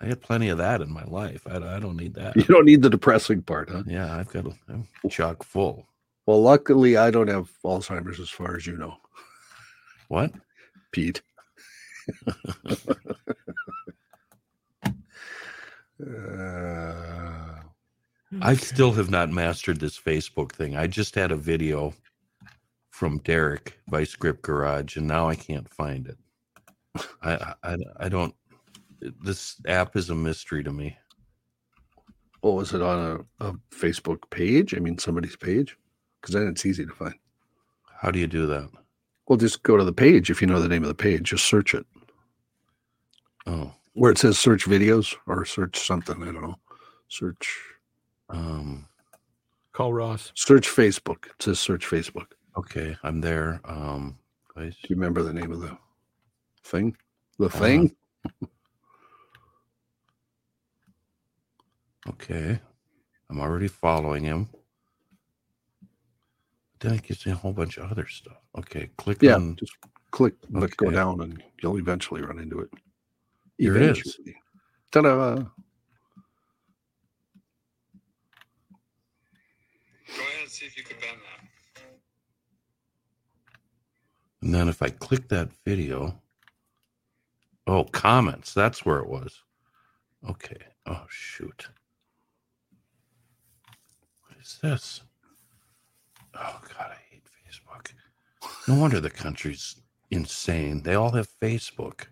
I 0.01 0.05
had 0.07 0.21
plenty 0.21 0.49
of 0.49 0.57
that 0.57 0.81
in 0.81 0.91
my 0.91 1.03
life. 1.03 1.45
I, 1.45 1.57
I 1.57 1.79
don't 1.79 1.97
need 1.97 2.13
that. 2.15 2.35
You 2.35 2.43
don't 2.43 2.65
need 2.65 2.81
the 2.81 2.89
depressing 2.89 3.41
part, 3.41 3.69
huh? 3.69 3.83
Yeah, 3.85 4.15
I've 4.15 4.29
got 4.29 4.45
a, 4.45 4.53
I'm 4.69 4.87
chock 5.09 5.43
full. 5.43 5.85
Well, 6.29 6.43
luckily, 6.43 6.95
I 6.95 7.09
don't 7.09 7.27
have 7.27 7.49
Alzheimer's 7.65 8.19
as 8.19 8.29
far 8.29 8.55
as 8.55 8.67
you 8.67 8.77
know, 8.77 8.97
What? 10.09 10.31
Pete. 10.91 11.23
uh, 14.85 14.91
I 18.43 18.53
still 18.53 18.91
have 18.91 19.09
not 19.09 19.31
mastered 19.31 19.79
this 19.79 19.99
Facebook 19.99 20.51
thing. 20.51 20.75
I 20.75 20.85
just 20.85 21.15
had 21.15 21.31
a 21.31 21.35
video 21.35 21.95
from 22.91 23.17
Derek 23.23 23.79
by 23.89 24.03
Script 24.03 24.43
Garage, 24.43 24.97
and 24.97 25.07
now 25.07 25.27
I 25.27 25.33
can't 25.33 25.67
find 25.67 26.05
it. 26.05 26.19
I 27.23 27.55
I, 27.63 27.77
I 28.01 28.07
don't. 28.07 28.35
This 29.01 29.55
app 29.65 29.95
is 29.95 30.11
a 30.11 30.15
mystery 30.15 30.63
to 30.63 30.71
me. 30.71 30.95
oh, 32.43 32.53
was 32.53 32.75
it 32.75 32.83
on 32.83 33.25
a, 33.39 33.47
a 33.47 33.53
Facebook 33.71 34.29
page? 34.29 34.75
I 34.75 34.79
mean, 34.79 34.99
somebody's 34.99 35.35
page? 35.35 35.75
Because 36.21 36.35
then 36.35 36.47
it's 36.47 36.65
easy 36.65 36.85
to 36.85 36.93
find. 36.93 37.15
How 38.01 38.11
do 38.11 38.19
you 38.19 38.27
do 38.27 38.45
that? 38.47 38.69
Well, 39.27 39.37
just 39.37 39.63
go 39.63 39.77
to 39.77 39.83
the 39.83 39.93
page 39.93 40.29
if 40.29 40.41
you 40.41 40.47
know 40.47 40.59
the 40.59 40.67
name 40.67 40.83
of 40.83 40.87
the 40.89 40.95
page. 40.95 41.29
Just 41.29 41.45
search 41.45 41.73
it 41.75 41.85
Oh, 43.45 43.73
where 43.93 44.11
it 44.11 44.17
says 44.17 44.37
search 44.39 44.65
videos 44.65 45.15
or 45.27 45.45
search 45.45 45.79
something. 45.79 46.21
I 46.21 46.25
don't 46.25 46.41
know. 46.41 46.55
Search 47.07 47.57
um, 48.29 48.87
Call 49.73 49.93
Ross. 49.93 50.31
search 50.35 50.67
Facebook. 50.67 51.25
It 51.27 51.41
says 51.41 51.59
search 51.59 51.85
Facebook. 51.85 52.27
okay, 52.57 52.95
I'm 53.03 53.21
there. 53.21 53.61
Um, 53.65 54.17
guys, 54.55 54.73
Do 54.75 54.87
you 54.89 54.95
remember 54.95 55.23
the 55.23 55.33
name 55.33 55.51
of 55.51 55.61
the 55.61 55.77
thing? 56.63 56.95
The 57.39 57.49
thing? 57.49 57.95
okay, 62.09 62.59
I'm 63.29 63.39
already 63.39 63.67
following 63.67 64.23
him. 64.23 64.49
Then 66.79 66.93
it 66.93 67.03
gives 67.03 67.25
me 67.25 67.33
a 67.33 67.35
whole 67.35 67.53
bunch 67.53 67.77
of 67.77 67.91
other 67.91 68.07
stuff. 68.07 68.37
Okay, 68.57 68.89
click 68.97 69.21
yeah. 69.21 69.35
on. 69.35 69.55
Just 69.57 69.73
click, 70.11 70.33
but 70.49 70.75
go 70.77 70.89
down, 70.89 71.21
and 71.21 71.43
you'll 71.61 71.77
eventually 71.77 72.21
run 72.21 72.39
into 72.39 72.59
it. 72.59 72.69
Here 73.57 73.75
it 73.75 73.81
is. 73.81 73.97
Eventually. 73.97 74.35
Ta-da! 74.91 75.09
Go 75.09 75.41
ahead 80.17 80.41
and 80.41 80.49
see 80.49 80.65
if 80.65 80.77
you 80.77 80.83
can 80.83 80.97
bend 81.01 81.17
that. 81.17 81.83
And 84.41 84.53
then 84.55 84.69
if 84.69 84.81
I 84.81 84.89
click 84.89 85.27
that 85.29 85.49
video, 85.65 86.17
oh, 87.67 87.83
comments, 87.83 88.53
that's 88.53 88.85
where 88.85 88.99
it 88.99 89.07
was. 89.09 89.43
Okay. 90.29 90.57
Oh, 90.85 91.05
shoot. 91.09 91.67
What 94.27 94.37
is 94.41 94.57
this? 94.63 95.01
Oh, 96.39 96.61
God, 96.77 96.91
I 96.91 96.97
hate 97.09 97.23
Facebook. 97.25 97.91
No 98.67 98.75
wonder 98.75 98.99
the 98.99 99.09
country's 99.09 99.75
insane. 100.11 100.83
They 100.83 100.95
all 100.95 101.11
have 101.11 101.29
Facebook. 101.41 102.05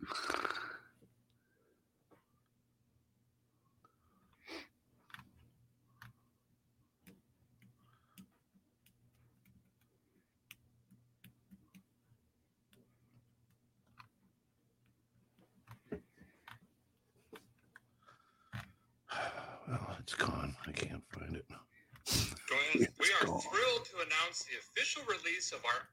Well, 19.69 19.97
it's 19.99 20.15
gone. 20.15 20.55
I 20.65 20.71
can't 20.71 21.03
find 21.11 21.35
it. 21.35 21.45
Go 22.49 22.55
ahead. 22.55 22.89
We 22.99 23.05
are 23.21 23.25
thrilled 23.25 23.85
to 23.85 23.95
announce 23.97 24.43
the 24.43 24.57
official 24.59 25.03
release 25.07 25.51
of 25.51 25.59
our. 25.65 25.87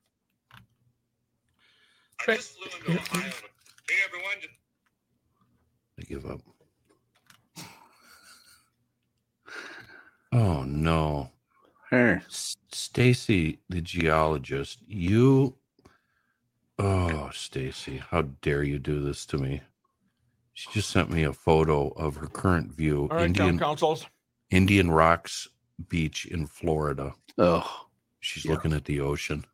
I 2.27 2.37
just 2.37 2.57
flew 2.57 2.67
into 2.67 3.01
Ohio. 3.01 3.33
Hey 3.89 3.97
everyone, 4.07 4.37
just 4.41 4.55
I 5.99 6.03
give 6.03 6.27
up. 6.27 6.41
Oh 10.33 10.65
no. 10.65 11.31
Hey, 11.91 12.19
Stacy, 12.27 13.61
the 13.69 13.81
geologist, 13.81 14.81
you. 14.85 15.55
Oh, 16.77 17.31
Stacy, 17.33 17.99
how 18.11 18.23
dare 18.43 18.65
you 18.65 18.81
do 18.81 18.99
this 19.01 19.27
to 19.27 19.39
me? 19.39 19.61
She 20.55 20.69
just 20.73 20.91
sent 20.91 21.09
me 21.09 21.23
a 21.23 21.33
photo 21.33 21.91
of 21.91 22.17
her 22.17 22.27
current 22.27 22.73
view, 22.73 23.03
All 23.13 23.19
right, 23.19 23.27
Indian 23.27 23.51
town 23.51 23.59
councils. 23.61 24.07
Indian 24.51 24.91
Rocks 24.91 25.47
Beach 25.89 26.27
in 26.27 26.47
Florida. 26.47 27.15
oh, 27.39 27.87
She's 28.21 28.45
Yeah. 28.45 28.53
looking 28.53 28.73
at 28.73 28.85
the 28.85 29.01
ocean. 29.01 29.45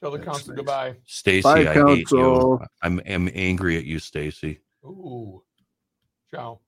Tell 0.00 0.10
the 0.10 0.18
That's 0.18 0.28
council 0.28 0.48
nice. 0.50 0.56
goodbye. 0.56 0.96
Stacy, 1.04 1.42
Bye, 1.42 1.70
I 1.70 1.74
hate 1.86 2.10
you. 2.10 2.60
I'm, 2.82 3.00
I'm 3.06 3.28
angry 3.34 3.76
at 3.76 3.84
you, 3.84 3.98
Stacy. 3.98 4.60
Ooh. 4.84 5.42
Ciao. 6.32 6.60